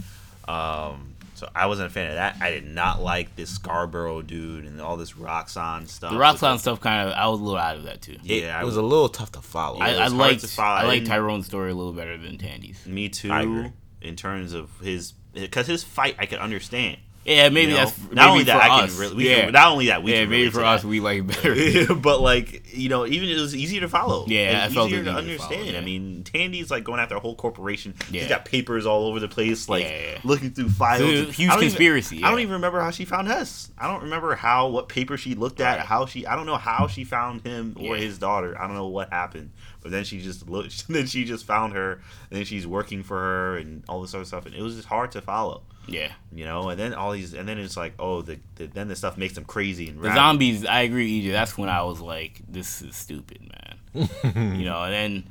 Um, 0.47 1.15
so 1.41 1.49
I 1.55 1.65
wasn't 1.65 1.87
a 1.87 1.89
fan 1.89 2.09
of 2.09 2.15
that. 2.17 2.37
I 2.39 2.51
did 2.51 2.67
not 2.67 3.01
like 3.01 3.35
this 3.35 3.49
Scarborough 3.49 4.21
dude 4.21 4.65
and 4.65 4.79
all 4.79 4.95
this 4.95 5.13
Roxxon 5.13 5.87
stuff. 5.87 6.11
the 6.11 6.19
Roxxon 6.19 6.59
stuff 6.59 6.79
kind 6.79 7.09
of 7.09 7.15
I 7.15 7.27
was 7.29 7.39
a 7.39 7.43
little 7.43 7.57
out 7.59 7.77
of 7.77 7.83
that 7.85 7.99
too 8.03 8.11
it, 8.23 8.43
yeah, 8.43 8.55
it 8.57 8.61
I 8.61 8.63
was 8.63 8.75
was- 8.75 8.77
a 8.77 8.81
little 8.83 9.09
tough 9.09 9.31
to 9.31 9.41
follow. 9.41 9.79
I, 9.79 9.89
it 9.89 9.99
I 9.99 10.07
liked 10.07 10.41
to 10.41 10.47
follow. 10.47 10.77
I 10.77 10.83
I 10.83 10.85
like 10.85 11.05
Tyrone's 11.05 11.47
story 11.47 11.71
a 11.71 11.73
little 11.73 11.93
better 11.93 12.15
than 12.15 12.37
Tandy's. 12.37 12.85
Me 12.85 13.09
too. 13.09 13.31
I. 13.31 13.71
In 14.01 14.15
terms 14.15 14.53
of 14.53 14.69
his, 14.79 15.13
because 15.33 15.65
his 15.67 15.83
fight, 15.83 16.15
I 16.19 16.25
could 16.27 16.39
understand. 16.39 16.97
Yeah, 17.25 17.49
maybe 17.49 17.71
you 17.71 17.77
know? 17.77 17.85
that's 17.85 17.99
not 17.99 18.09
maybe 18.13 18.29
only 18.29 18.43
that 18.45 18.57
for 18.61 18.63
I 18.63 18.81
us. 18.83 18.91
can 18.91 18.99
really, 18.99 19.15
we 19.15 19.29
yeah, 19.29 19.41
can, 19.45 19.53
not 19.53 19.71
only 19.71 19.87
that 19.87 20.01
we 20.01 20.11
yeah, 20.11 20.21
can 20.21 20.29
maybe 20.29 20.49
for 20.49 20.63
us 20.63 20.81
that. 20.81 20.87
we 20.87 20.99
like 20.99 21.27
better. 21.27 21.93
but 21.95 22.19
like 22.19 22.63
you 22.73 22.89
know, 22.89 23.05
even 23.05 23.29
it 23.29 23.39
was 23.39 23.55
easier 23.55 23.81
to 23.81 23.89
follow. 23.89 24.25
Yeah, 24.27 24.65
It's 24.67 24.75
I 24.77 24.81
easier 24.81 24.81
to 24.81 24.85
easier 24.87 25.03
to 25.03 25.09
follow, 25.11 25.19
understand. 25.21 25.77
I 25.77 25.81
mean, 25.81 26.23
Tandy's 26.23 26.71
like 26.71 26.83
going 26.83 26.99
after 26.99 27.15
a 27.15 27.19
whole 27.19 27.35
corporation. 27.35 27.93
Yeah. 28.09 28.21
He's 28.21 28.29
got 28.29 28.45
papers 28.45 28.85
all 28.85 29.05
over 29.07 29.19
the 29.19 29.27
place, 29.27 29.67
like 29.69 29.83
Yeah, 29.83 29.99
yeah. 30.13 30.19
looking 30.23 30.51
through 30.51 30.69
files. 30.69 31.01
It's 31.03 31.37
huge 31.37 31.49
I 31.51 31.59
conspiracy, 31.59 32.17
Even, 32.17 32.25
I 32.25 32.31
don't 32.31 32.39
even 32.39 32.53
remember 32.53 32.79
how 32.81 32.91
she 32.91 33.05
found 33.05 33.27
Hess. 33.27 33.71
I 33.77 33.87
don't 33.87 34.03
remember 34.03 34.35
how 34.35 34.67
what 34.67 34.89
paper 34.89 35.17
she 35.17 35.35
looked 35.35 35.59
at. 35.59 35.77
Right. 35.77 35.85
How 35.85 36.05
she. 36.05 36.25
I 36.25 36.35
don't 36.35 36.45
know 36.45 36.57
how 36.57 36.87
she 36.87 37.03
found 37.03 37.41
him 37.41 37.75
or 37.79 37.95
Yeah. 37.97 38.01
his 38.03 38.17
daughter. 38.17 38.55
I 38.59 38.67
don't 38.67 38.75
know 38.75 38.87
what 38.87 39.09
happened. 39.11 39.51
But 39.81 39.91
then 39.91 40.03
she 40.03 40.21
just 40.21 40.47
looked. 40.49 40.87
Then 40.91 41.07
she 41.07 41.23
just 41.25 41.45
found 41.45 41.73
her, 41.73 41.93
and 41.93 42.01
then 42.37 42.45
she's 42.45 42.67
working 42.67 43.01
for 43.03 43.17
her 43.17 43.57
and 43.57 43.83
all 43.89 44.01
this 44.01 44.13
other 44.13 44.25
stuff. 44.25 44.45
And 44.45 44.53
it 44.53 44.61
was 44.61 44.75
just 44.75 44.87
hard 44.87 45.11
to 45.13 45.21
follow. 45.21 45.63
yeah, 45.87 46.11
You 46.31 46.45
know, 46.45 46.69
and 46.69 46.79
then 46.79 46.93
all 46.93 47.11
these, 47.11 47.33
and 47.33 47.49
then 47.49 47.57
it's 47.57 47.75
like, 47.75 47.93
oh, 47.97 48.21
the, 48.21 48.37
the 48.55 48.67
then 48.67 48.87
the 48.87 48.95
stuff 48.95 49.17
makes 49.17 49.33
them 49.33 49.43
crazy 49.45 49.87
and 49.89 49.97
the 49.97 50.03
rabid. 50.03 50.15
zombies. 50.15 50.65
I 50.65 50.81
agree, 50.81 51.23
EJ. 51.23 51.31
That's 51.31 51.57
when 51.57 51.69
I 51.69 51.81
was 51.81 51.99
like, 51.99 52.39
this 52.61 52.81
is 52.81 52.95
stupid, 52.95 53.39
man. 53.41 54.09
you 54.57 54.65
know, 54.65 54.83
and 54.83 54.93
then 54.93 55.23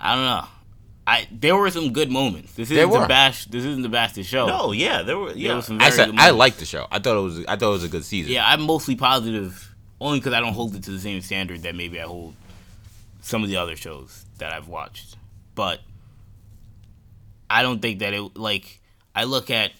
I 0.00 0.14
don't 0.14 0.24
know. 0.24 0.44
I 1.06 1.28
there 1.30 1.56
were 1.56 1.70
some 1.70 1.92
good 1.92 2.10
moments. 2.10 2.54
This 2.54 2.70
isn't 2.70 2.90
the 2.90 3.06
bash. 3.06 3.46
This 3.46 3.64
isn't 3.64 3.82
the 3.82 3.88
bash 3.88 4.12
the 4.12 4.22
show. 4.22 4.46
No, 4.46 4.72
yeah, 4.72 5.02
there 5.02 5.18
were. 5.18 5.32
Yeah, 5.32 5.48
There 5.48 5.56
was 5.56 5.66
some 5.66 5.80
I 5.80 5.90
said 5.90 6.12
I 6.16 6.30
liked 6.30 6.58
the 6.58 6.64
show. 6.64 6.86
I 6.90 6.98
thought 6.98 7.16
it 7.16 7.20
was. 7.20 7.44
I 7.46 7.56
thought 7.56 7.68
it 7.68 7.72
was 7.72 7.84
a 7.84 7.88
good 7.88 8.04
season. 8.04 8.32
Yeah, 8.32 8.44
I'm 8.46 8.62
mostly 8.62 8.96
positive 8.96 9.74
only 10.00 10.18
because 10.18 10.32
I 10.32 10.40
don't 10.40 10.54
hold 10.54 10.74
it 10.74 10.82
to 10.84 10.90
the 10.90 10.98
same 11.00 11.20
standard 11.20 11.62
that 11.62 11.74
maybe 11.74 12.00
I 12.00 12.04
hold 12.04 12.34
some 13.20 13.42
of 13.42 13.48
the 13.48 13.56
other 13.56 13.76
shows 13.76 14.24
that 14.38 14.52
I've 14.52 14.68
watched. 14.68 15.16
But 15.54 15.80
I 17.50 17.62
don't 17.62 17.80
think 17.80 17.98
that 18.00 18.14
it 18.14 18.36
like 18.36 18.80
I 19.14 19.24
look 19.24 19.50
at 19.50 19.72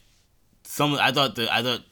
some. 0.64 0.94
I 0.94 1.10
thought 1.12 1.34
the 1.36 1.52
I 1.52 1.62
thought 1.62 1.82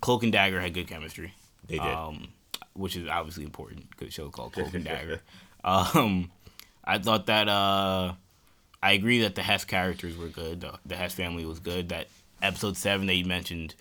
Cloak 0.00 0.22
and 0.24 0.32
Dagger 0.32 0.60
had 0.60 0.74
good 0.74 0.88
chemistry. 0.88 1.32
They 1.66 1.78
did. 1.78 1.86
um, 1.86 2.28
which 2.76 2.96
is 2.96 3.08
obviously 3.08 3.44
important 3.44 3.86
the 3.98 4.10
show 4.10 4.28
called 4.28 4.52
Cloak 4.54 4.74
and 4.74 4.84
Dagger. 4.84 5.20
Um, 5.64 6.30
I 6.84 6.98
thought 6.98 7.26
that 7.26 7.48
uh, 7.48 8.14
I 8.82 8.92
agree 8.92 9.22
that 9.22 9.34
the 9.34 9.42
Hess 9.42 9.64
characters 9.64 10.16
were 10.16 10.28
good. 10.28 10.60
The, 10.60 10.78
the 10.84 10.96
Hess 10.96 11.14
family 11.14 11.44
was 11.44 11.58
good. 11.58 11.88
That 11.88 12.08
episode 12.42 12.76
seven 12.76 13.06
that 13.06 13.14
you 13.14 13.24
mentioned 13.24 13.74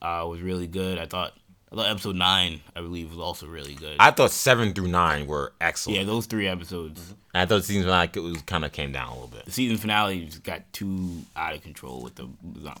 uh, 0.00 0.24
was 0.28 0.40
really 0.40 0.66
good. 0.66 0.98
I 0.98 1.06
thought. 1.06 1.32
I 1.72 1.74
thought 1.74 1.90
episode 1.90 2.14
nine, 2.16 2.60
I 2.76 2.80
believe, 2.80 3.10
was 3.10 3.18
also 3.18 3.46
really 3.46 3.74
good. 3.74 3.96
I 3.98 4.12
thought 4.12 4.30
seven 4.30 4.72
through 4.72 4.86
nine 4.88 5.26
were 5.26 5.52
excellent. 5.60 5.98
yeah, 5.98 6.04
those 6.04 6.26
three 6.26 6.46
episodes. 6.46 7.14
And 7.34 7.42
I 7.42 7.46
thought 7.46 7.64
season 7.64 7.88
like 7.90 8.16
it 8.16 8.20
was 8.20 8.40
kind 8.42 8.64
of 8.64 8.70
came 8.70 8.92
down 8.92 9.08
a 9.08 9.12
little 9.14 9.26
bit. 9.26 9.44
The 9.46 9.50
season 9.50 9.76
finale 9.76 10.24
just 10.26 10.44
got 10.44 10.72
too 10.72 11.22
out 11.34 11.54
of 11.54 11.62
control 11.62 12.02
with 12.02 12.14
the 12.14 12.28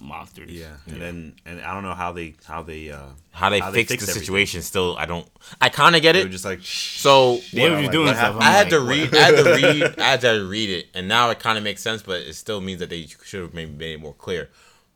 monsters. 0.00 0.52
yeah, 0.52 0.76
and 0.86 1.02
then 1.02 1.34
and 1.44 1.60
I 1.60 1.74
don't 1.74 1.82
know 1.82 1.94
how 1.94 2.12
they 2.12 2.34
how 2.46 2.62
they 2.62 2.90
uh 2.90 3.00
How 3.32 3.50
they 3.50 3.58
How 3.58 3.72
they 3.72 3.78
fixed 3.80 3.90
fixed 3.90 4.06
the 4.06 4.10
everything. 4.12 4.24
situation, 4.24 4.62
still, 4.62 4.96
I 4.96 5.04
don't. 5.04 5.28
I 5.60 5.68
kind 5.68 5.96
of 5.96 6.00
get 6.02 6.12
they 6.12 6.20
it. 6.20 6.24
were 6.26 6.30
just 6.30 6.44
like 6.44 6.62
shh. 6.62 7.00
so 7.00 7.38
They 7.52 7.68
were 7.68 7.74
What- 7.74 7.80
just 7.80 7.92
doing 7.92 8.06
what 8.06 8.16
stuff. 8.16 8.36
I'm 8.36 8.42
I 8.42 8.50
had 8.52 8.60
like, 8.60 8.70
to 8.70 8.80
read. 8.80 9.14
I 9.14 9.18
had 9.18 9.36
to 9.36 9.44
read. 9.90 9.98
I 9.98 10.04
had 10.12 10.20
to 10.22 10.46
read 10.48 10.70
it, 10.70 10.86
and 10.94 11.08
now 11.08 11.28
it 11.30 11.40
kind 11.40 11.58
of 11.58 11.64
makes 11.64 11.82
sense, 11.82 12.02
but 12.02 12.20
it 12.20 12.34
still 12.34 12.60
means 12.60 12.78
that 12.78 12.88
they 12.90 13.06
should 13.24 13.42
have 13.42 13.52
maybe 13.52 13.72
made 13.72 13.94
it 13.94 14.00
more 14.00 14.14
clear. 14.14 14.48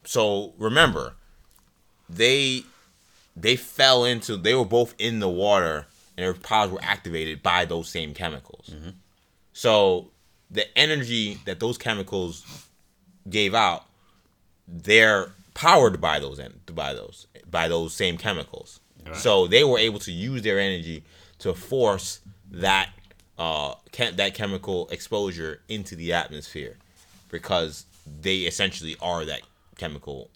So 0.05 0.55
remember, 0.59 1.15
they 2.09 2.63
they 3.37 3.57
fell 3.57 4.05
into. 4.05 4.37
They 4.37 4.55
were 4.55 4.65
both 4.65 4.95
in 4.99 5.21
the 5.21 5.29
water, 5.29 5.87
and 6.17 6.25
their 6.25 6.35
powers 6.35 6.71
were 6.71 6.83
activated 6.83 7.43
by 7.43 7.65
those 7.65 7.89
same 7.89 8.15
chemicals. 8.15 8.73
So 9.53 10.11
the 10.51 10.67
energy 10.79 11.39
that 11.45 11.61
those 11.61 11.79
chemicals 11.79 12.45
gave 13.29 13.55
out, 13.55 13.85
they're 14.67 15.33
powered 15.55 16.01
by 16.01 16.19
those 16.21 16.41
by 16.75 16.93
those 16.95 17.27
by 17.51 17.69
those 17.69 17.93
same 17.95 18.17
chemicals. 18.17 18.81
So 19.15 19.47
they 19.47 19.65
were 19.65 19.79
able 19.79 19.99
to 20.01 20.13
use 20.13 20.43
their 20.43 20.59
energy 20.61 21.05
to 21.41 21.55
force 21.55 22.21
that 22.51 22.91
uh 23.39 23.75
chem- 23.93 24.17
that 24.17 24.35
chemical 24.35 24.89
exposure 24.91 25.61
into 25.69 25.97
the 25.97 26.13
atmosphere 26.13 26.77
because 27.31 27.87
they 28.21 28.39
essentially 28.41 28.97
are 29.01 29.25
that 29.25 29.41
chemical 29.79 30.31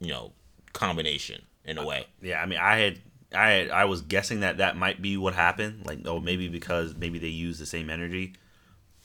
you 0.00 0.08
know 0.08 0.32
combination 0.72 1.42
in 1.68 1.78
a 1.78 1.82
uh, 1.82 1.86
way. 1.86 2.06
yeah. 2.22 2.42
I 2.42 2.46
mean, 2.46 2.58
I 2.58 2.76
had 2.76 2.98
I 3.34 3.50
had, 3.50 3.70
I 3.70 3.84
was 3.84 4.00
guessing 4.00 4.40
that 4.40 4.58
that 4.58 4.76
might 4.76 5.02
be 5.02 5.16
what 5.16 5.34
happened. 5.34 5.84
Like, 5.86 6.00
oh, 6.06 6.18
maybe 6.20 6.48
because 6.48 6.94
maybe 6.94 7.18
they 7.18 7.28
use 7.28 7.58
the 7.58 7.66
same 7.66 7.90
energy. 7.90 8.34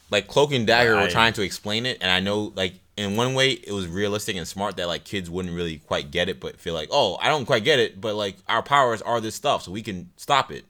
like 0.10 0.28
Cloak 0.28 0.54
and 0.54 0.66
Dagger 0.66 0.96
I- 0.96 1.04
were 1.04 1.10
trying 1.10 1.34
to 1.34 1.42
explain 1.42 1.86
it, 1.86 1.98
and 2.02 2.10
I 2.10 2.20
know 2.20 2.54
like 2.56 2.76
in 2.96 3.16
one 3.16 3.34
way 3.34 3.52
it 3.52 3.72
was 3.72 3.88
realistic 3.88 4.36
and 4.36 4.48
smart 4.48 4.78
that 4.78 4.88
like 4.88 5.04
kids 5.04 5.30
wouldn't 5.30 5.56
really 5.56 5.80
quite 5.80 6.12
get 6.12 6.30
it, 6.30 6.40
but 6.40 6.60
feel 6.60 6.74
like, 6.74 6.90
oh, 6.92 7.18
I 7.22 7.28
don't 7.30 7.46
quite 7.46 7.64
get 7.64 7.80
it, 7.80 8.00
but 8.00 8.16
like 8.16 8.38
our 8.48 8.64
powers 8.64 9.02
are 9.02 9.20
this 9.20 9.36
stuff, 9.36 9.64
so 9.64 9.72
we 9.72 9.82
can 9.82 10.10
stop 10.16 10.52
it, 10.52 10.66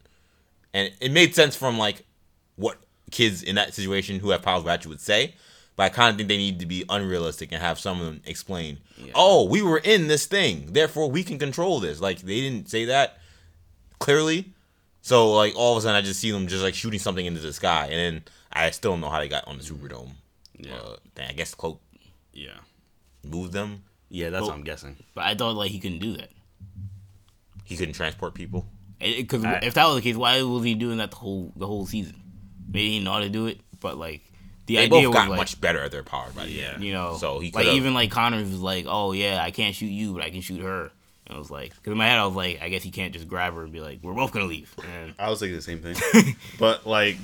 and 0.73 0.91
it 0.99 1.11
made 1.11 1.35
sense 1.35 1.55
from 1.55 1.77
like 1.77 2.03
what 2.55 2.77
kids 3.11 3.43
in 3.43 3.55
that 3.55 3.73
situation 3.73 4.19
who 4.19 4.31
have 4.31 4.41
powers 4.41 4.65
actually 4.65 4.89
would 4.89 5.01
say. 5.01 5.35
But 5.75 5.83
I 5.83 5.89
kind 5.89 6.11
of 6.11 6.17
think 6.17 6.29
they 6.29 6.37
need 6.37 6.59
to 6.59 6.65
be 6.67 6.85
unrealistic 6.87 7.51
and 7.51 7.59
have 7.61 7.79
someone 7.79 8.21
explain, 8.25 8.77
oh, 9.15 9.45
we 9.45 9.61
were 9.63 9.79
in 9.79 10.07
this 10.07 10.25
thing, 10.27 10.67
therefore 10.73 11.09
we 11.09 11.23
can 11.23 11.39
control 11.39 11.79
this. 11.79 11.99
Like 11.99 12.19
they 12.19 12.41
didn't 12.41 12.69
say 12.69 12.85
that 12.85 13.17
clearly. 13.99 14.53
So 15.01 15.31
like 15.31 15.53
all 15.55 15.73
of 15.73 15.79
a 15.79 15.81
sudden 15.81 15.95
I 15.95 16.01
just 16.01 16.19
see 16.19 16.31
them 16.31 16.47
just 16.47 16.63
like 16.63 16.75
shooting 16.75 16.99
something 16.99 17.25
into 17.25 17.41
the 17.41 17.53
sky, 17.53 17.85
and 17.91 17.93
then 18.15 18.23
I 18.51 18.69
still 18.71 18.91
don't 18.91 19.01
know 19.01 19.09
how 19.09 19.19
they 19.19 19.27
got 19.27 19.47
on 19.47 19.57
the 19.57 19.63
Superdome. 19.63 20.11
Yeah. 20.57 20.75
Uh, 20.75 20.95
then 21.15 21.29
I 21.29 21.33
guess 21.33 21.55
Cloak 21.55 21.81
Yeah, 22.33 22.51
moved 23.23 23.51
them. 23.51 23.83
yeah. 24.09 24.29
That's 24.29 24.41
Well- 24.41 24.51
what 24.51 24.57
I'm 24.57 24.63
guessing. 24.63 24.95
But 25.15 25.25
I 25.25 25.33
thought 25.35 25.55
like 25.55 25.71
he 25.71 25.79
couldn't 25.79 25.99
do 25.99 26.15
that. 26.17 26.29
He 27.65 27.75
couldn't 27.77 27.93
transport 27.95 28.33
people. 28.33 28.67
Because 28.99 29.43
if 29.63 29.73
that 29.73 29.85
was 29.87 29.95
the 29.95 30.01
case, 30.01 30.15
why 30.15 30.41
was 30.43 30.63
he 30.63 30.75
doing 30.75 30.97
that 30.99 31.09
the 31.11 31.17
whole 31.17 31.51
the 31.55 31.67
whole 31.67 31.85
season? 31.85 32.21
Maybe 32.67 32.85
he 32.87 32.93
didn't 32.95 33.05
know 33.05 33.13
how 33.13 33.19
to 33.19 33.29
do 33.29 33.47
it, 33.47 33.59
but 33.79 33.97
like 33.97 34.21
the 34.65 34.75
They 34.77 34.83
idea 34.83 35.03
both 35.07 35.13
got 35.13 35.29
like, 35.29 35.37
much 35.37 35.59
better 35.59 35.79
at 35.81 35.91
their 35.91 36.03
power 36.03 36.27
by 36.35 36.45
the 36.45 36.51
Yeah. 36.51 36.73
end. 36.75 36.83
you 36.83 36.93
know, 36.93 37.17
So 37.19 37.39
he 37.39 37.51
like 37.51 37.65
could've- 37.65 37.75
even 37.77 37.93
like 37.93 38.11
Connors 38.11 38.49
was 38.49 38.59
like, 38.61 38.85
oh 38.87 39.11
yeah, 39.11 39.41
I 39.43 39.51
can't 39.51 39.75
shoot 39.75 39.87
you, 39.87 40.13
but 40.13 40.23
I 40.23 40.29
can 40.29 40.41
shoot 40.41 40.61
her. 40.61 40.91
And 41.27 41.35
I 41.35 41.39
was 41.39 41.49
like, 41.51 41.73
because 41.75 41.91
in 41.91 41.97
my 41.97 42.07
head 42.07 42.19
I 42.19 42.25
was 42.25 42.35
like, 42.35 42.61
I 42.61 42.69
guess 42.69 42.83
he 42.83 42.91
can't 42.91 43.13
just 43.13 43.27
grab 43.27 43.53
her 43.55 43.63
and 43.63 43.71
be 43.71 43.79
like, 43.79 43.99
we're 44.03 44.13
both 44.13 44.31
gonna 44.31 44.45
leave. 44.45 44.73
And 44.95 45.13
I 45.19 45.29
was 45.29 45.39
thinking 45.39 45.55
the 45.55 45.61
same 45.61 45.79
thing, 45.79 46.35
but 46.59 46.85
like, 46.85 47.17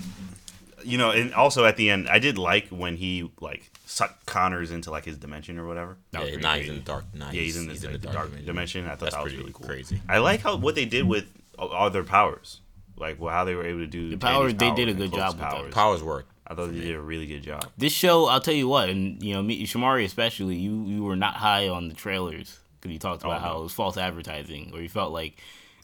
you 0.83 0.97
know, 0.97 1.11
and 1.11 1.33
also 1.33 1.65
at 1.65 1.75
the 1.75 1.89
end, 1.89 2.07
I 2.09 2.19
did 2.19 2.37
like 2.37 2.67
when 2.69 2.95
he 2.95 3.29
like 3.41 3.69
sucked 3.85 4.25
Connors 4.25 4.71
into 4.71 4.91
like 4.91 5.03
his 5.05 5.17
dimension 5.17 5.59
or 5.59 5.67
whatever. 5.67 5.97
That 6.11 6.29
yeah, 6.31 6.37
now 6.37 6.53
he's 6.55 6.69
in 6.69 6.75
the 6.75 6.81
dark. 6.81 7.03
Now 7.13 7.25
yeah, 7.31 7.41
he's, 7.41 7.57
in, 7.57 7.67
the, 7.67 7.73
dark, 7.75 8.01
dark 8.01 8.25
dimension. 8.27 8.45
dimension. 8.45 8.85
I 8.85 8.89
thought 8.91 8.99
That's 8.99 9.15
that 9.15 9.23
was 9.23 9.35
really 9.35 9.51
cool. 9.51 9.67
Crazy. 9.67 10.01
I 10.07 10.19
like 10.19 10.39
how 10.41 10.55
what 10.55 10.75
they 10.75 10.85
did 10.85 11.05
with 11.07 11.25
all 11.57 11.89
their 11.89 12.05
powers, 12.05 12.61
like 12.97 13.19
well, 13.19 13.33
how 13.33 13.43
they 13.43 13.55
were 13.55 13.65
able 13.65 13.79
to 13.79 13.87
do 13.87 14.09
the 14.11 14.17
powers. 14.17 14.53
They 14.53 14.71
did 14.71 14.87
a 14.87 14.93
good 14.93 15.11
job 15.13 15.37
powers. 15.37 15.63
with 15.65 15.73
Powers 15.73 16.01
work. 16.01 16.27
I 16.49 16.55
thought 16.55 16.71
they 16.71 16.79
did 16.81 16.95
a 16.95 17.01
really 17.01 17.27
good 17.27 17.43
job. 17.43 17.67
This 17.77 17.93
show, 17.93 18.25
I'll 18.25 18.41
tell 18.41 18.53
you 18.55 18.67
what, 18.67 18.89
and 18.89 19.21
you 19.21 19.33
know, 19.35 19.43
me, 19.43 19.65
Shamari 19.67 20.03
especially, 20.05 20.55
you 20.55 20.83
you 20.85 21.03
were 21.03 21.15
not 21.15 21.35
high 21.35 21.67
on 21.69 21.87
the 21.89 21.93
trailers 21.93 22.59
because 22.81 22.91
you 22.91 22.99
talked 22.99 23.23
about 23.23 23.37
Oh, 23.37 23.39
how 23.43 23.53
no. 23.53 23.59
it 23.59 23.63
was 23.63 23.73
false 23.73 23.97
advertising, 23.97 24.71
or 24.73 24.81
you 24.81 24.89
felt 24.89 25.11
like 25.13 25.37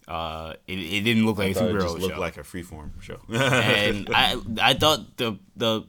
uh, 0.08 0.54
it, 0.68 0.80
it 0.80 1.02
didn't 1.02 1.26
look 1.26 1.38
like 1.38 1.48
a 1.48 1.50
I 1.52 1.54
thought 1.54 1.70
it 1.70 1.80
just 1.82 1.98
looked 2.00 2.16
show. 2.16 2.20
like 2.20 2.38
a 2.38 2.42
freeform 2.42 3.02
show. 3.02 3.20
and 3.30 4.10
I 4.14 4.40
I 4.62 4.74
thought 4.74 5.18
the 5.18 5.38
the 5.56 5.84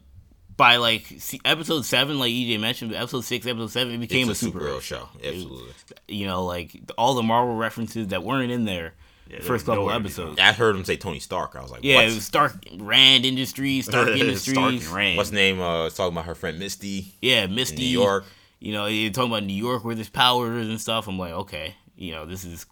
by 0.57 0.77
like 0.77 1.11
episode 1.45 1.85
seven, 1.85 2.19
like 2.19 2.31
EJ 2.33 2.59
mentioned, 2.61 2.95
episode 2.95 3.25
six, 3.25 3.47
episode 3.47 3.71
seven, 3.71 3.95
it 3.95 3.99
became 3.99 4.29
it's 4.31 4.43
a, 4.43 4.47
a 4.49 4.51
superhero 4.51 4.77
superhero 4.77 4.81
show. 4.81 5.09
Absolutely. 5.23 5.73
You 6.09 6.27
know, 6.27 6.45
like 6.45 6.77
all 6.99 7.15
the 7.15 7.23
Marvel 7.23 7.57
references 7.57 8.09
that 8.09 8.23
weren't 8.23 8.51
in 8.51 8.65
there 8.65 8.95
Yeah, 9.29 9.41
first 9.41 9.67
couple 9.67 9.83
nowhere 9.83 9.95
to 9.95 10.01
be 10.01 10.07
episodes. 10.07 10.41
I 10.41 10.53
heard 10.53 10.77
him 10.77 10.85
say 10.85 10.97
Tony 10.97 11.19
Stark. 11.19 11.57
I 11.57 11.63
was 11.63 11.71
like, 11.71 11.81
Yeah, 11.83 11.97
what? 11.97 12.05
it 12.05 12.15
was 12.15 12.25
Stark 12.25 12.55
Rand 12.79 13.25
Industries, 13.25 13.85
Stark 13.89 14.09
Industries. 14.09 14.55
Stark 14.55 14.73
and 14.75 14.83
Rain. 14.85 15.17
What's 15.17 15.31
the 15.31 15.37
name? 15.37 15.61
Uh, 15.61 15.85
was 15.85 15.95
talking 15.95 16.15
about 16.15 16.27
her 16.27 16.35
friend 16.35 16.59
Misty 16.59 17.15
Yeah, 17.21 17.45
in 17.45 17.55
Misty. 17.55 17.77
New 17.79 17.89
York. 17.89 18.25
You 18.61 18.73
know, 18.73 18.87
you're 18.87 19.11
talking 19.13 19.31
about 19.31 19.45
New 19.45 19.53
York 19.55 19.85
where 19.85 19.95
there's 19.95 20.09
powers 20.09 20.67
and 20.69 20.81
stuff. 20.81 21.09
I'm 21.09 21.19
like, 21.19 21.33
okay, 21.33 21.75
you 21.97 22.13
know, 22.13 22.25
this 22.25 22.45
is 22.45 22.67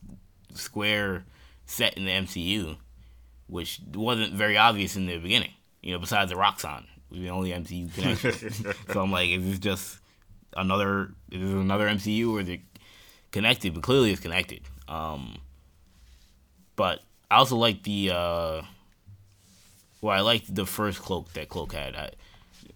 Square 0.55 1.25
set 1.67 1.95
in 1.97 2.05
the 2.05 2.11
MCU, 2.13 2.77
which 3.49 3.81
wasn't 3.95 4.33
very 4.35 4.57
obvious 4.57 4.97
in 4.97 5.07
the 5.07 5.19
beginning. 5.19 5.51
You 5.83 5.93
know, 5.93 5.99
besides 5.99 6.31
the 6.31 6.37
Roxxon, 6.37 6.85
was 7.11 7.21
the 7.21 7.31
only 7.31 7.51
MCU 7.51 7.93
connection. 7.95 8.53
so 8.93 9.03
I'm 9.03 9.11
like, 9.13 9.29
is 9.29 9.45
this 9.45 9.59
just 9.59 9.99
another? 10.57 11.11
Is 11.31 11.41
this 11.41 11.51
another 11.51 11.87
MCU 11.89 12.33
or 12.33 12.41
is 12.41 12.49
it 12.49 12.61
connected? 13.33 13.75
But 13.75 13.83
clearly, 13.83 14.13
it's 14.13 14.21
connected. 14.23 14.63
Um, 14.89 15.37
but 16.77 17.01
I 17.31 17.37
also 17.37 17.57
like 17.57 17.83
the. 17.83 18.11
Uh, 18.11 18.63
well, 20.01 20.17
I 20.17 20.21
liked 20.21 20.55
the 20.55 20.67
first 20.67 21.01
cloak 21.01 21.33
that 21.33 21.49
Cloak 21.49 21.73
had. 21.73 21.97
I, 21.97 22.11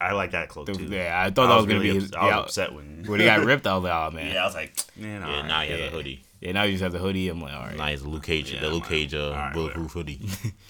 I 0.00 0.12
like 0.12 0.30
that 0.30 0.48
cloak 0.48 0.66
the- 0.66 0.74
too. 0.74 0.84
yeah, 0.84 1.20
I 1.20 1.30
thought 1.30 1.48
that 1.48 1.56
was, 1.56 1.66
gonna 1.66 1.80
really 1.80 1.90
be 1.92 1.96
ups- 1.98 2.04
his. 2.06 2.14
I 2.14 2.22
was 2.24 2.30
yeah, 2.30 2.38
upset 2.38 2.72
when. 2.74 3.04
when 3.06 3.20
he 3.20 3.26
got 3.26 3.44
ripped, 3.44 3.66
I 3.66 3.74
was 3.74 3.84
like, 3.84 3.92
oh 3.92 4.10
man. 4.14 4.32
yeah, 4.32 4.42
I 4.42 4.46
was 4.46 4.54
like, 4.54 4.74
man, 4.96 5.20
Yeah, 5.20 5.26
alright. 5.28 5.46
now 5.46 5.60
he 5.62 5.70
has 5.70 5.80
yeah. 5.80 5.86
a 5.86 5.90
hoodie. 5.90 6.22
Yeah, 6.40 6.52
now 6.52 6.62
you 6.62 6.72
just 6.72 6.82
have 6.84 6.92
the 6.92 6.98
hoodie. 7.00 7.28
I'm 7.28 7.40
like, 7.42 7.52
all 7.52 7.64
right. 7.66 7.76
Now 7.76 7.86
he's 7.86 8.02
Luke 8.02 8.22
Cage, 8.22 8.52
Yeah, 8.52 8.60
the 8.60 8.68
Luke 8.70 8.84
I'm 8.84 8.88
Cage 8.88 9.14
uh, 9.14 9.26
alright, 9.30 9.52
bulletproof 9.52 9.92
hoodie. 9.92 10.20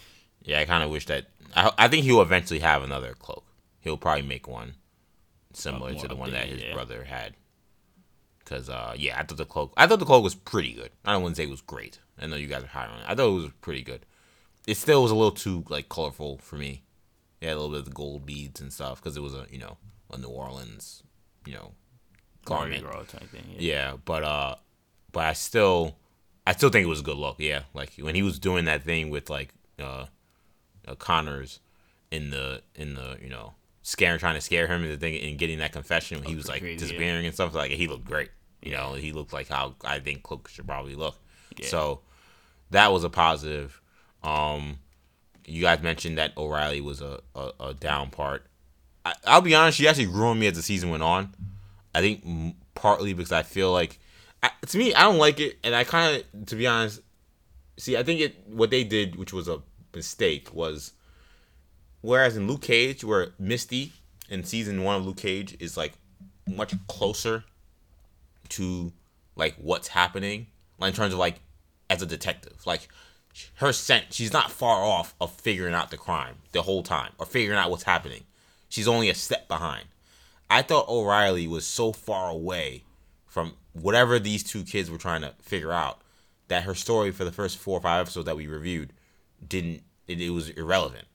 yeah, 0.43 0.61
I 0.61 0.65
kind 0.65 0.83
of 0.83 0.91
wish 0.91 1.07
that. 1.07 1.27
I, 1.55 1.71
I 1.77 1.89
think 1.89 2.05
he'll 2.05 2.23
eventually 2.23 2.61
have 2.61 2.83
another 2.83 3.15
cloak. 3.19 3.45
He'll 3.81 3.99
probably 3.99 4.23
make 4.23 4.49
one 4.49 4.75
similar 5.53 5.95
to 5.95 6.09
the 6.09 6.17
one 6.17 6.33
that 6.33 6.47
his 6.47 6.63
yeah. 6.63 6.73
brother 6.73 7.05
had. 7.05 7.35
Cause 8.49 8.71
uh, 8.71 8.95
yeah, 8.97 9.19
I 9.19 9.25
thought 9.25 9.37
the 9.37 9.45
cloak. 9.45 9.75
I 9.77 9.87
thought 9.87 9.99
the 9.99 10.07
cloak 10.07 10.25
was 10.25 10.35
pretty 10.35 10.73
good. 10.73 10.91
I 11.05 11.13
don't 11.13 11.23
want 11.23 11.37
to 11.37 11.43
say 11.43 11.47
it 11.47 11.51
was 11.51 11.61
great. 11.61 11.99
I 12.19 12.27
know 12.27 12.37
you 12.37 12.47
guys 12.47 12.65
are 12.65 12.69
high 12.69 12.87
on 12.87 13.01
it. 13.01 13.05
I 13.07 13.15
thought 13.15 13.29
it 13.29 13.43
was 13.43 13.51
pretty 13.61 13.83
good. 13.83 14.07
It 14.67 14.77
still 14.77 15.03
was 15.03 15.11
a 15.11 15.15
little 15.15 15.33
too 15.33 15.65
like 15.69 15.89
colorful 15.89 16.39
for 16.39 16.57
me. 16.57 16.83
Yeah, 17.41 17.51
a 17.51 17.57
little 17.57 17.71
bit 17.71 17.81
of 17.81 17.85
the 17.85 17.91
gold 17.91 18.25
beads 18.25 18.61
and 18.61 18.73
stuff 18.73 19.03
because 19.03 19.17
it 19.17 19.23
was 19.23 19.35
a 19.35 19.47
you 19.51 19.59
know 19.59 19.77
a 20.11 20.17
New 20.17 20.29
Orleans 20.29 21.03
you 21.47 21.55
know 21.55 21.73
garment. 22.45 22.85
Type 22.85 23.29
thing. 23.31 23.45
Yeah. 23.51 23.59
Yeah, 23.59 23.97
but 24.05 24.23
uh, 24.23 24.55
but 25.13 25.25
I 25.25 25.33
still, 25.33 25.97
I 26.47 26.53
still 26.53 26.71
think 26.71 26.85
it 26.85 26.89
was 26.89 27.01
a 27.01 27.05
good 27.05 27.17
look. 27.17 27.37
Yeah, 27.39 27.63
like 27.75 27.93
when 28.01 28.15
he 28.15 28.23
was 28.23 28.39
doing 28.39 28.65
that 28.67 28.83
thing 28.83 29.11
with 29.11 29.31
like 29.31 29.51
uh, 29.79 30.07
uh 30.87 30.95
Connors 30.97 31.61
in 32.11 32.31
the 32.31 32.63
in 32.75 32.95
the 32.95 33.19
you 33.23 33.29
know 33.29 33.55
scaring 33.83 34.19
trying 34.19 34.35
to 34.35 34.41
scare 34.41 34.67
him 34.67 34.83
and 34.83 34.93
the 34.93 34.97
thing 34.97 35.19
and 35.23 35.39
getting 35.39 35.59
that 35.59 35.73
confession 35.73 36.19
when 36.19 36.29
he 36.29 36.37
was 36.37 36.49
like 36.49 36.61
crazy, 36.61 36.75
yeah. 36.75 36.79
disappearing 36.79 37.27
and 37.27 37.35
stuff 37.35 37.55
like 37.55 37.71
he 37.71 37.89
looked 37.89 38.05
great. 38.05 38.31
You 38.63 38.73
know, 38.73 38.95
he 38.95 39.13
looked 39.13 39.33
like 39.33 39.49
how 39.49 39.75
I 39.85 40.01
think 40.01 40.23
Cloak 40.23 40.49
should 40.49 40.67
probably 40.67 40.95
look. 40.95 41.17
Yeah. 41.57 41.67
So 41.67 42.01
that 42.71 42.93
was 42.93 43.05
a 43.05 43.11
positive. 43.11 43.81
Um, 44.23 44.79
you 45.45 45.63
guys 45.63 45.83
mentioned 45.83 46.19
that 46.19 46.37
O'Reilly 46.37 46.81
was 46.81 47.01
a, 47.01 47.21
a, 47.35 47.51
a 47.61 47.75
down 47.75 48.11
part. 48.11 48.47
I, 49.05 49.15
I'll 49.25 49.41
be 49.41 49.55
honest, 49.55 49.79
she 49.79 49.89
actually 49.89 50.07
grew 50.07 50.27
on 50.29 50.39
me 50.39 50.47
as 50.49 50.55
the 50.55 50.63
season 50.63 50.91
went 50.91 51.03
on. 51.03 51.35
I 51.95 52.01
think 52.01 52.23
m- 52.27 52.55
partly 52.75 53.13
because 53.13 53.33
I 53.33 53.43
feel 53.43 53.73
like, 53.73 53.99
I, 54.43 54.51
to 54.67 54.79
me, 54.79 54.95
I 54.95 55.03
don't 55.03 55.19
like 55.19 55.41
it, 55.41 55.59
and 55.65 55.75
I 55.75 55.85
kind 55.85 56.17
of, 56.17 56.47
to 56.47 56.57
be 56.57 56.67
honest, 56.67 57.01
see, 57.77 57.97
I 57.97 58.03
think 58.03 58.21
it 58.21 58.49
what 58.49 58.71
they 58.71 58.85
did, 58.85 59.17
which 59.17 59.33
was 59.33 59.49
a 59.49 59.63
mistake, 59.95 60.53
was 60.53 60.93
whereas 62.03 62.37
in 62.37 62.47
Luke 62.47 62.63
Cage, 62.63 63.03
where 63.03 63.29
Misty 63.39 63.93
in 64.29 64.45
season 64.45 64.85
one 64.85 64.97
of 64.97 65.07
Luke 65.07 65.17
Cage 65.17 65.57
is 65.59 65.77
like 65.77 65.95
much 66.47 66.75
closer 66.87 67.45
to 68.51 68.93
like 69.37 69.55
what's 69.57 69.89
happening, 69.89 70.47
like 70.79 70.91
in 70.91 70.97
terms 70.97 71.13
of 71.13 71.19
like 71.19 71.41
as 71.91 72.03
a 72.03 72.07
detective, 72.07 72.67
like 72.67 72.89
her 73.57 73.73
scent, 73.73 74.07
she's 74.11 74.33
not 74.33 74.51
far 74.51 74.85
off 74.85 75.15
of 75.21 75.33
figuring 75.33 75.75
out 75.75 75.91
the 75.91 75.97
crime 75.97 76.37
the 76.53 76.63
whole 76.63 76.83
time 76.83 77.13
or 77.19 77.27
figuring 77.27 77.59
out 77.59 77.71
what's 77.71 77.85
happening. 77.85 78.25
She's 78.69 78.89
only 78.89 79.09
a 79.09 79.15
step 79.15 79.49
behind. 79.49 79.87
I 80.51 80.63
thought 80.63 80.89
O'Reilly 80.89 81.47
was 81.47 81.67
so 81.67 81.93
far 81.93 82.31
away 82.31 82.85
from 83.27 83.55
whatever 83.73 84.19
these 84.19 84.43
two 84.43 84.65
kids 84.65 84.91
were 84.91 84.99
trying 84.99 85.21
to 85.21 85.35
figure 85.41 85.73
out 85.73 86.01
that 86.49 86.65
her 86.65 86.75
story 86.75 87.11
for 87.13 87.25
the 87.25 87.33
first 87.33 87.59
four 87.59 87.79
or 87.79 87.83
five 87.83 88.01
episodes 88.01 88.27
that 88.27 88.37
we 88.37 88.47
reviewed 88.47 88.93
didn't 89.47 89.83
it, 90.07 90.21
it 90.21 90.31
was 90.31 90.49
irrelevant. 90.51 91.07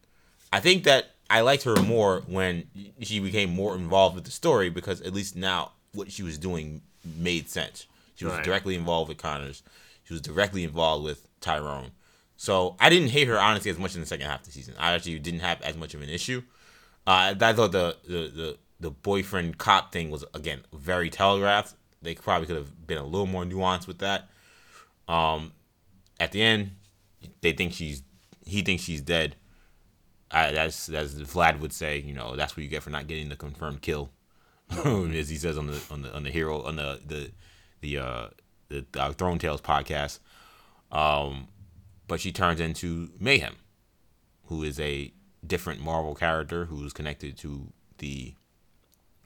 I 0.52 0.60
think 0.60 0.84
that 0.84 1.08
I 1.30 1.42
liked 1.42 1.64
her 1.64 1.76
more 1.82 2.22
when 2.28 2.68
she 3.02 3.20
became 3.20 3.50
more 3.50 3.76
involved 3.76 4.16
with 4.16 4.26
the 4.26 4.32
story 4.32 4.70
because 4.70 5.02
at 5.02 5.14
least 5.14 5.36
now 5.36 5.72
what 5.94 6.12
she 6.12 6.24
was 6.24 6.38
doing 6.38 6.84
made 7.06 7.50
sense. 7.50 7.86
She 8.16 8.26
was 8.26 8.36
Right. 8.36 8.44
directly 8.44 8.76
involved 8.76 9.10
with 9.10 9.18
Connors. 9.18 9.64
She 10.04 10.14
was 10.14 10.22
directly 10.22 10.64
involved 10.64 11.04
with 11.04 11.28
Tyrone. 11.42 11.92
So 12.38 12.76
I 12.80 12.90
didn't 12.90 13.10
hate 13.10 13.28
her 13.28 13.40
honestly 13.40 13.72
as 13.72 13.78
much 13.78 13.96
in 13.96 14.02
the 14.02 14.08
second 14.08 14.26
half 14.28 14.42
of 14.42 14.46
the 14.48 14.52
season. 14.52 14.76
I 14.78 14.94
actually 14.94 15.20
didn't 15.20 15.40
have 15.42 15.62
as 15.62 15.78
much 15.78 15.94
of 15.94 16.02
an 16.02 16.10
issue. 16.10 16.44
Uh, 17.08 17.34
I 17.40 17.54
thought 17.54 17.72
the, 17.72 17.98
the 18.06 18.14
the 18.30 18.58
the 18.80 18.92
boyfriend 18.92 19.58
cop 19.58 19.92
thing 19.92 20.10
was 20.10 20.26
again 20.34 20.62
very 20.74 21.10
telegraphed. 21.10 21.74
They 22.02 22.16
probably 22.16 22.48
could 22.48 22.58
have 22.58 22.86
been 22.88 22.98
a 22.98 23.04
little 23.04 23.28
more 23.28 23.46
nuanced 23.46 23.88
with 23.88 24.00
that. 24.00 24.30
Um, 25.08 25.54
at 26.20 26.32
the 26.32 26.42
end, 26.42 26.72
they 27.42 27.54
think 27.54 27.74
she's 27.74 28.04
he 28.46 28.62
thinks 28.62 28.84
she's 28.84 29.02
dead. 29.02 29.36
I, 30.32 30.52
that's 30.52 30.90
as 30.90 31.16
Vlad 31.16 31.60
would 31.60 31.72
say, 31.74 32.00
you 32.00 32.14
know, 32.14 32.36
that's 32.36 32.58
what 32.58 32.64
you 32.64 32.70
get 32.70 32.84
for 32.84 32.90
not 32.90 33.08
getting 33.08 33.30
the 33.30 33.36
confirmed 33.36 33.82
kill, 33.82 34.10
as 35.16 35.30
he 35.30 35.38
says 35.38 35.58
on 35.58 35.68
the 35.68 35.82
on 35.92 36.02
the 36.02 36.16
on 36.16 36.24
the 36.24 36.30
hero 36.30 36.62
on 36.64 36.76
the 36.76 37.00
the 37.06 37.32
the 37.82 37.98
uh 37.98 38.28
the 38.70 38.86
uh, 38.98 39.12
Throne 39.14 39.40
Tales 39.40 39.62
podcast. 39.62 40.20
Um, 40.92 41.48
but 42.08 42.20
she 42.20 42.32
turns 42.32 42.60
into 42.60 43.10
Mayhem, 43.20 43.56
who 44.46 44.64
is 44.64 44.80
a 44.80 45.12
different 45.46 45.82
Marvel 45.82 46.16
character 46.16 46.66
who's 46.66 46.94
connected 46.94 47.38
to 47.40 47.72
the 47.98 48.34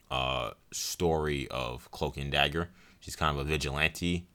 uh 0.10 0.52
story 0.72 1.48
of 1.49 1.90
Cloak 1.91 2.18
and 2.18 2.32
Dagger. 2.32 2.69
She's 2.99 3.15
kind 3.15 3.38
of 3.38 3.45
a 3.45 3.49
vigilante, 3.49 4.28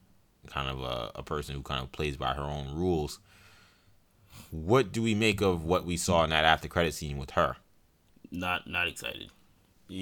kind 0.46 0.68
of 0.68 0.82
a, 0.82 1.10
a 1.16 1.22
person 1.22 1.54
who 1.54 1.62
kind 1.62 1.82
of 1.82 1.92
plays 1.92 2.16
by 2.16 2.34
her 2.34 2.42
own 2.42 2.74
rules. 2.74 3.18
What 4.50 4.92
do 4.92 5.02
we 5.02 5.14
make 5.14 5.40
of 5.40 5.64
what 5.64 5.84
we 5.84 5.96
saw 5.96 6.24
in 6.24 6.30
that 6.30 6.44
after 6.44 6.68
credit 6.68 6.94
scene 6.94 7.18
with 7.18 7.32
her? 7.32 7.56
Not 8.30 8.66
not 8.66 8.88
excited. 8.88 9.30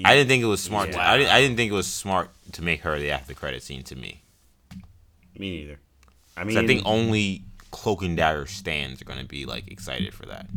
I 0.05 0.15
didn't 0.15 0.29
think 0.29 0.41
it 0.43 0.47
was 0.47 0.61
smart. 0.61 0.91
To, 0.93 1.01
I, 1.01 1.17
didn't, 1.17 1.31
I 1.33 1.41
didn't 1.41 1.57
think 1.57 1.71
it 1.71 1.75
was 1.75 1.87
smart 1.87 2.29
to 2.53 2.61
make 2.63 2.81
her 2.81 2.97
the 2.99 3.11
after 3.11 3.33
credit 3.33 3.61
scene 3.63 3.83
to 3.83 3.95
me. 3.95 4.21
Me 5.37 5.51
neither. 5.51 5.79
I 6.37 6.43
mean, 6.45 6.57
I 6.57 6.65
think 6.65 6.83
only 6.85 7.43
Cloak 7.71 8.01
and 8.03 8.15
Dagger 8.15 8.45
stands 8.45 9.01
are 9.01 9.05
going 9.05 9.19
to 9.19 9.25
be 9.25 9.45
like 9.45 9.69
excited 9.69 10.13
for 10.13 10.25
that, 10.27 10.47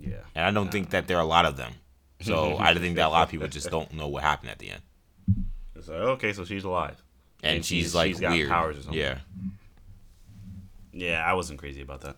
yeah. 0.00 0.16
and 0.34 0.44
I 0.44 0.50
don't 0.50 0.70
think 0.72 0.90
that 0.90 1.06
there 1.06 1.16
are 1.16 1.22
a 1.22 1.26
lot 1.26 1.44
of 1.44 1.56
them. 1.56 1.72
So 2.22 2.56
I 2.60 2.74
think 2.74 2.96
that 2.96 3.06
a 3.06 3.08
lot 3.08 3.22
of 3.24 3.30
people 3.30 3.48
just 3.48 3.70
don't 3.70 3.92
know 3.94 4.08
what 4.08 4.22
happened 4.22 4.50
at 4.50 4.58
the 4.58 4.70
end, 4.70 4.82
It's 5.76 5.88
like 5.88 5.98
okay, 5.98 6.32
so 6.32 6.44
she's 6.44 6.64
alive. 6.64 7.00
and, 7.42 7.56
And 7.56 7.64
she's, 7.64 7.84
she's- 7.84 7.94
like 7.94 8.08
she's 8.10 8.20
got 8.20 8.32
weird. 8.32 8.48
powers 8.48 8.78
or 8.78 8.82
something. 8.82 8.98
Yeah, 9.00 9.18
Yeah, 10.92 11.24
I 11.24 11.34
wasn't 11.34 11.58
crazy 11.58 11.80
about 11.80 12.02
that. 12.02 12.16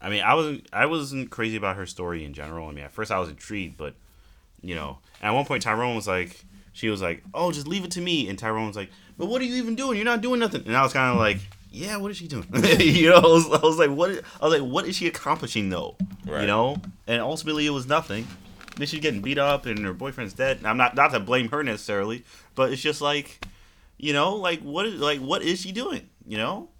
I 0.00 0.10
mean, 0.10 0.22
I 0.22 0.34
wasn't. 0.34 0.66
I 0.72 0.86
wasn't 0.86 1.30
crazy 1.30 1.56
about 1.56 1.76
her 1.76 1.86
story 1.86 2.24
in 2.24 2.34
general. 2.34 2.68
I 2.68 2.72
mean, 2.72 2.84
at 2.84 2.92
first 2.92 3.10
I 3.10 3.18
was 3.18 3.28
intrigued, 3.30 3.76
but 3.78 3.94
you 4.68 4.74
know, 4.74 4.98
at 5.22 5.30
one 5.32 5.44
point 5.44 5.62
Tyrone 5.62 5.94
was 5.94 6.06
like, 6.06 6.44
she 6.72 6.88
was 6.88 7.00
like, 7.02 7.22
"Oh, 7.32 7.52
just 7.52 7.68
leave 7.68 7.84
it 7.84 7.92
to 7.92 8.00
me," 8.00 8.28
and 8.28 8.38
Tyrone 8.38 8.66
was 8.66 8.76
like, 8.76 8.90
"But 9.16 9.26
what 9.26 9.40
are 9.40 9.44
you 9.44 9.56
even 9.56 9.76
doing? 9.76 9.96
You're 9.96 10.04
not 10.04 10.20
doing 10.22 10.40
nothing." 10.40 10.62
And 10.66 10.76
I 10.76 10.82
was 10.82 10.92
kind 10.92 11.12
of 11.12 11.18
like, 11.20 11.38
"Yeah, 11.70 11.96
what 11.98 12.10
is 12.10 12.16
she 12.16 12.26
doing?" 12.28 12.46
you 12.80 13.10
know, 13.10 13.16
I 13.16 13.20
was, 13.20 13.46
I 13.46 13.64
was 13.64 13.78
like, 13.78 13.90
"What?" 13.90 14.10
is- 14.10 14.22
I 14.40 14.46
was 14.48 14.58
like, 14.60 14.68
"What 14.68 14.86
is 14.86 14.96
she 14.96 15.06
accomplishing 15.06 15.70
though?" 15.70 15.96
Right. 16.26 16.40
You 16.42 16.46
know, 16.48 16.76
and 17.06 17.20
ultimately 17.22 17.66
it 17.66 17.70
was 17.70 17.86
nothing. 17.86 18.26
Then 18.76 18.88
she's 18.88 18.98
getting 19.00 19.20
beat 19.20 19.38
up, 19.38 19.66
and 19.66 19.78
her 19.84 19.92
boyfriend's 19.92 20.34
dead. 20.34 20.56
And 20.58 20.66
I'm 20.66 20.76
not 20.76 20.96
not 20.96 21.12
to 21.12 21.20
blame 21.20 21.48
her 21.50 21.62
necessarily, 21.62 22.24
but 22.56 22.72
it's 22.72 22.82
just 22.82 23.00
like, 23.00 23.46
you 23.98 24.12
know, 24.12 24.34
like 24.34 24.60
what 24.62 24.84
is 24.86 24.94
like 25.00 25.20
what 25.20 25.42
is 25.42 25.60
she 25.60 25.70
doing? 25.70 26.08
You 26.26 26.38
know, 26.38 26.70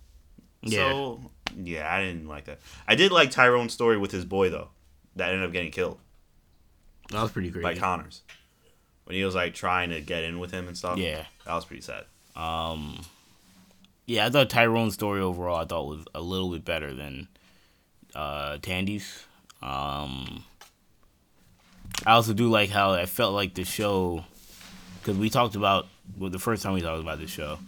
Yeah. 0.63 0.91
so 0.91 1.31
yeah, 1.57 1.87
I 1.95 2.01
didn't 2.03 2.27
like 2.27 2.47
that. 2.47 2.59
I 2.89 2.97
did 2.97 3.13
like 3.13 3.31
Tyrone's 3.31 3.73
story 3.73 3.97
with 3.97 4.11
his 4.11 4.25
boy 4.25 4.51
though, 4.51 4.71
that 5.15 5.31
ended 5.31 5.47
up 5.47 5.53
getting 5.53 5.71
killed. 5.71 6.01
That 7.11 7.23
was 7.23 7.31
pretty 7.33 7.51
great. 7.51 7.63
By 7.63 7.75
Connors. 7.75 8.23
When 9.05 9.17
he 9.17 9.25
was 9.25 9.35
like 9.35 9.55
trying 9.55 9.91
to 9.91 10.01
get 10.01 10.25
in 10.25 10.39
with 10.39 10.51
him 10.51 10.67
and 10.67 10.77
stuff. 10.77 10.99
Yeah. 10.99 11.25
That 11.45 11.55
was 11.55 11.65
pretty 11.65 11.83
sad. 11.83 12.05
Um, 12.35 13.01
yeah, 14.07 14.27
I 14.27 14.31
thought 14.31 14.51
Tyrone's 14.51 14.95
story 14.95 15.21
overall 15.21 15.57
I 15.57 15.65
thought 15.65 15.87
was 15.87 16.05
a 16.15 16.21
little 16.21 16.51
bit 16.51 16.65
better 16.65 16.93
than 16.93 17.29
uh, 18.15 18.59
Tandy's. 18.63 19.25
Um, 19.63 20.45
I 22.05 22.13
also 22.13 22.35
do 22.35 22.51
like 22.51 22.71
how 22.71 22.93
I 22.93 23.07
felt 23.07 23.35
like 23.35 23.55
the 23.55 23.65
show, 23.65 24.25
because 25.01 25.17
we 25.17 25.31
talked 25.31 25.55
about 25.55 25.87
well, 26.19 26.31
the 26.31 26.39
first 26.39 26.63
time 26.63 26.75
we 26.75 26.81
talked 26.81 27.01
about 27.01 27.19
the 27.19 27.27
show, 27.27 27.59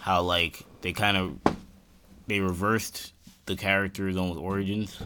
how 0.00 0.22
like 0.22 0.64
they 0.80 0.92
kind 0.92 1.16
of 1.16 1.56
they 2.26 2.40
reversed 2.40 3.12
the 3.46 3.56
characters' 3.56 4.16
own 4.16 4.36
origins 4.36 5.00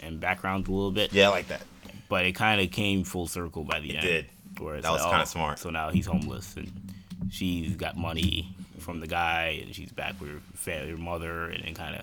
and 0.00 0.20
backgrounds 0.20 0.68
a 0.68 0.72
little 0.72 0.90
bit. 0.90 1.12
Yeah, 1.12 1.28
I 1.28 1.30
like 1.30 1.48
that. 1.48 1.62
But 2.08 2.26
it 2.26 2.32
kind 2.32 2.60
of 2.60 2.70
came 2.70 3.04
full 3.04 3.26
circle 3.26 3.64
by 3.64 3.80
the 3.80 3.96
end. 3.96 4.06
It 4.06 4.10
end. 4.16 4.26
did. 4.56 4.62
Where 4.62 4.76
it's 4.76 4.84
That 4.84 4.92
was 4.92 5.02
like, 5.02 5.10
kinda 5.10 5.22
oh, 5.22 5.26
smart. 5.26 5.58
So 5.58 5.70
now 5.70 5.90
he's 5.90 6.06
homeless 6.06 6.56
and 6.56 6.70
she's 7.30 7.76
got 7.76 7.96
money 7.96 8.54
from 8.78 9.00
the 9.00 9.06
guy 9.06 9.60
and 9.62 9.74
she's 9.74 9.90
back 9.90 10.20
with 10.20 10.30
her, 10.30 10.40
fa- 10.54 10.86
her 10.86 10.96
mother 10.96 11.46
and 11.46 11.64
then 11.64 11.74
kind 11.74 11.96
of. 11.96 12.02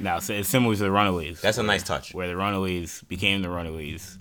Now 0.00 0.18
so 0.20 0.32
it's 0.32 0.48
similar 0.48 0.74
to 0.74 0.82
the 0.82 0.90
Runaways. 0.90 1.40
That's 1.40 1.58
a 1.58 1.62
nice 1.62 1.82
touch. 1.82 2.14
Where 2.14 2.28
the 2.28 2.36
Runaways 2.36 3.02
became 3.02 3.42
the 3.42 3.50
Runaways 3.50 4.18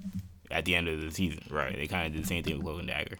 at 0.51 0.65
the 0.65 0.75
end 0.75 0.87
of 0.87 1.01
the 1.01 1.11
season. 1.11 1.43
Right. 1.49 1.75
They 1.75 1.87
kind 1.87 2.07
of 2.07 2.13
did 2.13 2.23
the 2.23 2.27
same 2.27 2.43
thing 2.43 2.55
with 2.57 2.65
Cloak 2.65 2.79
and 2.79 2.87
Dagger. 2.87 3.17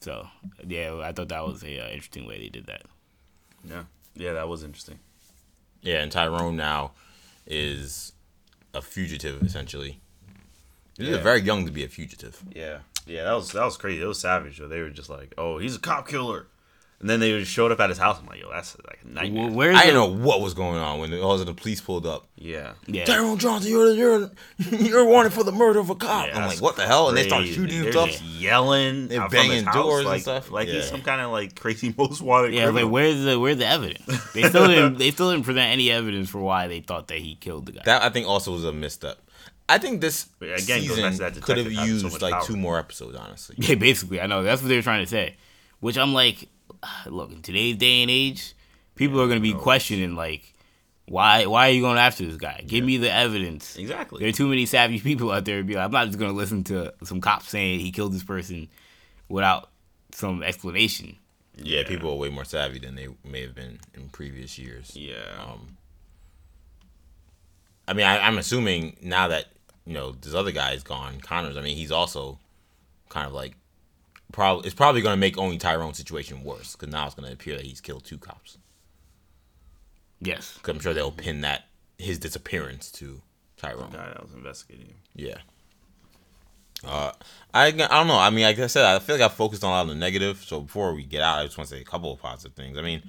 So 0.00 0.28
yeah, 0.66 1.00
I 1.02 1.12
thought 1.12 1.28
that 1.28 1.46
was 1.46 1.62
a 1.62 1.78
uh, 1.78 1.88
interesting 1.88 2.26
way 2.26 2.38
they 2.38 2.48
did 2.48 2.66
that. 2.66 2.82
Yeah. 3.64 3.84
Yeah, 4.14 4.34
that 4.34 4.48
was 4.48 4.62
interesting. 4.62 4.98
Yeah, 5.80 6.02
and 6.02 6.12
Tyrone 6.12 6.56
now 6.56 6.92
is 7.46 8.11
a 8.74 8.82
fugitive 8.82 9.42
essentially. 9.42 10.00
He's 10.96 11.08
Yeah. 11.08 11.22
very 11.22 11.40
young 11.40 11.64
to 11.66 11.72
be 11.72 11.84
a 11.84 11.88
fugitive. 11.88 12.42
Yeah. 12.54 12.78
Yeah, 13.06 13.24
that 13.24 13.32
was 13.32 13.52
that 13.52 13.64
was 13.64 13.76
crazy. 13.76 14.02
It 14.02 14.06
was 14.06 14.20
savage. 14.20 14.58
Though. 14.58 14.68
They 14.68 14.80
were 14.80 14.90
just 14.90 15.10
like, 15.10 15.34
"Oh, 15.36 15.58
he's 15.58 15.74
a 15.76 15.80
cop 15.80 16.06
killer," 16.06 16.46
and 17.02 17.10
then 17.10 17.20
they 17.20 17.38
just 17.38 17.52
showed 17.52 17.70
up 17.72 17.80
at 17.80 17.90
his 17.90 17.98
house. 17.98 18.18
I'm 18.18 18.26
like, 18.26 18.40
"Yo, 18.40 18.48
that's 18.50 18.74
like 18.86 19.00
a 19.04 19.08
nightmare." 19.08 19.50
Wh- 19.50 19.54
Where's 19.56 19.76
I 19.76 19.80
didn't 19.82 19.94
know 19.96 20.24
what 20.24 20.40
was 20.40 20.54
going 20.54 20.78
on 20.78 21.00
when 21.00 21.10
the, 21.10 21.20
all 21.20 21.38
of 21.38 21.44
the 21.44 21.52
police 21.52 21.80
pulled 21.82 22.06
up. 22.06 22.26
yeah. 22.36 22.72
Yeah. 22.86 23.04
Tyrone 23.04 23.38
Johnson, 23.38 23.70
you're 23.70 23.92
you're 23.92 24.30
you're 24.70 25.04
wanted 25.04 25.32
for 25.34 25.42
the 25.44 25.52
murder 25.52 25.80
of 25.80 25.90
a 25.90 25.94
cop. 25.94 26.28
Yeah, 26.28 26.38
I'm 26.38 26.46
like, 26.48 26.62
what 26.62 26.76
the 26.76 26.86
hell? 26.86 27.08
And 27.08 27.16
they 27.18 27.26
start 27.26 27.44
shooting 27.46 27.82
They're 27.82 27.92
stuff. 27.92 28.08
just 28.10 28.22
yelling. 28.22 29.08
They're 29.08 29.20
out 29.20 29.30
from 29.30 29.38
his 29.40 29.48
banging 29.48 29.64
house, 29.64 29.74
doors 29.74 29.98
and 30.00 30.08
like, 30.08 30.22
stuff. 30.22 30.50
Like 30.50 30.68
he's 30.68 30.88
some 30.88 31.02
kind 31.02 31.20
of 31.20 31.30
like 31.32 31.58
crazy 31.60 31.92
most 31.98 32.22
wanted 32.22 32.54
Yeah, 32.54 32.64
criminal. 32.64 32.84
like 32.86 32.92
where's 32.92 33.22
the 33.24 33.38
where's 33.38 33.56
the 33.58 33.66
evidence? 33.66 34.02
They 34.34 34.44
still 34.44 34.66
didn't 34.68 34.98
they 34.98 35.10
still 35.10 35.30
didn't 35.32 35.44
present 35.44 35.70
any 35.72 35.90
evidence 35.90 36.30
for 36.30 36.40
why 36.40 36.68
they 36.68 36.80
thought 36.80 37.08
that 37.08 37.18
he 37.18 37.34
killed 37.34 37.66
the 37.66 37.72
guy. 37.72 37.82
That 37.84 38.02
I 38.02 38.08
think 38.10 38.26
also 38.28 38.52
was 38.52 38.64
a 38.64 38.72
misstep. 38.72 39.18
I 39.68 39.78
think 39.78 40.00
this 40.00 40.26
again, 40.40 40.86
goes 40.86 40.98
back 41.18 41.32
to 41.32 41.40
season 41.40 41.42
could 41.42 41.56
have 41.56 41.66
detective 41.66 41.72
having 41.72 41.98
so 41.98 42.06
used 42.08 42.22
like 42.22 42.32
power. 42.34 42.44
two 42.44 42.56
more 42.56 42.78
episodes, 42.78 43.16
honestly. 43.16 43.56
yeah, 43.58 43.74
basically, 43.76 44.20
I 44.20 44.26
know 44.26 44.42
that's 44.42 44.60
what 44.60 44.68
they 44.68 44.76
were 44.76 44.82
trying 44.82 45.02
to 45.04 45.08
say. 45.10 45.36
Which 45.80 45.96
I'm 45.96 46.12
like, 46.12 46.48
look, 47.06 47.32
in 47.32 47.42
today's 47.42 47.76
day 47.76 48.02
and 48.02 48.10
age, 48.10 48.54
people 48.94 49.20
are 49.20 49.28
gonna 49.28 49.40
be 49.40 49.54
questioning 49.54 50.14
like, 50.14 50.54
why 51.06 51.46
why 51.46 51.68
are 51.68 51.72
you 51.72 51.82
going 51.82 51.98
after 51.98 52.24
this 52.24 52.36
guy? 52.36 52.64
Give 52.66 52.84
me 52.84 52.96
the 52.96 53.12
evidence. 53.12 53.76
exactly. 53.76 54.20
There 54.20 54.28
are 54.28 54.32
too 54.32 54.48
many 54.48 54.66
savvy 54.66 55.00
people 55.00 55.30
out 55.30 55.44
there 55.44 55.58
to 55.58 55.64
be 55.64 55.74
like, 55.74 55.84
I'm 55.84 55.90
not 55.90 56.06
just 56.06 56.18
gonna 56.18 56.32
listen 56.32 56.64
to 56.64 56.94
some 57.04 57.20
cop 57.20 57.42
saying 57.42 57.80
he 57.80 57.90
killed 57.90 58.12
this 58.12 58.24
person 58.24 58.68
without 59.28 59.70
some 60.12 60.42
explanation. 60.42 61.16
Yeah, 61.56 61.82
people 61.86 62.10
are 62.10 62.16
way 62.16 62.30
more 62.30 62.44
savvy 62.44 62.78
than 62.78 62.94
they 62.94 63.08
may 63.24 63.42
have 63.42 63.54
been 63.54 63.78
in 63.94 64.08
previous 64.08 64.58
years. 64.58 64.96
yeah. 64.96 65.16
Um, 65.38 65.76
I 67.86 67.94
mean, 67.94 68.06
I, 68.06 68.20
I'm 68.20 68.38
assuming 68.38 68.96
now 69.02 69.28
that 69.28 69.46
you 69.84 69.92
know 69.92 70.12
this 70.12 70.34
other 70.34 70.52
guy 70.52 70.72
is 70.72 70.82
gone, 70.82 71.20
Connors. 71.20 71.56
I 71.56 71.62
mean, 71.62 71.76
he's 71.76 71.92
also 71.92 72.38
kind 73.08 73.26
of 73.26 73.32
like 73.32 73.54
probably 74.32 74.66
it's 74.66 74.74
probably 74.74 75.00
going 75.02 75.12
to 75.14 75.20
make 75.20 75.38
only 75.38 75.58
Tyrone's 75.58 75.96
situation 75.98 76.42
worse 76.42 76.72
because 76.74 76.92
now 76.92 77.06
it's 77.06 77.14
going 77.14 77.26
to 77.28 77.32
appear 77.32 77.56
that 77.56 77.64
he's 77.64 77.80
killed 77.80 78.04
two 78.04 78.18
cops. 78.18 78.58
Yes. 80.20 80.58
'Cause 80.62 80.74
I'm 80.74 80.80
sure 80.80 80.94
they'll 80.94 81.10
pin 81.12 81.40
that 81.42 81.64
his 81.98 82.18
disappearance 82.18 82.90
to 82.92 83.22
Tyrone. 83.56 83.90
guy 83.90 84.06
that 84.06 84.22
was 84.22 84.32
investigating 84.34 84.86
him. 84.86 84.96
Yeah. 85.14 85.38
Uh, 86.84 87.12
I 87.54 87.66
I 87.66 87.70
don't 87.70 88.08
know. 88.08 88.18
I 88.18 88.30
mean, 88.30 88.44
like 88.44 88.58
I 88.58 88.66
said, 88.66 88.84
I 88.84 88.98
feel 88.98 89.16
like 89.16 89.24
I 89.24 89.32
focused 89.32 89.62
on 89.62 89.68
a 89.70 89.72
lot 89.72 89.82
of 89.82 89.88
the 89.88 89.94
negative. 89.94 90.42
So 90.44 90.60
before 90.60 90.94
we 90.94 91.04
get 91.04 91.22
out, 91.22 91.38
I 91.38 91.44
just 91.44 91.56
want 91.56 91.68
to 91.70 91.76
say 91.76 91.80
a 91.80 91.84
couple 91.84 92.12
of 92.12 92.20
positive 92.20 92.54
things. 92.56 92.76
I 92.76 92.82
mean, 92.82 93.02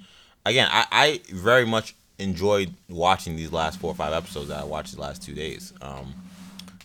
again, 0.46 0.68
I, 0.70 0.86
I 0.92 1.20
very 1.32 1.64
much 1.66 1.96
enjoyed 2.18 2.72
watching 2.88 3.34
these 3.34 3.50
last 3.50 3.80
four 3.80 3.90
or 3.90 3.94
five 3.96 4.12
episodes 4.12 4.48
that 4.48 4.60
I 4.60 4.64
watched 4.64 4.94
the 4.94 5.00
last 5.00 5.22
two 5.22 5.34
days. 5.34 5.72
Um, 5.82 6.14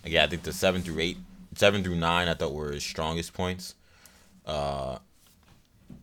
again, 0.03 0.24
I 0.24 0.28
think 0.28 0.41
the 0.41 0.52
seven 0.53 0.82
through 0.82 0.99
eight, 0.99 1.18
seven 1.56 1.84
through 1.84 1.98
nine, 1.98 2.28
I 2.28 2.34
thought 2.34 2.53
were 2.53 2.72
his 2.72 2.84
strongest 2.84 3.34
points. 3.34 3.76
Uh, 4.49 4.97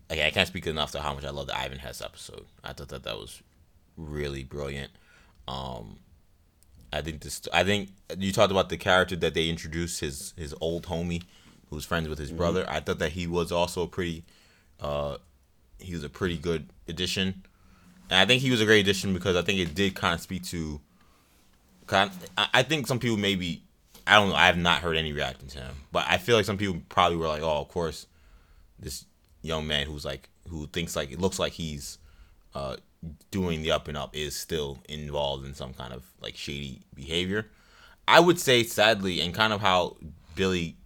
I 0.08 0.30
can't 0.30 0.46
speak 0.46 0.66
enough 0.66 0.92
to 0.92 1.00
how 1.00 1.14
much 1.14 1.24
I 1.24 1.30
love 1.30 1.48
the 1.48 1.58
Ivan 1.58 1.78
Hess 1.78 2.00
episode. 2.00 2.46
I 2.62 2.72
thought 2.72 2.88
that 2.88 3.02
that 3.02 3.16
was 3.16 3.42
really 3.96 4.44
brilliant. 4.44 4.92
Um, 5.48 5.98
I 6.92 7.02
think 7.02 7.22
this. 7.22 7.42
I 7.52 7.64
think 7.64 7.90
you 8.16 8.30
talked 8.32 8.52
about 8.52 8.68
the 8.68 8.76
character 8.76 9.16
that 9.16 9.34
they 9.34 9.48
introduced 9.48 10.00
his 10.00 10.32
his 10.36 10.54
old 10.60 10.86
homie, 10.86 11.24
who 11.68 11.76
was 11.76 11.84
friends 11.84 12.08
with 12.08 12.18
his 12.18 12.30
brother. 12.30 12.64
I 12.68 12.80
thought 12.80 13.00
that 13.00 13.12
he 13.12 13.26
was 13.26 13.50
also 13.50 13.82
a 13.82 13.88
pretty, 13.88 14.24
uh, 14.80 15.16
he 15.80 15.92
was 15.92 16.04
a 16.04 16.08
pretty 16.08 16.38
good 16.38 16.70
addition, 16.86 17.42
and 18.08 18.20
I 18.20 18.26
think 18.26 18.42
he 18.42 18.50
was 18.52 18.60
a 18.60 18.64
great 18.64 18.80
addition 18.80 19.12
because 19.12 19.34
I 19.34 19.42
think 19.42 19.58
it 19.58 19.74
did 19.74 19.96
kind 19.96 20.14
of 20.14 20.20
speak 20.20 20.44
to. 20.44 20.80
Kind, 21.86 22.12
I 22.38 22.48
I 22.54 22.62
think 22.62 22.86
some 22.86 23.00
people 23.00 23.16
maybe, 23.16 23.62
I 24.06 24.14
don't 24.14 24.28
know. 24.28 24.36
I 24.36 24.46
have 24.46 24.56
not 24.56 24.82
heard 24.82 24.96
any 24.96 25.12
reacting 25.12 25.48
to 25.48 25.58
him, 25.58 25.74
but 25.90 26.04
I 26.08 26.18
feel 26.18 26.36
like 26.36 26.44
some 26.44 26.58
people 26.58 26.80
probably 26.88 27.16
were 27.16 27.28
like, 27.28 27.42
"Oh, 27.42 27.60
of 27.60 27.68
course, 27.68 28.06
this 28.78 29.06
young 29.42 29.66
man 29.66 29.86
who's 29.86 30.04
like 30.04 30.28
who 30.48 30.66
thinks 30.66 30.96
like 30.96 31.10
it 31.10 31.20
looks 31.20 31.38
like 31.38 31.52
he's 31.52 31.98
uh, 32.54 32.76
doing 33.30 33.62
the 33.62 33.70
up 33.70 33.88
and 33.88 33.96
up 33.96 34.16
is 34.16 34.34
still 34.34 34.78
involved 34.88 35.44
in 35.44 35.54
some 35.54 35.74
kind 35.74 35.92
of 35.92 36.04
like 36.20 36.36
shady 36.36 36.82
behavior. 36.94 37.46
I 38.08 38.20
would 38.20 38.38
say 38.38 38.62
sadly, 38.62 39.20
and 39.20 39.34
kind 39.34 39.52
of 39.52 39.60
how 39.60 39.96
Billy 40.34 40.76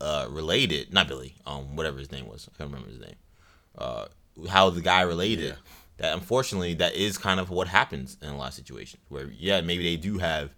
uh, 0.00 0.26
related, 0.28 0.92
not 0.92 1.08
Billy, 1.08 1.34
um, 1.46 1.76
whatever 1.76 1.98
his 1.98 2.10
name 2.10 2.26
was, 2.26 2.48
I 2.52 2.58
can't 2.58 2.70
remember 2.70 2.90
his 2.90 3.00
name. 3.00 3.16
Uh, 3.78 4.06
how 4.48 4.70
the 4.70 4.80
guy 4.80 5.02
related. 5.02 5.56
That 5.98 6.14
unfortunately, 6.14 6.74
that 6.74 6.94
is 6.94 7.16
kind 7.18 7.38
of 7.38 7.50
what 7.50 7.68
happens 7.68 8.16
in 8.20 8.28
a 8.28 8.36
lot 8.36 8.48
of 8.48 8.54
situations 8.54 9.00
where 9.08 9.30
yeah, 9.30 9.60
maybe 9.60 9.84
they 9.84 9.96
do 9.96 10.18
have 10.18 10.50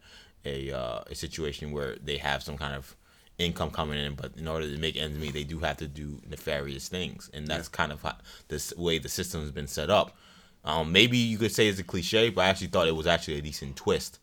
a 0.46 0.72
uh, 0.72 1.00
a 1.06 1.14
situation 1.14 1.72
where 1.72 1.96
they 1.96 2.16
have 2.16 2.42
some 2.42 2.56
kind 2.56 2.74
of 2.74 2.96
income 3.38 3.70
coming 3.70 3.98
in, 3.98 4.14
but 4.14 4.32
in 4.36 4.48
order 4.48 4.66
to 4.70 4.78
make 4.78 4.96
ends 4.96 5.18
meet, 5.18 5.34
they 5.34 5.44
do 5.44 5.58
have 5.60 5.76
to 5.78 5.86
do 5.86 6.20
nefarious 6.28 6.88
things, 6.88 7.30
and 7.34 7.46
that's 7.46 7.68
kind 7.68 7.92
of 7.92 8.02
how, 8.02 8.16
this 8.48 8.74
way 8.76 8.98
the 8.98 9.08
system 9.08 9.40
has 9.42 9.50
been 9.52 9.66
set 9.66 9.90
up. 9.90 10.16
Um, 10.64 10.90
maybe 10.90 11.16
you 11.18 11.38
could 11.38 11.52
say 11.52 11.68
it's 11.68 11.78
a 11.78 11.84
cliche, 11.84 12.30
but 12.30 12.42
I 12.42 12.48
actually 12.48 12.68
thought 12.68 12.88
it 12.88 12.96
was 12.96 13.06
actually 13.06 13.38
a 13.38 13.42
decent 13.42 13.76
twist 13.76 14.18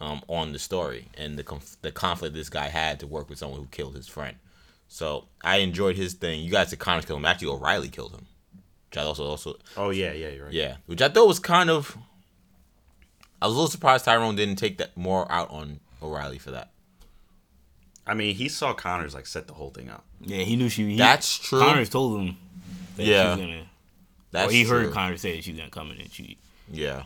um, 0.00 0.22
on 0.28 0.52
the 0.52 0.58
story 0.58 1.08
and 1.16 1.36
the 1.38 1.42
conf- 1.42 1.76
the 1.82 1.90
conflict 1.92 2.34
this 2.34 2.48
guy 2.50 2.68
had 2.68 3.00
to 3.00 3.06
work 3.06 3.28
with 3.28 3.38
someone 3.38 3.58
who 3.60 3.66
killed 3.66 3.94
his 3.96 4.06
friend. 4.06 4.36
So 4.88 5.24
I 5.42 5.56
enjoyed 5.58 5.96
his 5.96 6.14
thing. 6.14 6.42
You 6.42 6.50
guys 6.50 6.70
said 6.70 6.78
Connors 6.78 7.04
killed 7.04 7.18
him. 7.18 7.24
Actually, 7.24 7.48
O'Reilly 7.48 7.88
killed 7.88 8.12
him, 8.12 8.26
which 8.90 8.98
I 8.98 9.02
also 9.02 9.24
also 9.24 9.56
Oh 9.76 9.90
yeah, 9.90 10.12
yeah, 10.12 10.28
you're 10.28 10.44
right. 10.44 10.52
yeah, 10.52 10.76
which 10.86 11.00
I 11.02 11.08
thought 11.08 11.26
was 11.26 11.38
kind 11.40 11.70
of. 11.70 11.96
I 13.40 13.46
was 13.46 13.54
a 13.54 13.58
little 13.58 13.70
surprised 13.70 14.04
Tyrone 14.04 14.36
didn't 14.36 14.56
take 14.56 14.78
that 14.78 14.96
more 14.96 15.30
out 15.32 15.50
on 15.50 15.80
O'Reilly 16.00 16.38
for 16.38 16.52
that. 16.52 16.70
I 18.06 18.14
mean, 18.14 18.34
he 18.34 18.48
saw 18.48 18.72
Connors 18.74 19.14
like 19.14 19.26
set 19.26 19.46
the 19.46 19.54
whole 19.54 19.70
thing 19.70 19.88
up. 19.90 20.04
Yeah, 20.20 20.38
he 20.42 20.56
knew 20.56 20.68
she. 20.68 20.90
He, 20.90 20.96
That's 20.98 21.38
true. 21.38 21.60
Connors 21.60 21.88
told 21.88 22.20
him. 22.20 22.36
That 22.96 23.06
Yeah. 23.06 23.22
She 23.36 23.40
was 23.42 23.50
gonna, 23.50 23.66
That's 24.32 24.48
or 24.48 24.52
he 24.52 24.64
true. 24.64 24.78
heard 24.84 24.92
Connors 24.92 25.20
say 25.20 25.36
that 25.36 25.44
she 25.44 25.52
was 25.52 25.58
gonna 25.60 25.70
come 25.70 25.90
in 25.92 26.00
and 26.00 26.12
shoot. 26.12 26.36
Yeah. 26.70 27.04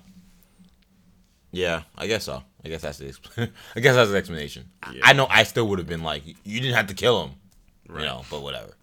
Yeah, 1.53 1.83
I 1.97 2.07
guess 2.07 2.25
so. 2.25 2.43
I 2.65 2.69
guess 2.69 2.83
that's 2.83 2.99
the. 2.99 3.07
Exp- 3.07 3.51
I 3.77 3.81
guess 3.81 3.95
that's 3.95 4.11
the 4.11 4.17
explanation. 4.17 4.69
Yeah. 4.93 5.01
I 5.05 5.13
know 5.13 5.27
I 5.31 5.45
still 5.45 5.67
would 5.69 5.79
have 5.79 5.89
been 5.89 6.03
like, 6.03 6.23
you 6.27 6.61
didn't 6.61 6.75
have 6.77 6.89
to 6.89 6.95
kill 6.95 7.25
him, 7.25 7.31
Right. 7.89 8.01
you 8.01 8.07
know, 8.07 8.25
but 8.31 8.43
whatever. 8.43 8.75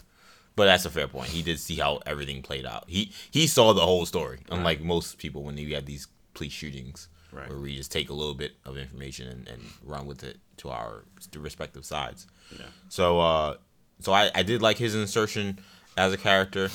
But 0.55 0.65
that's 0.65 0.85
a 0.85 0.89
fair 0.89 1.07
point. 1.07 1.29
He 1.29 1.41
did 1.41 1.59
see 1.59 1.75
how 1.75 1.99
everything 2.05 2.41
played 2.41 2.65
out. 2.65 2.85
He 2.87 3.11
he 3.31 3.47
saw 3.47 3.73
the 3.73 3.81
whole 3.81 4.05
story, 4.05 4.39
unlike 4.49 4.81
most 4.81 5.17
people 5.17 5.43
when 5.43 5.57
you 5.57 5.73
have 5.75 5.85
these 5.85 6.07
police 6.35 6.51
shootings, 6.53 7.09
Right. 7.31 7.49
where 7.49 7.57
we 7.59 7.75
just 7.75 7.91
take 7.91 8.09
a 8.11 8.13
little 8.13 8.35
bit 8.35 8.53
of 8.63 8.77
information 8.77 9.27
and, 9.27 9.47
and 9.47 9.61
run 9.83 10.05
with 10.05 10.23
it 10.23 10.37
to 10.63 10.69
our 10.69 11.03
respective 11.37 11.85
sides. 11.85 12.27
Yeah. 12.51 12.65
So 12.89 13.19
uh, 13.19 13.55
so 14.01 14.11
I, 14.11 14.31
I 14.35 14.43
did 14.43 14.61
like 14.61 14.77
his 14.77 14.95
insertion 14.95 15.59
as 15.95 16.11
a 16.11 16.17
character. 16.17 16.69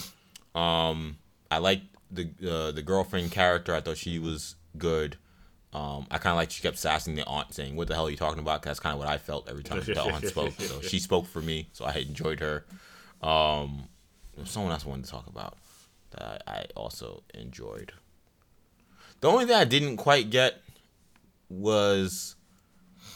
Um, 0.55 1.19
I 1.51 1.59
liked 1.59 1.85
the 2.11 2.31
uh, 2.49 2.71
the 2.73 2.83
girlfriend 2.83 3.33
character. 3.33 3.75
I 3.75 3.81
thought 3.81 3.97
she 3.99 4.19
was 4.19 4.55
good. 4.79 5.17
Um, 5.75 6.07
I 6.11 6.17
kind 6.17 6.33
of 6.33 6.37
like 6.39 6.51
she 6.51 6.63
kept 6.63 6.79
sassing 6.79 7.15
the 7.15 7.25
aunt, 7.27 7.53
saying, 7.55 7.77
"What 7.77 7.89
the 7.89 7.95
hell 7.95 8.07
are 8.07 8.11
you 8.11 8.17
talking 8.17 8.39
about?" 8.41 8.63
'Cause 8.63 8.71
that's 8.71 8.81
kind 8.81 8.95
of 8.95 8.99
what 9.01 9.09
I 9.09 9.19
felt 9.19 9.49
every 9.51 9.63
time 9.65 9.81
the 9.85 10.01
aunt 10.01 10.27
spoke. 10.27 10.55
So 10.61 10.81
she 10.83 10.99
spoke 10.99 11.27
for 11.27 11.43
me, 11.43 11.69
so 11.73 11.85
I 11.85 11.93
enjoyed 11.95 12.41
her. 12.41 12.65
Um, 13.23 13.89
someone 14.45 14.73
else 14.73 14.87
I 14.87 14.89
wanted 14.89 15.05
to 15.05 15.11
talk 15.11 15.27
about 15.27 15.59
that 16.13 16.43
I, 16.47 16.53
I 16.53 16.67
also 16.75 17.23
enjoyed. 17.35 17.93
The 19.21 19.29
only 19.29 19.45
thing 19.47 19.57
I 19.57 19.65
didn't 19.65 19.97
quite 19.99 20.31
get 20.31 20.63
was 21.51 22.37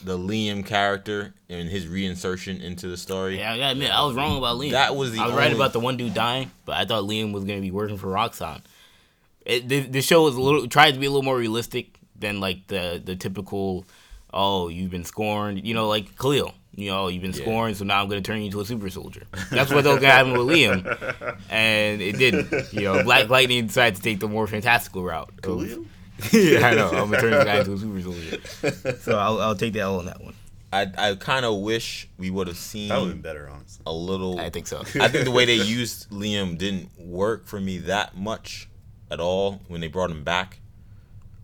the 0.05 0.19
Liam 0.19 0.65
character 0.65 1.35
and 1.49 1.69
his 1.69 1.87
reinsertion 1.87 2.61
into 2.61 2.89
the 2.89 2.97
story. 2.97 3.39
Yeah, 3.39 3.53
I 3.53 3.59
gotta 3.59 3.73
admit, 3.73 3.91
I 3.91 4.05
was 4.05 4.17
wrong 4.17 4.39
about 4.39 4.59
Liam. 4.59 4.73
That 4.73 4.97
was 4.97 5.13
the 5.13 5.21
I 5.21 5.25
was 5.25 5.33
only... 5.33 5.45
right 5.45 5.53
about 5.53 5.73
the 5.73 5.81
one 5.81 5.97
dude 5.97 6.15
dying, 6.15 6.51
but 6.65 6.77
I 6.77 6.85
thought 6.85 7.05
Liam 7.05 7.33
was 7.33 7.45
gonna 7.45 7.61
be 7.61 7.71
working 7.71 7.97
for 7.97 8.09
Roxxon. 8.09 8.63
It, 9.45 9.69
the, 9.69 9.81
the 9.81 10.03
show 10.03 10.23
was 10.25 10.37
a 10.37 10.41
little 10.41 10.67
tried 10.69 10.93
to 10.93 11.01
be 11.01 11.07
a 11.07 11.11
little 11.11 11.25
more 11.25 11.37
realistic 11.37 11.99
than 12.19 12.41
like 12.41 12.67
the 12.69 13.01
the 13.05 13.17
typical. 13.17 13.85
Oh, 14.35 14.69
you've 14.69 14.91
been 14.91 15.05
scorned. 15.05 15.67
You 15.67 15.75
know, 15.75 15.89
like 15.89 16.17
Khalil. 16.17 16.55
You 16.75 16.91
know, 16.91 17.01
oh, 17.01 17.09
you've 17.09 17.21
been 17.21 17.33
yeah. 17.33 17.43
scorned, 17.43 17.77
so 17.77 17.85
now 17.85 18.01
I'm 18.01 18.09
gonna 18.09 18.23
turn 18.23 18.39
you 18.39 18.47
into 18.47 18.61
a 18.61 18.65
super 18.65 18.89
soldier. 18.89 19.25
That's 19.51 19.71
what 19.71 19.85
those 19.85 20.01
guys 20.01 20.13
happened 20.13 20.39
with 20.39 20.47
Liam, 20.47 21.37
and 21.51 22.01
it 22.01 22.17
didn't. 22.17 22.73
You 22.73 22.83
know, 22.83 23.05
Black 23.05 23.29
Lightning 23.29 23.67
decided 23.67 23.97
to 23.97 24.03
take 24.03 24.21
the 24.21 24.29
more 24.29 24.47
fantastical 24.47 25.03
route. 25.05 25.31
Khalil. 25.43 25.85
yeah, 26.33 26.67
I 26.67 26.75
know. 26.75 26.89
I'm 26.89 27.11
gonna 27.11 27.21
turn 27.21 27.31
this 27.31 27.45
guy 27.45 27.59
into 27.59 27.73
a 27.73 27.79
super 27.79 28.01
soldier. 28.03 28.97
So 28.99 29.19
I'll, 29.19 29.41
I'll 29.41 29.57
take 29.57 29.73
the 29.73 29.81
L 29.81 29.99
on 29.99 30.07
that 30.07 30.23
one. 30.23 30.35
I 30.73 30.91
I 30.97 31.15
kind 31.17 31.45
of 31.45 31.61
wish 31.61 32.09
we 32.19 32.31
would 32.31 32.47
have 32.47 32.57
seen 32.57 32.89
that 32.89 32.99
would 32.99 33.09
have 33.09 33.15
been 33.17 33.23
better, 33.23 33.49
honestly. 33.49 33.83
A 33.87 33.93
little. 33.93 34.39
I 34.41 34.51
think 34.51 34.67
so. 34.67 34.79
I 35.01 35.09
think 35.09 35.25
the 35.25 35.31
way 35.31 35.45
they 35.45 35.57
used 35.57 36.11
Liam 36.11 36.57
didn't 36.57 36.91
work 36.99 37.47
for 37.47 37.61
me 37.61 37.79
that 37.79 38.17
much 38.17 38.69
at 39.11 39.21
all 39.21 39.61
when 39.69 39.81
they 39.81 39.89
brought 39.89 40.11
him 40.11 40.25
back. 40.25 40.61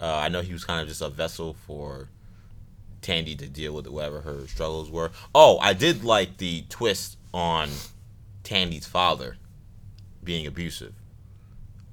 Uh, 0.00 0.14
I 0.16 0.28
know 0.28 0.40
he 0.40 0.52
was 0.52 0.64
kind 0.64 0.80
of 0.80 0.88
just 0.88 1.02
a 1.02 1.08
vessel 1.08 1.56
for 1.66 2.08
Tandy 3.02 3.34
to 3.36 3.46
deal 3.46 3.74
with 3.74 3.86
whatever 3.88 4.20
her 4.20 4.46
struggles 4.46 4.90
were. 4.90 5.10
Oh, 5.34 5.58
I 5.58 5.72
did 5.72 6.04
like 6.04 6.38
the 6.38 6.64
twist 6.68 7.18
on 7.34 7.68
Tandy's 8.44 8.86
father 8.86 9.36
being 10.22 10.46
abusive. 10.46 10.94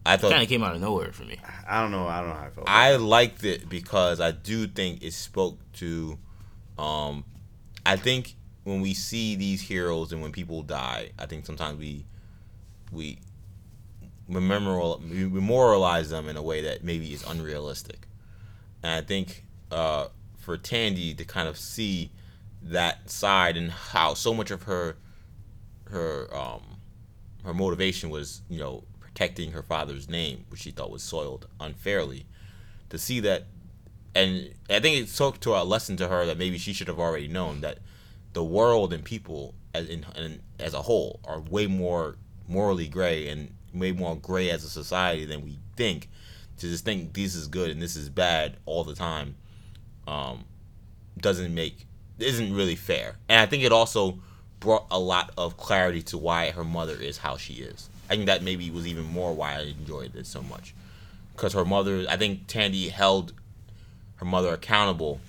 I 0.06 0.18
thought 0.18 0.32
kind 0.32 0.44
of 0.44 0.50
came 0.50 0.64
out 0.64 0.76
of 0.76 0.82
nowhere 0.82 1.12
for 1.12 1.24
me. 1.24 1.40
I 1.68 1.82
don't 1.82 1.92
know. 1.92 2.08
I 2.08 2.20
don't 2.20 2.30
know 2.30 2.36
how 2.36 2.46
I 2.46 2.50
felt. 2.50 2.70
I 2.70 2.96
liked 2.98 3.44
it 3.44 3.68
because 3.68 4.20
I 4.20 4.32
do 4.32 4.68
think 4.68 5.04
it 5.04 5.14
spoke 5.14 5.58
to. 5.74 6.20
Um, 6.78 7.26
I 7.86 7.96
think 7.96 8.36
when 8.64 8.82
we 8.82 8.94
see 8.94 9.36
these 9.36 9.62
heroes 9.62 10.12
and 10.12 10.22
when 10.22 10.32
people 10.32 10.62
die, 10.62 11.12
I 11.18 11.26
think 11.26 11.46
sometimes 11.46 11.80
we 11.80 12.06
we 12.92 13.20
memorial 14.28 15.02
we 15.10 15.26
memorialize 15.26 16.10
them 16.10 16.30
in 16.30 16.38
a 16.38 16.42
way 16.42 16.62
that 16.62 16.84
maybe 16.84 17.12
is 17.14 17.24
unrealistic, 17.24 18.08
and 18.84 18.92
I 18.92 19.02
think 19.02 19.44
uh, 19.72 20.08
for 20.38 20.58
Tandy 20.58 21.16
to 21.16 21.26
kind 21.26 21.48
of 21.48 21.58
see 21.58 22.12
that 22.62 23.10
side 23.10 23.58
and 23.58 23.72
how 23.72 24.14
so 24.14 24.34
much 24.34 24.52
of 24.52 24.64
her 24.64 24.98
her 25.90 26.28
um 26.36 26.62
her 27.44 27.54
motivation 27.54 28.10
was 28.10 28.42
you 28.50 28.60
know 28.60 28.84
protecting 29.16 29.54
her 29.54 29.64
father's 29.64 30.10
name, 30.10 30.44
which 30.50 30.62
she 30.62 30.72
thought 30.72 30.92
was 30.92 31.02
soiled 31.02 31.48
unfairly, 31.62 32.26
to 32.90 32.98
see 32.98 33.22
that, 33.22 33.46
and 34.14 34.54
I 34.70 34.82
think 34.82 34.98
it 34.98 35.08
spoke 35.08 35.40
to 35.42 35.56
a 35.56 35.64
lesson 35.64 35.96
to 35.98 36.10
her 36.10 36.26
that 36.26 36.38
maybe 36.38 36.58
she 36.58 36.74
should 36.74 36.90
have 36.90 37.00
already 37.00 37.30
known 37.30 37.62
that 37.62 37.78
the 38.34 38.44
world 38.44 38.92
and 38.92 39.06
people 39.06 39.56
as 39.74 39.88
in, 39.88 40.06
in 40.18 40.42
as 40.60 40.74
a 40.74 40.82
whole 40.82 41.22
are 41.24 41.40
way 41.40 41.66
more 41.66 42.16
morally 42.48 42.88
gray 42.90 43.30
and 43.30 43.54
way 43.74 43.94
more 43.94 44.18
gray 44.18 44.50
as 44.50 44.66
a 44.66 44.70
society 44.70 45.24
than 45.24 45.42
we 45.42 45.60
think. 45.78 46.10
To 46.60 46.68
just 46.68 46.86
think 46.86 47.14
this 47.14 47.36
is 47.36 47.48
good 47.48 47.70
and 47.70 47.82
this 47.82 47.96
is 47.96 48.10
bad 48.10 48.58
all 48.66 48.84
the 48.84 48.96
time, 48.96 49.36
um, 50.08 50.46
doesn't 51.18 51.54
make 51.54 51.86
isn't 52.20 52.54
really 52.54 52.76
fair. 52.76 53.16
And 53.30 53.40
I 53.40 53.46
think 53.46 53.64
it 53.64 53.72
also 53.72 54.20
brought 54.60 54.88
a 54.92 55.00
lot 55.00 55.32
of 55.38 55.58
clarity 55.58 56.02
to 56.04 56.18
why 56.18 56.52
her 56.52 56.64
mother 56.64 56.96
is 56.96 57.18
how 57.18 57.38
she 57.38 57.56
is. 57.56 57.90
I 58.10 58.16
think 58.16 58.28
that 58.28 58.44
maybe 58.44 58.70
was 58.70 58.88
even 58.88 59.06
more 59.06 59.34
why 59.34 59.56
I 59.56 59.62
enjoyed 59.62 60.16
it 60.16 60.28
so 60.28 60.42
much, 60.42 60.76
because 61.36 61.54
her 61.54 61.66
mother. 61.66 62.06
I 62.10 62.18
think 62.18 62.48
Tandy 62.48 62.90
held 62.90 63.34
her 64.18 64.26
mother 64.26 64.54
accountable 64.54 65.20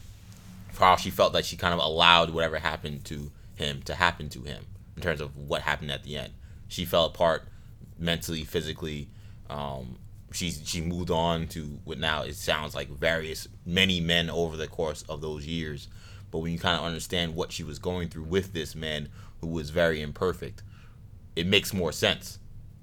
for 0.72 0.84
how 0.84 0.96
she 0.96 1.10
felt 1.10 1.32
that 1.32 1.44
she 1.44 1.56
kind 1.56 1.72
of 1.72 1.80
allowed 1.80 2.30
whatever 2.30 2.58
happened 2.58 3.04
to 3.06 3.30
him 3.56 3.82
to 3.82 3.94
happen 3.94 4.28
to 4.28 4.42
him 4.42 4.64
in 4.94 5.02
terms 5.02 5.20
of 5.20 5.36
what 5.36 5.62
happened 5.62 5.90
at 5.90 6.04
the 6.04 6.16
end. 6.16 6.32
She 6.68 6.84
fell 6.84 7.06
apart 7.06 7.48
mentally, 7.98 8.44
physically. 8.44 9.08
Um, 9.48 9.96
she 10.32 10.50
she 10.50 10.82
moved 10.82 11.10
on 11.10 11.46
to 11.48 11.78
what 11.84 11.98
now 11.98 12.22
it 12.22 12.36
sounds 12.36 12.74
like 12.74 12.88
various 12.88 13.48
many 13.64 14.00
men 14.00 14.28
over 14.28 14.56
the 14.56 14.66
course 14.66 15.02
of 15.08 15.20
those 15.22 15.46
years. 15.46 15.88
But 16.30 16.40
when 16.40 16.52
you 16.52 16.58
kind 16.58 16.78
of 16.78 16.84
understand 16.84 17.34
what 17.34 17.52
she 17.52 17.62
was 17.62 17.78
going 17.78 18.08
through 18.08 18.24
with 18.24 18.52
this 18.52 18.74
man 18.74 19.08
who 19.40 19.46
was 19.46 19.70
very 19.70 20.02
imperfect, 20.02 20.62
it 21.34 21.46
makes 21.46 21.72
more 21.72 21.92
sense 21.92 22.38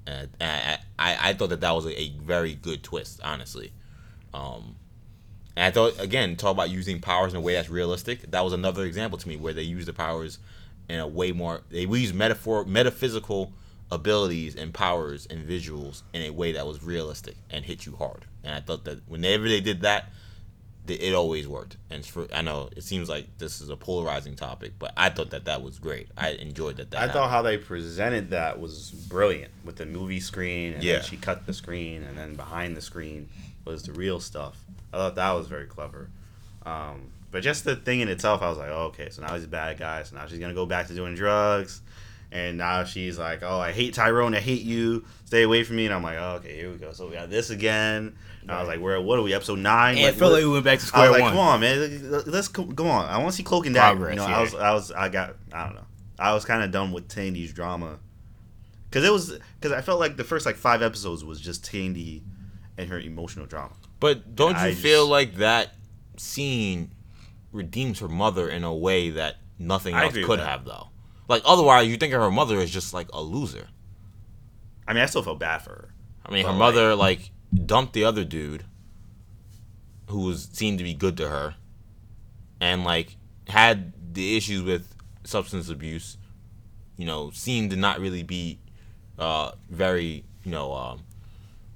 I, 0.08 0.78
I, 1.00 1.30
I 1.30 1.34
thought 1.34 1.50
that 1.50 1.62
that 1.62 1.72
was 1.72 1.86
a, 1.86 2.00
a 2.00 2.10
very 2.22 2.56
good 2.56 2.84
twist, 2.84 3.22
honestly. 3.24 3.72
Um, 4.34 4.76
and 5.56 5.66
I 5.66 5.72
thought 5.72 6.00
again, 6.00 6.36
talk 6.36 6.52
about 6.52 6.70
using 6.70 7.00
powers 7.00 7.34
in 7.34 7.38
a 7.38 7.42
way 7.42 7.54
that's 7.54 7.70
realistic. 7.70 8.32
That 8.32 8.44
was 8.44 8.54
another 8.54 8.86
example 8.86 9.18
to 9.20 9.28
me 9.28 9.38
where 9.38 9.54
they 9.54 9.62
use 9.62 9.86
the 9.86 9.94
powers 9.94 10.40
in 10.90 11.00
a 11.00 11.08
way 11.08 11.32
more. 11.32 11.62
They 11.70 11.82
use 11.82 12.14
metaphor, 12.14 12.66
metaphysical 12.66 13.54
abilities 13.92 14.56
and 14.56 14.74
powers 14.74 15.28
and 15.28 15.48
visuals 15.48 16.02
in 16.14 16.24
a 16.24 16.32
way 16.32 16.52
that 16.54 16.66
was 16.66 16.84
realistic 16.84 17.36
and 17.50 17.64
hit 17.64 17.86
you 17.86 17.96
hard. 17.96 18.26
And 18.44 18.56
I 18.56 18.60
thought 18.60 18.86
that 18.86 19.08
whenever 19.08 19.48
they 19.48 19.62
did 19.62 19.82
that, 19.82 20.12
it 20.88 21.14
always 21.14 21.48
worked. 21.48 21.78
And 21.90 22.06
for 22.06 22.28
I 22.34 22.42
know 22.42 22.70
it 22.76 22.84
seems 22.84 23.10
like 23.10 23.38
this 23.38 23.62
is 23.62 23.70
a 23.70 23.78
polarizing 23.78 24.36
topic, 24.36 24.74
but 24.80 24.92
I 24.98 25.10
thought 25.10 25.30
that 25.32 25.46
that 25.46 25.62
was 25.62 25.80
great. 25.80 26.10
I 26.18 26.32
enjoyed 26.32 26.78
that. 26.78 26.92
that 26.92 26.98
I 26.98 27.00
happened. 27.02 27.14
thought 27.14 27.30
how 27.30 27.42
they 27.42 27.58
presented 27.58 28.32
that 28.32 28.60
was 28.60 28.92
brilliant 28.92 29.52
with 29.64 29.78
the 29.78 29.86
movie 29.86 30.20
screen. 30.20 30.74
And 30.74 30.84
yeah. 30.84 31.02
she 31.02 31.18
cut 31.18 31.46
the 31.46 31.54
screen, 31.54 32.04
and 32.04 32.18
then 32.18 32.36
behind 32.36 32.76
the 32.76 32.82
screen 32.82 33.30
was 33.66 33.84
the 33.84 33.94
real 33.94 34.20
stuff. 34.20 34.58
I 34.92 34.98
thought 34.98 35.16
that 35.16 35.32
was 35.32 35.48
very 35.48 35.66
clever. 35.66 36.10
Um, 36.66 37.12
but 37.32 37.44
just 37.44 37.64
the 37.64 37.76
thing 37.76 38.02
in 38.02 38.10
itself, 38.10 38.42
I 38.42 38.50
was 38.50 38.58
like, 38.58 38.70
oh, 38.70 38.92
okay, 38.94 39.10
so 39.10 39.22
now 39.22 39.34
he's 39.34 39.46
a 39.46 39.48
bad 39.48 39.80
guy. 39.80 40.04
So 40.04 40.16
now 40.16 40.26
she's 40.28 40.40
gonna 40.40 40.54
go 40.54 40.66
back 40.66 40.88
to 40.88 40.94
doing 40.94 41.16
drugs. 41.16 41.82
And 42.34 42.58
now 42.58 42.84
she's 42.84 43.20
like, 43.20 43.44
"Oh, 43.44 43.60
I 43.60 43.72
hate 43.72 43.94
Tyrone. 43.94 44.34
I 44.34 44.40
hate 44.40 44.64
you. 44.64 45.06
Stay 45.26 45.44
away 45.44 45.64
from 45.64 45.76
me." 45.76 45.86
And 45.86 45.94
I'm 45.94 46.02
like, 46.02 46.18
oh, 46.18 46.38
"Okay, 46.38 46.56
here 46.56 46.72
we 46.72 46.78
go. 46.78 46.92
So 46.92 47.08
we 47.08 47.14
got 47.14 47.30
this 47.30 47.52
again." 47.52 48.16
And 48.44 48.52
I 48.52 48.60
was 48.60 48.68
like, 48.68 48.80
"Where? 48.80 48.99
What 49.02 49.20
are 49.20 49.22
we? 49.22 49.34
Episode 49.34 49.60
nine? 49.60 49.95
And 49.95 50.06
like, 50.06 50.14
it 50.14 50.18
felt 50.18 50.34
like 50.34 50.44
we 50.44 50.49
went 50.49 50.65
back 50.65 50.80
to 50.80 50.86
square 50.86 51.06
I 51.06 51.10
was 51.10 51.20
like, 51.20 51.30
"Come 51.30 51.40
on, 51.40 51.60
man. 51.60 52.24
Let's 52.26 52.48
go 52.48 52.88
on. 52.88 53.06
I 53.06 53.18
want 53.18 53.32
to 53.32 53.36
see 53.38 53.44
Cloak 53.44 53.65
and 53.65 53.76
Dagger." 53.76 54.10
You 54.10 54.15
know, 54.15 54.28
yeah. 54.28 54.38
I 54.38 54.41
was, 54.41 54.53
I 54.53 54.74
was, 54.74 54.91
I 54.91 55.10
got, 55.10 55.36
I 55.52 55.65
don't 55.65 55.76
know. 55.76 55.86
I 56.20 56.34
was 56.34 56.45
kind 56.45 56.64
of 56.64 56.72
done 56.72 56.91
with 56.91 57.07
Tandy's 57.07 57.53
drama 57.53 57.99
because 58.90 59.07
it 59.07 59.11
was 59.11 59.40
because 59.60 59.72
I 59.72 59.82
felt 59.82 59.99
like 59.99 60.18
the 60.18 60.24
first 60.24 60.45
like 60.45 60.56
five 60.56 60.82
episodes 60.82 61.26
was 61.26 61.41
just 61.41 61.65
Tandy 61.65 62.24
and 62.78 62.90
her 62.90 62.99
emotional 62.99 63.45
drama. 63.45 63.74
But 63.99 64.36
don't 64.36 64.56
and 64.56 64.64
you 64.64 64.70
I 64.70 64.74
feel 64.74 65.03
just, 65.03 65.11
like 65.11 65.36
that 65.36 65.74
scene 66.18 66.91
redeems 67.52 67.99
her 67.99 68.07
mother 68.07 68.49
in 68.49 68.64
a 68.64 68.74
way 68.74 69.11
that 69.11 69.38
nothing 69.57 69.95
else 69.95 70.14
could 70.14 70.40
have, 70.40 70.65
though? 70.65 70.90
Like 71.28 71.41
otherwise, 71.45 71.88
you 71.88 71.98
think 71.98 72.14
of 72.14 72.22
her 72.22 72.32
mother 72.32 72.60
as 72.60 72.70
just 72.70 72.94
like 72.94 73.07
a 73.14 73.22
loser. 73.22 73.68
I 74.88 74.94
mean, 74.94 75.02
I 75.02 75.06
still 75.06 75.24
felt 75.24 75.40
bad 75.40 75.60
for 75.60 75.72
her. 75.72 75.94
I 76.26 76.32
mean, 76.32 76.45
her 76.45 76.53
mother 76.53 76.95
like, 76.95 77.20
like 77.20 77.32
dumped 77.54 77.94
the 77.94 78.04
other 78.04 78.24
dude, 78.24 78.66
who 80.08 80.22
was 80.22 80.50
seemed 80.52 80.78
to 80.78 80.84
be 80.84 80.94
good 80.94 81.18
to 81.18 81.30
her, 81.30 81.56
and 82.60 82.84
like 82.84 83.16
had 83.48 83.94
the 84.14 84.38
issues 84.38 84.62
with 84.62 84.94
substance 85.24 85.70
abuse. 85.70 86.18
You 86.98 87.06
know, 87.06 87.32
seemed 87.32 87.72
to 87.72 87.76
not 87.76 88.00
really 88.00 88.24
be 88.24 88.60
uh, 89.18 89.52
very 89.70 90.26
you 90.44 90.52
know 90.52 90.74
um, 90.74 91.04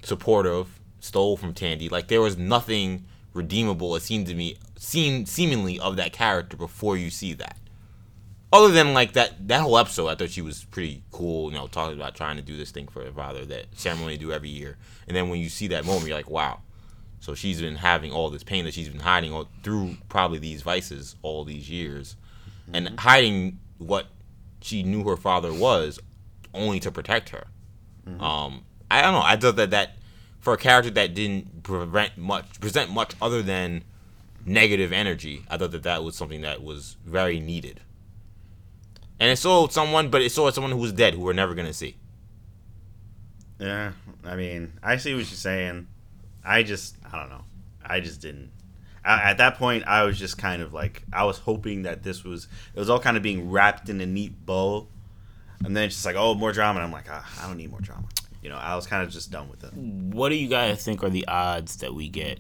supportive. 0.04 0.80
Stole 1.00 1.38
from 1.38 1.54
Tandy. 1.54 1.90
Like 1.90 2.08
there 2.08 2.22
was 2.22 2.38
nothing 2.38 3.06
redeemable. 3.34 3.96
It 3.96 4.02
seemed 4.02 4.28
to 4.28 4.36
me, 4.36 4.58
seem 4.78 5.26
seemingly 5.26 5.80
of 5.80 5.96
that 5.96 6.12
character 6.12 6.58
before 6.58 6.98
you 6.98 7.10
see 7.10 7.34
that 7.34 7.58
other 8.52 8.72
than 8.72 8.94
like 8.94 9.14
that 9.14 9.48
that 9.48 9.62
whole 9.62 9.78
episode, 9.78 10.08
I 10.08 10.16
thought 10.16 10.30
she 10.30 10.42
was 10.42 10.64
pretty 10.66 11.04
cool. 11.12 11.52
You 11.52 11.58
know, 11.58 11.68
talking 11.68 11.98
about 11.98 12.16
trying 12.16 12.38
to 12.38 12.42
do 12.42 12.56
this 12.56 12.72
thing 12.72 12.88
for 12.88 13.04
her 13.04 13.12
father 13.12 13.46
that 13.46 13.66
ceremony 13.74 14.18
do 14.18 14.32
every 14.32 14.50
year. 14.50 14.78
And 15.08 15.16
then 15.16 15.30
when 15.30 15.40
you 15.40 15.50
see 15.50 15.68
that 15.68 15.86
moment, 15.86 16.08
you're 16.08 16.16
like, 16.16 16.30
wow. 16.30 16.62
So 17.20 17.34
she's 17.34 17.60
been 17.60 17.76
having 17.76 18.12
all 18.12 18.30
this 18.30 18.44
pain 18.44 18.64
that 18.66 18.74
she's 18.74 18.90
been 18.90 19.02
hiding 19.02 19.34
all, 19.34 19.50
through 19.64 19.98
probably 20.08 20.40
these 20.40 20.62
vices 20.62 21.16
all 21.24 21.44
these 21.44 21.70
years, 21.70 22.16
mm-hmm. 22.66 22.76
and 22.76 23.00
hiding 23.00 23.60
what 23.80 24.08
she 24.62 24.84
knew 24.84 25.04
her 25.06 25.18
father 25.18 25.54
was, 25.54 26.00
only 26.54 26.80
to 26.80 26.92
protect 26.92 27.30
her. 27.30 27.48
Mm-hmm. 28.08 28.24
Um, 28.24 28.64
I 28.90 29.02
don't 29.02 29.14
know. 29.14 29.24
I 29.24 29.36
thought 29.36 29.56
that 29.58 29.72
that 29.72 29.98
for 30.40 30.54
a 30.54 30.58
character 30.58 30.92
that 30.92 31.14
didn't 31.14 31.64
prevent 31.64 32.18
much 32.18 32.62
present 32.62 32.92
much 32.92 33.14
other 33.22 33.42
than 33.42 33.84
negative 34.46 34.94
energy, 34.94 35.44
I 35.50 35.58
thought 35.58 35.72
that 35.72 35.84
that 35.84 36.04
was 36.04 36.16
something 36.16 36.42
that 36.42 36.64
was 36.64 36.96
very 37.04 37.42
needed 37.42 37.82
and 39.20 39.32
it 39.32 39.38
showed 39.38 39.72
someone, 39.72 40.10
but 40.10 40.22
it 40.22 40.32
showed 40.32 40.54
someone 40.54 40.72
who 40.72 40.78
was 40.80 40.94
dead, 40.94 41.14
who 41.14 41.22
we're 41.22 41.34
never 41.34 41.56
gonna 41.56 41.74
see. 41.74 41.96
Yeah, 43.60 43.94
I 44.24 44.36
mean, 44.36 44.74
I 44.84 44.98
see 44.98 45.14
what 45.14 45.20
you're 45.20 45.26
saying. 45.26 45.88
I 46.46 46.64
just, 46.64 46.96
I 47.12 47.20
don't 47.20 47.30
know. 47.30 47.44
I 47.84 48.00
just 48.00 48.22
didn't. 48.22 48.52
I, 49.04 49.32
at 49.32 49.38
that 49.38 49.58
point, 49.58 49.86
I 49.88 50.04
was 50.04 50.20
just 50.20 50.38
kind 50.38 50.62
of 50.62 50.74
like, 50.74 51.04
I 51.12 51.24
was 51.24 51.40
hoping 51.40 51.84
that 51.84 52.04
this 52.04 52.24
was, 52.24 52.48
it 52.76 52.80
was 52.80 52.90
all 52.90 53.00
kind 53.00 53.18
of 53.18 53.24
being 53.24 53.50
wrapped 53.50 53.90
in 53.90 54.00
a 54.02 54.06
neat 54.06 54.46
bow, 54.46 54.88
and 55.64 55.76
then 55.76 55.86
it's 55.86 55.96
just 55.96 56.06
like, 56.06 56.16
oh, 56.16 56.36
more 56.36 56.52
drama, 56.52 56.80
and 56.80 56.86
I'm 56.86 56.92
like, 56.92 57.08
ah, 57.10 57.28
I 57.42 57.48
don't 57.48 57.58
need 57.58 57.72
more 57.72 57.82
drama. 57.82 58.08
You 58.44 58.50
know, 58.50 58.58
I 58.58 58.76
was 58.76 58.86
kind 58.86 59.04
of 59.04 59.10
just 59.10 59.32
done 59.32 59.50
with 59.50 59.64
it. 59.64 59.74
What 59.74 60.30
do 60.30 60.36
you 60.36 60.48
guys 60.48 60.84
think 60.84 61.04
are 61.04 61.10
the 61.10 61.28
odds 61.28 61.78
that 61.78 61.94
we 61.94 62.10
get 62.10 62.40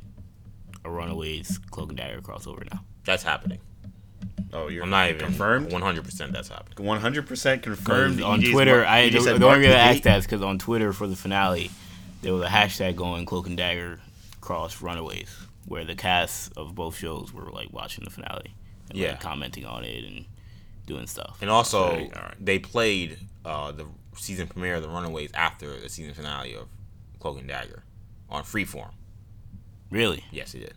a 0.85 0.89
Runaways 0.89 1.57
Cloak 1.71 1.89
and 1.89 1.97
Dagger 1.97 2.21
crossover 2.21 2.69
now? 2.71 2.83
That's 3.05 3.23
happening. 3.23 3.59
Oh, 4.53 4.69
you're 4.69 4.84
I'm 4.84 4.89
not 4.89 5.10
even 5.10 5.19
confirmed. 5.26 5.72
100 5.72 6.03
percent 6.06 6.31
that's 6.31 6.49
happening. 6.49 6.85
100 6.88 7.27
percent 7.27 7.64
confirmed. 7.64 8.22
on 8.22 8.41
EJ's 8.41 8.52
Twitter, 8.52 8.77
Mar- 8.77 8.85
I 8.85 9.10
the, 9.10 9.19
the 9.19 9.45
only 9.45 9.60
reason 9.60 9.73
I 9.73 9.76
asked 9.76 9.99
8th. 9.99 10.03
that 10.03 10.18
is 10.19 10.26
because 10.26 10.41
on 10.41 10.57
Twitter 10.57 10.94
for 10.94 11.06
the 11.07 11.15
finale, 11.15 11.69
there 12.22 12.34
was 12.34 12.44
a 12.44 12.48
hashtag 12.48 12.95
going 12.95 13.26
Cloak 13.26 13.48
and 13.48 13.57
Dagger 13.57 13.99
cross 14.41 14.81
Runaways, 14.81 15.30
where 15.65 15.84
the 15.84 15.95
cast 15.95 16.53
of 16.57 16.73
both 16.76 16.95
shows 16.95 17.34
were 17.34 17.52
like 17.52 17.72
watching 17.73 18.03
the 18.06 18.10
finale, 18.10 18.53
and, 18.89 18.98
Yeah. 18.98 19.11
like, 19.11 19.19
commenting 19.19 19.65
on 19.65 19.84
it 19.84 20.06
and 20.06 20.26
doing 20.85 21.07
stuff. 21.07 21.38
And 21.41 21.49
also, 21.52 21.91
right. 21.95 22.34
they 22.39 22.57
played 22.60 23.18
uh, 23.44 23.73
the 23.73 23.85
season 24.15 24.48
premiere 24.48 24.76
of 24.76 24.81
The 24.81 24.89
Runaways 24.89 25.30
after 25.34 25.77
the 25.80 25.89
season 25.89 26.14
finale 26.14 26.56
of 26.56 26.68
Cloak 27.19 27.39
and 27.39 27.48
Dagger 27.49 27.84
on 28.30 28.44
Freeform. 28.44 28.91
Really, 29.91 30.23
Yes, 30.31 30.53
they 30.53 30.60
did. 30.60 30.73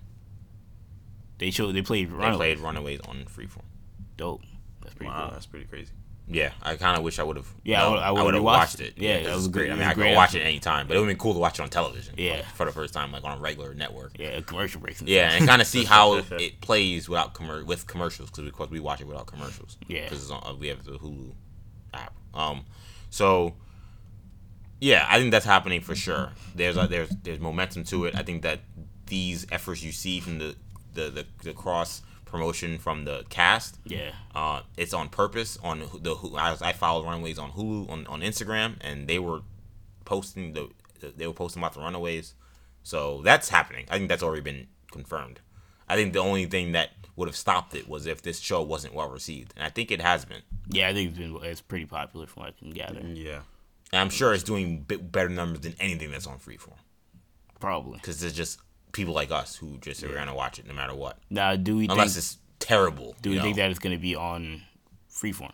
They 1.40 1.50
showed 1.50 1.72
they 1.74 1.82
played 1.82 2.08
They 2.08 2.14
Runaways. 2.14 2.36
played 2.36 2.58
Runaways 2.60 3.00
on 3.08 3.24
Freeform. 3.24 3.64
Dope. 4.16 4.42
That's 4.82 4.94
pretty 4.94 5.10
Wow, 5.10 5.22
cool. 5.24 5.32
that's 5.32 5.46
pretty 5.46 5.66
crazy. 5.66 5.90
Yeah, 6.32 6.52
I 6.62 6.76
kind 6.76 6.96
of 6.96 7.02
wish 7.02 7.18
I 7.18 7.24
would 7.24 7.36
have. 7.36 7.48
Yeah, 7.64 7.84
I 7.84 7.88
would- 7.88 7.98
I 7.98 8.10
would've 8.12 8.40
would 8.40 8.46
watched 8.46 8.78
it. 8.78 8.94
it. 8.96 9.02
Yeah, 9.02 9.18
this 9.18 9.26
that 9.26 9.34
was 9.34 9.42
is 9.42 9.48
great. 9.48 9.68
I 9.72 9.74
mean, 9.74 9.82
I 9.82 9.94
could 9.94 10.02
great 10.02 10.14
watch 10.14 10.34
it 10.34 10.38
episode. 10.38 10.48
anytime, 10.48 10.86
but 10.86 10.96
it 10.96 11.00
would 11.00 11.08
have 11.08 11.16
been 11.16 11.20
cool 11.20 11.32
to 11.32 11.40
watch 11.40 11.58
it 11.58 11.62
on 11.62 11.70
television. 11.70 12.14
Yeah. 12.16 12.34
like, 12.34 12.44
for 12.54 12.66
the 12.66 12.70
first 12.72 12.94
time, 12.94 13.10
like 13.10 13.24
on 13.24 13.38
a 13.38 13.40
regular 13.40 13.74
network. 13.74 14.16
Yeah, 14.16 14.40
commercial 14.42 14.80
breaks. 14.80 15.00
And 15.00 15.08
Yeah, 15.08 15.30
stuff. 15.30 15.40
and 15.40 15.48
kind 15.48 15.60
of 15.60 15.66
see 15.66 15.84
how 15.96 16.18
it 16.18 16.60
plays 16.60 17.08
without 17.08 17.34
commer- 17.34 17.64
with 17.66 17.88
commercials 17.88 18.30
because 18.30 18.44
because 18.44 18.70
we 18.70 18.78
watch 18.78 19.00
it 19.00 19.08
without 19.08 19.26
commercials. 19.26 19.76
Yeah. 19.88 20.04
because 20.04 20.30
uh, 20.30 20.54
we 20.56 20.68
have 20.68 20.84
the 20.84 20.92
Hulu 20.92 21.32
app. 21.94 22.14
Um, 22.32 22.64
so 23.10 23.54
yeah, 24.80 25.06
I 25.08 25.18
think 25.18 25.32
that's 25.32 25.44
happening 25.46 25.80
for 25.80 25.94
sure. 25.96 26.30
There's 26.54 26.76
uh, 26.76 26.86
there's 26.86 27.10
there's 27.24 27.40
momentum 27.40 27.82
to 27.84 28.04
it. 28.04 28.14
I 28.16 28.22
think 28.22 28.42
that 28.42 28.60
these 29.06 29.46
efforts 29.50 29.82
you 29.82 29.90
see 29.92 30.20
from 30.20 30.38
the 30.38 30.54
the 30.94 31.10
the, 31.10 31.26
the 31.42 31.52
cross 31.52 32.02
promotion 32.24 32.78
from 32.78 33.04
the 33.04 33.24
cast, 33.28 33.78
yeah, 33.84 34.12
uh, 34.34 34.62
it's 34.76 34.94
on 34.94 35.08
purpose. 35.08 35.58
On 35.62 35.82
the 36.00 36.14
who 36.14 36.36
I, 36.36 36.56
I 36.60 36.72
followed 36.72 37.04
Runaways 37.04 37.38
on 37.38 37.52
Hulu 37.52 37.90
on, 37.90 38.06
on 38.06 38.20
Instagram, 38.20 38.76
and 38.80 39.08
they 39.08 39.18
were 39.18 39.40
posting 40.04 40.52
the 40.52 40.70
they 41.16 41.26
were 41.26 41.32
posting 41.32 41.60
about 41.62 41.74
the 41.74 41.80
Runaways. 41.80 42.34
So 42.82 43.20
that's 43.22 43.48
happening. 43.50 43.86
I 43.90 43.98
think 43.98 44.08
that's 44.08 44.22
already 44.22 44.42
been 44.42 44.68
confirmed. 44.90 45.40
I 45.88 45.96
think 45.96 46.12
the 46.12 46.20
only 46.20 46.46
thing 46.46 46.72
that 46.72 46.90
would 47.16 47.28
have 47.28 47.36
stopped 47.36 47.74
it 47.74 47.88
was 47.88 48.06
if 48.06 48.22
this 48.22 48.38
show 48.38 48.62
wasn't 48.62 48.94
well 48.94 49.10
received, 49.10 49.52
and 49.56 49.64
I 49.64 49.68
think 49.70 49.90
it 49.90 50.00
has 50.00 50.24
been. 50.24 50.42
yeah. 50.70 50.88
I 50.88 50.94
think 50.94 51.10
it's 51.10 51.18
been 51.18 51.38
it's 51.42 51.60
pretty 51.60 51.86
popular 51.86 52.26
from 52.26 52.44
what 52.44 52.50
I 52.50 52.58
can 52.58 52.70
gather. 52.70 53.00
Yeah. 53.06 53.40
And 53.92 54.00
I'm 54.00 54.10
sure 54.10 54.32
it's 54.32 54.44
doing 54.44 54.80
bit 54.82 55.10
better 55.10 55.28
numbers 55.28 55.62
than 55.62 55.74
anything 55.80 56.12
that's 56.12 56.26
on 56.28 56.38
Freeform 56.38 56.78
Probably. 57.58 57.94
because 57.98 58.20
there's 58.20 58.32
just 58.34 58.60
people 58.92 59.14
like 59.14 59.30
us 59.30 59.56
who 59.56 59.78
just 59.78 60.02
are 60.04 60.12
gonna 60.14 60.34
watch 60.34 60.58
it 60.58 60.66
no 60.66 60.74
matter 60.74 60.94
what, 60.94 61.18
Now, 61.30 61.56
do 61.56 61.76
we 61.76 61.84
unless 61.88 62.14
think 62.14 62.18
it's 62.18 62.38
terrible. 62.58 63.14
do 63.22 63.30
you 63.30 63.34
we 63.34 63.36
know? 63.38 63.44
think 63.44 63.56
that 63.56 63.70
it's 63.70 63.78
going 63.80 63.96
to 63.96 64.00
be 64.02 64.14
on 64.14 64.62
Freeform? 65.10 65.52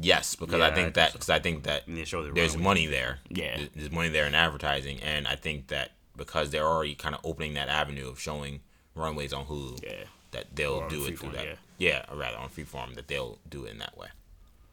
Yes, 0.00 0.36
because 0.36 0.58
Yeah, 0.58 0.64
I 0.64 0.68
I 0.68 0.74
think 0.74 0.86
think 0.86 0.94
that 0.94 1.08
so. 1.10 1.12
because 1.14 1.30
I 1.30 1.38
think 1.38 1.64
that 1.64 1.82
show 2.06 2.22
the 2.22 2.32
there's 2.32 2.56
money 2.56 2.86
there. 2.86 3.18
Yeah. 3.28 3.58
There's 3.74 3.90
money 3.90 4.08
there 4.10 4.26
in 4.26 4.34
advertising, 4.34 5.00
and 5.02 5.26
I 5.26 5.34
think 5.34 5.68
that 5.68 5.92
because 6.16 6.50
they're 6.50 6.66
already 6.66 6.94
kind 6.94 7.14
of 7.14 7.20
opening 7.24 7.54
that 7.54 7.68
avenue 7.68 8.08
of 8.08 8.20
showing 8.20 8.60
Runaways 8.94 9.32
on 9.32 9.46
Hulu, 9.46 9.82
Yeah. 9.82 10.04
that 10.32 10.54
they'll 10.54 10.88
do 10.88 11.04
it 11.06 11.18
through 11.18 11.32
that. 11.32 11.46
yeah. 11.46 11.54
Yeah. 11.78 12.04
or 12.10 12.16
rather 12.16 12.36
on 12.36 12.48
Freeform, 12.48 12.94
that 12.96 13.08
they'll 13.08 13.38
do 13.48 13.64
it 13.64 13.70
in 13.72 13.78
that 13.78 13.96
way. 13.96 14.08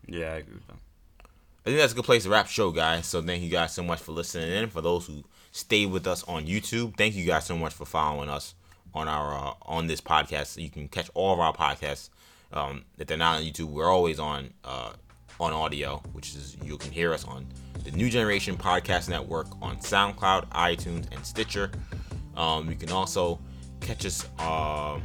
Yeah, 0.08 0.34
I 0.34 0.36
agree 0.38 0.56
with 0.56 0.68
that. 0.68 0.78
I 1.66 1.70
think 1.70 1.78
that's 1.80 1.94
a 1.94 1.96
good 1.96 2.06
place 2.06 2.24
to 2.24 2.30
wrap 2.30 2.46
the 2.46 2.52
show, 2.52 2.70
guys. 2.72 3.08
So 3.08 3.22
thank 3.24 3.42
you 3.42 3.50
guys 3.50 3.74
so 3.74 3.82
much 3.84 4.00
for 4.00 4.12
listening 4.12 4.52
in. 4.52 4.70
For 4.70 4.82
those 4.82 5.08
who 5.08 5.24
stayed 5.56 5.90
with 5.90 6.06
us 6.06 6.22
on 6.26 6.46
YouTube, 6.46 6.98
thank 6.98 7.16
you 7.16 7.26
guys 7.26 7.46
so 7.46 7.58
much 7.58 7.74
for 7.74 7.86
following 7.86 8.30
us 8.30 8.56
on 8.94 9.08
our 9.08 9.34
uh, 9.34 9.54
on 9.62 9.88
this 9.88 10.02
podcast. 10.02 10.62
You 10.62 10.70
can 10.70 10.90
catch 10.90 11.10
all 11.14 11.34
of 11.34 11.40
our 11.40 11.54
podcasts. 11.54 12.10
Um, 12.52 12.84
if 12.98 13.08
they're 13.08 13.18
not 13.18 13.38
on 13.38 13.44
YouTube, 13.44 13.70
we're 13.70 13.90
always 13.90 14.20
on 14.20 14.54
uh, 14.66 14.92
on 15.40 15.54
audio, 15.54 16.04
which 16.12 16.36
is 16.36 16.58
you 16.62 16.78
can 16.78 16.92
hear 16.92 17.14
us 17.14 17.24
on 17.24 17.48
the 17.86 17.92
New 17.92 18.10
Generation 18.10 18.58
Podcast 18.58 19.08
Network 19.08 19.48
on 19.62 19.78
SoundCloud, 19.78 20.50
iTunes, 20.50 21.08
and 21.14 21.26
Stitcher. 21.26 21.72
Um, 22.36 22.70
you 22.70 22.76
can 22.76 22.92
also 22.92 23.40
catch 23.80 24.06
us. 24.06 24.26
Um, 24.40 25.04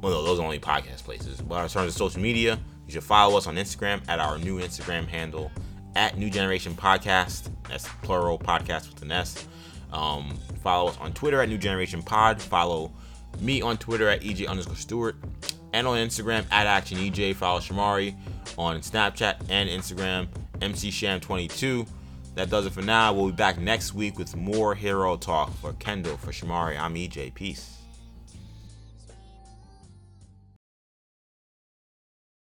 well, 0.00 0.12
no, 0.12 0.24
those 0.24 0.38
are 0.38 0.44
only 0.44 0.60
podcast 0.60 1.02
places. 1.02 1.40
But 1.40 1.64
in 1.64 1.68
terms 1.68 1.88
of 1.88 1.94
social 1.94 2.20
media, 2.20 2.58
you 2.86 2.92
should 2.92 3.04
follow 3.04 3.36
us 3.36 3.48
on 3.48 3.56
Instagram 3.56 4.02
at 4.08 4.20
our 4.20 4.38
new 4.38 4.60
Instagram 4.60 5.06
handle 5.06 5.50
at 5.96 6.16
New 6.16 6.30
Generation 6.30 6.74
Podcast. 6.74 7.50
That's 7.68 7.88
plural 8.02 8.38
podcast 8.38 8.88
with 8.88 9.02
an 9.02 9.12
S. 9.12 9.46
Um, 9.92 10.38
follow 10.62 10.90
us 10.90 10.96
on 10.98 11.12
Twitter 11.12 11.40
at 11.40 11.48
New 11.48 11.58
Generation 11.58 12.02
Pod. 12.02 12.40
Follow 12.40 12.92
me 13.40 13.62
on 13.62 13.78
Twitter 13.78 14.08
at 14.08 14.22
EJ 14.22 14.48
underscore 14.48 14.76
Stewart. 14.76 15.16
And 15.72 15.86
on 15.86 15.98
Instagram 15.98 16.44
at 16.50 16.66
Action 16.66 16.98
EJ. 16.98 17.36
Follow 17.36 17.60
Shamari 17.60 18.16
on 18.58 18.80
Snapchat 18.80 19.36
and 19.48 19.68
Instagram, 19.68 20.26
MC 20.60 20.90
Sham22. 20.90 21.86
That 22.34 22.50
does 22.50 22.66
it 22.66 22.72
for 22.72 22.82
now. 22.82 23.12
We'll 23.12 23.26
be 23.26 23.32
back 23.32 23.58
next 23.58 23.94
week 23.94 24.18
with 24.18 24.34
more 24.36 24.74
hero 24.74 25.16
talk. 25.16 25.54
For 25.58 25.72
Kendall, 25.74 26.16
for 26.16 26.32
Shamari, 26.32 26.78
I'm 26.78 26.94
EJ. 26.94 27.34
Peace. 27.34 27.79